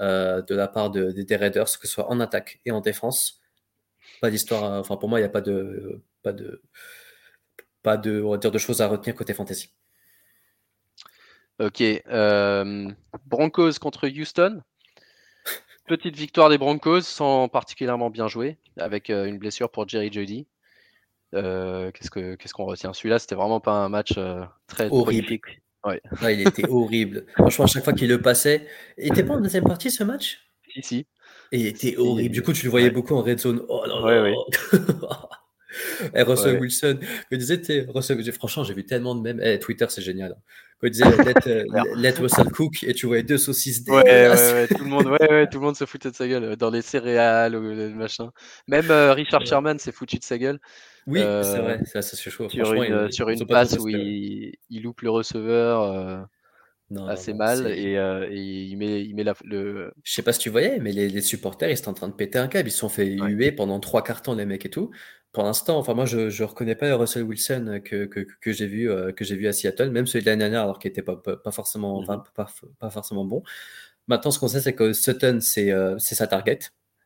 euh, 0.00 0.42
de 0.42 0.54
la 0.54 0.68
part 0.68 0.90
de, 0.90 1.10
des 1.10 1.36
Raiders, 1.36 1.78
que 1.78 1.86
ce 1.86 1.92
soit 1.94 2.10
en 2.10 2.20
attaque 2.20 2.60
et 2.64 2.70
en 2.70 2.80
défense. 2.80 3.40
Pas 4.20 4.30
d'histoire. 4.30 4.80
Enfin, 4.80 4.96
pour 4.96 5.08
moi, 5.08 5.18
il 5.18 5.22
n'y 5.22 5.26
a 5.26 5.30
pas 5.30 5.40
de, 5.40 6.00
pas 6.22 6.32
de, 6.32 6.62
pas 7.82 7.96
de, 7.96 8.22
on 8.22 8.30
va 8.30 8.38
dire, 8.38 8.50
de 8.50 8.58
choses 8.58 8.80
à 8.80 8.88
retenir 8.88 9.14
côté 9.14 9.34
fantasy. 9.34 9.70
Ok. 11.58 11.80
Euh, 11.80 12.90
Broncos 13.26 13.72
contre 13.80 14.08
Houston. 14.08 14.62
Petite 15.86 16.16
victoire 16.16 16.50
des 16.50 16.58
Broncos 16.58 17.00
sans 17.00 17.48
particulièrement 17.48 18.10
bien 18.10 18.28
jouer, 18.28 18.58
avec 18.76 19.08
euh, 19.08 19.24
une 19.24 19.38
blessure 19.38 19.70
pour 19.70 19.88
Jerry 19.88 20.12
Judy. 20.12 20.46
Euh, 21.34 21.90
Qu'est-ce 21.92 22.10
qu'on 22.10 22.36
qu 22.36 22.48
qu 22.48 22.62
retient? 22.62 22.92
Celui-là, 22.92 23.18
c'était 23.18 23.34
vraiment 23.34 23.60
pas 23.60 23.72
un 23.72 23.88
match 23.88 24.12
euh, 24.18 24.44
très 24.66 24.88
horrible. 24.90 25.02
prolifique. 25.02 25.62
Ouais. 25.84 26.00
Ah, 26.20 26.32
il 26.32 26.46
était 26.46 26.68
horrible. 26.68 27.26
Franchement, 27.34 27.64
à 27.64 27.68
chaque 27.68 27.84
fois 27.84 27.92
qu'il 27.92 28.08
le 28.08 28.20
passait, 28.20 28.66
il 28.96 29.08
était 29.08 29.24
pas 29.24 29.34
en 29.34 29.40
deuxième 29.40 29.64
partie 29.64 29.90
ce 29.90 30.04
match? 30.04 30.40
Si, 30.74 30.82
si. 30.82 31.06
Et 31.52 31.60
il 31.60 31.66
était 31.66 31.96
horrible. 31.96 32.34
Du 32.34 32.42
coup, 32.42 32.52
tu 32.52 32.64
le 32.64 32.70
voyais 32.70 32.88
ouais. 32.88 32.92
beaucoup 32.92 33.14
en 33.14 33.22
red 33.22 33.38
zone. 33.38 33.64
Oh 33.68 33.84
là 33.86 34.00
là. 34.00 34.22
Ouais, 34.22 34.34
Et 36.14 36.22
Russell 36.22 36.54
ouais. 36.54 36.60
Wilson, 36.60 36.98
je 37.30 37.36
disais, 37.36 37.86
Russell, 37.88 38.32
franchement, 38.32 38.64
j'ai 38.64 38.74
vu 38.74 38.84
tellement 38.84 39.14
de 39.14 39.20
mèmes. 39.20 39.40
Eh, 39.42 39.58
Twitter, 39.58 39.86
c'est 39.88 40.02
génial. 40.02 40.36
Quand 40.80 40.86
il 40.86 40.90
disait 40.90 41.04
let, 41.24 41.48
euh, 41.48 41.64
let, 41.96 42.14
Russell 42.20 42.50
cook 42.50 42.84
et 42.84 42.94
tu 42.94 43.06
voyais 43.06 43.24
deux 43.24 43.38
saucisses 43.38 43.82
ouais, 43.88 44.28
ouais, 44.28 44.68
tout 44.68 44.84
le 44.84 44.90
monde, 44.90 45.04
tout 45.50 45.58
le 45.58 45.64
monde 45.64 45.76
se 45.76 45.84
foutait 45.86 46.10
de 46.10 46.14
sa 46.14 46.28
gueule 46.28 46.56
dans 46.56 46.70
les 46.70 46.82
céréales 46.82 47.56
ou 47.56 47.62
le 47.62 47.90
machin. 47.90 48.30
Même 48.68 48.90
euh, 48.90 49.12
Richard 49.12 49.44
Sherman 49.44 49.78
s'est 49.78 49.92
foutu 49.92 50.18
de 50.18 50.24
sa 50.24 50.38
gueule. 50.38 50.60
Oui, 51.08 51.20
euh, 51.20 51.42
c'est 51.42 51.58
vrai, 51.58 51.80
ça 51.86 52.02
c'est 52.02 52.30
chaud. 52.30 52.48
Sur 52.50 52.74
une, 52.74 53.06
ils, 53.06 53.12
sur 53.12 53.28
une 53.30 53.46
passe 53.46 53.78
où 53.78 53.88
il, 53.88 54.52
il, 54.68 54.82
loupe 54.82 55.00
le 55.00 55.10
receveur. 55.10 55.82
Euh, 55.82 56.20
non, 56.90 57.06
assez 57.06 57.32
non, 57.32 57.38
mal 57.38 57.66
et, 57.66 57.98
euh, 57.98 58.26
et, 58.30 58.64
il 58.64 58.76
met, 58.76 59.02
il 59.02 59.14
met 59.14 59.24
la, 59.24 59.34
le. 59.44 59.92
Je 60.04 60.12
sais 60.12 60.22
pas 60.22 60.32
si 60.32 60.40
tu 60.40 60.50
voyais, 60.50 60.78
mais 60.80 60.92
les, 60.92 61.08
les, 61.08 61.20
supporters 61.20 61.70
ils 61.70 61.76
sont 61.76 61.90
en 61.90 61.94
train 61.94 62.08
de 62.08 62.14
péter 62.14 62.38
un 62.38 62.48
câble. 62.48 62.68
Ils 62.68 62.72
se 62.72 62.78
sont 62.78 62.88
fait 62.88 63.18
ouais. 63.20 63.30
huer 63.30 63.52
pendant 63.52 63.80
trois 63.80 64.02
quarts 64.04 64.22
les 64.34 64.46
mecs 64.46 64.66
et 64.66 64.70
tout. 64.70 64.90
Pour 65.32 65.42
l'instant, 65.44 65.78
enfin 65.78 65.94
moi 65.94 66.06
je, 66.06 66.30
je 66.30 66.44
reconnais 66.44 66.74
pas 66.74 66.94
Russell 66.96 67.22
Wilson 67.22 67.80
que, 67.84 68.06
que, 68.06 68.20
que 68.40 68.52
j'ai 68.52 68.66
vu 68.66 68.90
euh, 68.90 69.12
que 69.12 69.24
j'ai 69.24 69.36
vu 69.36 69.46
à 69.46 69.52
Seattle, 69.52 69.90
même 69.90 70.06
celui 70.06 70.24
de 70.24 70.30
l'année 70.30 70.40
dernière 70.40 70.62
alors 70.62 70.78
qu'il 70.78 70.90
était 70.90 71.02
pas, 71.02 71.16
pas, 71.16 71.36
pas 71.36 71.50
forcément 71.50 72.00
mm 72.00 72.04
-hmm. 72.04 72.22
pas, 72.34 72.48
pas, 72.80 72.90
forcément 72.90 73.24
bon. 73.24 73.42
Maintenant, 74.08 74.30
ce 74.32 74.38
qu'on 74.38 74.48
sait 74.48 74.60
c'est 74.62 74.74
que 74.74 74.92
Sutton 74.92 75.38
c'est 75.40 75.70
euh, 75.72 75.98
sa 75.98 76.26
target. 76.26 76.60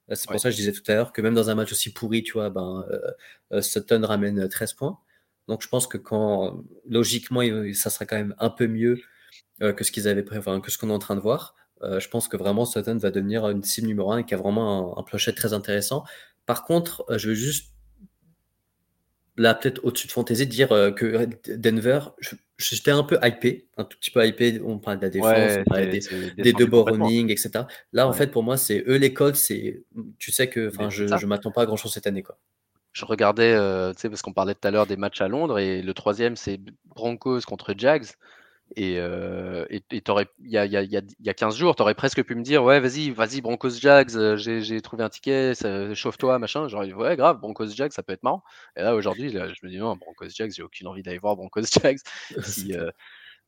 C'est 0.09 0.27
pour 0.27 0.35
ouais. 0.35 0.39
ça 0.39 0.49
que 0.51 0.53
je 0.53 0.57
disais 0.63 0.73
tout 0.73 0.83
à 0.89 0.95
l'heure 0.95 1.13
que 1.13 1.23
même 1.23 1.35
dans 1.35 1.49
un 1.51 1.55
match 1.55 1.73
aussi 1.73 1.93
pourri, 1.93 2.23
tu 2.23 2.33
vois, 2.35 2.51
ben 2.51 2.85
euh, 3.53 3.63
Sutton 3.63 4.03
ramène 4.05 4.49
13 4.49 4.75
points. 4.75 4.99
Donc 5.49 5.63
je 5.63 5.69
pense 5.69 5.87
que 5.87 5.99
quand 5.99 6.65
logiquement 6.89 7.43
ça 7.75 7.91
sera 7.91 8.05
quand 8.07 8.17
même 8.17 8.35
un 8.39 8.51
peu 8.51 8.67
mieux 8.69 9.01
euh, 9.63 9.73
que 9.73 9.85
ce 9.85 9.93
qu'ils 9.93 10.09
avaient 10.09 10.23
prévu, 10.23 10.41
enfin, 10.41 10.61
que 10.61 10.71
ce 10.71 10.79
qu'on 10.79 10.91
est 10.91 10.93
en 10.93 10.99
train 10.99 11.17
de 11.17 11.21
voir. 11.21 11.55
Euh, 11.83 12.01
je 12.01 12.09
pense 12.09 12.29
que 12.29 12.37
vraiment 12.37 12.65
Sutton 12.65 12.97
va 12.97 13.11
devenir 13.11 13.49
une 13.49 13.63
cible 13.63 13.89
numéro 13.89 14.13
1 14.13 14.19
et 14.19 14.25
qui 14.25 14.35
a 14.35 14.37
vraiment 14.37 14.97
un, 14.97 15.01
un 15.01 15.05
clochette 15.05 15.37
très 15.37 15.53
intéressant. 15.53 16.05
Par 16.47 16.65
contre, 16.65 17.05
euh, 17.11 17.19
je 17.19 17.29
veux 17.29 17.35
juste 17.35 17.73
là 19.37 19.55
peut-être 19.55 19.85
au-dessus 19.85 20.07
de 20.07 20.13
fantasy 20.13 20.47
dire 20.47 20.69
que 20.69 21.29
Denver, 21.57 22.01
j'étais 22.59 22.91
un 22.91 23.03
peu 23.03 23.19
hypé, 23.23 23.69
un 23.77 23.85
tout 23.85 23.99
petit 23.99 24.11
peu 24.11 24.27
hypé. 24.27 24.61
On 24.65 24.79
parle 24.79 24.99
de 24.99 25.03
la 25.03 25.11
défense, 25.11 25.31
ouais, 25.31 25.65
on 25.67 25.71
parle 25.71 25.91
des, 25.91 26.01
des 26.37 26.53
deux 26.53 26.67
ball 26.67 26.85
running, 26.91 27.31
etc. 27.31 27.51
Là, 27.55 27.67
ouais. 27.93 28.03
en 28.03 28.13
fait, 28.13 28.29
pour 28.29 28.43
moi, 28.43 28.57
c'est 28.57 28.85
eux 28.87 28.97
l'école. 28.97 29.35
C'est, 29.35 29.83
tu 30.19 30.33
sais 30.33 30.49
que, 30.49 30.69
enfin, 30.69 30.91
je, 30.91 31.07
je 31.07 31.27
m'attends 31.27 31.51
pas 31.51 31.63
à 31.63 31.67
grand 31.67 31.77
chose 31.77 31.93
cette 31.93 32.07
année, 32.07 32.23
quoi. 32.23 32.39
Je 32.93 33.07
regardais, 33.07 33.55
euh, 33.55 33.95
tu 33.95 34.01
sais, 34.01 34.09
parce 34.11 34.21
qu'on 34.21 34.35
parlait 34.35 34.55
tout 34.55 34.69
à 34.69 34.71
l'heure 34.71 34.87
des 34.87 34.99
matchs 34.99 35.23
à 35.23 35.29
Londres 35.29 35.59
et 35.59 35.81
le 35.81 35.95
troisième, 35.95 36.37
c'est 36.37 36.61
Broncos 36.85 37.41
contre 37.41 37.75
Jags. 37.77 38.05
Et 38.77 38.99
euh, 38.99 39.67
il 39.71 40.03
y 40.41 40.57
a, 40.57 40.65
y, 40.65 40.77
a, 40.77 40.83
y 40.83 41.29
a 41.29 41.35
15 41.35 41.57
jours, 41.57 41.77
tu 41.77 41.83
aurais 41.83 41.95
presque 41.95 42.23
pu 42.23 42.35
me 42.35 42.43
dire 42.43 42.65
Ouais, 42.65 42.81
vas-y, 42.81 43.11
vas-y, 43.11 43.41
Broncos 43.41 43.79
Jags, 43.81 44.17
euh, 44.17 44.37
j'ai 44.37 44.81
trouvé 44.81 45.05
un 45.05 45.09
ticket, 45.09 45.53
chauffe-toi, 45.95 46.39
machin. 46.39 46.67
Dit 46.67 46.95
Ouais, 46.95 47.17
grave, 47.17 47.41
Broncos 47.41 47.69
Jags, 47.69 47.93
ça 47.93 48.03
peut 48.03 48.13
être 48.13 48.23
marrant. 48.23 48.43
Et 48.77 48.83
là, 48.83 48.95
aujourd'hui, 48.95 49.31
je 49.31 49.39
me 49.39 49.69
dis 49.69 49.79
Non, 49.79 49.97
Broncos 49.97 50.29
Jags, 50.35 50.53
j'ai 50.53 50.63
aucune 50.63 50.87
envie 50.87 51.03
d'aller 51.03 51.19
voir 51.19 51.37
Broncos 51.37 51.63
Jags. 51.83 51.99
Si, 52.43 52.75
euh, 52.75 52.91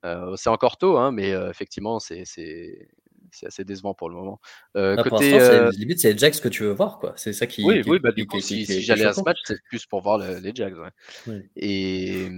euh, 0.05 0.37
c'est 0.37 0.51
encore 0.51 0.77
tôt, 0.77 0.99
hein, 0.99 1.11
mais 1.12 1.31
effectivement, 1.51 1.99
c'est 1.99 2.25
c'est 2.27 3.47
assez 3.47 3.64
décevant 3.64 3.95
pour 3.95 4.11
le 4.11 4.16
moment. 4.16 4.41
Ah, 4.75 4.97
côté, 5.03 5.39
limite, 5.72 6.01
c'est 6.01 6.12
les 6.12 6.18
Jags 6.18 6.39
que 6.39 6.49
tu 6.49 6.64
veux 6.64 6.72
voir, 6.72 6.99
quoi. 6.99 7.14
C'est 7.16 7.33
ça 7.33 7.47
qui. 7.47 7.64
Oui, 7.64 7.83
qui, 7.83 7.91
oui, 7.91 7.99
bah, 7.99 8.11
qui, 8.11 8.22
du 8.22 8.27
coup, 8.27 8.41
si, 8.41 8.66
si 8.66 8.83
j'allais 8.83 9.07
à 9.07 9.12
ce 9.12 9.22
match, 9.22 9.39
c'est 9.45 9.62
plus 9.68 9.87
pour 9.87 10.03
voir 10.03 10.18
le, 10.18 10.39
les 10.39 10.53
Jags. 10.55 10.77
Ouais. 10.77 10.91
Oui. 11.27 11.43
Et 11.57 12.29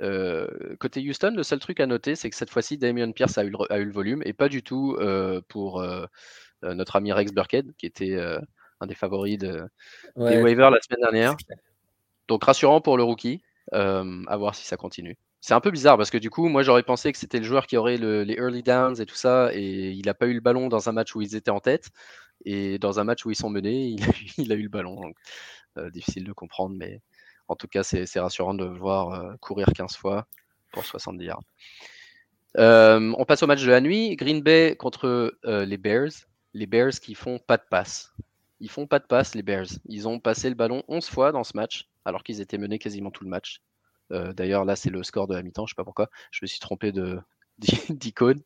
euh, 0.00 0.46
côté 0.78 1.00
Houston, 1.00 1.32
le 1.36 1.42
seul 1.42 1.58
truc 1.58 1.80
à 1.80 1.86
noter, 1.86 2.14
c'est 2.14 2.30
que 2.30 2.36
cette 2.36 2.50
fois-ci, 2.50 2.78
Damien 2.78 3.10
Pierce 3.12 3.38
a 3.38 3.44
eu, 3.44 3.50
le, 3.50 3.72
a 3.72 3.78
eu 3.78 3.84
le 3.84 3.92
volume 3.92 4.22
et 4.24 4.32
pas 4.32 4.48
du 4.48 4.62
tout 4.62 4.96
euh, 4.98 5.40
pour 5.48 5.80
euh, 5.80 6.06
notre 6.62 6.96
ami 6.96 7.12
Rex 7.12 7.32
Burkhead, 7.32 7.72
qui 7.76 7.86
était 7.86 8.16
un 8.80 8.86
des 8.86 8.94
favoris 8.94 9.38
de, 9.38 9.64
ouais. 10.16 10.36
des 10.36 10.42
waivers 10.42 10.70
la 10.70 10.80
semaine 10.80 11.02
dernière. 11.02 11.36
Donc 12.28 12.44
rassurant 12.44 12.80
pour 12.80 12.96
le 12.96 13.02
rookie, 13.02 13.42
à 13.72 14.36
voir 14.36 14.54
si 14.54 14.66
ça 14.66 14.76
continue. 14.76 15.16
C'est 15.40 15.54
un 15.54 15.60
peu 15.60 15.70
bizarre 15.70 15.96
parce 15.96 16.10
que 16.10 16.18
du 16.18 16.30
coup, 16.30 16.48
moi 16.48 16.64
j'aurais 16.64 16.82
pensé 16.82 17.12
que 17.12 17.18
c'était 17.18 17.38
le 17.38 17.44
joueur 17.44 17.68
qui 17.68 17.76
aurait 17.76 17.96
le, 17.96 18.24
les 18.24 18.34
early 18.34 18.64
downs 18.64 19.00
et 19.00 19.06
tout 19.06 19.14
ça, 19.14 19.50
et 19.54 19.90
il 19.92 20.04
n'a 20.06 20.14
pas 20.14 20.26
eu 20.26 20.34
le 20.34 20.40
ballon 20.40 20.68
dans 20.68 20.88
un 20.88 20.92
match 20.92 21.14
où 21.14 21.22
ils 21.22 21.36
étaient 21.36 21.52
en 21.52 21.60
tête. 21.60 21.90
Et 22.44 22.78
dans 22.78 23.00
un 23.00 23.04
match 23.04 23.24
où 23.24 23.30
ils 23.30 23.36
sont 23.36 23.50
menés, 23.50 23.96
il 24.38 24.52
a, 24.52 24.56
eu 24.56 24.62
le 24.62 24.68
ballon. 24.68 25.00
difficile 25.92 26.24
de 26.24 26.32
comprendre, 26.32 26.74
mais 26.76 27.00
en 27.48 27.56
tout 27.56 27.68
cas, 27.68 27.82
c'est 27.82 28.20
rassurant 28.20 28.54
de 28.54 28.64
voir 28.64 29.38
courir 29.40 29.68
15 29.74 29.96
fois 29.96 30.26
pour 30.72 30.84
70 30.84 31.24
yards. 31.24 31.42
on 32.56 33.24
passe 33.26 33.42
au 33.42 33.46
match 33.46 33.62
de 33.62 33.70
la 33.70 33.80
nuit. 33.80 34.16
Green 34.16 34.42
Bay 34.42 34.76
contre 34.78 35.34
les 35.44 35.76
Bears. 35.78 36.10
Les 36.54 36.66
Bears 36.66 36.92
qui 36.92 37.14
font 37.14 37.38
pas 37.38 37.56
de 37.56 37.64
passe. 37.68 38.14
Ils 38.60 38.70
font 38.70 38.86
pas 38.86 38.98
de 38.98 39.06
passe, 39.06 39.34
les 39.34 39.42
Bears. 39.42 39.68
Ils 39.86 40.08
ont 40.08 40.18
passé 40.18 40.48
le 40.48 40.54
ballon 40.54 40.82
11 40.88 41.06
fois 41.06 41.32
dans 41.32 41.44
ce 41.44 41.56
match, 41.56 41.88
alors 42.04 42.22
qu'ils 42.22 42.40
étaient 42.40 42.58
menés 42.58 42.78
quasiment 42.78 43.10
tout 43.10 43.24
le 43.24 43.30
match. 43.30 43.62
D'ailleurs, 44.10 44.64
là, 44.64 44.76
c'est 44.76 44.90
le 44.90 45.02
score 45.02 45.26
de 45.26 45.34
la 45.34 45.42
mi-temps. 45.42 45.66
Je 45.66 45.72
sais 45.72 45.76
pas 45.76 45.84
pourquoi. 45.84 46.10
Je 46.30 46.40
me 46.42 46.46
suis 46.46 46.60
trompé 46.60 46.92
d'icône. 47.90 48.42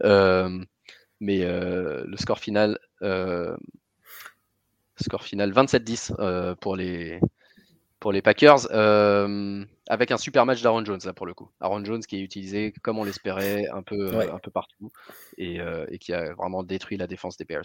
mais 0.00 1.44
le 1.44 2.16
score 2.16 2.38
final, 2.38 2.78
score 5.00 5.24
final 5.24 5.52
27-10 5.52 6.56
pour 6.56 6.76
les 6.76 7.20
pour 8.04 8.12
les 8.12 8.20
Packers, 8.20 8.70
avec 9.88 10.10
un 10.10 10.18
super 10.18 10.44
match 10.44 10.60
d'Aaron 10.60 10.84
Jones 10.84 11.00
là 11.06 11.14
pour 11.14 11.24
le 11.24 11.32
coup. 11.32 11.50
Aaron 11.58 11.82
Jones 11.86 12.02
qui 12.02 12.16
est 12.16 12.20
utilisé 12.20 12.74
comme 12.82 12.98
on 12.98 13.04
l'espérait 13.04 13.66
un 13.72 13.82
peu 13.82 14.14
un 14.14 14.38
peu 14.38 14.50
partout 14.50 14.92
et, 15.38 15.58
et, 15.88 15.98
qui 15.98 16.12
a 16.12 16.34
vraiment 16.34 16.62
détruit 16.62 16.98
la 16.98 17.06
défense 17.06 17.38
des 17.38 17.46
Bears. 17.46 17.64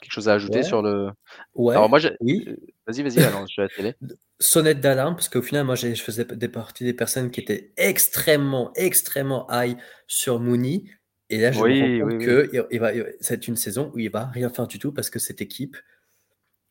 quelque 0.00 0.12
chose 0.12 0.28
à 0.28 0.34
ajouter 0.34 0.64
sur 0.64 0.82
le. 0.82 1.10
Ouais. 1.54 1.76
Alors 1.76 1.88
moi, 1.88 2.00
oui. 2.20 2.44
Euh, 2.48 2.56
vas-y, 2.88 3.04
vas-y. 3.04 3.20
Je 3.20 3.46
suis 3.46 3.60
à 3.60 3.64
la 3.64 3.68
télé. 3.68 3.94
Sonnette 4.40 4.80
d'alarme 4.80 5.14
parce 5.14 5.28
qu'au 5.28 5.42
final, 5.42 5.64
moi, 5.64 5.76
je 5.76 5.94
faisais 5.94 6.24
des 6.24 6.48
parties 6.48 6.84
des 6.84 6.94
personnes 6.94 7.30
qui 7.30 7.40
étaient 7.40 7.72
extrêmement, 7.76 8.72
extrêmement 8.74 9.46
high 9.50 9.76
sur 10.08 10.40
Mooney. 10.40 10.84
Et 11.30 11.38
là, 11.38 11.52
je 11.52 11.60
me 11.60 12.02
rends 12.02 12.10
compte 12.10 12.24
que 12.24 12.66
il 12.70 12.80
va, 12.80 12.92
c'est 13.20 13.48
une 13.48 13.56
saison 13.56 13.90
où 13.94 13.98
il 13.98 14.10
va 14.10 14.26
rien 14.26 14.48
faire 14.48 14.66
du 14.66 14.78
tout 14.78 14.92
parce 14.92 15.10
que 15.10 15.18
cette 15.18 15.40
équipe, 15.40 15.76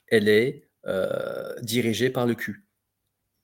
elle 0.07 0.29
est 0.29 0.67
euh, 0.85 1.53
dirigée 1.61 2.09
par 2.09 2.25
le 2.25 2.33
cul. 2.33 2.65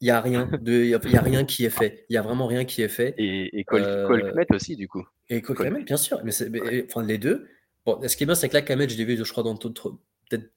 Il 0.02 0.06
n'y 0.06 0.12
a 0.12 0.22
rien 0.22 0.48
de, 0.62 0.72
il 0.72 0.90
y 0.90 1.18
a 1.18 1.22
rien 1.22 1.46
qui 1.46 1.66
est 1.66 1.70
fait. 1.70 2.06
Il 2.10 2.14
y 2.14 2.18
a 2.18 2.22
vraiment 2.22 2.48
rien 2.48 2.66
qui 2.66 2.82
est 2.82 2.90
fait. 2.90 3.14
Et, 3.18 3.60
et 3.60 3.64
Cole, 3.64 3.84
euh, 3.84 4.46
aussi, 4.52 4.76
du 4.76 4.88
coup. 4.88 5.06
Et 5.30 5.42
Cole, 5.42 5.84
bien 5.84 5.98
sûr. 5.98 6.20
Mais, 6.24 6.32
mais 6.50 6.86
enfin, 6.86 7.04
les 7.04 7.18
deux. 7.18 7.48
Bon, 7.86 8.00
ce 8.08 8.16
qui 8.16 8.24
est 8.24 8.26
bien, 8.26 8.36
c'est 8.36 8.50
que 8.50 8.54
là, 8.54 8.62
Kamet, 8.62 8.90
je 8.90 8.98
l'ai 8.98 9.06
vu, 9.06 9.18
je 9.18 9.32
crois, 9.32 9.44
dans 9.44 9.56
peut-être 9.56 10.52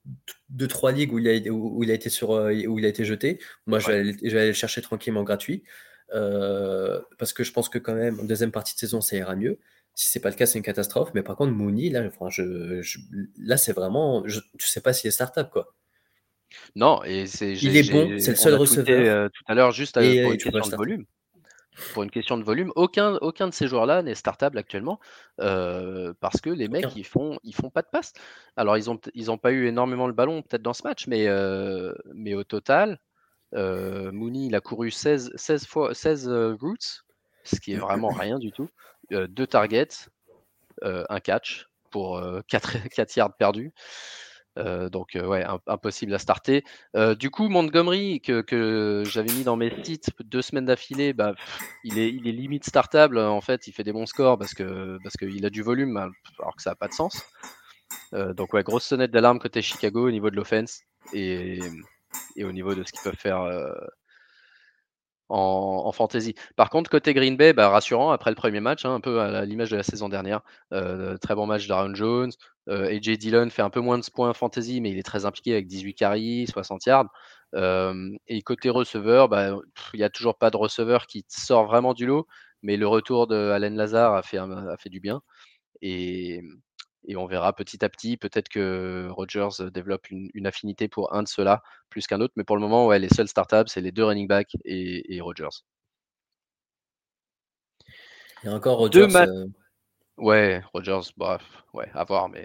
deux, 0.49 0.69
trois 0.69 0.93
ligues 0.93 1.13
où 1.13 1.19
il 1.19 1.29
a, 1.29 1.51
où 1.51 1.83
il 1.83 1.91
a 1.91 1.95
été 1.95 2.09
sur, 2.09 2.33
euh, 2.33 2.53
où 2.67 2.79
il 2.79 2.85
a 2.85 2.89
été 2.89 3.05
jeté. 3.05 3.41
Moi, 3.67 3.79
je, 3.79 3.89
vais 3.89 3.95
aller, 3.95 4.47
le 4.49 4.53
chercher 4.53 4.81
tranquillement 4.81 5.23
gratuit. 5.23 5.65
Euh, 6.15 7.01
parce 7.19 7.33
que 7.33 7.43
je 7.43 7.53
pense 7.53 7.69
que 7.69 7.79
quand 7.79 7.95
même, 7.95 8.21
en 8.21 8.25
deuxième 8.25 8.53
partie 8.53 8.75
de 8.75 8.79
saison, 8.79 9.01
ça 9.01 9.17
ira 9.17 9.35
mieux. 9.35 9.59
Si 9.97 10.09
c'est 10.09 10.21
pas 10.21 10.31
le 10.31 10.37
cas, 10.37 10.47
c'est 10.47 10.59
une 10.59 10.65
catastrophe. 10.65 11.11
Mais 11.15 11.23
par 11.23 11.35
contre, 11.35 11.53
Mooney, 11.53 11.89
là, 11.89 12.05
enfin, 12.07 12.31
je, 12.31 12.81
là, 13.39 13.57
c'est 13.57 13.73
vraiment, 13.73 14.23
je, 14.27 14.39
ne 14.39 14.61
sais 14.61 14.81
pas 14.81 14.93
s'il 14.93 15.09
est 15.09 15.11
startup 15.11 15.51
quoi. 15.51 15.75
Non, 16.77 17.03
et 17.03 17.27
c'est. 17.27 17.55
Il 17.55 17.77
est 17.77 17.91
bon, 17.91 18.19
c'est 18.21 18.31
le 18.31 18.37
seul 18.37 18.55
receveur. 18.55 18.87
Euh, 18.89 19.29
tout 19.29 19.43
à 19.49 19.55
l'heure, 19.55 19.73
juste 19.73 19.95
pour 19.95 20.03
une 20.05 20.39
question 20.39 20.69
de 20.69 20.77
volume 20.77 21.07
pour 21.93 22.03
une 22.03 22.11
question 22.11 22.39
de 22.39 22.45
volume. 22.45 22.73
Aucun, 22.75 23.15
aucun 23.17 23.49
de 23.49 23.55
ces 23.55 23.69
joueurs-là 23.69 24.03
n'est 24.03 24.15
startable 24.15 24.59
actuellement 24.59 24.99
euh, 25.41 26.15
parce 26.21 26.41
que 26.41 26.51
les 26.51 26.69
mecs, 26.69 26.97
ils 26.97 27.05
font, 27.05 27.39
ils 27.43 27.55
font 27.55 27.71
pas 27.71 27.83
de 27.83 27.89
passe. 27.89 28.13
Alors, 28.57 28.77
ils 28.79 28.87
n'ont 28.87 29.01
ils 29.15 29.31
ont 29.31 29.39
pas 29.39 29.53
eu 29.53 29.67
énormément 29.67 30.07
le 30.07 30.13
ballon 30.13 30.43
peut-être 30.43 30.63
dans 30.63 30.75
ce 30.75 30.83
match, 30.85 31.07
mais, 31.07 31.27
euh, 31.29 31.95
mais 32.15 32.35
au 32.35 32.45
total, 32.45 32.99
euh, 33.55 34.11
Mooney, 34.13 34.47
il 34.47 34.55
a 34.55 34.61
couru 34.61 34.91
16, 34.91 35.33
16, 35.35 35.67
fois, 35.67 35.95
16 35.95 36.29
routes, 36.61 37.05
ce 37.45 37.61
qui 37.61 37.73
est 37.73 37.79
vraiment 37.79 38.09
rien 38.09 38.39
du 38.39 38.53
tout. 38.53 38.69
Deux 39.11 39.47
targets, 39.47 40.09
un 40.83 41.21
catch 41.21 41.69
pour 41.91 42.21
4, 42.49 42.89
4 42.89 43.17
yards 43.17 43.37
perdus. 43.37 43.73
Euh, 44.59 44.89
donc, 44.89 45.17
euh, 45.17 45.27
ouais, 45.27 45.45
impossible 45.67 46.15
à 46.15 46.19
starter. 46.19 46.65
Euh, 46.97 47.15
du 47.15 47.31
coup, 47.31 47.49
Montgomery, 47.49 48.21
que, 48.21 49.03
j'avais 49.07 49.33
mis 49.33 49.45
dans 49.45 49.57
mes 49.57 49.73
sites 49.85 50.11
deux 50.25 50.43
semaines 50.43 50.65
d'affilée, 50.65 51.13
bah, 51.13 51.35
il, 51.85 51.99
est, 51.99 52.11
il 52.11 52.27
est 52.27 52.33
limite 52.33 52.65
startable. 52.65 53.19
En 53.19 53.41
fait, 53.41 53.67
il 53.67 53.73
fait 53.73 53.85
des 53.85 53.93
bons 53.93 54.07
scores 54.07 54.39
parce 54.39 54.55
que 54.55 54.99
parce 55.03 55.17
qu'il 55.17 55.45
a 55.45 55.51
du 55.51 55.63
volume, 55.63 55.97
alors 56.39 56.57
que 56.57 56.63
ça 56.63 56.71
n'a 56.71 56.77
pas 56.77 56.89
de 56.89 56.95
sens. 56.95 57.23
donc, 58.13 58.53
ouais, 58.55 58.63
grosse 58.63 58.85
sonnette 58.85 59.11
d'alarme 59.11 59.39
côté 59.39 59.63
Chicago 59.63 60.07
au 60.07 60.11
niveau 60.11 60.31
de 60.31 60.37
l'offense 60.37 60.81
et, 61.13 61.61
et, 62.37 62.45
au 62.45 62.53
niveau 62.53 62.75
de 62.75 62.83
ce 62.83 62.93
qu'ils 62.93 63.03
peuvent 63.03 63.15
faire 63.17 63.43
en, 65.29 65.93
fantasy. 65.93 66.35
Par 66.57 66.71
contre, 66.71 66.91
côté 66.91 67.15
Green 67.15 67.37
Bay, 67.37 67.53
bah, 67.53 67.69
rassurant 67.69 68.11
après 68.11 68.31
le 68.31 68.37
premier 68.37 68.61
match, 68.61 68.85
hein, 68.85 68.95
un 68.95 69.01
peu 69.01 69.21
à 69.21 69.45
l'image 69.45 69.71
de 69.71 69.77
la 69.77 69.83
saison 69.83 70.09
dernière. 70.09 70.41
Euh, 70.73 71.17
très 71.19 71.35
bon 71.35 71.47
match 71.47 71.67
d'Aaron 71.67 71.95
Jones. 71.95 72.33
Euh, 72.69 72.89
AJ 72.89 73.19
Dillon 73.19 73.51
fait 73.51 73.63
un 73.63 73.71
peu 73.71 73.81
moins 73.81 73.99
de 73.99 74.05
points 74.13 74.33
fantasy, 74.35 74.81
mais 74.81 74.91
il 74.91 74.99
est 74.99 75.03
très 75.03 75.25
impliqué 75.25 75.53
avec 75.53 75.67
18 75.67 75.95
carries, 75.95 76.47
60 76.47 76.87
yards. 76.87 77.09
Et 78.29 78.43
côté 78.43 78.71
receveur, 78.71 79.29
bah, 79.29 79.57
il 79.95 79.99
n'y 79.99 80.05
a 80.05 80.11
toujours 80.11 80.37
pas 80.37 80.51
de 80.51 80.57
receveur 80.57 81.07
qui 81.07 81.25
sort 81.29 81.67
vraiment 81.67 81.95
du 81.95 82.07
lot, 82.07 82.27
mais 82.63 82.77
le 82.77 82.87
retour 82.87 83.27
de 83.27 83.37
Lazare 83.59 84.15
a 84.15 84.23
fait, 84.23 84.91
du 84.91 85.01
bien. 85.01 85.23
Et 87.07 87.17
on 87.17 87.27
verra 87.27 87.53
petit 87.53 87.85
à 87.85 87.89
petit, 87.89 88.17
peut-être 88.17 88.49
que 88.49 89.09
Rogers 89.11 89.71
développe 89.73 90.11
une, 90.11 90.47
affinité 90.47 90.89
pour 90.89 91.15
un 91.15 91.23
de 91.23 91.29
ceux-là 91.29 91.63
plus 91.89 92.07
qu'un 92.07 92.21
autre. 92.21 92.35
Mais 92.37 92.45
pour 92.45 92.57
le 92.57 92.63
moment, 92.63 92.87
ouais, 92.87 92.99
les 92.99 93.09
seuls 93.09 93.29
startups, 93.29 93.69
c'est 93.69 93.81
les 93.81 93.93
deux 93.93 94.05
running 94.05 94.27
backs 94.27 94.57
et, 94.65 95.21
Rogers. 95.21 95.65
Et 98.43 98.49
encore 98.49 98.79
Rogers. 98.79 99.15
Euh, 99.15 99.47
ouais, 100.19 100.63
Rogers, 100.73 101.13
bref, 101.17 101.43
ouais, 101.73 101.91
à 101.95 102.05
voir, 102.05 102.29
mais 102.29 102.45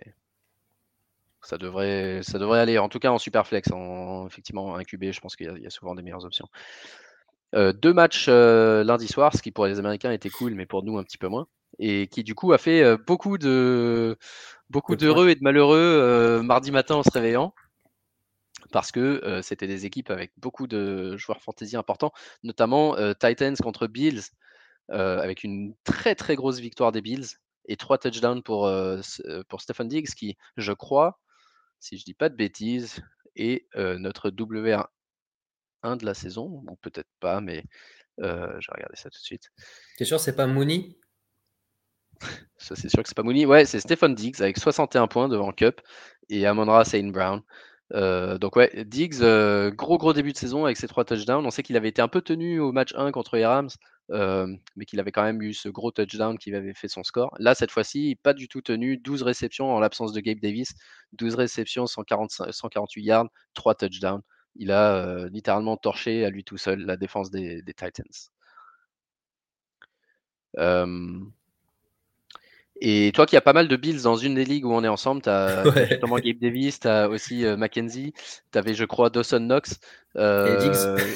ça 1.42 1.58
devrait, 1.58 2.22
ça 2.22 2.38
devrait 2.38 2.60
aller. 2.60 2.78
En 2.78 2.88
tout 2.88 3.00
cas, 3.00 3.12
en 3.12 3.18
super 3.18 3.48
flex, 3.48 3.72
en, 3.72 4.28
effectivement, 4.28 4.76
un 4.76 4.84
QB, 4.84 5.12
je 5.12 5.20
pense 5.20 5.36
qu'il 5.36 5.58
y, 5.58 5.68
a 5.68 5.70
souvent 5.72 5.96
des 5.96 6.04
meilleures 6.04 6.26
options. 6.26 6.48
Euh, 7.56 7.74
deux 7.74 7.94
matchs 7.94 8.28
euh, 8.30 8.84
lundi 8.84 9.08
soir, 9.08 9.36
ce 9.36 9.42
qui 9.42 9.52
pour 9.52 9.66
les 9.66 9.80
Américains 9.80 10.12
était 10.12 10.30
cool, 10.30 10.54
mais 10.54 10.66
pour 10.66 10.84
nous 10.84 10.98
un 10.98 11.04
petit 11.04 11.18
peu 11.18 11.28
moins 11.28 11.48
et 11.82 12.08
qui 12.08 12.24
du 12.24 12.36
coup 12.36 12.54
a 12.54 12.58
fait 12.58 12.96
beaucoup 13.06 13.38
de 13.38 14.18
beaucoup 14.70 14.96
d'heureux 14.96 15.28
et 15.30 15.36
de 15.36 15.44
malheureux 15.44 16.42
mardi 16.44 16.72
matin 16.72 16.96
en 16.96 17.04
se 17.04 17.12
réveillant. 17.12 17.54
Parce 18.72 18.94
que 18.94 19.42
c'était 19.44 19.68
des 19.68 19.86
équipes 19.86 20.12
avec 20.12 20.32
beaucoup 20.38 20.68
de 20.68 21.18
joueurs 21.18 21.42
fantasy 21.42 21.76
importants, 21.76 22.14
notamment 22.44 22.96
Titans 23.20 23.58
contre 23.58 23.88
Bills, 23.88 24.22
avec 24.90 25.44
une 25.44 25.74
très 25.84 26.16
très 26.16 26.36
grosse 26.36 26.60
victoire 26.60 26.94
des 26.94 27.02
Bills 27.02 27.28
et 27.66 27.76
trois 27.76 27.98
touchdowns 27.98 28.44
pour, 28.44 28.72
pour 29.50 29.62
Stephen 29.62 29.88
Diggs, 29.88 30.14
qui, 30.16 30.38
je 30.56 30.72
crois, 30.72 31.20
si 31.80 31.98
je 31.98 32.06
dis 32.06 32.14
pas 32.14 32.30
de 32.30 32.36
bêtises, 32.36 33.02
est 33.36 33.68
notre 33.76 34.30
WR1 34.30 35.98
de 35.98 36.06
la 36.06 36.14
saison, 36.14 36.64
ou 36.70 36.76
peut-être 36.82 37.10
pas, 37.20 37.42
mais 37.42 37.66
je 38.20 38.24
vais 38.24 38.74
regarder 38.76 38.96
ça 38.96 39.10
tout 39.10 39.20
de 39.20 39.26
suite. 39.26 39.50
T'es 39.98 40.06
sûr 40.06 40.20
c'est 40.20 40.36
pas 40.36 40.48
Mooney? 40.48 40.98
Ça, 42.58 42.76
c'est 42.76 42.90
sûr 42.90 43.02
que 43.04 43.10
c'est 43.10 43.16
pas 43.16 43.24
Mooney. 43.24 43.46
Ouais, 43.46 43.66
c'est 43.66 43.80
Stephen 43.80 44.16
Diggs 44.16 44.42
avec 44.42 44.58
61 44.58 45.08
points 45.08 45.30
devant 45.30 45.52
Cup 45.52 45.82
et 46.30 46.46
Amonra 46.46 46.86
Saint 46.86 47.08
Brown. 47.10 47.42
Euh, 47.94 48.38
donc 48.38 48.56
ouais, 48.56 48.86
Diggs, 48.86 49.22
euh, 49.22 49.72
gros 49.72 49.98
gros 49.98 50.14
début 50.14 50.32
de 50.32 50.38
saison 50.38 50.66
avec 50.66 50.78
ses 50.78 50.88
trois 50.88 51.06
touchdowns. 51.06 51.46
On 51.46 51.52
sait 51.52 51.64
qu'il 51.64 51.76
avait 51.78 51.90
été 51.90 52.02
un 52.02 52.08
peu 52.08 52.22
tenu 52.22 52.60
au 52.60 52.72
match 52.72 52.94
1 52.96 53.12
contre 53.12 53.36
les 53.36 53.46
Rams, 53.46 53.70
euh, 54.12 54.48
mais 54.76 54.86
qu'il 54.86 55.00
avait 55.00 55.12
quand 55.12 55.24
même 55.24 55.42
eu 55.42 55.54
ce 55.54 55.68
gros 55.70 55.92
touchdown 55.92 56.38
qui 56.38 56.54
avait 56.56 56.74
fait 56.74 56.88
son 56.88 57.04
score. 57.04 57.36
Là, 57.40 57.56
cette 57.56 57.72
fois-ci, 57.72 58.18
pas 58.24 58.34
du 58.34 58.48
tout 58.48 58.62
tenu. 58.62 58.98
12 58.98 59.24
réceptions 59.24 59.74
en 59.74 59.80
l'absence 59.80 60.14
de 60.14 60.20
Gabe 60.22 60.40
Davis. 60.40 60.74
12 61.14 61.36
réceptions, 61.36 61.86
148 61.88 63.04
yards, 63.04 63.28
3 63.54 63.76
touchdowns. 63.76 64.22
Il 64.56 64.72
a 64.72 65.28
littéralement 65.30 65.78
torché 65.78 66.26
à 66.26 66.30
lui 66.30 66.44
tout 66.44 66.58
seul 66.58 66.82
la 66.86 66.98
défense 66.98 67.32
des, 67.32 67.62
des 67.62 67.74
Titans. 67.74 68.06
Et 72.84 73.12
toi 73.14 73.28
qui 73.28 73.38
as 73.38 73.42
pas 73.42 73.54
mal 73.54 73.68
de 73.68 73.76
Bills 73.76 74.02
dans 74.02 74.16
une 74.16 74.34
des 74.34 74.44
ligues 74.44 74.66
où 74.66 74.74
on 74.74 74.84
est 74.84 74.88
ensemble, 74.88 75.22
tu 75.22 75.30
as 75.30 75.64
justement 75.90 76.18
Gabe 76.18 76.40
Davis, 76.40 76.80
tu 76.80 76.88
as 76.88 77.08
aussi 77.08 77.46
euh, 77.46 77.56
Mackenzie, 77.56 78.14
tu 78.52 78.58
avais 78.58 78.74
je 78.74 78.86
crois 78.86 79.12
Dawson 79.12 79.40
Knox. 79.40 79.80
Euh, 80.18 80.58
et 80.58 80.64
Diggs. 80.64 81.16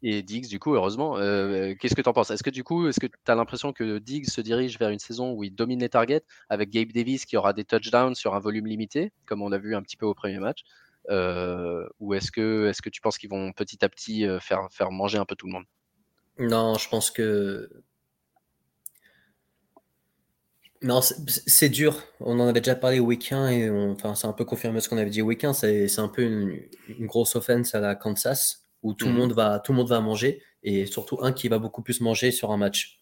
Et 0.00 0.22
Diggs, 0.22 0.46
du 0.46 0.60
coup, 0.60 0.76
heureusement. 0.76 1.18
Euh, 1.18 1.74
qu'est-ce 1.74 1.96
que 1.96 2.02
tu 2.02 2.08
en 2.08 2.12
penses? 2.12 2.30
Est-ce 2.30 2.44
que 2.44 2.50
du 2.50 2.62
coup, 2.62 2.86
est-ce 2.86 3.00
que 3.00 3.08
tu 3.08 3.14
as 3.26 3.34
l'impression 3.34 3.72
que 3.72 3.98
Diggs 3.98 4.30
se 4.30 4.40
dirige 4.40 4.78
vers 4.78 4.90
une 4.90 5.00
saison 5.00 5.32
où 5.32 5.42
il 5.42 5.52
domine 5.52 5.80
les 5.80 5.88
targets 5.88 6.22
avec 6.48 6.70
Gabe 6.70 6.92
Davis 6.92 7.26
qui 7.26 7.36
aura 7.36 7.52
des 7.52 7.64
touchdowns 7.64 8.14
sur 8.14 8.36
un 8.36 8.38
volume 8.38 8.68
limité, 8.68 9.10
comme 9.26 9.42
on 9.42 9.50
a 9.50 9.58
vu 9.58 9.74
un 9.74 9.82
petit 9.82 9.96
peu 9.96 10.06
au 10.06 10.14
premier 10.14 10.38
match? 10.38 10.60
Ou 11.08 12.14
est-ce 12.14 12.30
que, 12.30 12.68
est 12.68 12.80
que 12.80 12.90
tu 12.90 13.00
penses 13.00 13.18
qu'ils 13.18 13.30
vont 13.30 13.50
petit 13.50 13.84
à 13.84 13.88
petit 13.88 14.24
faire, 14.40 14.68
faire 14.70 14.92
manger 14.92 15.18
un 15.18 15.24
peu 15.24 15.34
tout 15.34 15.48
le 15.48 15.54
monde? 15.54 15.64
Non, 16.38 16.74
je 16.74 16.88
pense 16.88 17.10
que 17.10 17.68
non, 20.82 21.00
c'est 21.02 21.68
dur. 21.68 22.04
On 22.20 22.38
en 22.38 22.46
avait 22.46 22.60
déjà 22.60 22.76
parlé 22.76 23.00
week 23.00 23.32
1 23.32 23.48
et 23.48 23.70
enfin, 23.70 24.14
c'est 24.14 24.26
un 24.26 24.32
peu 24.32 24.44
confirmé 24.44 24.80
ce 24.80 24.88
qu'on 24.88 24.98
avait 24.98 25.10
dit 25.10 25.22
week 25.22 25.42
1. 25.42 25.52
C'est 25.52 25.98
un 25.98 26.08
peu 26.08 26.22
une, 26.22 27.06
grosse 27.06 27.34
offense 27.34 27.74
à 27.74 27.80
la 27.80 27.96
Kansas 27.96 28.68
où 28.82 28.94
tout, 28.94 29.06
le 29.06 29.12
mmh. 29.12 29.16
monde 29.16 29.32
va, 29.32 29.58
tout 29.58 29.72
le 29.72 29.78
monde 29.78 29.88
va 29.88 30.00
manger 30.00 30.40
et 30.62 30.86
surtout 30.86 31.18
un 31.20 31.32
qui 31.32 31.48
va 31.48 31.58
beaucoup 31.58 31.82
plus 31.82 32.00
manger 32.00 32.30
sur 32.30 32.52
un 32.52 32.56
match. 32.56 33.00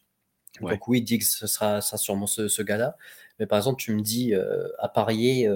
Donc 0.63 0.89
oui, 0.89 1.03
Diggs, 1.03 1.23
ce 1.23 1.47
sera, 1.47 1.83
sûrement 1.83 2.27
ce, 2.27 2.63
gars-là. 2.63 2.97
Mais 3.39 3.47
par 3.47 3.59
exemple, 3.59 3.79
tu 3.79 3.93
me 3.93 4.01
dis 4.01 4.33
à 4.79 4.89
parier 4.89 5.51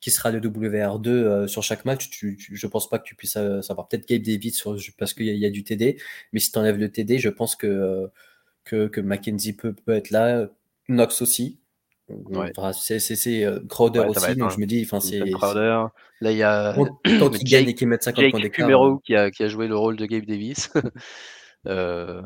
qui 0.00 0.12
sera 0.12 0.30
le 0.30 0.38
WR2 0.38 1.48
sur 1.48 1.64
chaque 1.64 1.84
match, 1.84 2.10
tu, 2.10 2.38
je 2.38 2.66
pense 2.68 2.88
pas 2.88 3.00
que 3.00 3.04
tu 3.04 3.16
puisses 3.16 3.32
savoir. 3.32 3.88
Peut-être 3.88 4.06
Gabe 4.06 4.22
David 4.22 4.54
parce 4.96 5.14
qu'il 5.14 5.26
y, 5.26 5.46
a 5.46 5.50
du 5.50 5.64
TD, 5.64 6.00
mais 6.32 6.38
si 6.38 6.52
tu 6.52 6.58
enlèves 6.60 6.78
le 6.78 6.92
TD, 6.92 7.18
je 7.18 7.28
pense 7.28 7.56
que, 7.56 8.08
que, 8.62 8.86
que 8.86 9.00
Mackenzie 9.00 9.54
peut, 9.54 9.72
peut 9.72 9.96
être 9.96 10.10
là, 10.10 10.48
Knox 10.88 11.22
aussi. 11.22 11.60
Ouais. 12.08 12.52
c'est 12.72 13.46
Crowder 13.68 14.00
aussi, 14.08 14.36
donc 14.36 14.52
je 14.52 14.58
me 14.58 14.66
dis, 14.66 14.82
enfin 14.84 15.00
c'est. 15.00 15.30
Crowder. 15.30 15.86
Là, 16.20 16.32
il 16.32 16.38
y 16.38 16.42
a. 16.42 16.74
Tant 16.74 17.30
qu'il 17.30 17.48
gagne 17.48 17.68
et 17.68 17.74
qu'il 17.74 17.88
mette 17.88 18.02
50 18.02 18.30
points 18.30 18.40
d'écart. 18.40 18.66
Numero 18.66 18.98
qui 18.98 19.14
a, 19.14 19.30
qui 19.30 19.42
a 19.42 19.48
joué 19.48 19.68
le 19.68 19.76
rôle 19.76 19.96
de 19.96 20.06
Gabe 20.06 20.24
Davis. 20.24 20.70
euh, 21.66 22.22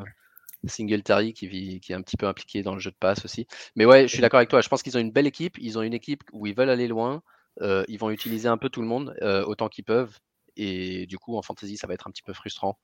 Singletary 0.67 1.33
qui, 1.33 1.81
qui 1.81 1.93
est 1.93 1.95
un 1.95 2.03
petit 2.03 2.17
peu 2.17 2.27
impliqué 2.27 2.63
dans 2.63 2.75
le 2.75 2.81
jeu 2.81 2.91
de 2.91 2.97
passe 2.97 3.25
aussi. 3.25 3.47
Mais 3.77 3.87
ouais, 3.87 4.03
je 4.03 4.13
suis 4.13 4.21
d'accord 4.21 4.39
avec 4.39 4.51
toi. 4.51 4.61
Je 4.61 4.69
pense 4.69 4.83
qu'ils 4.83 4.97
ont 4.97 5.01
une 5.01 5.13
belle 5.13 5.27
équipe. 5.27 5.57
Ils 5.59 5.79
ont 5.79 5.83
une 5.83 5.95
équipe 5.95 6.23
où 6.33 6.47
ils 6.47 6.55
veulent 6.55 6.71
aller 6.71 6.89
loin. 6.89 7.23
Euh, 7.63 7.85
ils 7.89 7.99
vont 7.99 8.11
utiliser 8.11 8.49
un 8.49 8.59
peu 8.59 8.69
tout 8.69 8.81
le 8.81 8.87
monde 8.87 9.15
euh, 9.23 9.45
autant 9.45 9.69
qu'ils 9.69 9.85
peuvent. 9.85 10.19
Et 10.57 11.07
du 11.07 11.19
coup, 11.19 11.37
en 11.37 11.43
fantasy, 11.43 11.77
ça 11.77 11.87
va 11.87 11.95
être 11.95 12.07
un 12.07 12.11
petit 12.11 12.23
peu 12.23 12.33
frustrant 12.33 12.79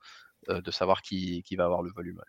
euh, 0.48 0.60
de 0.60 0.70
savoir 0.70 1.02
qui, 1.02 1.42
qui, 1.42 1.56
va 1.56 1.64
avoir 1.64 1.82
le 1.82 1.90
volume. 1.90 2.20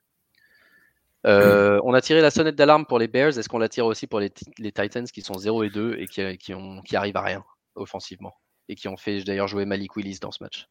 Euh, 1.27 1.79
on 1.83 1.93
a 1.93 2.01
tiré 2.01 2.21
la 2.21 2.31
sonnette 2.31 2.55
d'alarme 2.55 2.85
pour 2.85 2.99
les 2.99 3.07
Bears. 3.07 3.37
Est-ce 3.37 3.49
qu'on 3.49 3.59
la 3.59 3.69
tire 3.69 3.85
aussi 3.85 4.07
pour 4.07 4.19
les, 4.19 4.29
Titans 4.29 5.05
qui 5.05 5.21
sont 5.21 5.37
0 5.37 5.63
et 5.63 5.69
2 5.69 5.97
et 5.99 6.07
qui, 6.07 6.37
qui, 6.37 6.53
ont, 6.53 6.81
qui 6.81 6.95
arrivent 6.95 7.17
à 7.17 7.21
rien 7.21 7.43
offensivement 7.75 8.33
et 8.69 8.75
qui 8.75 8.87
ont 8.87 8.97
fait 8.97 9.23
d'ailleurs 9.23 9.47
jouer 9.47 9.65
Malik 9.65 9.95
Willis 9.95 10.19
dans 10.21 10.31
ce 10.31 10.43
match? 10.43 10.67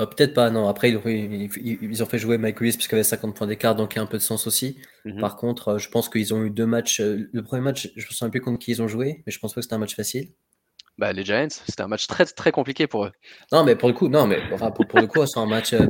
Euh, 0.00 0.06
Peut-être 0.06 0.34
pas, 0.34 0.50
non. 0.50 0.68
Après, 0.68 0.90
ils, 0.90 2.02
ont 2.02 2.06
fait 2.06 2.18
jouer 2.18 2.38
Malik 2.38 2.60
Willis 2.60 2.76
puisqu'il 2.76 2.94
avait 2.94 3.04
50 3.04 3.34
points 3.34 3.46
d'écart, 3.46 3.74
donc 3.74 3.94
il 3.94 3.96
y 3.96 3.98
a 3.98 4.02
un 4.02 4.06
peu 4.06 4.18
de 4.18 4.22
sens 4.22 4.46
aussi. 4.46 4.78
Mhm. 5.04 5.20
Par 5.20 5.36
contre, 5.36 5.68
euh, 5.68 5.78
je 5.78 5.88
pense 5.88 6.08
qu'ils 6.08 6.32
ont 6.34 6.44
eu 6.44 6.50
deux 6.50 6.66
matchs. 6.66 7.00
Le 7.00 7.42
premier 7.42 7.62
match, 7.62 7.90
je 7.96 8.02
ne 8.02 8.08
me 8.08 8.12
souviens 8.12 8.30
plus 8.30 8.40
contre 8.40 8.58
qui 8.58 8.70
ils 8.70 8.82
ont 8.82 8.88
joué, 8.88 9.22
mais 9.26 9.32
je 9.32 9.38
pense 9.40 9.52
pas 9.52 9.60
que 9.60 9.62
c'était 9.62 9.74
un 9.74 9.78
match 9.78 9.96
facile. 9.96 10.30
Bah, 10.98 11.12
les 11.12 11.24
Giants, 11.24 11.46
c'était 11.48 11.82
un 11.82 11.86
match 11.86 12.08
très 12.08 12.26
très 12.26 12.50
compliqué 12.50 12.88
pour 12.88 13.04
eux. 13.04 13.12
Non, 13.52 13.62
mais 13.62 13.76
pour 13.76 13.88
le 13.88 13.94
coup, 13.94 14.08
non, 14.08 14.26
mais 14.26 14.40
pour, 14.48 14.98
le 15.00 15.06
coup, 15.06 15.24
c'est 15.26 15.38
un 15.38 15.46
match, 15.46 15.72
euh, 15.72 15.86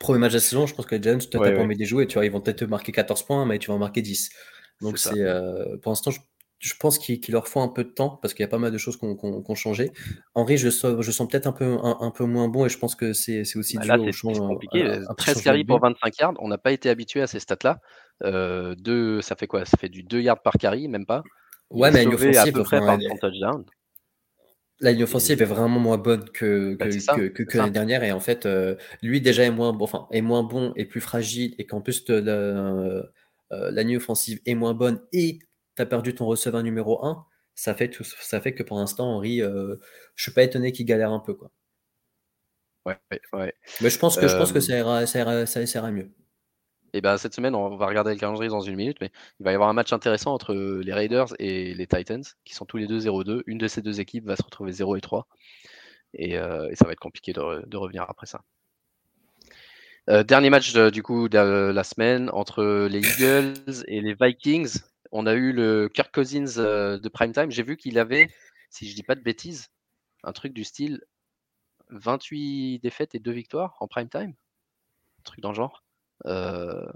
premier 0.00 0.18
match 0.18 0.32
de 0.32 0.38
la 0.38 0.40
saison, 0.40 0.66
je 0.66 0.74
pense 0.74 0.84
que 0.84 0.96
les 0.96 1.02
Giants, 1.02 1.18
tu 1.18 1.38
n'as 1.38 1.52
pas 1.52 1.62
envie 1.62 1.76
de 1.76 1.84
jouer, 1.84 2.08
tu 2.08 2.14
vois, 2.14 2.26
ils 2.26 2.32
vont 2.32 2.40
peut-être 2.40 2.58
te 2.58 2.64
marquer 2.64 2.90
14 2.90 3.22
points, 3.22 3.46
mais 3.46 3.60
tu 3.60 3.68
vas 3.68 3.74
en 3.74 3.78
marquer 3.78 4.02
10. 4.02 4.30
Donc 4.80 4.98
c'est, 4.98 5.20
euh, 5.20 5.76
pour 5.80 5.92
l'instant, 5.92 6.10
je, 6.10 6.74
pense 6.80 6.98
qu'il 6.98 7.20
leur 7.28 7.46
faut 7.46 7.60
un 7.60 7.68
peu 7.68 7.84
de 7.84 7.90
temps 7.90 8.18
parce 8.20 8.34
qu'il 8.34 8.42
y 8.42 8.46
a 8.46 8.48
pas 8.48 8.58
mal 8.58 8.72
de 8.72 8.78
choses 8.78 8.96
qui 8.96 9.04
ont 9.04 9.54
changé. 9.54 9.92
Henri, 10.34 10.56
je, 10.56 10.70
je 10.70 11.10
sens 11.12 11.28
peut-être 11.28 11.46
un 11.46 11.52
peu, 11.52 11.78
un, 11.80 12.10
peu 12.10 12.24
moins 12.24 12.48
bon 12.48 12.66
et 12.66 12.68
je 12.68 12.78
pense 12.78 12.96
que 12.96 13.12
c'est 13.12 13.42
aussi 13.56 13.78
bah, 13.78 13.96
dû 13.96 14.08
au 14.08 14.12
champ. 14.12 14.34
C'est 14.34 14.40
compliqué. 14.40 14.98
13 15.18 15.42
carries 15.42 15.64
pour 15.64 15.78
25 15.78 16.18
yards, 16.18 16.34
on 16.40 16.48
n'a 16.48 16.58
pas 16.58 16.72
été 16.72 16.90
habitué 16.90 17.22
à 17.22 17.28
ces 17.28 17.38
stats-là. 17.38 17.78
Euh, 18.24 18.74
deux, 18.76 19.20
ça 19.20 19.36
fait 19.36 19.46
quoi? 19.46 19.64
Ça 19.64 19.76
fait 19.76 19.88
du 19.88 20.02
2 20.02 20.20
yards 20.20 20.42
par 20.42 20.54
carry, 20.54 20.88
même 20.88 21.06
pas. 21.06 21.22
Ouais, 21.70 21.92
mais 21.92 22.02
une 22.02 22.14
à 22.36 22.46
peu 22.46 22.62
près 22.64 22.80
par 22.80 22.98
touchdown. 23.20 23.64
La 24.80 24.92
ligne 24.92 25.02
offensive 25.02 25.42
est 25.42 25.46
vraiment 25.46 25.80
moins 25.80 25.98
bonne 25.98 26.28
que, 26.30 26.76
bah, 26.76 26.86
que, 26.88 27.56
l'année 27.56 27.70
dernière. 27.70 28.04
Et 28.04 28.12
en 28.12 28.20
fait, 28.20 28.46
euh, 28.46 28.76
lui 29.02 29.20
déjà 29.20 29.44
est 29.44 29.50
moins 29.50 29.72
bon, 29.72 29.84
enfin, 29.84 30.06
est 30.12 30.20
moins 30.20 30.44
bon 30.44 30.72
et 30.76 30.84
plus 30.84 31.00
fragile. 31.00 31.54
Et 31.58 31.66
qu'en 31.66 31.80
plus, 31.80 32.08
la, 32.08 32.32
euh, 32.32 33.02
la 33.50 33.82
ligne 33.82 33.96
offensive 33.96 34.40
est 34.46 34.54
moins 34.54 34.74
bonne 34.74 35.00
et 35.12 35.38
tu 35.76 35.82
as 35.82 35.86
perdu 35.86 36.14
ton 36.14 36.26
receveur 36.26 36.62
numéro 36.62 37.04
1, 37.04 37.24
ça 37.54 37.74
fait, 37.74 37.88
tout, 37.88 38.04
ça 38.04 38.40
fait 38.40 38.54
que 38.54 38.62
pour 38.62 38.78
l'instant, 38.78 39.16
Henri, 39.16 39.42
euh, 39.42 39.76
je 40.14 40.22
suis 40.22 40.32
pas 40.32 40.42
étonné 40.42 40.70
qu'il 40.70 40.86
galère 40.86 41.10
un 41.10 41.20
peu. 41.20 41.34
Quoi. 41.34 41.50
Ouais, 42.86 42.98
ouais, 43.32 43.54
Mais 43.80 43.90
je 43.90 43.98
pense 43.98 44.16
que, 44.16 44.28
je 44.28 44.36
pense 44.36 44.52
que 44.52 44.60
ça, 44.60 44.76
ira, 44.76 45.06
ça, 45.06 45.46
ça 45.46 45.62
ira 45.62 45.90
mieux. 45.90 46.10
Et 46.92 47.00
ben 47.00 47.18
cette 47.18 47.34
semaine, 47.34 47.54
on 47.54 47.76
va 47.76 47.86
regarder 47.86 48.12
le 48.12 48.18
calendrier 48.18 48.48
dans 48.48 48.60
une 48.60 48.76
minute, 48.76 48.98
mais 49.00 49.10
il 49.40 49.44
va 49.44 49.52
y 49.52 49.54
avoir 49.54 49.68
un 49.68 49.74
match 49.74 49.92
intéressant 49.92 50.32
entre 50.32 50.54
les 50.54 50.92
Raiders 50.92 51.34
et 51.38 51.74
les 51.74 51.86
Titans, 51.86 52.24
qui 52.44 52.54
sont 52.54 52.64
tous 52.64 52.78
les 52.78 52.86
deux 52.86 53.00
0-2. 53.00 53.42
Une 53.46 53.58
de 53.58 53.68
ces 53.68 53.82
deux 53.82 54.00
équipes 54.00 54.24
va 54.26 54.36
se 54.36 54.42
retrouver 54.42 54.72
0 54.72 54.96
et 54.96 55.00
3. 55.00 55.28
Euh, 56.20 56.68
et, 56.70 56.76
ça 56.76 56.86
va 56.86 56.92
être 56.92 57.00
compliqué 57.00 57.32
de, 57.32 57.76
revenir 57.76 58.04
après 58.08 58.26
ça. 58.26 58.42
Euh, 60.08 60.22
dernier 60.22 60.48
match 60.48 60.74
du 60.74 61.02
coup 61.02 61.28
de 61.28 61.38
la 61.38 61.84
semaine 61.84 62.30
entre 62.32 62.86
les 62.86 63.00
Eagles 63.00 63.84
et 63.86 64.00
les 64.00 64.14
Vikings. 64.14 64.78
On 65.12 65.26
a 65.26 65.34
eu 65.34 65.52
le 65.52 65.88
Kirk 65.88 66.14
Cousins 66.14 66.58
euh, 66.58 66.98
de 66.98 67.08
prime 67.08 67.32
time. 67.32 67.50
J'ai 67.50 67.62
vu 67.62 67.76
qu'il 67.76 67.98
avait, 67.98 68.30
si 68.70 68.88
je 68.88 68.94
dis 68.94 69.02
pas 69.02 69.14
de 69.14 69.20
bêtises, 69.20 69.68
un 70.24 70.32
truc 70.32 70.52
du 70.52 70.64
style 70.64 71.02
28 71.90 72.80
défaites 72.80 73.14
et 73.14 73.18
2 73.18 73.30
victoires 73.30 73.76
en 73.80 73.88
prime 73.88 74.08
time. 74.08 74.34
Un 75.18 75.22
truc 75.24 75.40
dans 75.40 75.50
le 75.50 75.54
genre. 75.54 75.82
Euh, 76.26 76.86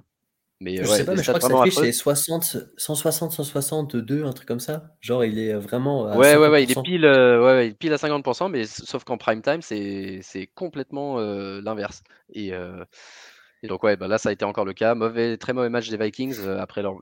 mais 0.60 0.76
je 0.76 0.84
sais 0.84 1.04
pas, 1.04 1.14
mais 1.14 1.22
je 1.22 1.32
crois 1.32 1.40
que 1.40 1.54
sa 1.54 1.62
fiche 1.64 1.74
c'est 1.74 1.92
60, 1.92 2.56
160, 2.76 3.32
162, 3.32 4.24
un 4.24 4.32
truc 4.32 4.46
comme 4.46 4.60
ça. 4.60 4.94
Genre, 5.00 5.24
il 5.24 5.38
est 5.38 5.54
vraiment. 5.54 6.16
ouais, 6.16 6.36
ouais, 6.36 6.48
ouais, 6.48 6.62
il 6.62 6.70
est 6.70 6.82
pile, 6.82 7.04
euh, 7.04 7.44
ouais, 7.44 7.68
il 7.68 7.74
pile 7.74 7.92
à 7.92 7.96
50%, 7.96 8.48
mais 8.48 8.64
sauf 8.64 9.02
qu'en 9.02 9.18
prime 9.18 9.42
time, 9.42 9.60
c'est 9.60 10.50
complètement 10.54 11.18
euh, 11.18 11.60
l'inverse. 11.62 12.02
Et, 12.32 12.52
et, 13.62 13.68
donc, 13.68 13.82
ouais, 13.84 13.96
bah 13.96 14.08
là, 14.08 14.18
ça 14.18 14.30
a 14.30 14.32
été 14.32 14.44
encore 14.44 14.64
le 14.64 14.72
cas. 14.72 14.94
Mauvais, 14.94 15.36
très 15.36 15.52
mauvais 15.52 15.68
match 15.68 15.88
des 15.88 15.96
Vikings 15.96 16.46
après 16.48 16.82
leur, 16.82 16.96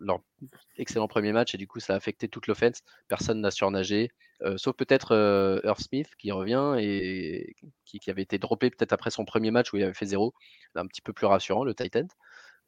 excellent 0.77 1.09
premier 1.09 1.33
match, 1.33 1.55
et 1.55 1.59
du 1.59 1.67
coup, 1.67 1.81
ça 1.81 1.95
a 1.95 1.97
affecté 1.97 2.29
toute 2.29 2.47
l'offense. 2.47 2.83
Personne 3.09 3.41
n'a 3.41 3.51
surnagé, 3.51 4.11
sauf 4.57 4.77
peut-être 4.77 5.61
Earth 5.65 5.81
Smith 5.81 6.09
qui 6.19 6.33
revient 6.33 6.75
et 6.79 7.55
qui, 7.85 8.11
avait 8.11 8.23
été 8.23 8.39
droppé 8.39 8.71
peut-être 8.71 8.93
après 8.93 9.11
son 9.11 9.25
premier 9.25 9.51
match 9.51 9.73
où 9.73 9.79
il 9.79 9.83
avait 9.85 9.95
fait 9.95 10.07
zéro. 10.07 10.35
Un 10.75 10.87
petit 10.87 11.03
peu 11.03 11.13
plus 11.13 11.27
rassurant, 11.27 11.65
le 11.65 11.75
Titan. 11.75 12.07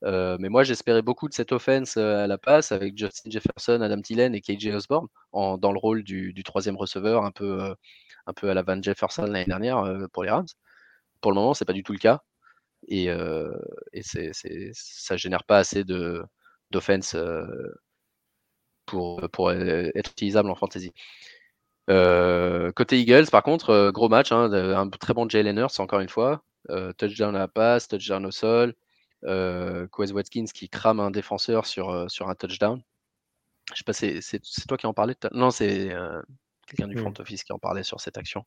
Euh, 0.04 0.36
mais 0.40 0.48
moi, 0.48 0.64
j'espérais 0.64 1.02
beaucoup 1.02 1.28
de 1.28 1.34
cette 1.34 1.52
offense 1.52 1.96
euh, 1.96 2.24
à 2.24 2.26
la 2.26 2.38
passe 2.38 2.72
avec 2.72 2.98
Justin 2.98 3.30
Jefferson, 3.30 3.80
Adam 3.80 4.00
Thielen 4.00 4.34
et 4.34 4.40
KJ 4.40 4.68
Osborne 4.68 5.06
dans 5.32 5.72
le 5.72 5.78
rôle 5.78 6.02
du, 6.02 6.34
troisième 6.44 6.76
receveur, 6.76 7.24
un 7.24 7.30
peu, 7.30 7.62
euh, 7.62 7.74
un 8.26 8.32
peu 8.32 8.50
à 8.50 8.54
la 8.54 8.62
Van 8.62 8.80
Jefferson 8.82 9.24
l'année 9.24 9.44
dernière 9.46 9.84
pour 10.12 10.24
les 10.24 10.30
Rams. 10.30 10.46
Pour 11.20 11.30
le 11.32 11.36
moment, 11.36 11.54
c'est 11.54 11.64
pas 11.64 11.72
du 11.72 11.82
tout 11.84 11.92
le 11.92 11.98
cas. 11.98 12.22
Et, 12.88 13.06
et 13.06 14.02
c'est, 14.02 14.32
ça 14.72 15.16
génère 15.16 15.44
pas 15.44 15.58
assez 15.58 15.84
de, 15.84 16.22
d'offense 16.70 17.16
pour, 18.86 19.28
pour 19.30 19.52
être 19.52 20.10
utilisable 20.10 20.50
en 20.50 20.54
fantasy. 20.54 20.92
côté 21.88 23.00
Eagles, 23.00 23.30
par 23.30 23.42
contre, 23.42 23.90
gros 23.90 24.08
match, 24.08 24.32
hein, 24.32 24.52
un 24.52 24.88
très 24.90 25.14
bon 25.14 25.28
Jalen 25.28 25.58
Hurts, 25.58 25.80
encore 25.80 26.00
une 26.00 26.08
fois. 26.08 26.44
touchdown 26.98 27.36
à 27.36 27.40
la 27.40 27.48
passe, 27.48 27.88
touchdown 27.88 28.26
au 28.26 28.30
sol 28.30 28.74
euh, 29.24 29.86
Watkins 29.96 30.46
qui 30.52 30.68
crame 30.68 31.00
un 31.00 31.10
défenseur 31.10 31.66
sur, 31.66 31.90
euh, 31.90 32.08
sur 32.08 32.28
un 32.28 32.34
touchdown. 32.34 32.82
Je 33.72 33.78
sais 33.78 33.84
pas, 33.84 33.92
c'est 33.92 34.20
toi 34.66 34.76
qui 34.76 34.86
en 34.86 34.92
parlais 34.92 35.14
Non, 35.32 35.50
c'est 35.50 35.92
euh, 35.92 36.20
quelqu'un 36.66 36.88
du 36.88 36.98
front 36.98 37.14
office 37.18 37.44
qui 37.44 37.52
en 37.52 37.58
parlait 37.58 37.84
sur 37.84 38.00
cette 38.00 38.18
action. 38.18 38.44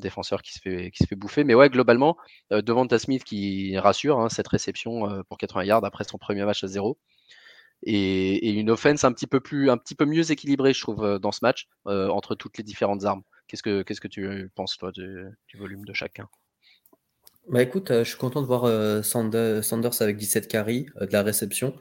Défenseur 0.00 0.42
qui 0.42 0.52
se 0.52 0.60
fait, 0.60 1.16
bouffer. 1.16 1.44
Mais 1.44 1.54
ouais, 1.54 1.70
globalement, 1.70 2.16
euh, 2.52 2.62
devant 2.62 2.86
Ta 2.86 2.98
Smith 2.98 3.24
qui 3.24 3.76
rassure 3.78 4.18
hein, 4.20 4.28
cette 4.28 4.48
réception 4.48 5.22
pour 5.28 5.38
80 5.38 5.64
yards 5.64 5.84
après 5.84 6.04
son 6.04 6.18
premier 6.18 6.44
match 6.44 6.64
à 6.64 6.66
zéro. 6.66 6.98
Et, 7.82 8.50
une 8.50 8.70
offense 8.70 9.04
un 9.04 9.12
petit 9.12 9.26
peu 9.26 9.40
plus, 9.40 9.70
un 9.70 9.78
petit 9.78 9.94
peu 9.94 10.04
mieux 10.04 10.30
équilibrée, 10.30 10.72
je 10.72 10.80
trouve, 10.80 11.18
dans 11.18 11.32
ce 11.32 11.40
match, 11.42 11.68
entre 11.84 12.34
toutes 12.34 12.58
les 12.58 12.64
différentes 12.64 13.04
armes. 13.04 13.22
Qu'est-ce 13.48 13.62
que, 13.62 14.08
tu 14.08 14.50
penses, 14.54 14.76
toi, 14.78 14.92
du 14.92 15.56
volume 15.58 15.84
de 15.84 15.92
chacun? 15.92 16.28
Bah 17.48 17.62
écoute, 17.62 17.90
euh, 17.90 18.04
je 18.04 18.10
suis 18.10 18.18
content 18.18 18.42
de 18.42 18.46
voir 18.46 18.64
euh, 18.64 19.02
Sanders 19.02 20.02
avec 20.02 20.16
17 20.16 20.46
carries, 20.46 20.86
euh, 21.00 21.06
de 21.06 21.12
la 21.12 21.22
réception, 21.22 21.74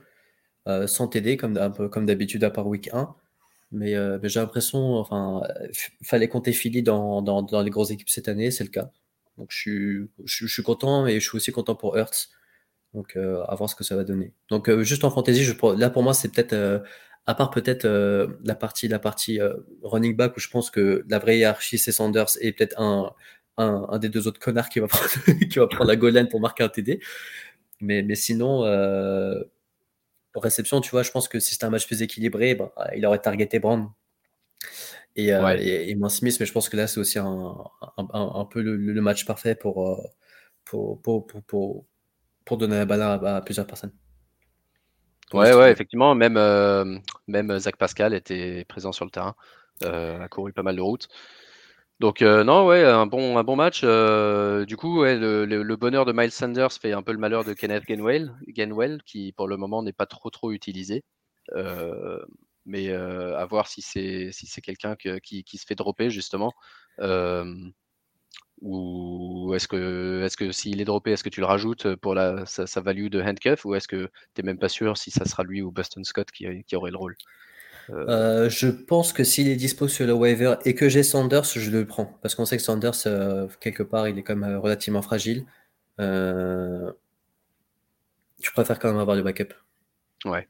sans 0.86 1.08
TD 1.08 1.36
comme, 1.36 1.58
comme 1.90 2.06
d'habitude 2.06 2.44
à 2.44 2.52
part 2.52 2.68
week 2.68 2.90
1. 2.94 3.16
Mais, 3.72 3.94
j'ai 4.24 4.40
l'impression, 4.40 4.96
enfin, 4.96 5.42
fallait 6.04 6.28
compter 6.28 6.54
Philly 6.54 6.84
dans, 6.84 7.22
dans, 7.22 7.62
les 7.62 7.70
grosses 7.70 7.92
équipes 7.92 8.10
cette 8.10 8.28
année, 8.28 8.52
c'est 8.52 8.64
le 8.64 8.70
cas. 8.70 8.92
Donc 9.38 9.52
je 9.52 9.58
suis, 9.58 10.10
je, 10.26 10.48
suis 10.48 10.64
content 10.64 11.08
et 11.08 11.20
je 11.20 11.28
suis 11.28 11.38
aussi 11.38 11.52
content 11.52 11.76
pour 11.76 11.98
Hurts. 11.98 12.30
Donc 12.94 13.16
à 13.16 13.56
voir 13.56 13.70
ce 13.70 13.76
que 13.76 13.84
ça 13.84 13.96
va 13.96 14.04
donner. 14.04 14.34
Donc 14.50 14.70
juste 14.82 15.04
en 15.04 15.12
fantasy, 15.12 15.46
là 15.78 15.90
pour 15.92 16.02
moi 16.04 16.14
c'est 16.16 16.34
peut-être, 16.34 16.84
à 17.28 17.36
part 17.36 17.52
peut-être 17.52 17.88
la 18.44 18.56
partie, 18.56 18.88
la 18.88 19.00
partie 19.00 19.40
running 19.84 20.16
back 20.16 20.36
où 20.36 20.40
je 20.40 20.50
pense 20.50 20.72
que 20.72 21.06
la 21.08 21.20
vraie 21.20 21.38
hiérarchie 21.38 21.78
c'est 21.78 21.92
Sanders 21.92 22.38
et 22.42 22.52
peut-être 22.52 22.80
un, 22.82 23.14
un, 23.60 24.00
des 24.00 24.10
deux 24.10 24.28
autres 24.28 24.40
connards 24.40 24.70
qui 24.70 24.80
va 24.80 24.88
prendre, 24.88 25.10
qui 25.50 25.60
va 25.60 25.68
prendre 25.68 25.88
la 25.88 25.96
goal 25.96 26.28
pour 26.30 26.40
marquer 26.40 26.64
un 26.64 26.70
TD. 26.70 27.00
Mais, 27.82 28.04
mais 28.04 28.16
sinon, 28.16 28.66
euh, 28.66 29.42
réception, 30.36 30.82
tu 30.82 30.92
vois, 30.92 31.04
je 31.04 31.12
pense 31.12 31.28
que 31.28 31.40
si 31.40 31.54
c'était 31.54 31.66
un 31.66 31.70
match 31.70 31.88
plus 31.88 32.02
équilibré, 32.02 32.56
bah, 32.56 32.72
il 32.96 33.06
aurait 33.06 33.20
targeté 33.20 33.60
Brown 33.60 33.90
et, 35.16 35.34
euh, 35.34 35.58
et, 35.60 35.96
moins 35.96 36.10
Smith. 36.10 36.38
Mais 36.40 36.46
je 36.46 36.54
pense 36.54 36.70
que 36.70 36.78
là, 36.78 36.88
c'est 36.88 37.00
aussi 37.00 37.20
un, 37.20 37.56
un, 37.98 38.46
peu 38.46 38.62
le, 38.62 39.02
match 39.02 39.26
parfait 39.26 39.56
pour, 39.56 39.90
euh, 39.90 39.98
pour, 40.66 41.02
pour, 41.02 41.28
pour, 41.28 41.86
pour, 42.46 42.58
donner 42.58 42.78
la 42.78 42.86
balle 42.86 43.02
à, 43.02 43.42
plusieurs 43.42 43.68
personnes. 43.68 43.94
Ouais, 45.34 45.54
ouais, 45.54 45.72
effectivement, 45.72 46.16
même, 46.16 46.40
même 47.28 47.60
Zach 47.60 47.78
Pascal 47.78 48.14
était 48.14 48.66
présent 48.66 48.92
sur 48.92 49.06
le 49.06 49.12
terrain, 49.12 49.36
a 49.84 50.28
couru 50.28 50.54
pas 50.54 50.64
mal 50.64 50.76
de 50.76 50.82
routes. 50.82 51.08
Donc 52.00 52.22
non, 52.22 52.66
ouais, 52.66 52.84
un 52.86 53.06
bon, 53.08 53.56
match. 53.56 53.82
du 53.82 54.78
coup, 54.78 55.04
le, 55.04 55.76
bonheur 55.76 56.06
de 56.06 56.14
Miles 56.14 56.32
Sanders 56.32 56.72
fait 56.72 56.94
un 56.94 57.04
peu 57.04 57.12
le 57.12 57.18
malheur 57.18 57.44
de 57.44 57.54
Kenneth 57.54 57.86
Gainwell, 57.86 58.34
Gainwell 58.48 59.02
qui 59.06 59.34
pour 59.34 59.48
le 59.48 59.58
moment 59.58 59.84
n'est 59.84 59.94
pas 59.94 60.06
trop 60.06 60.30
trop 60.30 60.52
utilisé. 60.52 61.04
mais 62.66 62.92
à 62.92 63.46
voir 63.46 63.68
si 63.68 63.82
c'est 63.82 64.32
si 64.32 64.48
c'est 64.48 64.62
quelqu'un 64.62 64.96
qui, 64.96 65.44
qui, 65.44 65.58
se 65.58 65.66
fait 65.66 65.76
dropper 65.76 66.10
justement. 66.10 66.54
ou 68.62 69.54
est-ce 69.56 69.68
que, 69.68 70.24
est-ce 70.24 70.38
que 70.38 70.52
s'il 70.52 70.82
est 70.82 70.86
droppé, 70.86 71.12
est-ce 71.12 71.24
que 71.24 71.30
tu 71.30 71.40
le 71.40 71.46
rajoutes 71.46 71.96
pour 71.96 72.14
la, 72.16 72.46
sa, 72.46 72.82
value 72.82 73.08
de 73.08 73.22
handcuff 73.22 73.66
ou 73.66 73.76
est-ce 73.76 73.88
que 73.88 74.10
tu 74.36 74.42
n'es 74.42 74.46
même 74.46 74.60
pas 74.60 74.70
sûr 74.70 74.98
si 74.98 75.12
ça 75.12 75.26
sera 75.26 75.44
lui 75.44 75.62
ou 75.62 75.72
Boston 75.72 76.04
Scott 76.04 76.32
qui, 76.32 76.64
qui 76.64 76.76
aurait 76.76 76.92
le 76.92 76.98
rôle? 76.98 77.16
Euh, 77.92 78.50
je 78.50 78.68
pense 78.68 79.14
que 79.14 79.24
s'il 79.24 79.48
est 79.48 79.56
dispo 79.56 79.88
sur 79.88 80.06
le 80.06 80.14
waiver 80.14 80.56
et 80.66 80.76
que 80.76 80.90
j'ai 80.90 81.04
Sanders, 81.04 81.46
je 81.46 81.72
le 81.72 81.86
prends. 81.86 82.18
Parce 82.22 82.36
qu'on 82.36 82.46
sait 82.46 82.58
que 82.58 82.64
Sanders, 82.64 82.94
euh, 83.06 83.48
quelque 83.60 83.84
part, 83.84 84.08
il 84.08 84.18
est 84.18 84.24
quand 84.24 84.36
même 84.36 84.52
euh, 84.52 84.60
relativement 84.60 85.02
fragile. 85.02 85.46
je 85.98 86.92
préfère 88.54 88.80
quand 88.80 88.90
même 88.90 89.00
avoir 89.00 89.18
du 89.18 89.24
backup. 89.24 89.54
Ouais. 90.26 90.48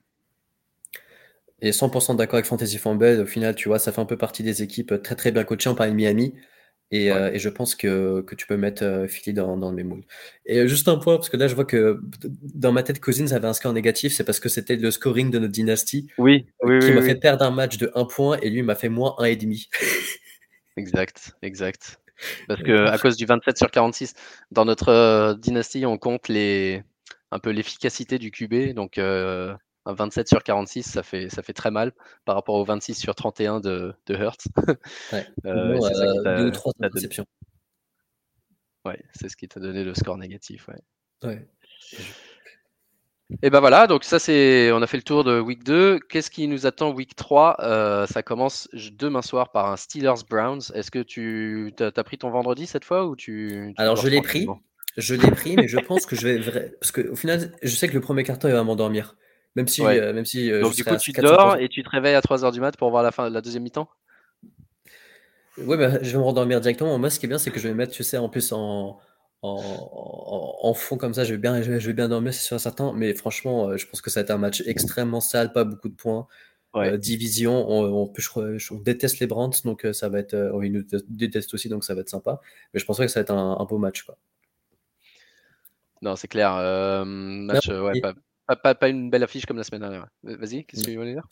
Et 1.61 1.71
100% 1.71 2.15
d'accord 2.15 2.35
avec 2.35 2.45
Fantasy 2.45 2.77
Football. 2.77 3.21
Au 3.21 3.25
final, 3.25 3.55
tu 3.55 3.69
vois, 3.69 3.79
ça 3.79 3.91
fait 3.91 4.01
un 4.01 4.05
peu 4.05 4.17
partie 4.17 4.43
des 4.43 4.63
équipes 4.63 5.01
très 5.01 5.15
très 5.15 5.31
bien 5.31 5.43
coachées. 5.43 5.69
On 5.69 5.75
parle 5.75 5.91
de 5.91 5.95
Miami. 5.95 6.33
Euh, 6.93 7.31
et, 7.31 7.39
je 7.39 7.49
pense 7.49 7.75
que, 7.75 8.21
que, 8.21 8.33
tu 8.33 8.47
peux 8.47 8.57
mettre 8.57 8.83
euh, 8.83 9.07
Philly 9.07 9.33
dans, 9.33 9.57
dans 9.57 9.69
le 9.69 9.75
même 9.75 10.01
Et 10.45 10.59
euh, 10.59 10.67
juste 10.67 10.87
un 10.87 10.97
point, 10.97 11.17
parce 11.17 11.29
que 11.29 11.37
là, 11.37 11.47
je 11.47 11.53
vois 11.53 11.65
que 11.65 12.01
dans 12.55 12.71
ma 12.71 12.81
tête, 12.81 12.99
Cousins 12.99 13.31
avait 13.31 13.47
un 13.47 13.53
score 13.53 13.73
négatif, 13.73 14.13
c'est 14.13 14.23
parce 14.23 14.39
que 14.39 14.49
c'était 14.49 14.75
le 14.75 14.89
scoring 14.89 15.29
de 15.29 15.37
notre 15.37 15.51
dynastie 15.51 16.09
oui, 16.17 16.47
oui, 16.63 16.79
qui 16.79 16.91
m'a 16.91 17.03
fait 17.03 17.15
perdre 17.15 17.45
un 17.45 17.51
match 17.51 17.77
de 17.77 17.91
1 17.93 18.05
point 18.05 18.39
et 18.41 18.49
lui 18.49 18.63
m'a 18.63 18.75
fait 18.75 18.89
moins 18.89 19.15
1,5. 19.19 19.67
exact, 20.77 21.35
exact. 21.43 21.99
Parce 22.47 22.61
que 22.63 22.87
à 22.87 22.97
cause 22.97 23.15
du 23.15 23.25
27 23.25 23.57
sur 23.57 23.71
46, 23.71 24.13
dans 24.51 24.65
notre 24.65 25.37
dynastie, 25.39 25.85
on 25.85 25.97
compte 25.97 26.27
les, 26.27 26.83
un 27.31 27.39
peu 27.39 27.51
l'efficacité 27.51 28.17
du 28.17 28.31
QB. 28.31 28.73
Donc, 28.73 28.99
27 29.93 30.27
sur 30.27 30.43
46, 30.43 30.83
ça 30.83 31.03
fait, 31.03 31.29
ça 31.29 31.41
fait 31.41 31.53
très 31.53 31.71
mal 31.71 31.93
par 32.25 32.35
rapport 32.35 32.55
au 32.55 32.65
26 32.65 32.95
sur 32.95 33.15
31 33.15 33.59
de, 33.59 33.93
de 34.07 34.15
Hertz. 34.15 34.47
Ouais. 35.11 35.27
euh, 35.45 35.79
c'est 35.81 35.93
ça 35.93 36.05
qui 36.05 36.23
deux 36.23 36.47
ou 36.47 36.51
trois 36.51 36.73
interceptions. 36.81 37.25
Ouais, 38.85 39.01
c'est 39.13 39.29
ce 39.29 39.37
qui 39.37 39.47
t'a 39.47 39.59
donné 39.59 39.83
le 39.83 39.93
score 39.93 40.17
négatif. 40.17 40.67
Ouais. 40.67 41.29
ouais. 41.29 41.47
Et 43.43 43.51
ben 43.51 43.59
voilà, 43.59 43.85
donc 43.85 44.03
ça 44.03 44.17
c'est, 44.17 44.71
on 44.71 44.81
a 44.81 44.87
fait 44.87 44.97
le 44.97 45.03
tour 45.03 45.23
de 45.23 45.39
week 45.39 45.63
2. 45.63 45.99
Qu'est-ce 46.09 46.31
qui 46.31 46.47
nous 46.47 46.65
attend 46.65 46.91
week 46.91 47.15
3 47.15 47.57
euh, 47.59 48.07
Ça 48.07 48.23
commence 48.23 48.67
demain 48.73 49.21
soir 49.21 49.51
par 49.51 49.71
un 49.71 49.77
Steelers 49.77 50.23
Browns. 50.27 50.61
Est-ce 50.73 50.89
que 50.89 50.99
tu 50.99 51.71
as, 51.79 52.03
pris 52.03 52.17
ton 52.17 52.31
vendredi 52.31 52.65
cette 52.65 52.85
fois 52.85 53.05
ou 53.05 53.15
tu, 53.15 53.73
Alors 53.77 53.97
je 53.97 54.07
l'ai 54.07 54.21
pris, 54.21 54.47
je 54.97 55.13
l'ai 55.13 55.29
pris, 55.29 55.55
mais 55.55 55.67
je 55.67 55.77
pense 55.77 56.07
que 56.07 56.15
je 56.15 56.27
vais 56.27 56.71
parce 56.81 56.91
qu'au 56.91 57.15
final, 57.15 57.53
je 57.61 57.75
sais 57.75 57.87
que 57.87 57.93
le 57.93 58.01
premier 58.01 58.23
carton 58.23 58.47
il 58.47 58.53
va 58.53 58.63
m'endormir. 58.63 59.15
Même 59.55 59.67
si, 59.67 59.83
euh, 59.83 60.13
même 60.13 60.25
si 60.25 60.51
euh, 60.51 60.61
Donc 60.61 60.75
du 60.75 60.83
coup, 60.83 60.95
tu 60.97 61.11
dors 61.11 61.57
et 61.57 61.69
tu 61.69 61.83
te 61.83 61.89
réveilles 61.89 62.15
à 62.15 62.21
3h 62.21 62.51
du 62.51 62.61
mat 62.61 62.77
pour 62.77 62.89
voir 62.91 63.03
la 63.03 63.11
fin 63.11 63.29
de 63.29 63.33
la 63.33 63.41
deuxième 63.41 63.63
mi-temps? 63.63 63.89
Oui, 65.57 65.75
bah, 65.75 66.01
je 66.01 66.11
vais 66.11 66.17
me 66.17 66.23
rendormir 66.23 66.61
directement. 66.61 66.97
Moi, 66.97 67.09
ce 67.09 67.19
qui 67.19 67.25
est 67.25 67.29
bien, 67.29 67.37
c'est 67.37 67.51
que 67.51 67.59
je 67.59 67.67
vais 67.67 67.73
mettre, 67.73 67.91
tu 67.91 68.03
sais, 68.03 68.17
en 68.17 68.29
plus 68.29 68.53
en, 68.53 68.99
en, 69.41 70.73
fond 70.73 70.97
comme 70.97 71.13
ça, 71.13 71.23
je 71.23 71.33
vais 71.33 71.39
bien, 71.39 71.61
je 71.61 71.71
vais, 71.71 71.93
bien 71.93 72.07
dormir, 72.07 72.33
c'est 72.33 72.45
sûr 72.45 72.59
certain. 72.59 72.93
Mais 72.93 73.13
franchement, 73.13 73.69
euh, 73.69 73.77
je 73.77 73.87
pense 73.87 74.01
que 74.01 74.09
ça 74.09 74.21
va 74.21 74.23
être 74.23 74.31
un 74.31 74.37
match 74.37 74.63
extrêmement 74.65 75.19
sale, 75.19 75.51
pas 75.51 75.63
beaucoup 75.63 75.89
de 75.89 75.95
points. 75.95 76.27
division, 76.97 77.67
on, 77.69 78.13
on, 78.13 78.79
déteste 78.79 79.19
les 79.19 79.27
Brands, 79.27 79.51
donc 79.65 79.85
ça 79.91 80.09
va 80.09 80.19
être. 80.19 80.35
on 80.53 80.61
nous 80.61 80.83
déteste 81.09 81.53
aussi, 81.55 81.69
donc 81.69 81.83
ça 81.83 81.95
va 81.95 82.01
être 82.01 82.09
sympa. 82.09 82.39
Mais 82.73 82.79
je 82.79 82.85
pense 82.85 82.99
que 82.99 83.07
ça 83.07 83.19
va 83.19 83.21
être 83.23 83.33
un, 83.33 83.65
beau 83.65 83.79
match. 83.79 84.03
Quoi. 84.03 84.17
Non, 86.01 86.15
c'est 86.15 86.29
clair. 86.29 86.53
match, 87.03 87.67
ouais, 87.67 87.99
pas, 87.99 88.13
pas, 88.55 88.75
pas, 88.75 88.89
une 88.89 89.09
belle 89.09 89.23
affiche 89.23 89.45
comme 89.45 89.57
la 89.57 89.63
semaine 89.63 89.81
dernière. 89.81 90.07
Vas-y, 90.23 90.65
qu'est-ce 90.65 90.83
que 90.83 90.89
tu 90.89 90.97
voulais 90.97 91.13
dire? 91.13 91.27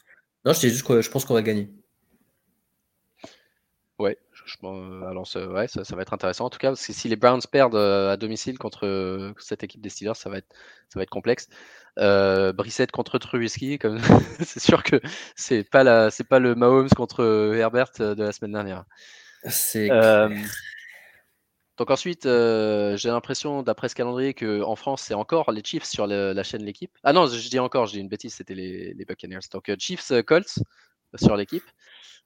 Non, 0.46 0.54
je 0.54 0.60
dis 0.60 0.70
juste 0.70 0.86
que 0.86 1.02
je 1.02 1.10
pense 1.10 1.26
qu'on 1.26 1.34
va 1.34 1.42
gagner. 1.42 1.70
Ouais, 4.00 4.16
je, 4.32 4.44
euh, 4.64 5.10
alors 5.10 5.26
ça, 5.26 5.48
ouais, 5.48 5.68
ça, 5.68 5.96
va 5.96 6.04
être 6.04 6.14
intéressant 6.14 6.46
en 6.46 6.50
tout 6.52 6.60
cas, 6.60 6.70
parce 6.70 6.86
que 6.86 6.94
si 6.94 7.10
les 7.10 7.16
Browns 7.16 7.42
perdent 7.52 7.76
euh, 7.76 8.12
à 8.12 8.18
domicile 8.18 8.60
contre 8.60 8.86
euh, 8.86 9.34
cette 9.40 9.64
équipe 9.64 9.82
des 9.82 9.90
Steelers, 9.90 10.14
ça 10.14 10.30
va 10.30 10.38
être, 10.38 10.54
ça 10.90 11.00
va 11.00 11.04
être 11.04 11.10
complexe. 11.10 11.50
Brissette 11.98 12.92
contre 12.92 13.18
Trubisky, 13.18 13.80
comme 13.80 13.98
c'est 14.40 14.60
sûr 14.60 14.84
que 14.84 15.02
c'est 15.36 15.64
pas 15.64 15.84
la, 15.84 16.12
c'est 16.12 16.24
pas 16.24 16.38
le 16.38 16.54
Mahomes 16.54 16.90
contre 16.90 17.24
Herbert 17.56 17.92
de 17.98 18.24
la 18.24 18.32
semaine 18.32 18.52
dernière. 18.52 18.86
C'est 19.46 19.90
donc 21.78 21.92
ensuite, 21.92 22.26
euh, 22.26 22.98
j'ai 22.98 23.10
l'impression, 23.10 23.62
d'après 23.62 23.88
ce 23.88 23.96
calendrier, 23.96 24.34
qu'en 24.34 24.76
France, 24.76 25.04
c'est 25.04 25.14
encore 25.14 25.52
les 25.52 25.64
Chiefs 25.64 25.86
sur 25.86 26.08
la 26.08 26.44
chaîne 26.44 26.64
L'équipe. 26.64 26.92
Ah 27.04 27.14
non, 27.14 27.28
je 27.28 27.50
dis 27.50 27.60
encore, 27.60 27.86
je 27.86 27.94
dis 27.94 28.00
une 28.00 28.10
bêtise, 28.10 28.34
c'était 28.34 28.56
les, 28.56 29.06
Buccaneers. 29.08 29.40
Donc 29.52 29.70
euh, 29.70 29.76
Chiefs 29.78 30.12
euh, 30.12 30.24
Colts 30.24 30.60
sur 31.16 31.38
l'équipe, 31.38 31.64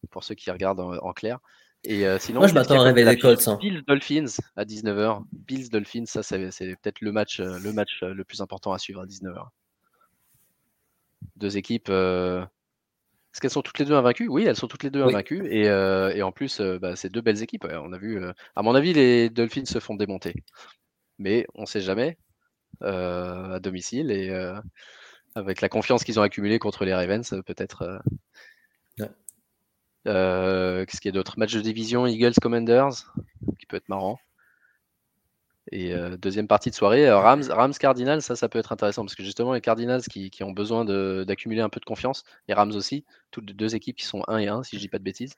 pour 0.10 0.24
ceux 0.24 0.36
qui 0.36 0.50
regardent 0.52 0.80
en, 0.80 1.14
clair. 1.14 1.40
Et 1.84 2.06
sinon, 2.20 2.40
Moi, 2.40 2.48
je 2.48 2.54
m'attends 2.54 2.80
à 2.80 2.84
rêver 2.84 3.04
des 3.04 3.18
Colts. 3.18 3.48
Hein. 3.48 3.58
Bills 3.60 3.84
Dolphins 3.88 4.38
à 4.56 4.66
19h. 4.66 5.24
Bills 5.32 5.70
Dolphins, 5.70 6.06
ça, 6.06 6.24
c'est 6.24 6.38
peut-être 6.38 7.02
le 7.02 7.12
match, 7.12 7.40
le 7.40 7.74
match 7.74 8.02
le 8.02 8.24
plus 8.24 8.42
important 8.42 8.72
à 8.72 8.80
suivre 8.80 9.02
à 9.02 9.06
19h. 9.06 9.48
Deux 11.36 11.58
équipes 11.58 11.92
est-ce 13.34 13.40
qu'elles 13.40 13.52
sont 13.52 13.62
toutes 13.62 13.80
les 13.80 13.86
deux 13.86 13.94
invaincues? 13.94 14.28
Oui, 14.28 14.44
elles 14.44 14.58
sont 14.58 14.68
toutes 14.68 14.84
les 14.84 14.90
deux 14.90 15.02
invaincues. 15.02 15.48
Et, 15.50 15.70
euh, 15.70 16.14
et, 16.14 16.22
en 16.22 16.34
plus, 16.34 16.60
euh, 16.60 16.80
bah, 16.80 16.98
c'est 16.98 17.10
deux 17.10 17.22
belles 17.22 17.42
équipes. 17.42 17.66
On 17.66 17.94
a 17.94 17.98
vu, 17.98 18.22
euh, 18.22 18.34
à 18.58 18.62
mon 18.62 18.76
avis, 18.76 18.92
les 18.92 19.30
Dolphins 19.30 19.64
se 19.66 19.80
font 19.80 19.96
démonter. 19.96 20.34
Mais 21.18 21.46
on 21.56 21.62
ne 21.62 21.66
sait 21.66 21.80
jamais 21.80 22.18
à 22.82 23.60
domicile. 23.62 24.12
Et 24.12 24.32
avec 25.36 25.62
la 25.62 25.70
confiance 25.70 26.04
qu'ils 26.04 26.20
ont 26.20 26.24
accumulée 26.24 26.60
contre 26.60 26.84
les 26.84 26.94
Ravens, 26.94 27.42
peut-être. 27.46 28.02
Qu'est-ce 30.04 31.00
qu'il 31.00 31.10
y 31.10 31.10
a 31.10 31.14
d'autre? 31.14 31.40
Match 31.40 31.54
de 31.54 31.62
division 31.62 32.06
Eagles 32.08 32.34
Commanders, 32.42 33.14
qui 33.60 33.66
peut 33.66 33.78
être 33.78 33.88
marrant. 33.88 34.20
Et 35.72 35.94
euh, 35.94 36.18
deuxième 36.18 36.48
partie 36.48 36.70
de 36.72 36.76
soirée, 36.76 37.08
euh, 37.08 37.20
Rams, 37.20 37.44
Rams 37.50 37.74
Cardinals, 37.74 38.22
ça, 38.22 38.36
ça 38.36 38.50
peut 38.50 38.58
être 38.58 38.72
intéressant 38.72 39.04
parce 39.04 39.16
que 39.16 39.24
justement, 39.24 39.54
les 39.54 39.62
Cardinals 39.62 40.02
qui, 40.02 40.32
qui 40.32 40.44
ont 40.44 40.52
besoin 40.52 40.86
d'accumuler 40.86 41.62
un 41.62 41.70
peu 41.70 41.80
de 41.80 41.86
confiance, 41.86 42.24
et 42.48 42.54
Rams 42.54 42.72
aussi, 42.72 43.06
toutes 43.30 43.46
deux 43.46 43.76
équipes 43.76 43.98
qui 43.98 44.06
sont 44.06 44.24
1 44.28 44.38
et 44.40 44.48
1, 44.48 44.64
si 44.64 44.78
je 44.78 44.82
dis 44.82 44.90
pas 44.90 44.98
de 44.98 45.04
bêtises. 45.04 45.36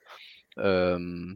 Euh, 0.58 1.34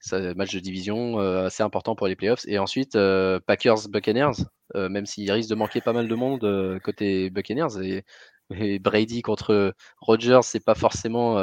ça, 0.00 0.34
match 0.34 0.54
de 0.54 0.60
division 0.60 1.18
assez 1.18 1.62
important 1.62 1.94
pour 1.94 2.08
les 2.08 2.16
playoffs. 2.16 2.44
Et 2.48 2.58
ensuite, 2.58 2.98
Packers 3.46 3.88
Buccaneers, 3.88 4.42
même 4.74 5.06
s'il 5.06 5.30
risque 5.30 5.50
de 5.50 5.54
manquer 5.54 5.80
pas 5.80 5.92
mal 5.92 6.08
de 6.08 6.14
monde 6.16 6.80
côté 6.82 7.30
Buccaneers. 7.30 7.80
Et, 7.80 8.04
et, 8.50 8.78
Brady 8.80 9.22
contre 9.22 9.74
Rodgers, 10.00 10.40
c'est 10.42 10.64
pas 10.64 10.74
forcément 10.74 11.38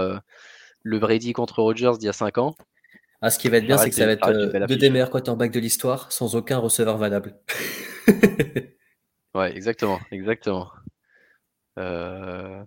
le 0.83 0.99
Brady 0.99 1.31
contre 1.31 1.61
Rodgers 1.61 1.93
d'il 1.99 2.07
y 2.07 2.09
a 2.09 2.13
5 2.13 2.37
ans. 2.37 2.55
Ah, 3.21 3.29
ce 3.29 3.37
qui 3.37 3.49
va 3.49 3.57
être 3.57 3.65
bien, 3.65 3.77
c'est 3.77 3.89
que 3.89 3.95
ça 3.95 4.05
va 4.05 4.13
être 4.13 4.29
euh, 4.29 4.65
deux 4.65 4.77
des 4.77 4.89
meilleurs 4.89 5.09
quarterbacks 5.09 5.51
de 5.51 5.59
l'histoire 5.59 6.11
sans 6.11 6.35
aucun 6.35 6.57
receveur 6.57 6.97
valable. 6.97 7.35
ouais, 9.35 9.55
exactement, 9.55 9.99
exactement. 10.11 10.71
Euh, 11.77 12.63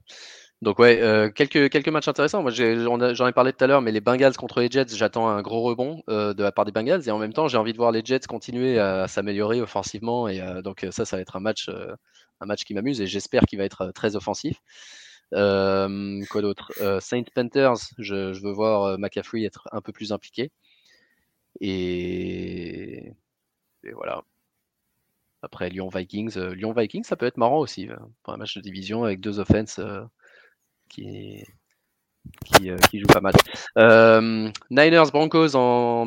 donc 0.60 0.78
ouais, 0.78 1.00
euh, 1.00 1.30
quelques, 1.30 1.70
quelques 1.70 1.88
matchs 1.88 2.08
intéressants. 2.08 2.42
Moi, 2.42 2.50
j'en 2.50 3.28
ai, 3.28 3.32
parlé 3.32 3.54
tout 3.54 3.64
à 3.64 3.66
l'heure, 3.66 3.80
mais 3.80 3.92
les 3.92 4.02
Bengals 4.02 4.36
contre 4.36 4.60
les 4.60 4.70
Jets, 4.70 4.94
j'attends 4.94 5.26
un 5.28 5.40
gros 5.40 5.62
rebond 5.62 6.02
de 6.08 6.42
la 6.42 6.52
part 6.52 6.66
des 6.66 6.72
Bengals. 6.72 7.08
Et 7.08 7.10
en 7.10 7.18
même 7.18 7.32
temps, 7.32 7.48
j'ai 7.48 7.56
envie 7.56 7.72
de 7.72 7.78
voir 7.78 7.90
les 7.90 8.02
Jets 8.04 8.26
continuer 8.28 8.78
à, 8.78 9.08
s'améliorer 9.08 9.62
offensivement. 9.62 10.28
Et 10.28 10.42
donc 10.62 10.86
ça, 10.90 11.06
ça 11.06 11.16
va 11.16 11.22
être 11.22 11.36
un 11.36 11.40
match, 11.40 11.70
un 12.40 12.46
match 12.46 12.64
qui 12.64 12.74
m'amuse 12.74 13.00
et 13.00 13.06
j'espère 13.06 13.42
qu'il 13.42 13.58
va 13.58 13.64
être 13.64 13.90
très 13.94 14.16
offensif. 14.16 14.58
Euh, 15.34 16.22
quoi 16.30 16.42
d'autre? 16.42 16.72
Euh, 16.80 17.00
Saint 17.00 17.22
Panthers, 17.34 17.94
je, 17.98 18.38
veux 18.42 18.52
voir 18.52 18.84
euh, 18.84 18.96
McCaffrey 18.98 19.44
être 19.44 19.68
un 19.72 19.80
peu 19.80 19.92
plus 19.92 20.12
impliqué. 20.12 20.50
Et, 21.60 23.12
voilà. 23.94 24.22
Après 25.42 25.70
Lyon 25.70 25.88
Vikings, 25.88 26.38
Lyon 26.38 26.72
Vikings, 26.72 27.04
ça 27.04 27.16
peut 27.16 27.26
être 27.26 27.36
marrant 27.36 27.59
aussi 27.59 27.88
pour 28.22 28.32
un 28.32 28.36
match 28.36 28.56
de 28.56 28.60
division 28.60 29.02
avec 29.02 29.20
deux 29.20 29.40
offenses 29.40 29.80
qui, 30.88 31.42
qui, 32.44 33.02
pas 33.09 33.20
mal. 33.20 33.34
Niners 34.70 35.10
Broncos 35.12 35.56
en 35.56 36.06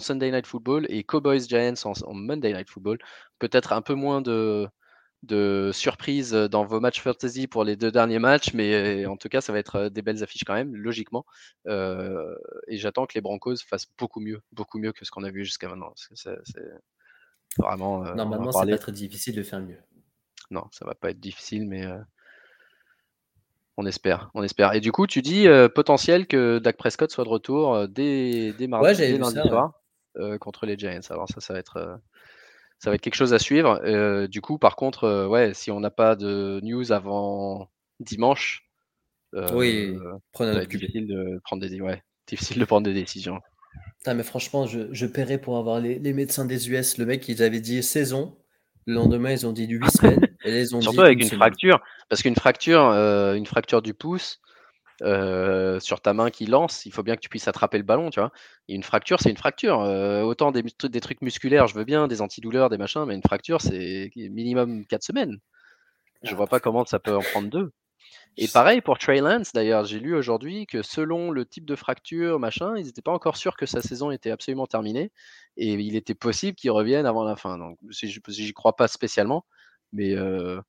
Sunday 0.00 0.30
Night 0.32 0.46
Football 0.46 0.86
et 0.88 1.04
Cowboys 1.04 1.46
Giants 1.48 1.74
en 1.84 2.14
Monday 2.14 2.52
Night 2.52 2.68
Football. 2.68 2.98
Peut-être 3.38 3.72
un 3.72 3.80
peu 3.80 3.94
moins 3.94 4.20
de, 4.20 4.68
de 5.24 5.70
surprise 5.72 6.32
dans 6.32 6.64
vos 6.64 6.80
matchs 6.80 7.00
fantasy 7.00 7.46
pour 7.46 7.64
les 7.64 7.76
deux 7.76 7.90
derniers 7.90 8.18
matchs, 8.18 8.52
mais 8.54 9.06
en 9.06 9.16
tout 9.16 9.28
cas, 9.28 9.40
ça 9.40 9.52
va 9.52 9.58
être 9.58 9.88
des 9.88 10.02
belles 10.02 10.22
affiches 10.22 10.44
quand 10.44 10.54
même, 10.54 10.74
logiquement. 10.76 11.24
et 11.66 12.76
j'attends 12.76 13.06
que 13.06 13.14
les 13.14 13.20
Broncos 13.20 13.56
fassent 13.66 13.88
beaucoup 13.98 14.20
mieux, 14.20 14.40
beaucoup 14.52 14.78
mieux 14.78 14.92
que 14.92 15.04
ce 15.04 15.10
qu'on 15.10 15.24
a 15.24 15.30
vu 15.30 15.44
jusqu'à 15.44 15.68
maintenant. 15.68 15.92
c'est 15.96 16.36
vraiment. 17.58 18.04
Normalement, 18.14 18.52
ça 18.52 18.64
va 18.64 18.72
être 18.72 18.90
difficile 18.90 19.34
de 19.34 19.42
faire 19.42 19.60
mieux. 19.60 19.78
Non, 20.50 20.64
ça 20.72 20.84
va 20.84 20.94
pas 20.94 21.10
être 21.10 21.20
difficile, 21.20 21.66
mais 21.66 21.86
On 23.76 23.86
espère, 23.86 24.30
on 24.34 24.42
espère. 24.42 24.72
Et 24.74 24.80
du 24.80 24.92
coup, 24.92 25.06
tu 25.06 25.20
dis 25.22 25.46
potentiel 25.74 26.26
que 26.26 26.58
Dak 26.58 26.76
Prescott 26.76 27.10
soit 27.10 27.24
de 27.24 27.28
retour 27.28 27.88
dès, 27.88 28.52
dès 28.52 28.66
mardi, 28.66 28.86
Ouais, 28.86 28.94
j'avais 28.94 29.08
dès 29.08 29.14
vu 29.14 29.20
lundi 29.20 29.34
ça, 29.34 29.42
ouais. 29.42 29.48
soir 29.48 29.72
contre 30.40 30.66
les 30.66 30.78
Giants. 30.78 31.00
Alors 31.10 31.28
ça, 31.28 31.40
ça 31.40 31.54
va 31.54 31.58
être, 31.58 31.98
ça 32.78 32.90
va 32.90 32.96
être 32.96 33.02
quelque 33.02 33.14
chose 33.14 33.34
à 33.34 33.38
suivre. 33.38 33.80
Euh, 33.84 34.26
du 34.28 34.40
coup, 34.40 34.58
par 34.58 34.76
contre, 34.76 35.04
euh, 35.04 35.26
ouais, 35.26 35.54
si 35.54 35.70
on 35.70 35.80
n'a 35.80 35.90
pas 35.90 36.16
de 36.16 36.60
news 36.62 36.92
avant 36.92 37.70
dimanche, 38.00 38.68
euh, 39.34 39.52
Oui, 39.54 39.94
prenez 40.32 40.66
difficile 40.66 41.06
de 41.08 41.40
prendre 41.44 41.66
des, 41.66 41.80
ouais, 41.80 42.02
difficile 42.26 42.58
de 42.60 42.64
prendre 42.64 42.84
des 42.86 42.94
décisions. 42.94 43.40
Putain, 43.98 44.14
mais 44.14 44.22
franchement, 44.22 44.66
je, 44.66 44.92
je 44.92 45.06
paierais 45.06 45.38
pour 45.40 45.56
avoir 45.58 45.80
les, 45.80 45.98
les 45.98 46.12
médecins 46.12 46.44
des 46.44 46.70
US. 46.70 46.98
Le 46.98 47.06
mec, 47.06 47.28
ils 47.28 47.42
avaient 47.42 47.60
dit 47.60 47.82
saison. 47.82 48.36
Le 48.86 48.94
lendemain, 48.94 49.32
ils 49.32 49.46
ont 49.46 49.52
dit 49.52 49.66
8 49.66 49.90
semaines. 49.90 50.28
Et 50.44 50.50
là, 50.50 50.60
ils 50.60 50.76
ont 50.76 50.80
Surtout 50.82 51.02
dit 51.02 51.02
avec 51.02 51.20
une 51.20 51.30
semaine. 51.30 51.30
fracture, 51.30 51.80
parce 52.08 52.22
qu'une 52.22 52.34
fracture, 52.36 52.80
euh, 52.88 53.34
une 53.34 53.46
fracture 53.46 53.82
du 53.82 53.94
pouce 53.94 54.40
euh, 55.04 55.78
sur 55.80 56.00
ta 56.00 56.14
main 56.14 56.30
qui 56.30 56.46
lance, 56.46 56.86
il 56.86 56.92
faut 56.92 57.02
bien 57.02 57.14
que 57.14 57.20
tu 57.20 57.28
puisses 57.28 57.48
attraper 57.48 57.78
le 57.78 57.84
ballon, 57.84 58.10
tu 58.10 58.20
vois. 58.20 58.32
Et 58.68 58.74
une 58.74 58.82
fracture, 58.82 59.20
c'est 59.20 59.30
une 59.30 59.36
fracture. 59.36 59.80
Euh, 59.80 60.22
autant 60.22 60.50
des, 60.50 60.62
trucs 61.00 61.20
musculaires, 61.22 61.66
je 61.66 61.74
veux 61.74 61.84
bien, 61.84 62.08
des 62.08 62.22
antidouleurs, 62.22 62.70
des 62.70 62.78
machins, 62.78 63.04
mais 63.04 63.14
une 63.14 63.22
fracture, 63.22 63.60
c'est 63.60 64.10
minimum 64.16 64.86
4 64.86 65.02
semaines. 65.02 65.38
Je 66.22 66.32
Ah, 66.32 66.34
vois 66.34 66.46
pas 66.46 66.60
comment 66.60 66.84
ça 66.86 66.98
peut 66.98 67.14
en 67.14 67.20
prendre 67.20 67.50
deux. 67.50 67.72
Et 68.36 68.48
pareil 68.48 68.80
pour 68.80 68.98
Trey 68.98 69.20
Lance, 69.20 69.52
d'ailleurs, 69.52 69.84
j'ai 69.84 70.00
lu 70.00 70.14
aujourd'hui 70.14 70.66
que 70.66 70.82
selon 70.82 71.30
le 71.30 71.46
type 71.46 71.64
de 71.64 71.76
fracture, 71.76 72.40
machin, 72.40 72.76
ils 72.76 72.86
n'étaient 72.86 73.02
pas 73.02 73.12
encore 73.12 73.36
sûrs 73.36 73.56
que 73.56 73.66
sa 73.66 73.80
saison 73.80 74.10
était 74.10 74.30
absolument 74.30 74.66
terminée. 74.66 75.12
Et 75.56 75.74
il 75.74 75.96
était 75.96 76.14
possible 76.14 76.56
qu'il 76.56 76.70
revienne 76.72 77.06
avant 77.06 77.24
la 77.24 77.36
fin. 77.36 77.58
Donc, 77.58 77.78
j'y 77.90 78.52
crois 78.52 78.74
pas 78.74 78.88
spécialement, 78.88 79.44
mais 79.92 80.14
euh, 80.16 80.60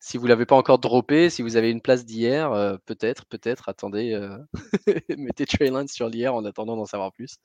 si 0.00 0.18
vous 0.18 0.26
l'avez 0.26 0.46
pas 0.46 0.56
encore 0.56 0.78
droppé, 0.78 1.30
si 1.30 1.42
vous 1.42 1.56
avez 1.56 1.70
une 1.70 1.80
place 1.80 2.04
d'hier, 2.04 2.52
euh, 2.52 2.76
peut-être, 2.86 3.26
peut-être, 3.26 3.68
attendez, 3.68 4.12
euh, 4.12 4.36
mettez 5.18 5.46
Trey 5.46 5.70
Lance 5.70 5.92
sur 5.92 6.08
l'hier 6.08 6.34
en 6.34 6.44
attendant 6.44 6.76
d'en 6.76 6.84
savoir 6.84 7.12
plus. 7.12 7.38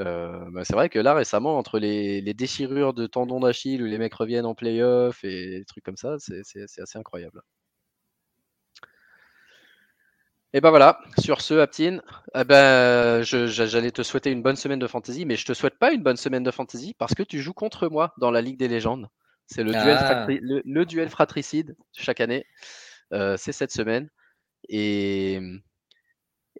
Euh, 0.00 0.44
bah, 0.52 0.64
c'est 0.64 0.74
vrai 0.74 0.88
que 0.88 0.98
là, 0.98 1.14
récemment, 1.14 1.58
entre 1.58 1.78
les, 1.78 2.22
déchirures 2.34 2.94
de 2.94 3.06
tendons 3.06 3.40
d'Achille 3.40 3.82
où 3.82 3.86
les 3.86 3.98
mecs 3.98 4.14
reviennent 4.14 4.46
en 4.46 4.54
playoff 4.54 5.24
et 5.24 5.58
des 5.58 5.64
trucs 5.64 5.84
comme 5.84 5.96
ça, 5.96 6.16
c'est 6.18 6.62
assez 6.62 6.98
incroyable. 6.98 7.42
Et 10.52 10.60
ben 10.60 10.70
voilà, 10.70 11.00
sur 11.18 11.40
ce, 11.40 11.54
Aptine, 11.54 12.00
eh 12.36 12.44
ben, 12.44 13.22
j'allais 13.22 13.90
te 13.90 14.02
souhaiter 14.02 14.30
une 14.30 14.42
bonne 14.42 14.54
semaine 14.54 14.78
de 14.78 14.86
fantasy, 14.86 15.24
mais 15.26 15.34
je 15.34 15.44
te 15.44 15.52
souhaite 15.52 15.78
pas 15.78 15.92
une 15.92 16.04
bonne 16.04 16.16
semaine 16.16 16.44
de 16.44 16.52
fantasy 16.52 16.94
parce 16.96 17.14
que 17.14 17.24
tu 17.24 17.40
joues 17.42 17.54
contre 17.54 17.88
moi 17.88 18.14
dans 18.18 18.30
la 18.30 18.40
Ligue 18.40 18.58
des 18.58 18.68
légendes. 18.68 19.08
C'est 19.46 19.62
le, 19.62 19.72
duel 19.72 19.96
Ah. 20.00 20.26
fratri- 20.26 20.40
le, 20.42 20.62
le 20.64 20.86
duel 20.86 21.08
fratricide 21.08 21.76
chaque 21.92 22.20
année. 22.20 22.44
Euh, 23.12 23.36
c'est 23.36 23.52
cette 23.52 23.70
semaine. 23.72 24.08
Et, 24.68 25.38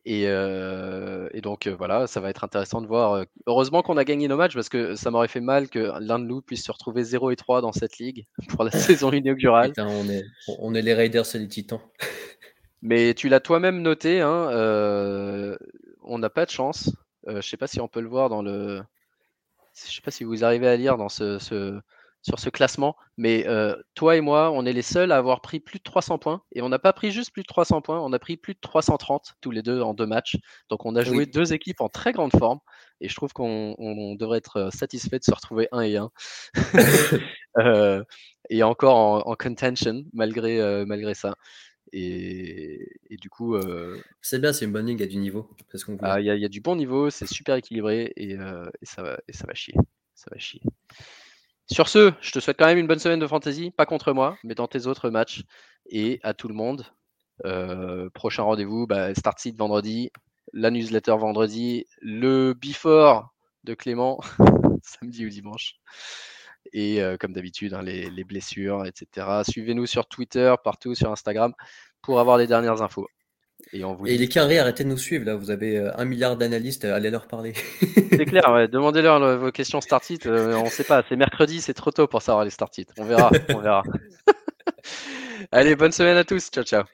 et, 0.04 0.24
euh, 0.28 1.28
et 1.32 1.40
donc 1.40 1.66
euh, 1.66 1.74
voilà, 1.74 2.06
ça 2.06 2.20
va 2.20 2.28
être 2.30 2.44
intéressant 2.44 2.82
de 2.82 2.86
voir. 2.86 3.24
Heureusement 3.46 3.82
qu'on 3.82 3.96
a 3.96 4.04
gagné 4.04 4.28
nos 4.28 4.36
matchs 4.36 4.54
parce 4.54 4.68
que 4.68 4.94
ça 4.94 5.10
m'aurait 5.10 5.28
fait 5.28 5.40
mal 5.40 5.68
que 5.70 5.92
l'un 6.00 6.18
de 6.18 6.24
nous 6.26 6.42
puisse 6.42 6.62
se 6.64 6.70
retrouver 6.72 7.02
0 7.04 7.30
et 7.30 7.36
3 7.36 7.62
dans 7.62 7.72
cette 7.72 7.96
ligue 7.98 8.26
pour 8.50 8.64
la 8.64 8.70
saison 9.00 9.10
inaugurale. 9.12 9.70
Putain, 9.70 9.88
on 9.88 10.08
est, 10.08 10.24
on 10.58 10.74
est 10.74 10.82
les 10.82 10.94
Raiders 10.94 11.34
et 11.34 11.38
les 11.38 11.48
Titans. 11.48 11.80
Mais 12.82 13.14
tu 13.14 13.30
l'as 13.30 13.40
toi-même 13.40 13.80
noté, 13.80 14.20
hein, 14.20 14.50
on 16.02 16.18
n'a 16.18 16.28
pas 16.28 16.44
de 16.44 16.50
chance. 16.50 16.90
Je 17.26 17.40
sais 17.40 17.56
pas 17.56 17.66
si 17.66 17.80
on 17.80 17.88
peut 17.88 18.02
le 18.02 18.08
voir 18.10 18.28
dans 18.28 18.42
le. 18.42 18.82
Je 19.74 19.90
sais 19.94 20.02
pas 20.02 20.10
si 20.10 20.22
vous 20.22 20.44
arrivez 20.44 20.68
à 20.68 20.76
lire 20.76 20.98
dans 20.98 21.08
ce, 21.08 21.38
ce- 21.38 21.80
sur 22.26 22.38
ce 22.38 22.48
classement, 22.48 22.96
mais 23.18 23.46
euh, 23.46 23.76
toi 23.94 24.16
et 24.16 24.22
moi, 24.22 24.50
on 24.50 24.64
est 24.64 24.72
les 24.72 24.80
seuls 24.82 25.12
à 25.12 25.18
avoir 25.18 25.42
pris 25.42 25.60
plus 25.60 25.78
de 25.78 25.82
300 25.84 26.18
points. 26.18 26.42
Et 26.52 26.62
on 26.62 26.70
n'a 26.70 26.78
pas 26.78 26.94
pris 26.94 27.10
juste 27.10 27.32
plus 27.32 27.42
de 27.42 27.46
300 27.46 27.82
points, 27.82 28.00
on 28.00 28.12
a 28.14 28.18
pris 28.18 28.38
plus 28.38 28.54
de 28.54 28.58
330 28.60 29.34
tous 29.42 29.50
les 29.50 29.60
deux 29.62 29.82
en 29.82 29.92
deux 29.92 30.06
matchs. 30.06 30.36
Donc 30.70 30.86
on 30.86 30.96
a 30.96 31.04
joué 31.04 31.18
Oui. 31.18 31.26
deux 31.26 31.52
équipes 31.52 31.82
en 31.82 31.90
très 31.90 32.12
grande 32.12 32.32
forme. 32.32 32.60
Et 33.02 33.08
je 33.10 33.14
trouve 33.14 33.32
qu'on 33.34 33.74
on 33.78 34.14
devrait 34.14 34.38
être 34.38 34.56
euh, 34.56 34.70
satisfait 34.70 35.18
de 35.18 35.24
se 35.24 35.32
retrouver 35.34 35.68
un 35.70 35.80
et 35.82 35.96
un. 35.98 36.10
Euh, 37.58 38.02
et 38.50 38.64
encore 38.64 38.96
en, 38.96 39.18
en 39.30 39.36
contention 39.36 40.02
malgré, 40.12 40.60
euh, 40.60 40.84
malgré 40.86 41.14
ça. 41.14 41.36
Et, 41.92 42.88
et 43.08 43.16
du 43.16 43.30
coup, 43.30 43.54
euh, 43.54 43.96
C'est 44.22 44.40
bien, 44.40 44.52
c'est 44.52 44.64
une 44.64 44.72
bonne 44.72 44.86
ligue, 44.86 44.98
il 44.98 45.02
y 45.02 45.06
a 45.06 45.08
du 45.10 45.18
niveau. 45.18 45.48
Qu'on 45.86 45.96
ah, 46.02 46.20
il 46.20 46.26
y, 46.26 46.30
a- 46.30 46.34
il 46.34 46.42
y 46.42 46.44
a 46.44 46.48
du 46.48 46.60
bon 46.60 46.74
niveau, 46.74 47.10
c'est 47.10 47.26
super 47.28 47.54
équilibré 47.54 48.12
et, 48.16 48.34
euh, 48.36 48.68
et 48.82 48.86
ça 48.86 49.02
va, 49.04 49.20
et 49.28 49.32
ça 49.32 49.46
va 49.46 49.54
chier. 49.54 49.74
Ça 50.16 50.26
va 50.32 50.38
chier. 50.38 50.60
Sur 51.70 51.88
ce, 51.88 52.12
je 52.20 52.30
te 52.30 52.40
souhaite 52.40 52.58
quand 52.58 52.66
même 52.66 52.78
une 52.78 52.86
bonne 52.86 52.98
semaine 52.98 53.20
de 53.20 53.26
fantasy, 53.26 53.70
pas 53.70 53.86
contre 53.86 54.12
moi, 54.12 54.36
mais 54.44 54.54
dans 54.54 54.68
tes 54.68 54.86
autres 54.86 55.08
matchs. 55.10 55.44
Et 55.86 56.20
à 56.22 56.34
tout 56.34 56.48
le 56.48 56.54
monde, 56.54 56.84
euh, 57.46 58.10
prochain 58.10 58.42
rendez-vous, 58.42 58.86
bah, 58.86 59.14
Start 59.14 59.38
Seed 59.38 59.56
vendredi, 59.56 60.10
la 60.52 60.70
newsletter 60.70 61.16
vendredi, 61.18 61.86
le 62.00 62.52
before 62.54 63.34
de 63.64 63.74
Clément, 63.74 64.20
samedi 64.82 65.24
ou 65.24 65.30
dimanche. 65.30 65.76
Et 66.72 67.02
euh, 67.02 67.16
comme 67.16 67.32
d'habitude, 67.32 67.72
hein, 67.72 67.82
les, 67.82 68.10
les 68.10 68.24
blessures, 68.24 68.84
etc. 68.86 69.42
Suivez-nous 69.48 69.86
sur 69.86 70.06
Twitter, 70.06 70.54
partout, 70.62 70.94
sur 70.94 71.10
Instagram, 71.10 71.54
pour 72.02 72.20
avoir 72.20 72.36
les 72.36 72.46
dernières 72.46 72.82
infos. 72.82 73.08
Et 73.72 73.84
on 73.84 73.94
vous 73.94 74.06
Et 74.06 74.12
dit 74.12 74.18
les 74.18 74.28
carrés, 74.28 74.58
arrêtez 74.58 74.84
de 74.84 74.88
nous 74.88 74.96
suivre 74.98 75.24
là. 75.24 75.34
Vous 75.36 75.50
avez 75.50 75.76
euh, 75.78 75.90
un 75.98 76.04
milliard 76.04 76.36
d'analystes, 76.36 76.84
euh, 76.84 76.94
allez 76.94 77.10
leur 77.10 77.26
parler. 77.26 77.54
C'est 78.16 78.24
clair, 78.26 78.50
ouais. 78.52 78.68
demandez-leur 78.68 79.22
euh, 79.22 79.36
vos 79.36 79.50
questions 79.52 79.80
start 79.80 80.08
it. 80.10 80.26
euh, 80.26 80.54
on 80.56 80.66
sait 80.70 80.84
pas, 80.84 81.02
c'est 81.08 81.16
mercredi, 81.16 81.60
c'est 81.60 81.74
trop 81.74 81.90
tôt 81.90 82.06
pour 82.06 82.22
savoir 82.22 82.44
les 82.44 82.50
start 82.50 82.76
it. 82.78 82.90
On 82.98 83.04
verra, 83.04 83.30
on 83.48 83.58
verra. 83.60 83.82
Allez, 85.52 85.76
bonne 85.76 85.92
semaine 85.92 86.16
à 86.16 86.24
tous. 86.24 86.50
Ciao, 86.50 86.64
ciao. 86.64 86.84